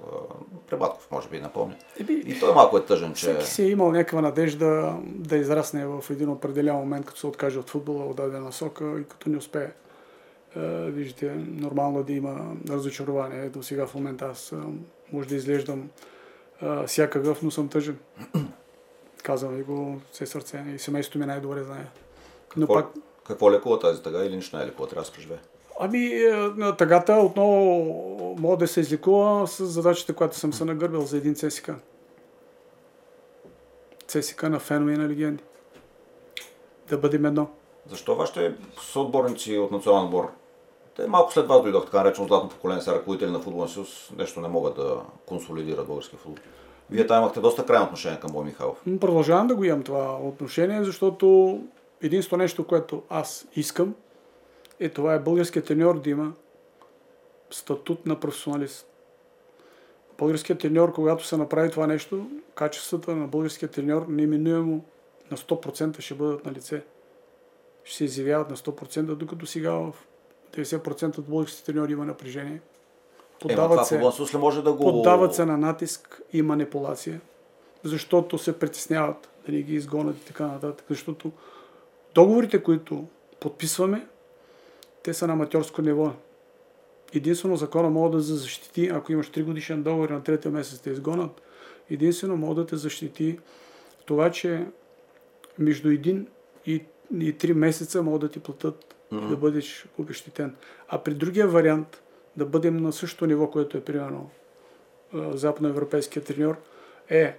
При 0.70 0.78
Батков, 0.78 1.08
може 1.12 1.30
би, 1.30 1.40
напомня. 1.40 1.76
И 2.10 2.40
той 2.40 2.54
малко 2.54 2.78
е 2.78 2.86
тъжен, 2.86 3.14
че... 3.14 3.26
Всеки 3.26 3.46
си 3.46 3.64
е 3.64 3.70
имал 3.70 3.92
някаква 3.92 4.22
надежда 4.22 4.98
да 5.06 5.38
израсне 5.38 5.86
в 5.86 6.04
един 6.10 6.30
определен 6.30 6.76
момент, 6.76 7.06
като 7.06 7.20
се 7.20 7.28
откаже 7.28 7.60
от 7.60 7.70
футбола, 7.70 8.06
от 8.06 8.16
дадена 8.16 8.52
сока 8.52 9.00
и 9.00 9.04
като 9.04 9.30
не 9.30 9.38
успее. 9.38 9.72
Виждате, 10.86 11.32
нормално 11.48 12.00
е 12.00 12.04
да 12.04 12.14
има 12.14 12.56
разочарование. 12.70 13.50
До 13.50 13.64
сега 13.64 13.88
в 13.88 13.96
момента 13.96 14.26
аз 14.26 14.54
може 15.12 15.30
да 15.30 15.36
изглеждам 15.36 15.90
всякакъв, 16.88 17.42
но 17.42 17.52
съм 17.52 17.70
тъжен. 17.70 18.00
Казвам 19.24 19.56
ви 19.56 19.64
го 19.64 20.02
все 20.12 20.26
сърце 20.26 20.66
и 20.76 20.80
семейството 20.80 21.20
ми 21.20 21.26
най-добре 21.26 21.64
знае. 21.64 21.86
Но 22.58 22.68
какво, 22.68 22.74
пак... 22.74 23.04
какво 23.28 23.52
лекува 23.52 23.80
тази 23.80 24.02
тъга 24.02 24.26
или 24.26 24.36
нищо 24.36 24.58
не 24.58 24.64
е 24.64 24.68
лекува? 24.68 24.88
Трябва 24.88 25.02
да 25.02 25.06
се 25.06 25.14
преживее. 25.14 25.38
Ами, 25.80 26.06
е, 26.06 26.52
тъгата 26.78 27.14
отново 27.14 28.36
мога 28.40 28.58
да 28.58 28.68
се 28.68 28.80
излекува 28.80 29.48
с 29.48 29.66
задачата, 29.66 30.14
която 30.14 30.38
съм 30.38 30.54
се 30.54 30.66
нагърбил 30.66 31.02
за 31.02 31.18
един 31.18 31.36
ЦСК. 31.36 31.72
ЦСК 34.08 34.44
на 34.44 34.60
фенове 34.60 34.94
и 34.94 34.98
на 34.98 35.10
легенди. 35.10 35.44
Да 36.90 36.98
бъдем 36.98 37.26
едно. 37.26 37.48
Защо 37.90 38.16
вашите 38.16 38.56
съотборници 38.82 39.58
от 39.58 39.72
национален 39.72 40.06
отбор, 40.06 40.32
те 40.96 41.08
малко 41.08 41.34
след 41.34 41.48
вас 41.48 41.62
дойдох 41.62 41.86
така 41.86 42.04
наречено 42.04 42.28
златно 42.28 42.50
поколение, 42.50 42.82
са 42.82 42.96
ръководители 42.96 43.32
на 43.32 43.40
футболен 43.40 43.70
съюз, 43.70 44.12
нещо 44.18 44.42
не 44.42 44.48
могат 44.48 44.76
да 44.76 45.02
консолидират 45.26 45.88
българския 45.88 46.20
футбол. 46.20 46.44
Вие 46.90 47.08
там 47.08 47.18
имахте 47.18 47.40
доста 47.40 47.66
крайно 47.66 47.86
отношение 47.86 48.20
към 48.20 48.32
Бой 48.32 48.46
Михайлов. 48.46 48.84
Продължавам 49.00 49.48
да 49.48 49.56
го 49.56 49.64
имам 49.64 49.84
това 49.84 50.18
отношение, 50.24 50.84
защото 50.84 51.60
единствено 52.02 52.44
нещо, 52.44 52.68
което 52.68 53.02
аз 53.10 53.48
искам, 53.56 53.96
е 54.86 54.90
това 54.90 55.14
е 55.14 55.20
българският 55.20 55.66
треньор 55.66 56.02
да 56.02 56.10
има 56.10 56.34
статут 57.50 58.06
на 58.06 58.20
професионалист. 58.20 58.88
Българският 60.18 60.60
треньор, 60.60 60.94
когато 60.94 61.26
се 61.26 61.38
направи 61.38 61.72
това 61.72 61.88
нещо, 61.88 62.32
качествата 62.56 63.16
на 63.16 63.28
българския 63.28 63.70
треньор 63.70 64.06
неминуемо 64.10 64.86
на 65.32 65.38
100% 65.38 66.00
ще 66.00 66.14
бъдат 66.14 66.46
на 66.46 66.52
лице. 66.52 66.84
Ще 67.84 67.98
се 67.98 68.04
изявяват 68.04 68.50
на 68.50 68.58
100%, 68.58 69.02
докато 69.02 69.46
сега 69.46 69.72
в 69.72 69.94
90% 70.52 71.18
от 71.18 71.26
българските 71.26 71.66
треньори 71.66 71.92
има 71.92 72.06
напрежение. 72.06 72.62
Поддават, 73.40 73.92
е, 73.92 74.26
се, 74.26 74.38
може 74.38 74.64
да 74.64 74.74
го... 74.74 74.84
поддават 74.84 75.36
се 75.36 75.46
на 75.46 75.58
натиск 75.58 76.22
и 76.34 76.42
манипулация, 76.42 77.22
защото 77.84 78.38
се 78.38 78.60
притесняват 78.60 79.30
да 79.46 79.52
не 79.52 79.62
ги 79.62 79.76
изгонят 79.76 80.18
и 80.18 80.26
така 80.26 80.48
нататък. 80.48 80.86
Защото 80.90 81.32
договорите, 82.16 82.64
които 82.64 83.06
подписваме, 83.40 84.08
те 85.04 85.14
са 85.14 85.28
на 85.28 85.34
аматьорско 85.34 85.82
ниво. 85.82 86.12
Единствено 87.14 87.56
закона 87.56 87.90
мога 87.90 88.18
да 88.18 88.20
защити, 88.20 88.90
ако 88.94 89.12
имаш 89.12 89.32
3 89.32 89.44
годишен 89.44 89.84
договор 89.84 90.10
на 90.10 90.24
третия 90.24 90.52
месец 90.52 90.80
те 90.80 90.90
изгонат, 90.90 91.42
единствено 91.90 92.38
мога 92.38 92.56
да 92.56 92.66
те 92.66 92.76
защити 92.76 93.40
това, 94.06 94.32
че 94.32 94.68
между 95.60 95.90
един 95.90 96.28
и, 96.66 96.84
и 97.20 97.38
3 97.38 97.54
месеца 97.54 98.04
могат 98.04 98.22
да 98.22 98.30
ти 98.30 98.40
платят 98.40 98.96
mm-hmm. 99.12 99.28
да 99.30 99.38
бъдеш 99.38 99.86
обещетен. 99.98 100.56
А 100.88 101.04
при 101.04 101.14
другия 101.14 101.48
вариант, 101.48 102.02
да 102.38 102.46
бъдем 102.46 102.78
на 102.78 102.94
същото 102.94 103.26
ниво, 103.26 103.48
което 103.48 103.78
е 103.78 103.84
примерно 103.84 104.30
западноевропейския 105.14 106.24
треньор, 106.24 106.58
е 107.10 107.38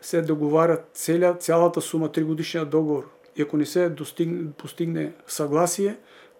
се 0.00 0.22
договарят 0.22 0.90
целя, 0.92 1.36
цялата 1.38 1.80
сума 1.80 2.08
3 2.08 2.24
годишния 2.24 2.64
договор. 2.64 3.10
И 3.36 3.42
ако 3.42 3.56
не 3.56 3.66
се 3.66 3.88
достигне, 3.88 4.50
постигне 4.52 5.12
съгласие, 5.26 5.96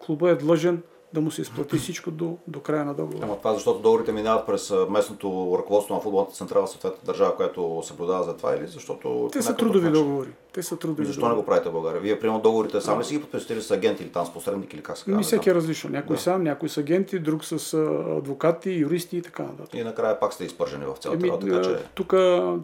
клуба 0.07 0.31
е 0.31 0.35
длъжен 0.35 0.83
да 1.15 1.21
му 1.21 1.31
се 1.31 1.43
изплати 1.43 1.79
всичко 1.79 2.11
до, 2.11 2.37
до 2.47 2.61
края 2.61 2.85
на 2.85 2.95
договора. 2.95 3.25
Ама 3.25 3.39
това 3.39 3.55
защото 3.55 3.81
договорите 3.81 4.13
минават 4.13 4.47
през 4.47 4.73
местното 4.91 5.57
ръководство 5.59 5.95
на 5.95 6.01
футболната 6.01 6.33
централа, 6.33 6.69
съответната 6.69 7.07
държава, 7.07 7.37
която 7.37 7.83
съблюдава 7.85 8.25
за 8.25 8.37
това 8.37 8.57
или 8.57 8.67
защото... 8.67 9.29
Те 9.33 9.43
са 9.43 9.57
трудови 9.57 9.91
договори. 9.91 10.29
Те 10.53 10.63
са 10.63 10.77
трудови 10.77 11.03
и 11.03 11.07
защо 11.07 11.21
договори. 11.21 11.37
не 11.37 11.43
го 11.43 11.47
правите 11.47 11.69
в 11.69 11.73
България? 11.73 12.01
Вие 12.01 12.21
приемат 12.21 12.43
договорите 12.43 12.81
сам 12.81 13.01
ли 13.01 13.05
си 13.05 13.15
ги 13.15 13.21
подписате 13.21 13.61
с 13.61 13.71
агенти 13.71 14.03
или 14.03 14.11
там 14.11 14.27
с 14.27 14.33
посредник 14.33 14.75
или 14.75 14.83
как 14.83 14.99
се 14.99 15.05
казва? 15.05 15.19
Ми 15.19 15.25
всеки 15.25 15.51
е 15.51 15.55
различно. 15.55 15.91
Някой 15.91 16.17
да. 16.17 16.23
сам, 16.23 16.43
някой 16.43 16.69
с 16.69 16.79
агенти, 16.79 17.19
друг 17.19 17.45
с 17.45 17.75
адвокати, 18.19 18.71
юристи 18.71 19.17
и 19.17 19.23
така 19.23 19.43
нататък. 19.43 19.75
И 19.75 19.85
накрая 19.85 20.21
пак 20.21 20.33
сте 20.33 20.45
изпържени 20.45 20.85
в 20.85 20.97
цялата 20.99 21.27
работа. 21.27 21.47
Така, 21.47 21.63
че... 21.63 21.85
Тук, 21.95 22.15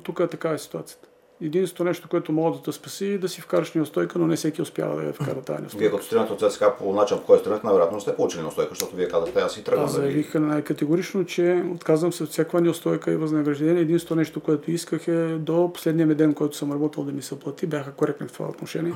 тук 0.05 0.20
е 0.20 0.26
така 0.26 0.51
е 0.51 0.59
ситуацията 0.59 1.09
единственото 1.43 1.84
нещо, 1.84 2.09
което 2.09 2.32
мога 2.32 2.57
да 2.57 2.62
те 2.62 2.72
спаси 2.72 3.07
е 3.07 3.18
да 3.18 3.28
си 3.28 3.41
вкараш 3.41 3.72
неустойка, 3.72 4.18
но 4.18 4.26
не 4.26 4.36
всеки 4.36 4.62
успява 4.62 4.97
да 4.97 5.07
я 5.07 5.12
вкара 5.12 5.43
тази 5.43 5.61
неустойка. 5.61 5.78
Вие 5.78 5.91
като 5.91 6.05
стреляте 6.05 6.32
от 6.32 6.53
ЦСКА 6.53 6.76
по 6.78 6.93
начин, 6.93 7.18
по 7.18 7.24
който 7.24 7.43
стрелят, 7.43 7.64
най-вероятно 7.64 8.01
сте 8.01 8.16
получили 8.16 8.43
неустойка, 8.43 8.70
защото 8.70 8.97
вие 8.97 9.09
казахте, 9.09 9.41
аз 9.41 9.53
си 9.53 9.64
тръгвам. 9.64 9.84
Аз 9.84 9.93
заявих 9.93 10.34
най-категорично, 10.34 11.24
че 11.24 11.64
отказвам 11.74 12.12
се 12.12 12.22
от 12.22 12.30
всяка 12.30 12.61
неустойка 12.61 13.12
и 13.12 13.16
възнаграждение. 13.16 13.82
Единственото 13.82 14.16
нещо, 14.16 14.41
което 14.41 14.70
исках 14.70 15.09
е 15.09 15.38
до 15.38 15.72
последния 15.72 16.07
ми 16.07 16.14
ден, 16.14 16.34
който 16.34 16.57
съм 16.57 16.72
работил 16.72 17.05
да 17.05 17.12
ми 17.12 17.22
се 17.22 17.38
плати. 17.38 17.66
Бяха 17.66 17.93
коректни 17.93 18.28
в 18.28 18.32
това 18.32 18.49
отношение, 18.49 18.95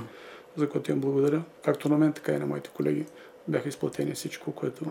за 0.57 0.69
което 0.69 0.91
им 0.91 1.01
благодаря. 1.01 1.43
Както 1.65 1.89
на 1.89 1.99
мен, 1.99 2.13
така 2.13 2.33
и 2.33 2.39
на 2.39 2.47
моите 2.47 2.71
колеги. 2.71 3.07
Бяха 3.49 3.69
изплатени 3.69 4.13
всичко, 4.13 4.53
което 4.53 4.85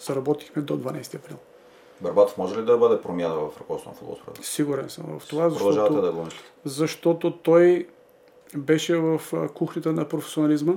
заработихме 0.00 0.62
до 0.62 0.78
12 0.78 1.14
април. 1.14 1.36
Барбатов 2.02 2.38
може 2.38 2.60
ли 2.60 2.64
да 2.64 2.76
бъде 2.76 3.00
промяна 3.00 3.34
в 3.34 3.60
ръководството 3.60 3.88
на 3.88 4.14
футбол? 4.14 4.34
Сигурен 4.42 4.90
съм 4.90 5.18
в 5.18 5.28
това, 5.28 5.50
защото, 5.50 6.02
да 6.02 6.12
го 6.12 6.26
защото 6.64 7.36
той 7.36 7.86
беше 8.56 8.96
в 8.96 9.20
кухнята 9.54 9.92
на 9.92 10.08
професионализма, 10.08 10.74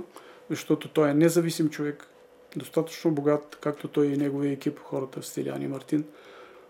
защото 0.49 0.87
той 0.87 1.09
е 1.09 1.13
независим 1.13 1.69
човек, 1.69 2.07
достатъчно 2.55 3.11
богат, 3.11 3.57
както 3.61 3.87
той 3.87 4.05
и 4.05 4.17
неговия 4.17 4.51
екип, 4.51 4.79
хората 4.79 5.21
в 5.21 5.25
Стиляни 5.25 5.67
Мартин. 5.67 6.05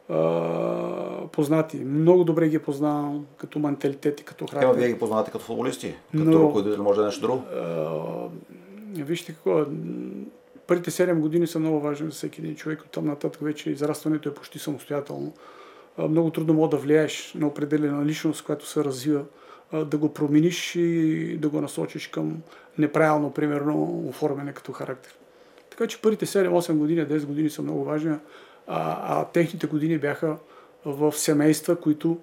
А, 0.09 1.27
познати. 1.31 1.77
Много 1.77 2.23
добре 2.23 2.47
ги 2.47 2.59
познавам 2.59 3.25
като 3.37 3.59
менталитет 3.59 4.19
и 4.19 4.23
като 4.23 4.47
характер. 4.47 4.67
Ема 4.67 4.73
вие 4.73 4.87
ги 4.87 4.99
познавате 4.99 5.31
като 5.31 5.45
футболисти? 5.45 5.95
Като 6.11 6.23
Но, 6.23 6.39
ръководител 6.39 6.83
може 6.83 6.97
да 6.97 7.03
е 7.03 7.05
нещо 7.05 7.21
друго? 7.21 7.43
вижте 8.95 9.33
какво 9.33 9.65
първите 10.73 10.91
7 10.91 11.19
години 11.19 11.47
са 11.47 11.59
много 11.59 11.79
важни 11.79 12.07
за 12.07 12.13
всеки 12.13 12.41
един 12.41 12.55
човек. 12.55 12.81
От 12.81 12.91
там 12.91 13.05
нататък 13.05 13.41
вече 13.41 13.69
израстването 13.69 14.29
е 14.29 14.33
почти 14.33 14.59
самостоятелно. 14.59 15.33
Много 15.97 16.29
трудно 16.29 16.53
мога 16.53 16.69
да 16.69 16.77
влияеш 16.77 17.33
на 17.33 17.47
определена 17.47 18.05
личност, 18.05 18.43
която 18.43 18.67
се 18.67 18.83
развива, 18.83 19.23
да 19.73 19.97
го 19.97 20.13
промениш 20.13 20.75
и 20.75 21.37
да 21.37 21.49
го 21.49 21.61
насочиш 21.61 22.07
към 22.07 22.41
неправилно, 22.77 23.33
примерно, 23.33 24.03
оформяне 24.09 24.53
като 24.53 24.71
характер. 24.71 25.15
Така 25.69 25.87
че 25.87 26.01
първите 26.01 26.25
7-8 26.25 26.73
години, 26.73 27.07
10 27.07 27.25
години 27.25 27.49
са 27.49 27.61
много 27.61 27.83
важни, 27.83 28.11
а, 28.11 28.19
а 28.67 29.25
техните 29.25 29.67
години 29.67 29.97
бяха 29.97 30.37
в 30.85 31.11
семейства, 31.11 31.75
които 31.75 32.17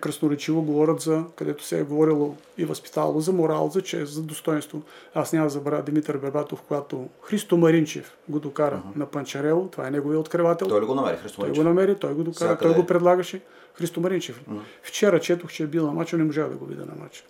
красноречиво 0.00 0.62
говорят 0.62 1.00
за, 1.00 1.24
където 1.36 1.64
се 1.64 1.80
е 1.80 1.82
говорило 1.82 2.36
и 2.58 2.64
възпитало 2.64 3.20
за 3.20 3.32
морал, 3.32 3.70
за 3.74 3.82
чест, 3.82 4.12
за 4.12 4.22
достоинство. 4.22 4.82
Аз 5.14 5.32
няма 5.32 5.46
да 5.46 5.50
забравя 5.50 5.82
Димитър 5.82 6.18
Бербатов, 6.18 6.62
когато 6.62 7.08
Христо 7.22 7.56
Маринчев 7.56 8.16
го 8.28 8.40
докара 8.40 8.82
uh-huh. 8.86 8.98
на 8.98 9.06
Панчарело, 9.06 9.68
това 9.68 9.86
е 9.86 9.90
неговия 9.90 10.20
откривател. 10.20 10.68
Той 10.68 10.80
ли 10.80 10.84
го 10.84 10.94
намери, 10.94 11.16
Христо 11.16 11.40
Маринчев? 11.40 11.56
Той 11.56 11.64
го 11.64 11.68
намери, 11.68 11.94
той 11.98 12.14
го 12.14 12.24
докара, 12.24 12.58
той 12.58 12.74
го 12.74 12.86
предлагаше. 12.86 13.40
Христо 13.74 14.00
Маринчев. 14.00 14.42
Uh-huh. 14.50 14.60
Вчера 14.82 15.20
четох, 15.20 15.50
че 15.52 15.62
е 15.62 15.66
бил 15.66 15.86
на 15.86 15.92
матча, 15.92 16.16
не 16.16 16.24
можа 16.24 16.48
да 16.48 16.56
го 16.56 16.64
видя 16.64 16.84
на 16.86 17.02
матча. 17.02 17.24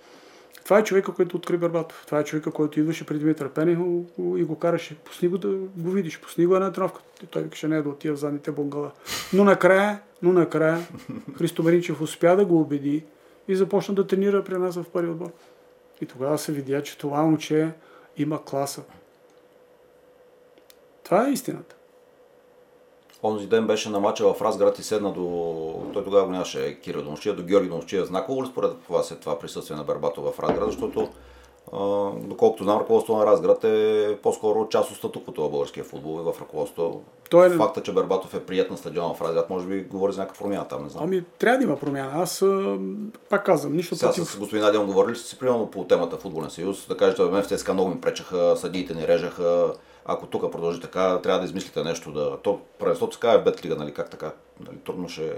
Това 0.65 0.79
е 0.79 0.85
човека, 0.85 1.15
който 1.15 1.37
откри 1.37 1.57
Бербатов. 1.57 2.03
Това 2.07 2.21
е 2.21 2.25
човека, 2.25 2.51
който 2.51 2.81
идваше 2.81 3.07
при 3.07 3.19
Димитър 3.19 3.49
Пенев 3.49 3.79
и 4.19 4.45
го 4.45 4.59
караше. 4.59 4.97
Пусни 4.99 5.29
го 5.29 5.39
да 5.39 5.49
го 5.77 5.91
видиш. 5.91 6.21
Пусни 6.21 6.47
го 6.47 6.55
една 6.55 6.73
тренировка. 6.73 7.01
Той 7.31 7.43
викаше 7.43 7.69
не 7.69 7.83
да 7.83 7.89
отива 7.89 8.17
в 8.17 8.19
задните 8.19 8.53
бунгала. 8.53 8.91
Но 9.33 9.45
накрая, 9.45 10.01
но 10.23 10.33
накрая 10.33 10.87
Христо 11.39 11.63
Маринчев 11.63 12.01
успя 12.01 12.37
да 12.37 12.45
го 12.45 12.61
убеди 12.61 13.05
и 13.49 13.57
започна 13.57 13.95
да 13.95 14.07
тренира 14.07 14.45
при 14.45 14.59
нас 14.59 14.75
в 14.75 14.85
първи 14.93 15.11
отбор. 15.11 15.31
И 16.01 16.07
тогава 16.07 16.39
се 16.39 16.53
видя, 16.53 16.83
че 16.83 16.99
това 16.99 17.23
момче 17.23 17.71
има 18.17 18.45
класа. 18.45 18.83
Това 21.05 21.29
е 21.29 21.33
истината. 21.33 21.77
Онзи 23.23 23.47
ден 23.47 23.67
беше 23.67 23.91
на 23.91 24.01
мача 24.01 24.33
в 24.33 24.43
Разград 24.43 24.79
и 24.79 24.83
седна 24.83 25.13
до... 25.13 25.91
Той 25.93 26.05
тогава 26.05 26.25
го 26.25 26.33
нямаше 26.33 26.81
Кира 26.81 27.03
Домощия, 27.03 27.35
до 27.35 27.43
Георги 27.43 27.69
Домощия. 27.69 28.05
Знаково 28.05 28.43
ли 28.43 28.47
според 28.47 28.73
това 28.87 29.03
след 29.03 29.21
това 29.21 29.39
присъствие 29.39 29.77
на 29.77 29.85
Бербато 29.85 30.23
в 30.23 30.41
Разград, 30.41 30.67
защото 30.67 31.09
а, 31.73 32.11
доколкото 32.17 32.65
знам, 32.65 32.81
ръководството 32.81 33.19
на 33.19 33.27
Разград 33.27 33.65
е 33.65 34.19
по-скоро 34.23 34.69
част 34.69 34.91
от 34.91 34.97
статуквото 34.97 35.43
в 35.43 35.51
българския 35.51 35.85
футбол 35.85 36.21
и 36.21 36.23
в 36.23 36.41
ръководството. 36.41 37.01
Той 37.31 37.47
е... 37.47 37.51
Факта, 37.51 37.83
че 37.83 37.93
Бербатов 37.93 38.35
е 38.35 38.41
прият 38.41 38.71
на 38.71 38.77
стадиона 38.77 39.15
в 39.15 39.23
Разград, 39.23 39.51
може 39.51 39.67
би 39.67 39.83
говори 39.83 40.13
за 40.13 40.21
някаква 40.21 40.45
промяна 40.45 40.69
там, 40.69 40.83
не 40.83 40.89
знам. 40.89 41.05
Ами, 41.05 41.25
трябва 41.39 41.59
да 41.59 41.65
има 41.65 41.77
промяна. 41.77 42.13
Аз 42.15 42.45
пак 43.29 43.47
казвам, 43.47 43.77
нищо 43.77 43.97
Сега 43.97 44.09
против... 44.09 44.25
с 44.25 44.39
господин 44.39 44.65
Надян 44.65 44.87
говорили 44.87 45.17
сте 45.17 45.29
си 45.29 45.39
примерно 45.39 45.67
по 45.67 45.85
темата 45.85 46.17
Футболен 46.17 46.51
съюз, 46.51 46.87
да 46.89 46.97
кажете, 46.97 47.23
мен 47.23 47.43
в 47.43 47.47
ЦСКА 47.47 47.75
много 47.75 47.91
ми 47.91 48.01
пречаха, 48.01 48.57
съдиите 48.57 48.95
ни 48.95 49.09
режаха, 49.09 49.73
ако 50.05 50.27
тук 50.27 50.53
продължи 50.53 50.81
така, 50.81 51.19
трябва 51.19 51.39
да 51.39 51.45
измислите 51.45 51.85
нещо 51.85 52.13
да... 52.13 52.37
То 52.37 52.61
правенството 52.79 53.19
така 53.19 53.33
е 53.33 53.39
в 53.39 53.45
Бетлига, 53.45 53.77
нали, 53.77 53.93
как 53.93 54.11
така? 54.11 54.33
Нали, 54.67 54.77
трудно 54.77 55.09
ще... 55.09 55.33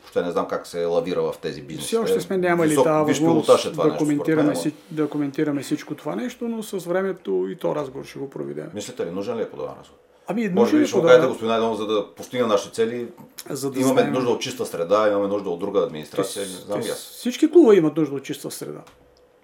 Въобще 0.00 0.22
не 0.22 0.30
знам 0.30 0.48
как 0.48 0.66
се 0.66 0.84
лавира 0.84 1.22
в 1.22 1.34
тези 1.42 1.62
бизнеси. 1.62 1.86
Все 1.86 1.96
още 1.96 2.20
сме 2.20 2.36
нямали 2.36 2.74
тази 2.74 3.04
възможност 3.04 3.76
да, 3.76 3.96
коментираме, 3.96 4.56
си, 4.56 4.74
да 4.90 5.08
коментираме 5.08 5.62
всичко 5.62 5.94
това 5.94 6.16
нещо, 6.16 6.48
но 6.48 6.62
с 6.62 6.78
времето 6.78 7.46
и 7.50 7.56
то 7.56 7.74
разговор 7.74 8.04
ще 8.04 8.18
го 8.18 8.30
проведем. 8.30 8.70
Мислите 8.74 9.06
ли, 9.06 9.10
нужен 9.10 9.38
ли 9.38 9.42
е 9.42 9.50
подобен 9.50 9.74
разговор? 9.80 9.98
Ами, 10.30 10.48
Може 10.48 10.78
би 10.78 10.86
ще 10.86 11.02
кажете, 11.02 11.26
господин 11.26 11.50
Айдон, 11.50 11.76
за 11.76 11.86
да 11.86 12.14
постигнем 12.14 12.48
нашите 12.48 12.74
цели, 12.74 13.08
за 13.50 13.70
да 13.70 13.80
имаме 13.80 14.00
знаем... 14.00 14.12
нужда 14.12 14.30
от 14.30 14.40
чиста 14.40 14.66
среда, 14.66 15.08
имаме 15.08 15.28
нужда 15.28 15.50
от 15.50 15.58
друга 15.58 15.80
администрация. 15.80 16.44
Те, 16.44 16.50
не 16.50 16.56
знам 16.56 16.80
те, 16.80 16.88
аз. 16.88 16.98
Всички 16.98 17.50
клубове 17.50 17.76
имат 17.76 17.96
нужда 17.96 18.14
от 18.14 18.22
чиста 18.22 18.50
среда. 18.50 18.80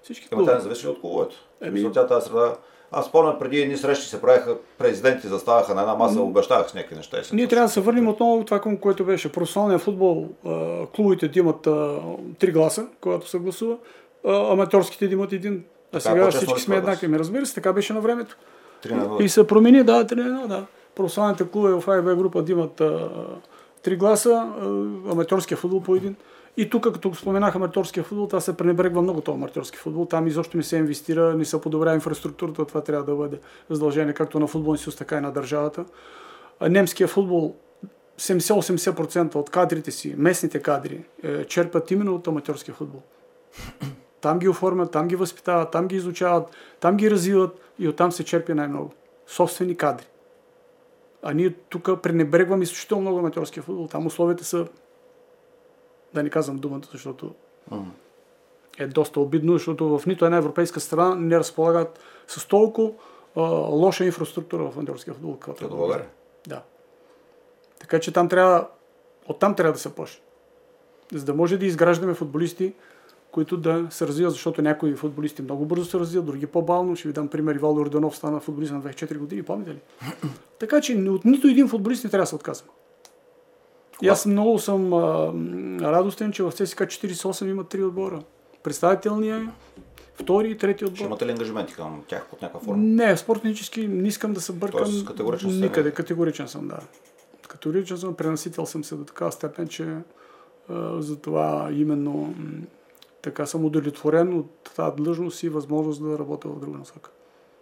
Всички 0.02 0.28
клубове. 0.28 0.52
Ама 0.52 0.52
тя 0.52 0.56
не 0.56 0.62
зависи 0.62 0.88
от 0.88 1.00
клубовете. 1.00 1.34
Еми... 1.60 1.92
Тя 1.92 2.06
тази 2.06 2.26
среда 2.26 2.56
аз 2.94 3.06
спомням 3.06 3.38
преди 3.38 3.60
едни 3.60 3.76
срещи 3.76 4.08
се 4.08 4.20
правиха, 4.20 4.56
президенти 4.78 5.28
заставаха 5.28 5.74
на 5.74 5.80
една 5.80 5.94
маса, 5.94 6.20
обещавах 6.20 6.70
с 6.70 6.74
някакви 6.74 6.96
неща. 6.96 7.16
Ние 7.32 7.48
трябва 7.48 7.66
да 7.66 7.72
се 7.72 7.80
върнем 7.80 8.08
отново 8.08 8.44
това, 8.44 8.60
към 8.60 8.76
което 8.76 9.04
беше. 9.04 9.32
Професионалния 9.32 9.78
футбол, 9.78 10.28
клубите 10.96 11.28
да 11.28 11.38
имат 11.38 11.68
три 12.38 12.52
гласа, 12.52 12.86
когато 13.00 13.28
се 13.28 13.38
гласува, 13.38 13.76
аматорските 14.24 15.08
да 15.08 15.14
имат 15.14 15.32
един. 15.32 15.64
А 15.92 16.00
сега 16.00 16.30
всички 16.30 16.60
сме 16.60 16.76
еднакви. 16.76 17.08
Ми 17.08 17.18
разбира 17.18 17.46
се, 17.46 17.54
така 17.54 17.72
беше 17.72 17.92
на 17.92 18.00
времето. 18.00 18.36
И 19.20 19.28
се 19.28 19.46
промени, 19.46 19.82
да, 19.82 20.06
3 20.06 20.14
на 20.14 20.48
да. 20.48 20.66
Професионалните 20.94 21.48
клубове 21.50 21.80
в 21.80 21.88
АИБ 21.88 22.04
група 22.04 22.42
да 22.42 22.52
имат 22.52 22.82
три 23.82 23.96
гласа, 23.96 24.52
аматорския 25.10 25.58
футбол 25.58 25.82
по 25.82 25.94
един. 25.94 26.16
И 26.56 26.70
тук, 26.70 26.92
като 26.92 27.14
споменаха 27.14 27.58
аматорския 27.58 28.04
футбол, 28.04 28.26
това 28.26 28.40
се 28.40 28.56
пренебрегва 28.56 29.02
много 29.02 29.20
този 29.20 29.36
аматорски 29.36 29.78
футбол. 29.78 30.06
Там 30.06 30.26
изобщо 30.26 30.56
не 30.56 30.62
се 30.62 30.76
инвестира, 30.76 31.34
не 31.34 31.44
се 31.44 31.60
подобрява 31.60 31.94
инфраструктурата, 31.94 32.64
това 32.64 32.80
трябва 32.80 33.04
да 33.04 33.14
бъде 33.14 33.38
задължение 33.70 34.14
както 34.14 34.40
на 34.40 34.46
футболния 34.46 34.78
съюз, 34.78 34.96
така 34.96 35.16
и 35.16 35.20
на 35.20 35.32
държавата. 35.32 35.84
Немския 36.68 37.08
футбол 37.08 37.56
70-80% 38.18 39.34
от 39.34 39.50
кадрите 39.50 39.90
си, 39.90 40.14
местните 40.18 40.62
кадри, 40.62 41.04
е, 41.22 41.44
черпат 41.44 41.90
именно 41.90 42.14
от 42.14 42.28
аматорския 42.28 42.74
футбол. 42.74 43.02
Там 44.20 44.38
ги 44.38 44.48
оформят, 44.48 44.90
там 44.90 45.08
ги 45.08 45.16
възпитават, 45.16 45.70
там 45.70 45.88
ги 45.88 45.96
изучават, 45.96 46.50
там 46.80 46.96
ги 46.96 47.10
развиват 47.10 47.60
и 47.78 47.88
оттам 47.88 48.12
се 48.12 48.24
черпи 48.24 48.54
най-много. 48.54 48.92
Собствени 49.26 49.76
кадри. 49.76 50.06
А 51.22 51.32
ние 51.32 51.50
тук 51.50 52.02
пренебрегваме 52.02 52.62
изключително 52.62 53.00
много 53.00 53.18
аматорския 53.18 53.62
футбол. 53.62 53.86
Там 53.86 54.06
условията 54.06 54.44
са 54.44 54.66
да 56.14 56.22
не 56.22 56.30
казвам 56.30 56.58
думата, 56.58 56.82
защото 56.92 57.34
е 58.78 58.86
доста 58.86 59.20
обидно, 59.20 59.52
защото 59.52 59.98
в 59.98 60.06
нито 60.06 60.24
една 60.24 60.36
европейска 60.36 60.80
страна 60.80 61.14
не 61.14 61.38
разполагат 61.38 62.00
с 62.26 62.48
толкова 62.48 62.90
а, 63.36 63.40
лоша 63.50 64.04
инфраструктура 64.04 64.70
в 64.70 64.78
андорския 64.78 65.14
футбол. 65.14 65.36
Като 65.36 65.64
е 65.64 65.68
България. 65.68 66.08
Да. 66.48 66.62
Така 67.80 68.00
че 68.00 68.12
там 68.12 68.28
трябва, 68.28 68.68
оттам 69.28 69.54
трябва 69.54 69.72
да 69.72 69.78
се 69.78 69.94
почне. 69.94 70.20
За 71.12 71.24
да 71.24 71.34
може 71.34 71.58
да 71.58 71.66
изграждаме 71.66 72.14
футболисти, 72.14 72.74
които 73.30 73.56
да 73.56 73.86
се 73.90 74.06
развиват, 74.06 74.32
защото 74.32 74.62
някои 74.62 74.96
футболисти 74.96 75.42
много 75.42 75.66
бързо 75.66 75.84
се 75.84 75.98
развиват, 75.98 76.26
други 76.26 76.46
по-бавно. 76.46 76.96
Ще 76.96 77.08
ви 77.08 77.14
дам 77.14 77.28
пример. 77.28 77.54
Ивал 77.54 77.76
Орденов 77.76 78.16
стана 78.16 78.40
футболист 78.40 78.72
на 78.72 78.82
24 78.82 79.18
години, 79.18 79.42
помните 79.42 79.70
ли? 79.70 79.80
така 80.58 80.80
че 80.80 80.94
от 80.94 81.24
нито 81.24 81.48
един 81.48 81.68
футболист 81.68 82.04
не 82.04 82.10
трябва 82.10 82.22
да 82.22 82.26
се 82.26 82.34
отказва. 82.34 82.68
И 84.02 84.08
аз 84.08 84.26
много 84.26 84.58
съм 84.58 84.92
а, 84.92 85.32
радостен, 85.80 86.32
че 86.32 86.42
в 86.42 86.52
ЦСКА 86.52 86.86
48 86.86 87.50
има 87.50 87.64
три 87.64 87.84
отбора. 87.84 88.22
Представителния, 88.62 89.52
втори 90.14 90.50
и 90.50 90.58
трети 90.58 90.84
отбор. 90.84 90.96
Ще 90.96 91.04
имате 91.04 91.26
ли 91.26 91.30
ангажименти 91.30 91.74
към 91.74 92.02
тях 92.08 92.26
под 92.30 92.42
някаква 92.42 92.60
форма? 92.60 92.82
Не, 92.82 93.16
спортнически 93.16 93.88
не 93.88 94.08
искам 94.08 94.32
да 94.32 94.40
се 94.40 94.52
бъркам. 94.52 94.84
Тоест, 94.84 95.06
категоричен 95.06 95.60
Никъде, 95.60 95.90
категоричен 95.90 96.48
съм, 96.48 96.68
да. 96.68 96.78
Категоричен 97.48 97.98
съм, 97.98 98.14
пренасител 98.14 98.66
съм 98.66 98.84
се 98.84 98.94
до 98.94 99.04
такава 99.04 99.32
степен, 99.32 99.68
че 99.68 99.96
а, 100.68 101.02
за 101.02 101.16
това 101.16 101.68
именно 101.72 102.34
така 103.22 103.46
съм 103.46 103.64
удовлетворен 103.64 104.38
от 104.38 104.70
тази 104.76 104.96
длъжност 104.96 105.42
и 105.42 105.48
възможност 105.48 106.02
да 106.02 106.18
работя 106.18 106.48
в 106.48 106.60
друга 106.60 106.78
насока. 106.78 107.10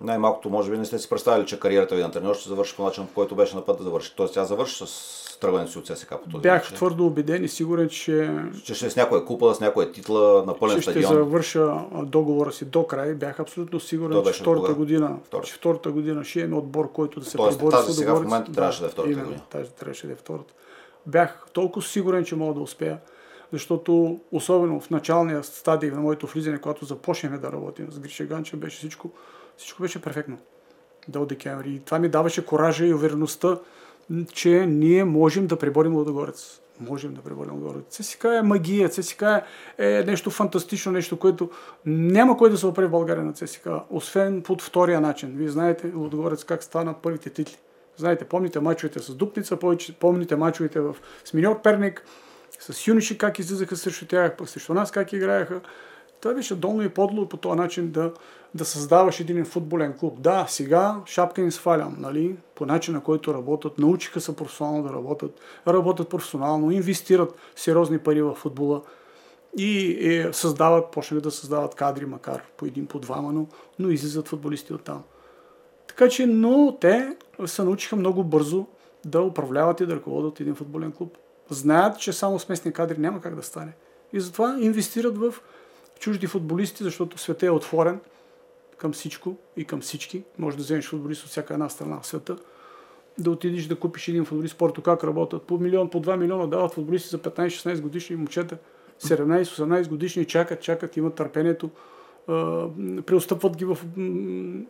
Най-малкото, 0.02 0.50
може 0.50 0.70
би, 0.70 0.78
не 0.78 0.84
сте 0.84 0.98
си 0.98 1.08
представили, 1.08 1.46
че 1.46 1.60
кариерата 1.60 1.94
ви 1.94 2.02
на 2.02 2.10
треньор 2.10 2.34
ще 2.34 2.48
завърши 2.48 2.76
по 2.76 2.84
начин, 2.84 3.06
по 3.06 3.14
който 3.14 3.34
беше 3.34 3.56
на 3.56 3.64
път 3.64 3.78
да 3.78 3.84
завърши. 3.84 4.12
Тоест, 4.16 4.34
тя 4.34 4.44
завърши 4.44 4.86
с 4.86 5.38
тръгването 5.40 5.72
си 5.72 5.78
от 5.78 5.86
ССК 5.86 6.08
по 6.08 6.30
този 6.30 6.42
Бях 6.42 6.62
начин. 6.62 6.76
твърдо 6.76 7.06
убеден 7.06 7.44
и 7.44 7.48
сигурен, 7.48 7.88
че... 7.88 8.30
Че 8.64 8.74
ще 8.74 8.86
е 8.86 8.90
с 8.90 8.96
някоя 8.96 9.24
купа, 9.24 9.54
с 9.54 9.60
някоя 9.60 9.92
титла 9.92 10.44
на 10.46 10.58
пълен 10.58 10.76
че 10.76 10.82
стадион. 10.82 11.04
ще 11.04 11.14
завърша 11.14 11.84
договора 12.02 12.52
си 12.52 12.64
до 12.64 12.86
край. 12.86 13.14
Бях 13.14 13.40
абсолютно 13.40 13.80
сигурен, 13.80 14.24
че 14.24 14.32
втората 14.32 14.74
година, 14.74 15.18
Втора. 15.24 15.42
че 15.42 15.54
втората 15.54 15.90
година 15.90 16.24
ще 16.24 16.40
имаме 16.40 16.56
отбор, 16.56 16.92
който 16.92 17.20
да 17.20 17.26
се 17.26 17.36
Тоест, 17.36 17.58
пребори 17.58 17.72
тази 17.72 17.92
сега 17.92 18.14
в 18.14 18.22
момента 18.22 18.52
трябваше 18.52 18.80
да 18.80 18.86
е 18.86 18.90
втората 18.90 19.12
именно, 19.12 19.28
година. 19.28 19.44
Тази 19.50 19.70
трябваше 19.70 20.06
да 20.06 20.12
е 20.12 20.16
втората. 20.16 20.54
Бях 21.06 21.46
толкова 21.52 21.86
сигурен, 21.86 22.24
че 22.24 22.36
мога 22.36 22.54
да 22.54 22.60
успея 22.60 22.98
защото 23.52 24.20
особено 24.32 24.80
в 24.80 24.90
началния 24.90 25.44
стадий 25.44 25.90
на 25.90 26.00
моето 26.00 26.26
влизане, 26.26 26.60
когато 26.60 26.84
започнахме 26.84 27.38
да 27.38 27.52
работим 27.52 27.90
с 27.90 27.98
Гриша 27.98 28.24
Ганчев, 28.24 28.58
беше 28.58 28.76
всичко, 28.76 29.10
всичко 29.56 29.82
беше 29.82 30.02
перфектно 30.02 30.38
до 31.08 31.26
декември. 31.26 31.70
И 31.70 31.78
това 31.78 31.98
ми 31.98 32.08
даваше 32.08 32.46
коража 32.46 32.86
и 32.86 32.94
увереността, 32.94 33.58
че 34.32 34.66
ние 34.66 35.04
можем 35.04 35.46
да 35.46 35.58
преборим 35.58 35.94
Лодогорец. 35.94 36.60
Можем 36.80 37.14
да 37.14 37.20
преборим 37.20 37.54
Лодогорец. 37.54 37.84
ЦСК 37.88 38.24
е 38.24 38.42
магия, 38.42 38.88
ЦСК 38.88 39.22
е 39.78 40.04
нещо 40.06 40.30
фантастично, 40.30 40.92
нещо, 40.92 41.18
което 41.18 41.50
няма 41.86 42.36
кой 42.36 42.50
да 42.50 42.58
се 42.58 42.66
опре 42.66 42.86
в 42.86 42.90
България 42.90 43.24
на 43.24 43.32
ЦСК, 43.32 43.68
освен 43.90 44.42
под 44.42 44.62
втория 44.62 45.00
начин. 45.00 45.32
Вие 45.36 45.48
знаете 45.48 45.92
Лодогорец 45.94 46.44
как 46.44 46.62
стана 46.62 46.94
първите 47.02 47.30
титли. 47.30 47.56
Знаете, 47.96 48.24
помните 48.24 48.60
мачовете 48.60 48.98
с 48.98 49.14
Дупница, 49.14 49.58
помните 50.00 50.36
мачовете 50.36 50.80
в 50.80 50.96
Сминьор 51.24 51.62
Перник, 51.62 52.04
с 52.58 52.86
юниши 52.86 53.18
как 53.18 53.38
излизаха 53.38 53.76
срещу 53.76 54.06
тях, 54.06 54.36
пък 54.36 54.48
срещу 54.48 54.74
нас 54.74 54.90
как 54.90 55.12
играеха. 55.12 55.60
Това 56.22 56.34
беше 56.34 56.54
долно 56.54 56.82
и 56.82 56.88
подло 56.88 57.28
по 57.28 57.36
този 57.36 57.56
начин 57.56 57.90
да, 57.90 58.12
да 58.54 58.64
създаваш 58.64 59.20
един 59.20 59.44
футболен 59.44 59.92
клуб. 59.98 60.20
Да, 60.20 60.46
сега 60.48 61.00
шапка 61.06 61.40
им 61.40 61.52
свалям, 61.52 61.96
нали? 61.98 62.36
По 62.54 62.66
начина, 62.66 63.00
който 63.00 63.34
работят, 63.34 63.78
научиха 63.78 64.20
се 64.20 64.36
професионално 64.36 64.82
да 64.82 64.92
работят, 64.92 65.40
работят 65.68 66.08
професионално, 66.08 66.70
инвестират 66.70 67.34
сериозни 67.56 67.98
пари 67.98 68.22
в 68.22 68.34
футбола 68.34 68.82
и 69.58 69.98
е, 70.00 70.32
създават, 70.32 70.90
почнаха 70.90 71.20
да 71.20 71.30
създават 71.30 71.74
кадри, 71.74 72.06
макар 72.06 72.42
по 72.56 72.66
един, 72.66 72.86
по 72.86 72.98
двама, 72.98 73.32
но, 73.32 73.46
но 73.78 73.88
излизат 73.90 74.28
футболисти 74.28 74.72
от 74.72 74.82
там. 74.82 75.02
Така 75.86 76.08
че, 76.08 76.26
но 76.26 76.76
те 76.80 77.16
се 77.46 77.62
научиха 77.62 77.96
много 77.96 78.24
бързо 78.24 78.66
да 79.04 79.22
управляват 79.22 79.80
и 79.80 79.86
да 79.86 79.96
ръководят 79.96 80.40
един 80.40 80.54
футболен 80.54 80.92
клуб 80.92 81.18
знаят, 81.50 81.98
че 81.98 82.12
само 82.12 82.38
с 82.38 82.48
местни 82.48 82.72
кадри 82.72 82.98
няма 82.98 83.20
как 83.20 83.34
да 83.34 83.42
стане. 83.42 83.72
И 84.12 84.20
затова 84.20 84.56
инвестират 84.60 85.18
в 85.18 85.34
чужди 86.02 86.26
футболисти, 86.26 86.84
защото 86.84 87.18
света 87.18 87.46
е 87.46 87.50
отворен 87.50 88.00
към 88.76 88.92
всичко 88.92 89.36
и 89.56 89.64
към 89.64 89.80
всички. 89.80 90.22
Може 90.38 90.56
да 90.56 90.62
вземеш 90.62 90.88
футболист 90.88 91.24
от 91.24 91.30
всяка 91.30 91.54
една 91.54 91.68
страна 91.68 92.00
в 92.00 92.06
света, 92.06 92.36
да 93.18 93.30
отидеш 93.30 93.66
да 93.66 93.76
купиш 93.76 94.08
един 94.08 94.24
футболист. 94.24 94.56
Порто 94.56 94.82
как 94.82 95.04
работят? 95.04 95.42
По 95.42 95.58
милион, 95.58 95.90
по 95.90 96.02
2 96.02 96.16
милиона 96.16 96.46
дават 96.46 96.74
футболисти 96.74 97.08
за 97.08 97.18
15-16 97.18 97.80
годишни 97.80 98.16
момчета. 98.16 98.58
17-18 99.02 99.88
годишни 99.88 100.24
чакат, 100.24 100.60
чакат, 100.60 100.96
имат 100.96 101.14
търпението 101.14 101.70
преостъпват 103.06 103.56
ги 103.56 103.64
в, 103.64 103.78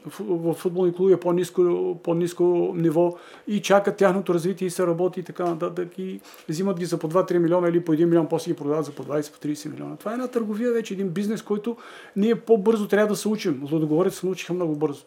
в, 0.07 0.21
в 0.21 0.55
футболни 0.55 0.95
клубове 0.95 1.21
по-низко, 1.21 1.97
по-низко 2.03 2.73
ниво 2.77 3.17
и 3.47 3.63
чакат 3.63 3.97
тяхното 3.97 4.35
развитие 4.35 4.67
и 4.67 4.71
се 4.71 4.87
работи 4.87 5.21
и 5.21 5.23
така 5.23 5.45
нататък 5.45 5.99
и 5.99 6.21
взимат 6.49 6.79
ги 6.79 6.85
за 6.85 6.99
по 6.99 7.09
2-3 7.09 7.39
милиона 7.39 7.69
или 7.69 7.85
по 7.85 7.93
1 7.93 8.05
милион, 8.05 8.29
после 8.29 8.53
ги 8.53 8.57
продават 8.57 8.85
за 8.85 8.93
по 8.93 9.05
20-30 9.05 9.73
милиона. 9.73 9.97
Това 9.97 10.11
е 10.11 10.15
една 10.15 10.29
търговия 10.29 10.73
вече, 10.73 10.95
един 10.95 11.09
бизнес, 11.09 11.43
който 11.43 11.77
ние 12.17 12.35
по-бързо 12.35 12.89
трябва 12.89 13.09
да 13.09 13.17
се 13.17 13.29
учим. 13.29 13.63
Злодоговорец 13.67 14.15
се 14.15 14.27
научиха 14.27 14.53
много 14.53 14.77
бързо. 14.77 15.05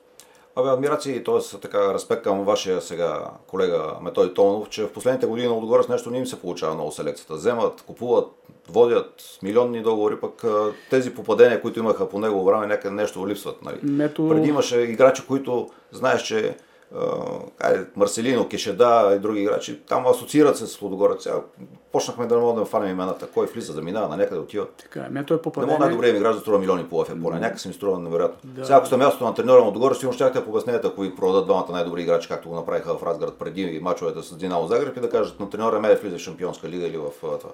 Абе, 0.58 0.70
адмирации, 0.70 1.24
т.е. 1.24 1.60
така 1.60 1.94
респект 1.94 2.24
към 2.24 2.44
вашия 2.44 2.82
сега 2.82 3.30
колега 3.48 3.94
Методи 4.02 4.34
Томанов, 4.34 4.70
че 4.70 4.84
в 4.84 4.94
последните 4.94 5.26
години 5.26 5.48
на 5.48 5.54
Отгорец 5.54 5.88
нещо 5.88 6.12
не 6.12 6.18
им 6.18 6.26
се 6.26 6.42
получава 6.42 6.74
много 6.74 6.92
селекцията. 6.92 7.34
Вземат, 7.34 7.82
купуват, 7.82 8.28
водят 8.70 9.24
милионни 9.44 9.82
договори, 9.82 10.20
пък 10.20 10.44
тези 10.90 11.14
попадения, 11.14 11.62
които 11.62 11.80
имаха 11.80 12.10
по 12.10 12.20
него 12.20 12.46
време, 12.46 12.68
някъде 12.68 12.96
нещо 12.96 13.28
липсват. 13.28 13.62
Нали? 13.62 13.80
Мето... 13.84 14.30
Преди 14.30 14.50
имаше 14.50 14.80
играчи, 14.80 15.24
които 15.28 15.70
знаеш, 15.92 16.22
че 16.22 16.58
Марселино, 17.96 18.50
Кешеда 18.50 19.14
и 19.16 19.20
други 19.20 19.42
играчи, 19.42 19.82
там 19.88 20.08
асоциират 20.08 20.58
се 20.58 20.68
с 20.68 20.82
Лудогорец. 20.82 21.24
Сега 21.24 21.36
почнахме 21.92 22.26
да 22.26 22.36
не 22.36 22.42
можем 22.42 22.60
да 22.60 22.66
фанем 22.66 22.90
имената. 22.90 23.28
Кой 23.34 23.46
влиза, 23.46 23.74
да 23.74 23.82
минава, 23.82 24.08
на 24.08 24.18
някъде 24.18 24.42
отива. 24.42 24.68
Така 24.78 25.00
е, 25.00 25.10
мето 25.10 25.34
е 25.34 25.42
попадение. 25.42 25.68
Не 25.68 25.74
мога 25.74 25.86
най-добре 25.86 26.12
ми 26.12 26.18
играч 26.18 26.36
да 26.36 26.42
струва 26.42 26.60
милиони 26.60 26.86
по 26.90 27.04
ФП, 27.04 27.12
поне. 27.24 27.40
Някак 27.40 27.60
се 27.60 27.68
ми 27.68 27.74
струва 27.74 28.00
невероятно. 28.00 28.38
Да. 28.44 28.66
Сега, 28.66 28.78
ако 28.78 28.86
сте 28.86 28.98
мястото 28.98 29.26
на 29.26 29.34
треньора 29.34 29.62
му 29.62 29.70
отгоре, 29.70 29.96
сигурно 29.96 30.14
ще 30.14 30.30
да 30.30 30.46
побеснете, 30.46 30.88
ако 30.88 31.02
ви 31.02 31.16
продадат 31.16 31.46
двамата 31.46 31.72
най-добри 31.72 32.02
играчи, 32.02 32.28
както 32.28 32.50
го 32.50 32.56
направиха 32.56 32.98
в 32.98 33.04
Разград 33.04 33.40
преди 33.40 33.80
мачовете 33.84 34.22
с 34.22 34.38
Динамо 34.38 34.68
Загреб 34.68 34.98
и 34.98 35.00
да 35.00 35.10
кажат 35.10 35.40
на 35.40 35.50
треньора 35.50 35.80
ме 35.80 35.96
влиза 35.96 36.16
в 36.16 36.20
Шампионска 36.20 36.70
лига 36.70 36.88
или 36.88 36.98
в 36.98 37.10
това. 37.22 37.50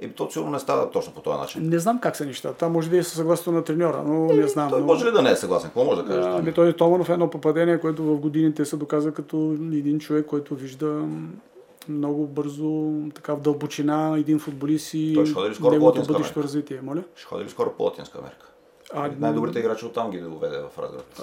И 0.00 0.08
то 0.08 0.30
сигурно 0.30 0.50
не 0.50 0.58
става 0.58 0.90
точно 0.90 1.12
по 1.12 1.20
този 1.20 1.38
начин. 1.38 1.68
Не 1.68 1.78
знам 1.78 2.00
как 2.00 2.16
са 2.16 2.26
нещата. 2.26 2.54
Там 2.54 2.72
може 2.72 2.90
да 2.90 2.98
е 2.98 3.02
със 3.02 3.12
съгласието 3.12 3.52
на 3.52 3.64
треньора, 3.64 4.02
но 4.06 4.26
не 4.26 4.48
знам. 4.48 4.70
Той 4.70 4.80
но... 4.80 4.86
може 4.86 5.06
ли 5.06 5.10
да 5.10 5.22
не 5.22 5.30
е 5.30 5.36
съгласен? 5.36 5.70
Какво 5.70 5.84
може 5.84 6.02
да 6.02 6.08
каже? 6.08 6.28
Ами 6.28 6.52
той 6.52 6.72
Томанов 6.72 7.08
е 7.08 7.12
едно 7.12 7.30
попадение, 7.30 7.80
което 7.80 8.02
в 8.02 8.16
годините 8.16 8.64
се 8.64 8.76
доказа 8.76 9.12
като 9.12 9.56
един 9.60 9.98
човек, 9.98 10.26
който 10.26 10.54
вижда 10.54 11.02
много 11.88 12.26
бързо, 12.26 12.92
така 13.14 13.34
в 13.34 13.40
дълбочина, 13.40 14.18
един 14.18 14.38
футболист 14.38 14.94
и 14.94 15.24
неговото 15.60 16.02
бъдещо 16.12 16.42
развитие. 16.42 16.80
Моля? 16.82 17.02
Ще 17.14 17.26
ходи 17.26 17.44
ли 17.44 17.48
скоро 17.48 17.72
по 17.72 17.82
Латинска 17.82 18.18
Америка? 18.18 18.46
А, 18.92 19.10
Най-добрите 19.18 19.58
играчи 19.58 19.86
оттам 19.86 20.10
ги 20.10 20.20
доведе 20.20 20.58
в 20.58 20.78
разград. 20.78 21.22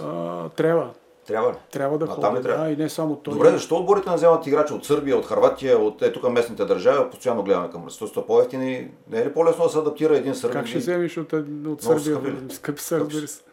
Трябва. 0.56 0.90
Трябва 1.32 1.52
ли? 1.52 1.56
Трябва 1.72 1.98
да 1.98 2.08
ходи, 2.08 2.42
трябва. 2.42 2.66
да, 2.66 2.72
и 2.72 2.76
не 2.76 2.90
само 2.90 3.16
той. 3.16 3.34
Добре, 3.34 3.50
защо 3.50 3.76
отборите 3.76 4.10
не 4.10 4.16
вземат 4.16 4.48
играчи 4.48 4.74
от 4.74 4.86
Сърбия, 4.86 5.18
от 5.18 5.26
Харватия, 5.26 5.78
от 5.78 6.02
ето 6.02 6.22
към 6.22 6.34
местните 6.34 6.66
държави, 6.66 7.10
постоянно 7.12 7.44
гледаме 7.44 7.70
към 7.70 7.88
ресурсите 7.88 8.22
по-ефтини. 8.28 8.92
Не 9.10 9.20
е 9.20 9.26
ли 9.26 9.34
по-лесно 9.34 9.64
да 9.64 9.70
се 9.70 9.78
адаптира 9.78 10.18
един 10.18 10.36
сърби? 10.36 10.54
Как 10.54 10.68
ще 10.68 10.78
вземеш 10.78 11.18
от, 11.18 11.34
от 11.68 11.82
Сърбия? 11.82 12.16
Скъпи, 12.16 12.56
скъпи 12.56 12.82
са, 12.82 13.00
разбира 13.00 13.28
се. 13.28 13.44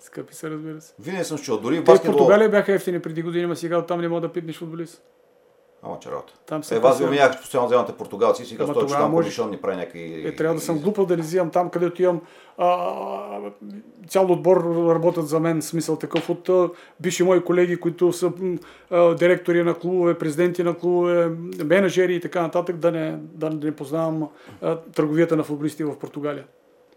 Скъпи 0.00 0.34
са, 0.34 0.50
разбира 0.50 0.80
се. 0.80 0.94
Винаги 0.98 1.24
съм 1.24 1.38
чул. 1.38 1.56
Дори 1.56 1.78
в 1.80 1.84
баскетбол... 1.84 2.18
Португалия 2.18 2.50
бяха 2.50 2.72
ефтини 2.72 3.00
преди 3.00 3.22
години, 3.22 3.46
но 3.46 3.56
сега 3.56 3.78
оттам 3.78 4.00
не 4.00 4.08
мога 4.08 4.20
да 4.20 4.32
пипнеш 4.32 4.58
футболист. 4.58 5.02
Ама 5.82 5.98
че 6.00 6.10
работа. 6.10 6.32
Там 6.46 6.64
се 6.64 6.76
е, 6.76 6.80
ви 6.98 7.04
умиях, 7.04 7.32
че 7.32 7.40
постоянно 7.40 7.66
вземате 7.66 7.92
португалци 7.92 8.44
сега 8.44 8.66
стоя, 8.66 8.86
че 8.86 8.94
там 8.94 9.10
може... 9.10 9.44
ни 9.44 9.56
прави 9.56 9.76
някакви... 9.76 10.22
Е, 10.26 10.36
трябва 10.36 10.54
да 10.54 10.60
съм 10.60 10.78
глупав 10.78 11.06
да 11.06 11.16
не 11.16 11.22
взимам 11.22 11.50
там, 11.50 11.70
където 11.70 12.02
имам 12.02 12.20
а, 12.58 13.40
цял 14.08 14.32
отбор 14.32 14.56
работят 14.94 15.28
за 15.28 15.40
мен, 15.40 15.62
смисъл 15.62 15.96
такъв 15.96 16.30
от 16.30 16.48
а, 16.48 16.68
бивши 17.00 17.22
мои 17.22 17.44
колеги, 17.44 17.76
които 17.76 18.12
са 18.12 18.32
а, 18.90 19.14
директори 19.14 19.62
на 19.62 19.74
клубове, 19.74 20.18
президенти 20.18 20.62
на 20.62 20.74
клубове, 20.74 21.30
менеджери 21.64 22.14
и 22.14 22.20
така 22.20 22.42
нататък, 22.42 22.76
да 22.76 22.92
не, 22.92 23.18
да 23.20 23.50
не 23.50 23.76
познавам 23.76 24.28
а, 24.62 24.76
търговията 24.76 25.36
на 25.36 25.44
футболисти 25.44 25.84
в 25.84 25.98
Португалия. 25.98 26.44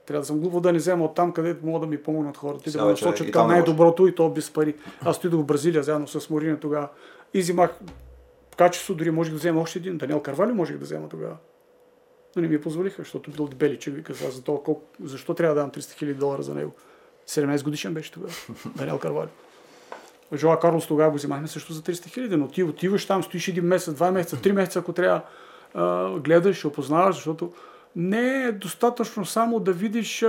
Трябва 0.06 0.22
да 0.22 0.26
съм 0.26 0.40
глупо 0.40 0.60
да 0.60 0.72
не 0.72 0.78
взема 0.78 1.06
от 1.06 1.16
там, 1.16 1.32
където 1.32 1.66
могат 1.66 1.82
да 1.82 1.88
ми 1.88 2.04
помогнат 2.04 2.38
хората. 2.38 2.70
И 2.70 2.74
да 2.74 2.86
ме 2.86 2.92
насочат 2.92 3.32
към 3.32 3.48
най-доброто 3.48 4.08
и 4.08 4.16
то 4.16 4.30
без 4.30 4.52
пари. 4.52 4.76
Аз 5.02 5.18
отидох 5.18 5.42
в 5.42 5.46
Бразилия 5.46 5.84
заедно 5.84 6.08
с 6.08 6.30
Мориня 6.30 6.60
тогава 6.60 6.88
и 7.34 7.40
взимах 7.40 7.80
качество 8.56 8.96
дори 8.96 9.12
можех 9.12 9.34
да 9.34 9.40
взема 9.40 9.62
още 9.62 9.80
един. 9.80 9.98
Даниел 9.98 10.22
Карвали 10.22 10.52
можех 10.52 10.78
да 10.78 10.86
взема 10.86 11.10
тогава. 11.10 11.38
Но 12.36 12.42
не 12.42 12.48
ми 12.48 12.62
позволиха, 12.62 13.02
защото 13.02 13.32
бил 13.32 13.48
дебеличък. 13.48 13.94
Вика, 13.94 14.14
за 14.14 14.44
това, 14.44 14.64
колко, 14.64 14.82
защо 15.04 15.34
трябва 15.34 15.56
да 15.56 15.62
дам 15.62 15.72
300 15.72 15.94
хиляди 15.94 16.20
долара 16.20 16.42
за 16.42 16.54
него? 16.54 16.72
17 17.28 17.64
годишен 17.64 17.94
беше 17.94 18.12
тогава. 18.12 18.34
Даниел 18.76 18.98
Карвали. 18.98 19.30
Жоа 20.34 20.60
Карлос 20.60 20.88
тогава 20.88 21.12
го 21.12 21.18
взимахме 21.18 21.48
също 21.48 21.74
за 21.74 21.82
300 21.82 22.08
хиляди, 22.08 22.36
но 22.36 22.48
ти 22.48 22.64
отиваш 22.64 23.06
там, 23.06 23.24
стоиш 23.24 23.48
един 23.48 23.66
месец, 23.66 23.94
два 23.94 24.12
месеца, 24.12 24.42
три 24.42 24.52
месеца, 24.52 24.80
ако 24.80 24.94
трябва, 24.94 25.22
гледаш, 26.20 26.66
опознаваш, 26.66 27.16
защото 27.16 27.54
не 27.96 28.44
е 28.44 28.52
достатъчно 28.52 29.26
само 29.26 29.60
да 29.60 29.74
видиш 29.74 30.26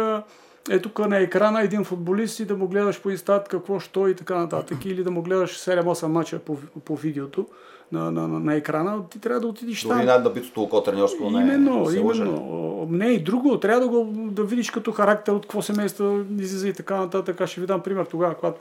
е 0.71 0.79
тук 0.79 0.99
на 0.99 1.19
екрана 1.19 1.63
един 1.63 1.85
футболист 1.85 2.41
и 2.41 2.45
да 2.45 2.57
му 2.57 2.69
гледаш 2.69 3.03
по 3.03 3.11
инстат 3.11 3.49
какво, 3.49 3.81
що 3.81 4.09
и 4.09 4.15
така 4.15 4.39
нататък, 4.39 4.85
или 4.85 5.05
да 5.05 5.11
му 5.11 5.23
гледаш 5.23 5.59
7-8 5.59 6.07
мача 6.07 6.39
по, 6.39 6.59
по 6.85 6.97
видеото 6.97 7.49
на, 7.93 8.11
на, 8.11 8.29
на, 8.29 8.41
на 8.41 8.55
екрана, 8.55 9.09
ти 9.09 9.21
трябва 9.21 9.41
да 9.41 9.47
отидеш 9.47 9.83
Дори 9.83 9.89
там. 9.89 10.07
най-набитото 10.07 10.63
око 10.63 10.83
треньорско 10.83 11.31
не 11.31 11.41
Именно, 11.41 11.83
лъже. 11.85 11.99
именно. 11.99 12.87
Не 12.91 13.09
и 13.09 13.23
друго. 13.23 13.61
Трябва 13.61 13.81
да 13.81 13.89
го 13.89 14.05
да 14.15 14.45
видиш 14.45 14.71
като 14.71 14.93
характер 14.93 15.33
от 15.33 15.43
какво 15.43 15.63
семейство 15.63 16.21
излиза 16.39 16.69
и 16.69 16.73
така 16.73 16.97
нататък. 16.97 17.41
Аз 17.41 17.51
ще 17.51 17.61
ви 17.61 17.67
дам 17.67 17.81
пример 17.81 18.05
тогава, 18.05 18.35
когато 18.35 18.61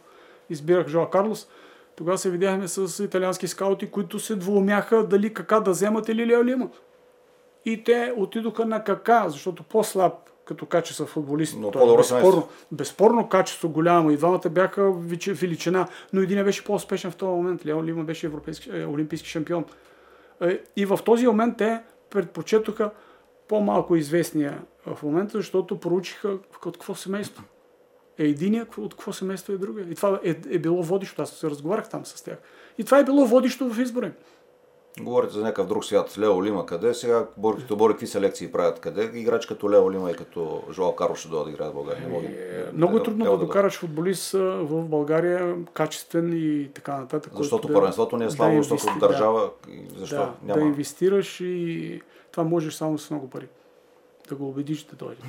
избирах 0.49 0.87
Жоа 0.87 1.09
Карлос. 1.09 1.47
Тогава 1.95 2.17
се 2.17 2.29
видяхме 2.29 2.67
с 2.67 3.03
италиански 3.03 3.47
скаути, 3.47 3.91
които 3.91 4.19
се 4.19 4.35
двумяха 4.35 5.07
дали 5.07 5.33
кака 5.33 5.61
да 5.61 5.71
вземат 5.71 6.09
или 6.09 6.27
Лео 6.27 6.45
Лима. 6.45 6.67
И 7.65 7.83
те 7.83 8.13
отидоха 8.17 8.65
на 8.65 8.83
кака, 8.83 9.25
защото 9.27 9.63
по-слаб 9.63 10.13
като 10.45 10.65
качество 10.65 11.05
футболист. 11.05 11.57
Но 11.59 11.71
Той 11.71 11.93
е 11.93 11.97
безспорно, 11.97 12.47
безспорно 12.71 13.29
качество 13.29 13.69
голямо. 13.69 14.11
И 14.11 14.17
двамата 14.17 14.49
бяха 14.49 14.91
величина, 15.27 15.87
но 16.13 16.21
един 16.21 16.43
беше 16.43 16.63
по-успешен 16.63 17.11
в 17.11 17.15
този 17.15 17.29
момент. 17.29 17.65
Лео 17.65 17.83
Лима 17.83 18.03
беше 18.03 18.25
европейски, 18.25 18.69
е, 18.73 18.85
олимпийски 18.85 19.29
шампион. 19.29 19.65
Е, 20.41 20.59
И 20.75 20.85
в 20.85 20.99
този 21.05 21.27
момент 21.27 21.57
те 21.57 21.81
предпочетоха 22.09 22.91
по-малко 23.47 23.95
известния 23.95 24.61
в 24.85 25.03
момента, 25.03 25.37
защото 25.37 25.79
проучиха 25.79 26.29
от 26.65 26.77
какво 26.77 26.95
семейство. 26.95 27.43
Е 28.17 28.23
единия, 28.23 28.67
от 28.77 28.93
какво 28.93 29.13
семейство 29.13 29.53
е 29.53 29.57
другия. 29.57 29.87
И 29.89 29.95
това 29.95 30.19
е, 30.23 30.35
е 30.49 30.59
било 30.59 30.83
водещо. 30.83 31.21
Аз 31.21 31.29
се 31.29 31.49
разговарях 31.49 31.89
там 31.89 32.05
с 32.05 32.23
тях. 32.23 32.37
И 32.77 32.83
това 32.83 32.99
е 32.99 33.03
било 33.03 33.25
водещо 33.25 33.69
в 33.69 33.79
избора. 33.79 34.11
Говорите 34.99 35.33
за 35.33 35.41
някакъв 35.41 35.67
друг 35.67 35.85
свят. 35.85 36.17
Лео 36.17 36.43
Лима 36.43 36.65
къде? 36.65 36.93
Сега 36.93 37.25
борките 37.37 37.75
бори 37.75 37.93
какви 37.93 38.07
селекции 38.07 38.51
правят 38.51 38.79
къде? 38.79 39.11
Играч 39.13 39.45
като 39.45 39.71
Лео 39.71 39.91
Лима 39.91 40.11
и 40.11 40.15
като 40.15 40.63
Жоал 40.71 40.95
Карло 40.95 41.15
ще 41.15 41.27
дойдат 41.27 41.45
да 41.45 41.51
играят 41.51 41.71
в 41.71 41.75
България. 41.75 42.01
Не 42.01 42.13
мога. 42.13 42.25
Е, 42.27 42.65
Много 42.73 42.97
е 42.97 43.03
трудно 43.03 43.25
да 43.25 43.37
докараш 43.37 43.79
футболист 43.79 44.31
в 44.31 44.83
България, 44.83 45.55
качествен 45.65 46.31
и 46.35 46.69
така 46.73 46.97
нататък. 46.97 47.33
Защото 47.35 47.67
да- 47.67 47.73
първенството 47.73 48.17
не 48.17 48.23
е 48.23 48.27
да 48.27 48.33
слабо, 48.33 48.57
защото 48.57 48.83
инвести- 48.83 48.99
държава. 48.99 49.49
и 49.69 49.81
Защо? 49.97 50.15
Да, 50.15 50.21
да, 50.21 50.33
Няма. 50.43 50.61
да 50.61 50.67
инвестираш 50.67 51.39
и 51.41 52.01
това 52.31 52.43
можеш 52.43 52.73
само 52.73 52.97
с 52.97 53.09
много 53.09 53.29
пари. 53.29 53.47
Да 54.29 54.35
го 54.35 54.49
убедиш 54.49 54.83
да 54.83 54.95
дойде. 54.95 55.21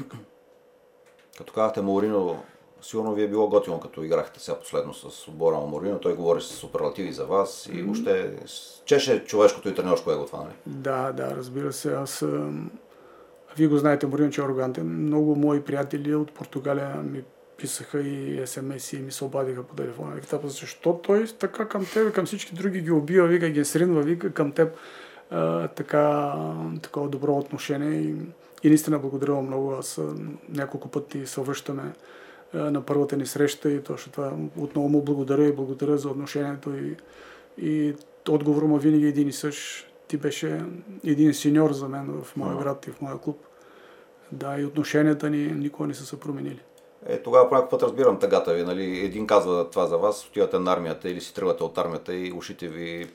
Като 1.38 1.52
казахте 1.52 1.80
Морино, 1.82 2.42
сигурно 2.85 3.14
ви 3.14 3.22
е 3.22 3.28
било 3.28 3.49
готино, 3.49 3.80
като 3.80 4.03
играхте 4.03 4.41
сега 4.41 4.59
последно 4.59 4.95
с 4.95 5.28
отбора 5.28 5.57
на 5.57 5.66
Морино. 5.66 5.99
Той 5.99 6.14
говори 6.14 6.41
с 6.41 6.45
суперлативи 6.45 7.12
за 7.12 7.24
вас 7.24 7.68
и 7.72 7.82
въобще 7.82 8.37
с- 8.47 8.82
чеше 8.85 9.24
човешкото 9.24 9.68
и 9.68 9.74
треньорско 9.74 10.11
его 10.11 10.26
това, 10.26 10.39
нали? 10.39 10.53
Да, 10.66 11.12
да, 11.12 11.37
разбира 11.37 11.72
се. 11.72 11.95
Аз. 11.95 12.24
Вие 13.57 13.66
го 13.66 13.76
знаете, 13.78 14.07
Морино, 14.07 14.30
че 14.30 14.41
е 14.41 14.45
арогантен. 14.45 15.03
Много 15.03 15.37
мои 15.37 15.61
приятели 15.61 16.14
от 16.14 16.32
Португалия 16.32 16.97
ми 16.97 17.22
писаха 17.57 18.01
и 18.01 18.47
смс 18.47 18.93
и 18.93 18.97
ми 18.99 19.12
се 19.12 19.24
обадиха 19.24 19.62
по 19.62 19.74
телефона. 19.74 20.14
Викат, 20.14 20.32
«Абе, 20.32 20.49
защо 20.49 21.01
той 21.03 21.26
така 21.26 21.68
към 21.68 21.87
теб, 21.95 22.14
към 22.14 22.26
всички 22.26 22.55
други 22.55 22.80
ги 22.80 22.91
убива, 22.91 23.26
вика, 23.26 23.49
ги 23.49 23.64
сринва, 23.64 24.03
вика 24.03 24.32
към 24.32 24.53
теб 24.53 24.76
а, 25.30 25.68
така, 25.68 26.35
такова 26.82 27.09
добро 27.09 27.32
отношение. 27.32 28.01
И, 28.01 28.14
и 28.62 28.68
наистина 28.68 28.99
благодаря 28.99 29.35
много. 29.35 29.72
Аз 29.72 30.01
няколко 30.49 30.89
пъти 30.89 31.26
се 31.26 31.41
връщаме 31.41 31.93
на 32.55 32.82
първата 32.86 33.16
ни 33.16 33.26
среща 33.26 33.70
и 33.70 33.82
точно 33.82 34.12
това 34.12 34.32
отново 34.59 34.88
му 34.88 35.02
благодаря 35.02 35.46
и 35.46 35.52
благодаря 35.52 35.98
за 35.98 36.09
отношението 36.09 36.70
и, 36.76 36.96
и 37.59 37.94
отговорът 38.28 38.68
му 38.68 38.78
винаги 38.78 39.07
е 39.07 39.09
един 39.09 39.28
и 39.28 39.32
същ. 39.32 39.90
Ти 40.09 40.16
беше 40.16 40.64
един 41.05 41.34
сеньор 41.34 41.72
за 41.72 41.88
мен 41.88 42.22
в 42.22 42.36
моя 42.36 42.57
град 42.57 42.86
и 42.86 42.90
в 42.90 43.00
моя 43.00 43.18
клуб. 43.18 43.38
Да, 44.32 44.61
и 44.61 44.64
отношенията 44.64 45.30
ни 45.30 45.46
никога 45.46 45.88
не 45.88 45.94
са 45.94 46.07
се 46.07 46.20
променили. 46.20 46.61
Е, 47.07 47.22
тогава 47.22 47.48
по 47.48 47.55
някакъв 47.55 47.70
път 47.70 47.82
разбирам 47.82 48.18
тъгата 48.18 48.55
ви, 48.55 48.62
нали? 48.62 49.05
Един 49.05 49.26
казва 49.26 49.70
това 49.70 49.86
за 49.86 49.96
вас, 49.96 50.26
отивате 50.26 50.59
на 50.59 50.72
армията 50.72 51.11
или 51.11 51.20
си 51.20 51.34
тръгвате 51.34 51.64
от 51.64 51.78
армията 51.78 52.14
и 52.14 52.32
ушите 52.32 52.68
ви, 52.68 53.07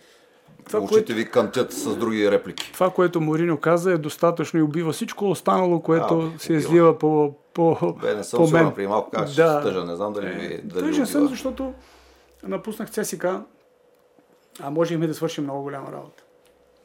Това, 0.70 0.80
ушите 0.80 0.94
което- 0.96 1.14
ви 1.14 1.26
кънтят 1.26 1.74
с 1.74 1.96
други 1.96 2.32
реплики. 2.32 2.72
Това, 2.74 2.90
което 2.90 3.22
Морино 3.22 3.58
каза 3.58 3.92
е 3.92 3.98
достатъчно 3.98 4.60
и 4.60 4.64
убива 4.64 4.92
всичко 4.92 5.30
останало, 5.30 5.82
което 5.82 6.32
А, 6.36 6.40
се 6.40 6.54
излива 6.54 6.98
по, 6.98 7.34
по, 7.54 7.96
Бе, 8.02 8.16
не 8.16 8.24
съм 8.24 8.38
по 8.40 8.50
мен. 8.50 8.74
преди 8.74 8.88
малко 8.88 9.12
как 9.12 9.30
Да. 9.30 9.62
тъжа, 9.62 9.86
не 9.86 9.96
знам 9.96 10.14
дали 10.14 10.28
ви 10.28 10.46
Е, 10.46 10.62
дали 10.64 10.86
Тъжен 10.86 11.06
съм, 11.06 11.28
защото 11.28 11.74
напуснах 12.44 12.90
ЦСК, 12.92 13.26
а 14.60 14.70
можехме 14.70 15.08
да 15.08 15.14
свършим 15.14 15.44
много 15.44 15.62
голяма 15.62 15.92
работа. 15.92 16.24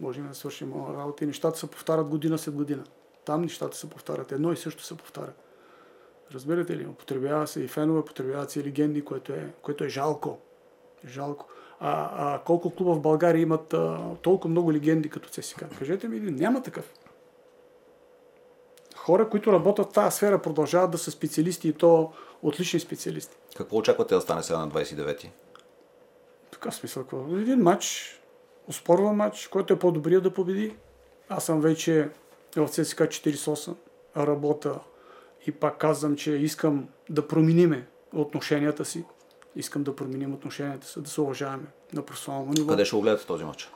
Можем 0.00 0.28
да 0.28 0.34
свършим 0.34 0.68
много 0.68 0.94
работа 0.94 1.24
и 1.24 1.26
нещата 1.26 1.58
се 1.58 1.66
повтарят 1.66 2.08
година 2.08 2.38
след 2.38 2.54
година. 2.54 2.82
Там 3.24 3.42
нещата 3.42 3.76
се 3.76 3.90
повтарят. 3.90 4.32
Едно 4.32 4.52
и 4.52 4.56
също 4.56 4.82
се 4.82 4.96
повтаря. 4.96 5.32
Разбирате 6.34 6.76
ли? 6.76 6.86
Употребява 6.86 7.46
се 7.46 7.60
и 7.60 7.68
фенове, 7.68 8.04
потребяват 8.04 8.50
се 8.50 8.60
и 8.60 8.64
легенди, 8.64 9.04
което 9.04 9.32
е, 9.32 9.52
което 9.62 9.84
е 9.84 9.88
жалко. 9.88 10.38
Жалко. 11.06 11.46
А, 11.86 12.34
а 12.34 12.38
колко 12.38 12.70
клуба 12.70 12.94
в 12.94 13.00
България 13.00 13.42
имат 13.42 13.74
а, 13.74 14.00
толкова 14.22 14.50
много 14.50 14.72
легенди 14.72 15.08
като 15.10 15.28
ЦСКА? 15.28 15.68
Кажете 15.78 16.08
ми, 16.08 16.20
няма 16.20 16.62
такъв. 16.62 16.92
Хора, 18.96 19.28
които 19.28 19.52
работят 19.52 19.90
в 19.90 19.92
тази 19.92 20.16
сфера, 20.16 20.42
продължават 20.42 20.90
да 20.90 20.98
са 20.98 21.10
специалисти 21.10 21.68
и 21.68 21.72
то 21.72 22.12
отлични 22.42 22.80
специалисти. 22.80 23.36
Какво 23.56 23.76
очаквате 23.76 24.14
да 24.14 24.20
стане 24.20 24.42
сега 24.42 24.58
на 24.58 24.68
29-ти? 24.68 25.32
Така 26.50 26.70
смисъл. 26.70 27.02
какво? 27.02 27.36
Един 27.36 27.62
матч, 27.62 28.16
успорван 28.68 29.16
матч, 29.16 29.46
който 29.46 29.74
е 29.74 29.78
по-добрия 29.78 30.20
да 30.20 30.30
победи. 30.30 30.76
Аз 31.28 31.44
съм 31.44 31.60
вече 31.60 32.08
в 32.56 32.68
ЦСКА 32.68 33.06
48, 33.06 33.74
работа 34.16 34.80
и 35.46 35.52
пак 35.52 35.78
казвам, 35.78 36.16
че 36.16 36.32
искам 36.32 36.88
да 37.10 37.28
промениме 37.28 37.86
отношенията 38.14 38.84
си. 38.84 39.04
Искам 39.56 39.82
да 39.82 39.96
променим 39.96 40.34
отношенията 40.34 40.86
си, 40.86 41.00
да 41.00 41.10
се 41.10 41.20
уважаваме 41.20 41.64
на 41.92 42.02
професионално 42.02 42.52
ниво. 42.52 42.68
Къде 42.68 42.84
ще 42.84 42.96
го 42.96 43.02
гледате 43.02 43.26
този 43.26 43.44
матч? 43.44 43.70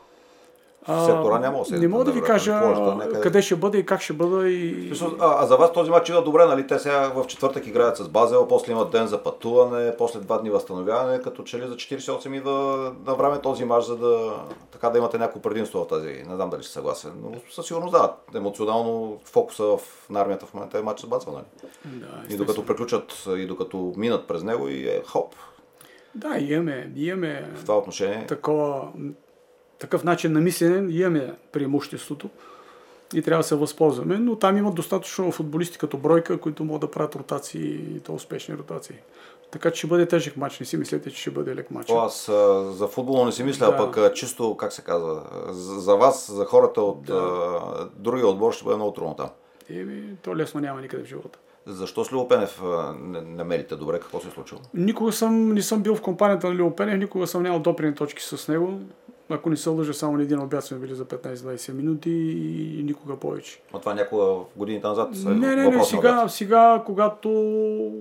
Сектора 0.86 1.38
няма 1.38 1.62
да 1.70 1.78
Не 1.78 1.88
мога 1.88 2.04
да 2.04 2.12
ви 2.12 2.22
кажа 2.22 2.60
къде- 3.00 3.20
къде 3.20 3.42
ще 3.42 3.56
бъде 3.56 3.78
и 3.78 3.86
как 3.86 4.00
ще 4.00 4.12
бъда. 4.12 4.48
И... 4.48 4.92
А, 5.20 5.42
а 5.42 5.46
за 5.46 5.56
вас 5.56 5.72
този 5.72 5.90
матч 5.90 6.08
идва 6.08 6.22
добре, 6.22 6.44
нали? 6.46 6.66
Те 6.66 6.78
сега 6.78 7.08
в 7.08 7.26
четвъртък 7.26 7.66
играят 7.66 7.96
с 7.96 8.08
Базел, 8.08 8.48
после 8.48 8.72
имат 8.72 8.90
ден 8.90 9.06
за 9.06 9.22
пътуване, 9.22 9.96
после 9.98 10.20
два 10.20 10.38
дни 10.38 10.50
възстановяване, 10.50 11.20
като 11.22 11.42
че 11.42 11.58
ли 11.58 11.66
за 11.66 11.74
48 11.74 12.36
идва 12.36 12.92
на 13.06 13.14
време 13.14 13.40
този 13.40 13.64
матч, 13.64 13.86
за 13.86 13.96
да, 13.96 14.34
така 14.70 14.90
да 14.90 14.98
имате 14.98 15.18
някакво 15.18 15.40
предимство 15.40 15.84
в 15.84 15.86
тази. 15.86 16.08
Не 16.28 16.34
знам 16.34 16.50
дали 16.50 16.62
ще 16.62 16.72
съгласен, 16.72 17.12
но 17.22 17.32
със 17.50 17.66
сигурност 17.66 17.92
да. 17.92 18.14
Емоционално 18.34 19.20
фокуса 19.24 19.64
в, 19.64 19.78
на 20.10 20.20
армията 20.20 20.46
в 20.46 20.54
момента 20.54 20.78
е 20.78 20.82
матч 20.82 21.00
с 21.00 21.06
Базел, 21.06 21.32
нали? 21.32 21.44
Да, 21.84 22.34
И 22.34 22.36
докато 22.36 22.66
приключат 22.66 23.26
и 23.36 23.46
докато 23.46 23.92
минат 23.96 24.26
през 24.28 24.42
него 24.42 24.68
и 24.68 24.88
е 24.88 25.02
хоп. 25.06 25.34
Да, 26.14 26.38
имаме, 26.38 26.92
имаме 26.96 27.50
В 27.54 27.60
това 27.62 27.78
отношение 27.78 28.26
такова, 28.26 28.88
такъв 29.78 30.04
начин 30.04 30.32
на 30.32 30.40
мислене, 30.40 30.92
имаме 30.92 31.34
преимуществото 31.52 32.30
и 33.14 33.22
трябва 33.22 33.42
да 33.42 33.48
се 33.48 33.54
възползваме, 33.54 34.18
но 34.18 34.36
там 34.36 34.56
има 34.56 34.72
достатъчно 34.72 35.32
футболисти 35.32 35.78
като 35.78 35.96
бройка, 35.96 36.40
които 36.40 36.64
могат 36.64 36.80
да 36.80 36.90
правят 36.90 37.16
ротации 37.16 37.74
и 37.74 38.00
то 38.00 38.14
успешни 38.14 38.56
ротации. 38.56 38.96
Така 39.50 39.70
че 39.70 39.78
ще 39.78 39.86
бъде 39.86 40.08
тежък 40.08 40.36
матч, 40.36 40.60
не 40.60 40.66
си 40.66 40.76
мислете, 40.76 41.10
че 41.10 41.20
ще 41.20 41.30
бъде 41.30 41.54
лек 41.56 41.70
матч. 41.70 41.90
Аз 41.90 42.28
а, 42.28 42.64
за 42.72 42.86
футбол 42.88 43.24
не 43.24 43.32
си 43.32 43.42
мисля, 43.44 43.66
Да. 43.66 43.72
а 43.72 43.76
пък 43.76 43.96
а, 43.96 44.12
чисто, 44.12 44.56
как 44.56 44.72
се 44.72 44.82
казва, 44.82 45.22
за, 45.48 45.80
за 45.80 45.94
вас, 45.96 46.32
за 46.32 46.44
хората 46.44 46.82
от 46.82 47.02
Да. 47.02 47.14
а, 47.14 47.88
другия 47.96 48.26
отбор 48.26 48.52
ще 48.52 48.64
бъде 48.64 48.76
много 48.76 48.92
трудно 48.92 49.14
там. 49.14 49.28
Еми, 49.70 50.16
то 50.22 50.36
лесно 50.36 50.60
няма 50.60 50.80
никъде 50.80 51.02
в 51.04 51.06
живота. 51.06 51.38
Защо 51.68 52.04
с 52.04 52.12
Любо 52.12 52.28
Пенев 52.28 52.62
а, 52.62 52.94
не, 53.02 53.20
не 53.20 53.44
мерите 53.44 53.76
добре? 53.76 54.00
Какво 54.00 54.20
се 54.20 54.28
е 54.28 54.30
случило? 54.30 54.60
Никога 54.74 55.12
съм, 55.12 55.52
не 55.52 55.62
съм 55.62 55.82
бил 55.82 55.94
в 55.94 56.02
компанията 56.02 56.48
на 56.48 56.54
Лио 56.54 56.76
Пенев, 56.76 56.98
никога 56.98 57.26
съм 57.26 57.42
нямал 57.42 57.60
допрени 57.60 57.94
точки 57.94 58.22
с 58.22 58.48
него. 58.48 58.80
Ако 59.30 59.50
не 59.50 59.56
се 59.56 59.68
лъжа, 59.68 59.94
само 59.94 60.16
на 60.16 60.22
един 60.22 60.40
обяд 60.40 60.64
сме 60.64 60.78
били 60.78 60.94
за 60.94 61.04
15-20 61.04 61.72
минути 61.72 62.10
и 62.10 62.82
никога 62.82 63.16
повече. 63.16 63.60
А 63.74 63.78
това 63.78 63.94
някога 63.94 64.24
в 64.24 64.44
годините 64.56 64.86
назад 64.86 65.16
са 65.16 65.28
Не, 65.28 65.56
не, 65.56 65.70
не, 65.70 65.84
сега, 65.84 66.28
сега, 66.28 66.82
когато 66.86 67.30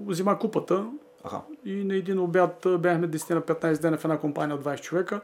взима 0.07 0.39
купата, 0.39 0.85
Аха. 1.23 1.37
и 1.65 1.83
на 1.83 1.95
един 1.95 2.19
обяд 2.19 2.67
бяхме 2.79 3.07
10 3.07 3.33
на 3.33 3.41
15 3.41 3.81
дена 3.81 3.97
в 3.97 4.05
една 4.05 4.17
компания 4.17 4.55
от 4.55 4.63
20 4.63 4.81
човека. 4.81 5.21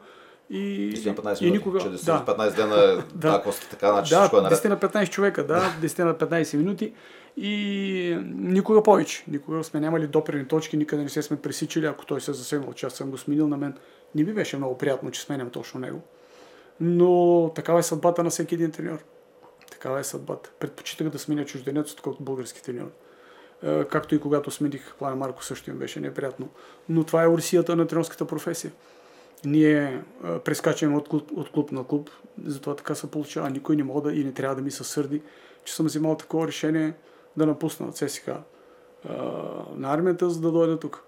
И, 0.50 0.94
10 0.96 1.08
на 1.08 1.16
15 1.16 1.42
и 1.42 1.46
минути, 1.46 1.58
никога... 1.58 1.80
че 1.80 1.88
10 1.88 2.06
да, 2.06 2.14
на 2.14 2.50
15 2.50 2.56
дена, 2.56 2.76
Да. 3.16 3.30
да. 3.32 3.36
ако 3.36 3.52
сте 3.52 3.70
така, 3.70 3.92
значи 3.92 4.10
да, 4.10 4.20
всичко 4.20 4.38
е 4.38 4.42
наред. 4.42 4.58
10 4.58 4.70
на 4.70 4.78
15 4.78 5.10
човека, 5.10 5.48
да, 5.48 5.60
10 5.82 6.04
на 6.04 6.16
15 6.16 6.58
минути. 6.58 6.94
И 7.38 8.18
никога 8.36 8.84
повече. 8.84 9.24
Никога 9.28 9.64
сме 9.64 9.80
нямали 9.80 10.08
допрени 10.08 10.48
точки, 10.48 10.78
никъде 10.78 11.04
не 11.04 11.10
се 11.10 11.22
сме 11.22 11.42
пресичали, 11.42 11.86
ако 11.86 12.06
той 12.06 12.22
се 12.22 12.32
е 12.32 12.34
засегнал, 12.34 12.74
че 12.74 12.86
аз 12.86 12.94
съм 12.94 13.12
го 13.12 13.18
сменил 13.18 13.48
на 13.48 13.58
мен. 13.58 13.78
Не 14.16 14.24
би 14.24 14.34
беше 14.34 14.58
много 14.58 14.78
приятно, 14.78 15.12
че 15.12 15.22
сменям 15.22 15.50
точно 15.50 15.80
него. 15.80 16.02
Но 16.80 17.52
такава 17.56 17.80
е 17.80 17.84
съдбата 17.84 18.24
на 18.24 18.30
всеки 18.30 18.56
един 18.56 18.72
треньор. 18.72 19.04
Такава 19.72 20.00
е 20.00 20.04
съдбата. 20.04 20.52
Предпочитах 20.60 21.10
да 21.10 21.20
сменя 21.20 21.46
чужденец, 21.46 21.92
отколкото 21.92 22.24
български 22.24 22.64
треньор. 22.64 22.92
Е, 23.64 23.86
Както 23.86 24.16
и 24.16 24.20
когато 24.20 24.52
смених 24.52 24.96
Плана 24.96 25.16
Марко, 25.16 25.44
също 25.44 25.70
им 25.70 25.78
беше 25.78 26.00
неприятно. 26.00 26.50
Но 26.90 27.04
това 27.04 27.24
е 27.24 27.28
урсията 27.28 27.76
на 27.76 27.88
тренерската 27.88 28.28
професия. 28.28 28.72
Ние 29.46 29.84
е, 29.84 30.40
прескачаме 30.40 30.98
от 30.98 31.10
клуб, 31.10 31.32
от 31.36 31.52
клуб 31.52 31.72
на 31.72 31.84
клуб, 31.84 32.10
затова 32.46 32.76
така 32.76 32.96
се 32.96 33.12
получава. 33.12 33.50
Никой 33.50 33.76
не 33.76 33.84
мога 33.84 34.02
да 34.02 34.16
и 34.16 34.24
не 34.24 34.34
трябва 34.34 34.56
да 34.56 34.62
ми 34.62 34.72
се 34.72 34.84
сърди, 34.84 35.22
че 35.66 35.76
съм 35.76 35.86
взимал 35.86 36.18
такова 36.18 36.48
решение 36.48 36.94
да 37.38 37.46
напусна 37.46 37.92
ЦСК 37.92 38.28
е, 38.28 38.34
на 39.76 39.94
армията, 39.94 40.30
за 40.30 40.42
да 40.42 40.52
дойда 40.52 40.80
тук. 40.80 41.04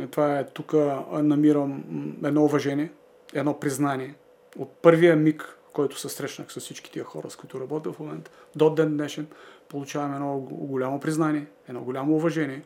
Е, 0.00 0.06
Това 0.06 0.38
е 0.38 0.46
тук 0.46 0.72
намирам 1.12 1.84
едно 2.24 2.44
уважение, 2.44 2.92
едно 3.34 3.60
признание 3.60 4.14
От 4.58 4.70
първия 4.82 5.16
миг, 5.16 5.58
който 5.72 5.98
се 5.98 6.08
срещнах 6.08 6.52
с 6.52 6.60
всички 6.60 6.90
тия 6.90 7.04
хора, 7.04 7.30
с 7.30 7.36
които 7.36 7.60
работя 7.60 7.92
в 7.92 8.00
момента, 8.00 8.30
до 8.56 8.70
ден 8.70 8.96
днешен, 8.96 9.26
получавам 9.68 10.14
едно 10.14 10.38
голямо 10.38 11.00
признание, 11.00 11.46
едно 11.68 11.80
голямо 11.80 12.16
уважение, 12.16 12.62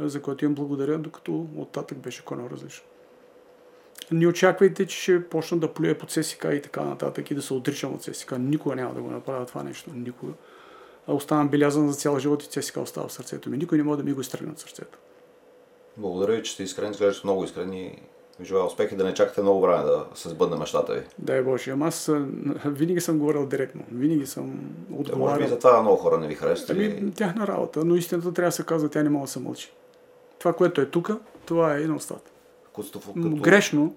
за 0.00 0.22
което 0.22 0.44
им 0.44 0.54
благодаря, 0.54 0.98
докато 0.98 1.46
оттатък 1.56 1.98
беше 1.98 2.24
коно 2.24 2.50
различно. 2.50 2.86
Не 4.10 4.26
очаквайте, 4.26 4.86
че 4.86 5.00
ще 5.00 5.28
почна 5.28 5.58
да 5.58 5.74
плюя 5.74 5.98
под 5.98 6.10
ССК 6.10 6.46
и 6.52 6.62
така 6.62 6.84
нататък 6.84 7.30
и 7.30 7.34
да 7.34 7.42
се 7.42 7.54
отричам 7.54 7.94
от 7.94 8.02
ССК. 8.02 8.38
Никога 8.38 8.76
няма 8.76 8.94
да 8.94 9.02
го 9.02 9.10
направя 9.10 9.46
това 9.46 9.62
нещо. 9.62 9.90
Никога. 9.94 10.32
А 11.06 11.14
оставам 11.14 11.48
белязан 11.48 11.88
за 11.88 11.94
цял 11.94 12.18
живот 12.18 12.42
и 12.42 12.62
ССК 12.62 12.76
остава 12.76 13.08
в 13.08 13.12
сърцето 13.12 13.50
ми. 13.50 13.56
Никой 13.56 13.78
не 13.78 13.84
може 13.84 13.98
да 13.98 14.04
ми 14.04 14.12
го 14.12 14.20
изтръгне 14.20 14.52
от 14.52 14.58
сърцето. 14.58 14.98
Благодаря 15.96 16.36
ви, 16.36 16.42
че 16.42 16.52
сте 16.52 16.62
искрени, 16.62 16.90
изглеждате 16.90 17.26
много 17.26 17.44
искрени 17.44 18.02
желая 18.42 18.66
успех 18.66 18.92
и 18.92 18.96
да 18.96 19.04
не 19.04 19.14
чакате 19.14 19.42
много 19.42 19.60
време 19.60 19.82
да 19.82 20.06
се 20.14 20.28
сбъдне 20.28 20.56
мечтата 20.56 20.94
ви. 20.94 21.02
Дай 21.18 21.42
Боже, 21.42 21.70
ама 21.70 21.86
аз 21.86 22.10
винаги 22.64 23.00
съм 23.00 23.18
говорил 23.18 23.46
директно. 23.46 23.82
Винаги 23.92 24.26
съм 24.26 24.60
отговарял. 24.92 25.18
може 25.18 25.42
би 25.44 25.48
за 25.48 25.58
това 25.58 25.82
много 25.82 25.96
хора 25.96 26.18
не 26.18 26.26
ви 26.26 26.34
харесват. 26.34 26.70
Ами, 26.70 27.12
тяхна 27.14 27.46
работа, 27.46 27.84
но 27.84 27.94
истината 27.94 28.32
трябва 28.32 28.48
да 28.48 28.52
се 28.52 28.62
казва, 28.62 28.88
тя 28.88 29.02
не 29.02 29.10
може 29.10 29.22
да 29.22 29.28
се 29.28 29.40
мълчи. 29.40 29.72
Това, 30.38 30.52
което 30.52 30.80
е 30.80 30.86
тук, 30.86 31.10
това 31.46 31.76
е 31.76 31.80
и 31.80 31.86
на 31.86 31.96
устата. 31.96 32.30
Като... 32.76 33.00
Грешно, 33.14 33.94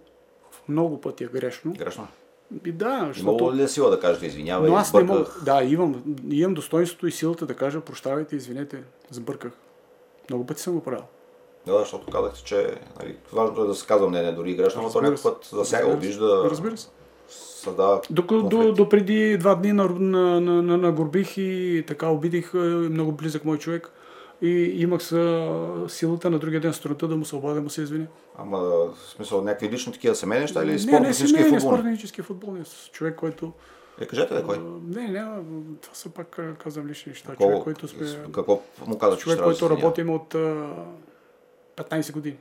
много 0.69 1.01
пъти 1.01 1.23
е 1.23 1.27
грешно. 1.27 1.73
Грешно. 1.73 2.07
И 2.65 2.71
да, 2.71 3.05
защото... 3.07 3.37
Имало 3.37 3.53
ли 3.55 3.61
е 3.61 3.67
сила 3.67 3.89
да 3.89 3.99
кажете 3.99 4.25
извинявай, 4.25 4.69
Но 4.69 4.75
аз 4.75 4.93
не 4.93 5.03
мога. 5.03 5.25
Да, 5.45 5.63
имам, 5.63 6.03
имам 6.31 6.53
достоинството 6.53 7.07
и 7.07 7.11
силата 7.11 7.45
да 7.45 7.53
кажа 7.53 7.81
прощавайте, 7.81 8.35
извинете, 8.35 8.83
сбърках. 9.11 9.51
Много 10.29 10.45
пъти 10.45 10.61
съм 10.61 10.73
го 10.73 10.83
правил. 10.83 11.03
Да, 11.65 11.79
защото 11.79 12.11
казахте, 12.11 12.43
че 12.43 12.75
нали, 12.99 13.15
важното 13.33 13.63
е 13.63 13.67
да 13.67 13.75
се 13.75 13.87
казва 13.87 14.09
мнение, 14.09 14.31
дори 14.31 14.55
грешно, 14.55 14.81
но 14.81 14.91
то 14.91 15.01
някакъв 15.01 15.23
път 15.23 15.49
засяга, 15.51 15.93
обижда. 15.93 16.47
Разбира 16.49 16.77
се. 16.77 16.87
Съда, 17.29 18.01
до, 18.09 18.21
до, 18.43 18.73
до, 18.73 18.89
преди 18.89 19.37
два 19.37 19.55
дни 19.55 19.73
на, 19.73 19.89
на, 19.89 20.41
на, 20.41 20.61
на, 20.61 20.77
на 20.77 20.91
горбих 20.91 21.37
и 21.37 21.83
така 21.87 22.07
обидих 22.07 22.53
много 22.53 23.11
близък 23.11 23.45
мой 23.45 23.57
човек 23.57 23.91
и 24.41 24.81
имах 24.81 25.03
са 25.03 25.85
силата 25.87 26.29
на 26.29 26.39
другия 26.39 26.61
ден 26.61 26.73
сутринта 26.73 27.07
да 27.07 27.15
му 27.15 27.25
се 27.25 27.35
обадя, 27.35 27.61
му 27.61 27.69
се 27.69 27.81
извиня. 27.81 28.07
Ама 28.37 28.57
в 28.57 28.93
смисъл 29.15 29.41
някакви 29.43 29.69
лично 29.69 29.93
такива 29.93 30.15
семейни 30.15 30.41
неща 30.41 30.63
или 30.63 30.79
спортнически 30.79 31.37
футбол? 31.37 31.45
Не, 31.45 31.51
не, 31.51 31.59
спортнически 31.59 32.21
футбол. 32.21 32.57
Човек, 32.91 33.15
който... 33.15 33.53
Е, 34.01 34.05
кажете 34.05 34.33
да 34.33 34.43
кой? 34.43 34.59
Не, 34.87 35.07
не, 35.07 35.25
това 35.81 35.93
са 35.93 36.09
пак 36.09 36.39
казвам 36.63 36.87
лични 36.87 37.09
неща. 37.09 37.29
Какво, 37.29 37.45
човек, 37.45 37.63
който 37.63 37.87
сме... 37.87 38.07
Какво 38.33 38.61
му 38.85 38.97
казах, 38.97 39.19
Човек, 39.19 39.39
който 39.39 39.69
работим 39.69 40.09
от 40.09 40.33
15 41.77 42.11
години. 42.11 42.37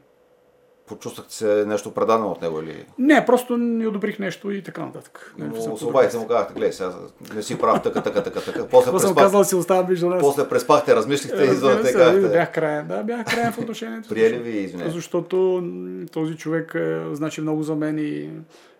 Почувствахте 0.88 1.34
се 1.34 1.64
нещо 1.66 1.94
предано 1.94 2.28
от 2.28 2.42
него 2.42 2.60
или? 2.60 2.86
Не, 2.98 3.26
просто 3.26 3.56
не 3.56 3.86
одобрих 3.86 4.18
нещо 4.18 4.50
и 4.50 4.62
така 4.62 4.82
нататък. 4.82 5.34
Но 5.38 5.76
се 5.76 5.84
обадихте 5.84 6.18
му 6.18 6.26
казахте, 6.26 6.54
гледай, 6.54 6.72
сега 6.72 6.92
не 7.34 7.42
си 7.42 7.58
прав, 7.58 7.82
така, 7.82 8.02
така, 8.02 8.22
така, 8.22 8.40
така. 8.40 8.66
После 8.68 8.90
преспах... 8.90 9.08
съм 9.08 9.16
казал, 9.16 9.44
си 9.44 9.54
оставам 9.54 9.86
между 9.88 10.08
нас. 10.08 10.20
После 10.20 10.48
преспахте, 10.48 10.96
размислихте 10.96 11.42
и 11.42 11.46
извънте 11.46 11.92
казахте. 11.92 12.28
Бях 12.28 12.52
краен, 12.52 12.88
да, 12.88 13.02
бях 13.02 13.26
краен 13.26 13.52
в 13.52 13.58
отношението. 13.58 14.08
Приели 14.14 14.38
ви, 14.38 14.58
извинете. 14.58 14.90
Защото 14.90 15.64
този 16.12 16.36
човек 16.36 16.72
е, 16.74 17.04
значи 17.12 17.40
много 17.40 17.62
за 17.62 17.74
мен 17.74 17.98
и 17.98 18.30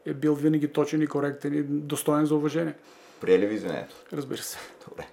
е 0.07 0.15
бил 0.15 0.35
винаги 0.35 0.69
точен 0.69 1.03
и 1.03 1.07
коректен 1.07 1.55
и 1.55 1.63
достоен 1.63 2.27
за 2.27 2.35
уважение. 2.35 2.75
Приели 3.21 3.47
ви 3.47 3.55
извинението? 3.55 3.95
Разбира 4.13 4.39
се. 4.39 4.59
Добре. 4.89 5.07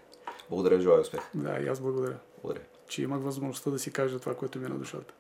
Благодаря, 0.49 0.81
желая 0.81 1.01
успех. 1.01 1.19
Да, 1.33 1.59
и 1.65 1.67
аз 1.67 1.79
благодаря. 1.79 2.15
Благодаря. 2.43 2.65
Че 2.87 3.01
имах 3.01 3.21
възможността 3.21 3.71
да 3.71 3.79
си 3.79 3.91
кажа 3.91 4.19
това, 4.19 4.33
което 4.33 4.59
ми 4.59 4.65
е 4.65 4.69
на 4.69 4.75
душата. 4.75 5.13